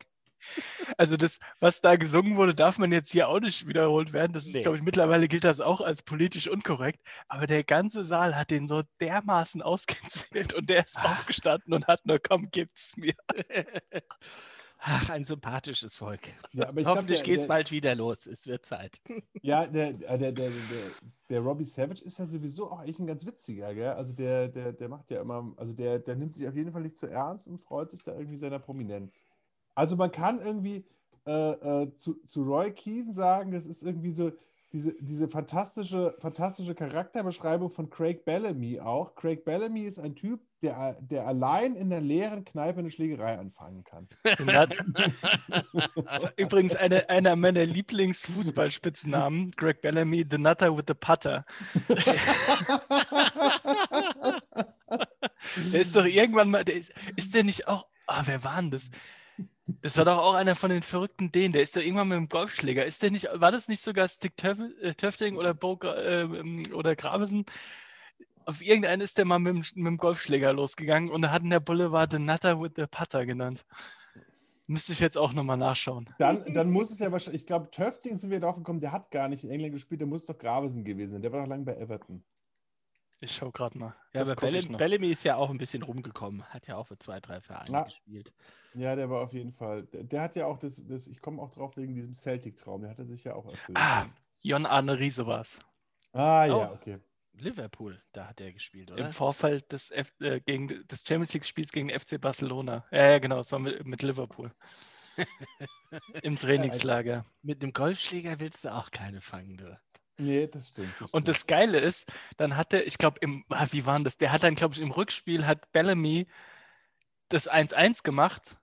Also 0.98 1.18
das, 1.18 1.40
was 1.60 1.82
da 1.82 1.96
gesungen 1.96 2.36
wurde, 2.36 2.54
darf 2.54 2.78
man 2.78 2.92
jetzt 2.92 3.12
hier 3.12 3.30
auch 3.30 3.40
nicht 3.40 3.68
wiederholt 3.68 4.14
werden. 4.14 4.32
Das 4.32 4.46
ist, 4.46 4.54
Nee. 4.54 4.62
glaube 4.62 4.78
ich, 4.78 4.84
mittlerweile 4.84 5.28
gilt 5.28 5.44
das 5.44 5.60
auch 5.60 5.82
als 5.82 6.04
politisch 6.04 6.48
unkorrekt. 6.48 7.00
Aber 7.28 7.48
der 7.48 7.64
ganze 7.64 8.06
Saal 8.06 8.36
hat 8.36 8.52
den 8.52 8.68
so 8.68 8.84
dermaßen 9.02 9.64
ausgezählt 9.64 10.54
und 10.54 10.70
der 10.70 10.86
ist 10.86 10.98
Ah. 10.98 11.14
aufgestanden 11.14 11.74
und 11.74 11.88
hat 11.88 12.06
nur, 12.06 12.20
komm, 12.20 12.50
gibt's 12.52 12.96
mir. 12.96 13.16
Ach, 14.88 15.10
ein 15.10 15.26
sympathisches 15.26 15.98
Volk. 15.98 16.28
Ja, 16.54 16.72
Hoffentlich 16.86 17.24
geht 17.24 17.40
es 17.40 17.48
bald 17.48 17.72
wieder 17.72 17.96
los. 17.96 18.28
Es 18.28 18.46
wird 18.46 18.66
Zeit. 18.66 19.02
Ja, 19.42 19.68
der, 19.68 19.94
der, 19.94 20.18
der, 20.18 20.32
der, 20.32 20.50
der, 20.50 20.92
der 21.30 21.40
Robbie 21.42 21.66
Savage 21.66 22.04
ist 22.04 22.18
ja 22.18 22.26
sowieso 22.26 22.72
auch 22.72 22.80
eigentlich 22.80 23.00
ein 23.00 23.06
ganz 23.06 23.26
witziger, 23.26 23.74
gell? 23.76 23.90
Also 23.90 24.14
der, 24.14 24.48
der, 24.48 24.74
der 24.74 24.90
macht 24.90 25.12
ja 25.12 25.22
immer, 25.22 25.54
also 25.58 25.74
der, 25.74 26.00
der 26.00 26.16
nimmt 26.16 26.34
sich 26.34 26.48
auf 26.48 26.56
jeden 26.56 26.72
Fall 26.72 26.82
nicht 26.82 26.98
zu 26.98 27.06
ernst 27.06 27.48
und 27.48 27.60
freut 27.60 27.92
sich 27.92 28.02
da 28.04 28.14
irgendwie 28.14 28.38
seiner 28.38 28.58
Prominenz. 28.58 29.24
Also 29.76 29.96
man 29.96 30.12
kann 30.12 30.40
irgendwie 30.40 30.84
äh, 31.28 31.52
äh, 31.84 31.96
zu, 31.96 32.16
zu 32.26 32.44
Roy 32.44 32.72
Keane 32.72 33.14
sagen, 33.14 33.52
das 33.52 33.68
ist 33.68 33.84
irgendwie 33.84 34.12
so 34.12 34.32
diese, 34.76 34.94
diese 35.00 35.30
fantastische, 35.30 36.16
fantastische 36.20 36.76
Charakterbeschreibung 36.76 37.72
von 37.72 37.90
Craig 37.90 38.26
Bellamy 38.26 38.82
auch. 38.82 39.16
Craig 39.16 39.46
Bellamy 39.46 39.84
ist 39.84 40.00
ein 40.00 40.18
Typ, 40.18 40.42
der, 40.62 40.98
der 41.00 41.26
allein 41.26 41.76
in 41.76 41.90
der 41.90 42.02
leeren 42.02 42.44
Kneipe 42.44 42.80
eine 42.80 42.92
Schlägerei 42.92 43.38
anfangen 43.38 43.86
kann. 43.86 44.10
Übrigens 46.36 46.76
eine, 46.76 47.10
einer 47.10 47.38
meiner 47.38 47.64
Lieblingsfußballspitznamen, 47.64 49.52
Greg 49.52 49.82
Bellamy, 49.82 50.26
The 50.30 50.40
Nutter 50.40 50.76
with 50.76 50.84
the 50.90 50.94
Putter. 50.94 51.46
Der 55.72 55.82
ist 55.82 55.96
doch 55.96 56.06
irgendwann 56.06 56.50
mal, 56.50 56.66
der 56.66 56.76
ist, 56.76 56.92
ist 57.16 57.34
der 57.34 57.44
nicht 57.44 57.68
auch, 57.68 57.88
ah, 58.08 58.24
wer 58.26 58.44
war 58.44 58.62
denn 58.62 58.72
das? 58.72 58.90
Das 59.68 59.98
war 59.98 60.06
doch 60.06 60.18
auch 60.20 60.36
einer 60.36 60.56
von 60.56 60.70
den 60.70 60.84
verrückten 60.84 61.32
Dänen. 61.32 61.54
Der 61.54 61.64
ist 61.64 61.76
da 61.76 61.80
irgendwann 61.80 62.08
mit 62.10 62.18
dem 62.18 62.30
Golfschläger. 62.30 62.86
Ist 62.86 63.02
der 63.02 63.10
nicht, 63.12 63.28
war 63.34 63.52
das 63.52 63.68
nicht 63.68 63.82
sogar 63.82 64.08
Stick 64.08 64.38
Töf 64.38 64.60
äh, 64.82 64.94
Töfting 64.94 65.38
oder, 65.38 65.54
Bo, 65.56 65.80
äh, 65.84 66.28
oder 66.72 66.96
Gravesen? 66.96 67.46
Auf 68.46 68.62
irgendeinen 68.62 69.02
ist 69.02 69.18
der 69.18 69.26
mal 69.26 69.40
mit, 69.40 69.56
dem- 69.56 69.84
mit 69.84 69.88
dem 69.88 69.98
Golfschläger 69.98 70.54
losgegangen 70.54 71.10
und 71.10 71.24
da 71.24 71.32
hat 71.32 71.42
ihn 71.44 71.50
der 71.50 71.60
Boulevard 71.60 72.12
The 72.12 72.20
Nutter 72.20 72.62
with 72.62 72.74
the 72.76 72.86
Putter 72.86 73.26
genannt. 73.26 73.66
Müsste 74.68 74.94
ich 74.94 75.00
jetzt 75.00 75.18
auch 75.18 75.34
nochmal 75.34 75.58
nachschauen. 75.58 76.10
Dann, 76.20 76.44
dann 76.54 76.72
muss 76.72 76.92
es 76.92 77.00
ja 77.00 77.12
wahrscheinlich, 77.12 77.42
ich 77.42 77.48
glaube, 77.48 77.70
Töfting 77.72 78.18
sind 78.18 78.30
wir 78.32 78.40
drauf 78.40 78.56
gekommen, 78.56 78.80
der 78.80 78.92
hat 78.92 79.10
gar 79.12 79.28
nicht 79.30 79.44
in 79.44 79.50
England 79.50 79.74
gespielt, 79.74 80.02
der 80.02 80.08
muss 80.08 80.26
doch 80.26 80.38
Gravesen 80.38 80.84
gewesen 80.84 81.14
sein. 81.14 81.22
Der 81.24 81.32
war 81.32 81.42
doch 81.42 81.48
lange 81.50 81.66
bei 81.66 81.76
Everton. 81.76 82.24
Ich 83.22 83.34
schau 83.36 83.52
gerade 83.52 83.78
mal. 83.78 83.96
Ja, 84.14 84.22
Das 84.22 84.30
aber 84.30 84.42
Bellamy. 84.42 84.76
Bellamy 84.78 85.08
ist 85.10 85.24
ja 85.24 85.36
auch 85.38 85.50
ein 85.50 85.58
bisschen 85.58 85.84
rumgekommen. 85.84 86.44
Hat 86.50 86.68
ja 86.68 86.76
auch 86.78 86.88
für 86.88 87.00
zwei, 87.00 87.20
drei 87.20 87.40
Vereine 87.42 87.72
Ja. 87.72 87.84
gespielt. 87.84 88.34
Ja, 88.74 88.96
der 88.96 89.10
war 89.10 89.22
auf 89.22 89.32
jeden 89.34 89.54
Fall. 89.54 89.84
Der, 89.88 90.04
der 90.04 90.22
hat 90.22 90.36
ja 90.36 90.46
auch 90.48 90.58
das, 90.60 90.86
das 90.86 91.08
ich 91.08 91.22
komme 91.22 91.42
auch 91.42 91.52
drauf 91.52 91.78
wegen 91.78 91.96
diesem 91.96 92.14
Celtic-Traum, 92.14 92.82
der 92.82 92.92
hat 92.92 93.00
er 93.00 93.06
sich 93.06 93.24
ja 93.24 93.34
auch 93.36 93.46
erfüllt. 93.46 93.78
Ah, 93.78 94.08
Jon 94.42 94.66
Arne 94.66 95.00
Riese 95.00 95.26
war 95.26 95.42
es. 95.42 95.60
Ah, 96.12 96.46
Oh. 96.46 96.48
ja, 96.60 96.72
okay. 96.74 97.00
Liverpool, 97.38 98.02
da 98.14 98.28
hat 98.28 98.40
er 98.40 98.54
gespielt, 98.54 98.92
oder? 98.92 99.06
Im 99.06 99.12
Vorfeld 99.12 99.70
des, 99.72 99.92
F 99.92 100.14
äh, 100.22 100.40
gegen, 100.40 100.68
des 100.88 101.06
Champions 101.06 101.34
League-Spiels 101.34 101.72
gegen 101.72 101.90
FC 101.90 102.20
Barcelona. 102.20 102.86
Ja, 102.92 103.12
ja, 103.12 103.20
genau, 103.20 103.40
es 103.40 103.52
war 103.52 103.60
mit, 103.60 103.86
mit 103.86 104.02
Liverpool. 104.04 104.54
Im 106.24 106.38
Trainingslager. 106.38 107.26
Mit 107.42 107.62
einem 107.64 107.74
Golfschläger 107.74 108.40
willst 108.40 108.66
du 108.66 108.74
auch 108.74 108.92
keine 108.92 109.22
fangen, 109.22 109.58
du. 109.58 109.80
Nee, 110.18 110.48
das 110.48 110.70
stimmt. 110.70 110.94
Das 110.94 111.02
Und 111.14 111.24
stimmt. 111.24 111.28
das 111.28 111.48
Geile 111.48 111.80
ist, 111.80 112.12
dann 112.38 112.56
hat 112.56 112.74
er, 112.74 112.88
ich 112.88 112.98
glaube, 112.98 113.20
im, 113.22 113.44
ah, 113.50 113.68
wie 113.72 113.86
war 113.86 113.96
denn 113.96 114.06
das? 114.06 114.18
Der 114.18 114.32
hat 114.32 114.44
dann, 114.44 114.56
glaube 114.56 114.74
ich, 114.74 114.80
im 114.82 114.92
Rückspiel 114.92 115.46
hat 115.46 115.72
Bellamy 115.72 116.28
das 117.30 117.50
1-1 117.50 118.04
gemacht 118.04 118.58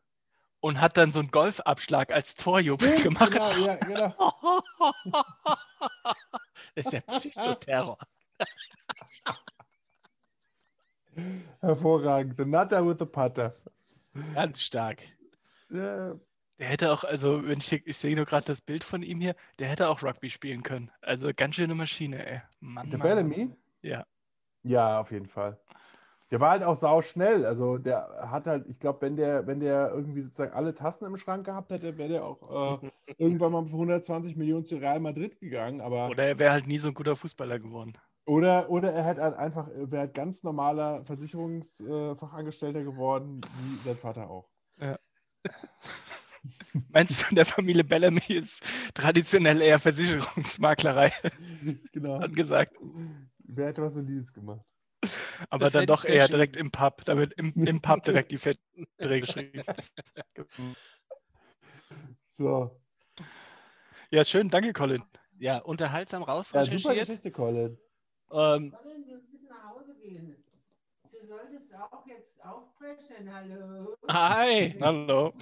und 0.60 0.80
hat 0.80 0.96
dann 0.96 1.12
so 1.12 1.18
einen 1.18 1.30
Golfabschlag 1.30 2.12
als 2.12 2.36
Torjubel 2.36 2.96
Stimmt, 2.98 3.18
gemacht. 3.18 3.32
Genau, 3.32 3.50
ja, 3.56 3.76
genau. 3.76 4.62
das 6.74 6.84
ist 6.86 6.92
ja 6.92 7.00
Psychoterror. 7.00 7.98
Hervorragend. 11.60 12.36
The 12.38 12.44
Nutter 12.44 12.86
with 12.86 12.96
the 12.98 13.04
Putter. 13.04 13.54
Ganz 14.34 14.62
stark. 14.62 15.02
Ja, 15.70 16.14
Der 16.62 16.68
hätte 16.68 16.92
auch, 16.92 17.02
also, 17.02 17.44
wenn 17.44 17.58
ich, 17.58 17.72
ich 17.72 17.98
sehe 17.98 18.14
nur 18.14 18.24
gerade 18.24 18.44
das 18.44 18.60
Bild 18.60 18.84
von 18.84 19.02
ihm 19.02 19.20
hier, 19.20 19.34
der 19.58 19.66
hätte 19.66 19.88
auch 19.88 20.04
Rugby 20.04 20.30
spielen 20.30 20.62
können. 20.62 20.92
Also 21.00 21.28
ganz 21.34 21.56
schöne 21.56 21.74
Maschine, 21.74 22.24
ey. 22.24 22.40
Mann, 22.60 22.86
der 22.86 22.98
Mann, 23.00 23.08
Bellamy? 23.08 23.56
Ja. 23.82 24.06
Ja, 24.62 25.00
auf 25.00 25.10
jeden 25.10 25.26
Fall. 25.26 25.58
Der 26.30 26.38
war 26.38 26.52
halt 26.52 26.62
auch 26.62 26.76
sau 26.76 27.02
schnell. 27.02 27.44
Also 27.46 27.78
der 27.78 28.06
hat 28.30 28.46
halt, 28.46 28.68
ich 28.68 28.78
glaube, 28.78 29.02
wenn 29.02 29.16
der, 29.16 29.44
wenn 29.48 29.58
der 29.58 29.90
irgendwie 29.90 30.20
sozusagen 30.20 30.52
alle 30.52 30.72
Tassen 30.72 31.04
im 31.04 31.16
Schrank 31.16 31.46
gehabt 31.46 31.72
hätte, 31.72 31.98
wäre 31.98 32.10
der 32.10 32.24
auch 32.24 32.80
äh, 32.80 32.90
irgendwann 33.18 33.50
mal 33.50 33.66
für 33.66 33.72
120 33.72 34.36
Millionen 34.36 34.64
zu 34.64 34.76
Real 34.76 35.00
Madrid 35.00 35.40
gegangen. 35.40 35.80
Aber 35.80 36.10
Oder 36.10 36.26
er 36.26 36.38
wäre 36.38 36.52
halt 36.52 36.68
nie 36.68 36.78
so 36.78 36.86
ein 36.86 36.94
guter 36.94 37.16
Fußballer 37.16 37.58
geworden. 37.58 37.98
oder, 38.24 38.70
oder 38.70 38.92
er 38.92 39.02
hätte 39.02 39.22
halt 39.22 39.34
einfach, 39.34 39.66
wäre 39.74 40.02
halt 40.02 40.14
ganz 40.14 40.44
normaler 40.44 41.04
Versicherungsfachangestellter 41.06 42.84
geworden, 42.84 43.40
wie 43.58 43.82
sein 43.82 43.96
Vater 43.96 44.30
auch. 44.30 44.48
Meinst 46.88 47.22
du, 47.22 47.26
in 47.30 47.36
der 47.36 47.46
Familie 47.46 47.84
Bellamy 47.84 48.20
ist 48.28 48.62
traditionell 48.94 49.60
eher 49.62 49.78
Versicherungsmaklerei 49.78 51.12
genau. 51.92 52.16
angesagt, 52.16 52.76
Wer 53.38 53.68
hätte 53.68 53.82
was 53.82 53.94
Solides 53.94 54.32
gemacht? 54.32 54.60
aber 55.50 55.66
Das 55.66 55.72
dann 55.72 55.86
doch 55.86 56.04
eher 56.04 56.28
direkt 56.28 56.56
im 56.56 56.70
Pub, 56.70 57.04
damit 57.04 57.32
im, 57.34 57.52
im 57.54 57.80
Pub 57.80 58.02
direkt 58.04 58.30
die 58.30 58.38
Verträge 58.38 59.20
geschrieben. 59.26 59.62
So. 62.30 62.80
Ja, 64.10 64.24
schön, 64.24 64.48
danke, 64.48 64.72
Colin. 64.72 65.02
Ja, 65.38 65.58
unterhaltsam 65.58 66.22
Ja, 66.22 66.26
super 66.26 66.32
rausrecherchiert. 66.38 67.00
Geschichte, 67.08 67.30
Colin. 67.30 67.78
ähm, 68.30 68.70
Colin, 68.72 69.06
wir 69.06 69.16
müssen 69.18 69.48
nach 69.48 69.68
Hause 69.70 69.94
gehen. 70.00 70.41
Du 71.32 71.38
solltest 71.38 71.74
auch 71.74 72.06
jetzt 72.06 72.44
aufbrechen. 72.44 73.32
Hallo. 73.32 73.96
hi, 74.06 74.76
Hallo. 74.82 75.32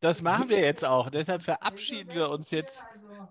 das 0.00 0.22
machen 0.22 0.48
wir 0.48 0.60
jetzt 0.60 0.82
auch. 0.82 1.10
Deshalb 1.10 1.42
verabschieden 1.42 2.14
wir 2.14 2.30
uns 2.30 2.50
jetzt 2.52 2.82
Also, 2.82 3.28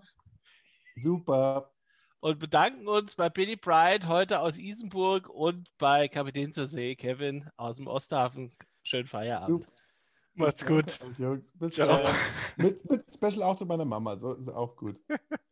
Super. 0.98 1.72
und 2.20 2.38
bedanken 2.38 2.86
uns 2.86 3.16
bei 3.16 3.28
Billy 3.28 3.56
Bright 3.56 4.06
heute 4.06 4.38
aus 4.38 4.56
Isenburg 4.56 5.28
und 5.28 5.68
bei 5.78 6.06
Kapitän 6.06 6.52
zur 6.52 6.66
See 6.66 6.94
Kevin 6.94 7.50
aus 7.56 7.78
dem 7.78 7.88
Osthafen. 7.88 8.52
Schönen 8.84 9.08
Feierabend. 9.08 9.62
Super. 9.64 9.72
Macht's 10.34 10.64
gut. 10.64 11.00
Jungs, 11.18 11.50
bis 11.54 11.74
Ciao. 11.74 12.08
Mit, 12.56 12.88
mit 12.88 13.12
Special 13.12 13.42
auch 13.42 13.56
zu 13.56 13.66
meiner 13.66 13.84
Mama, 13.84 14.16
so 14.16 14.34
ist 14.34 14.48
auch 14.48 14.76
gut. 14.76 14.96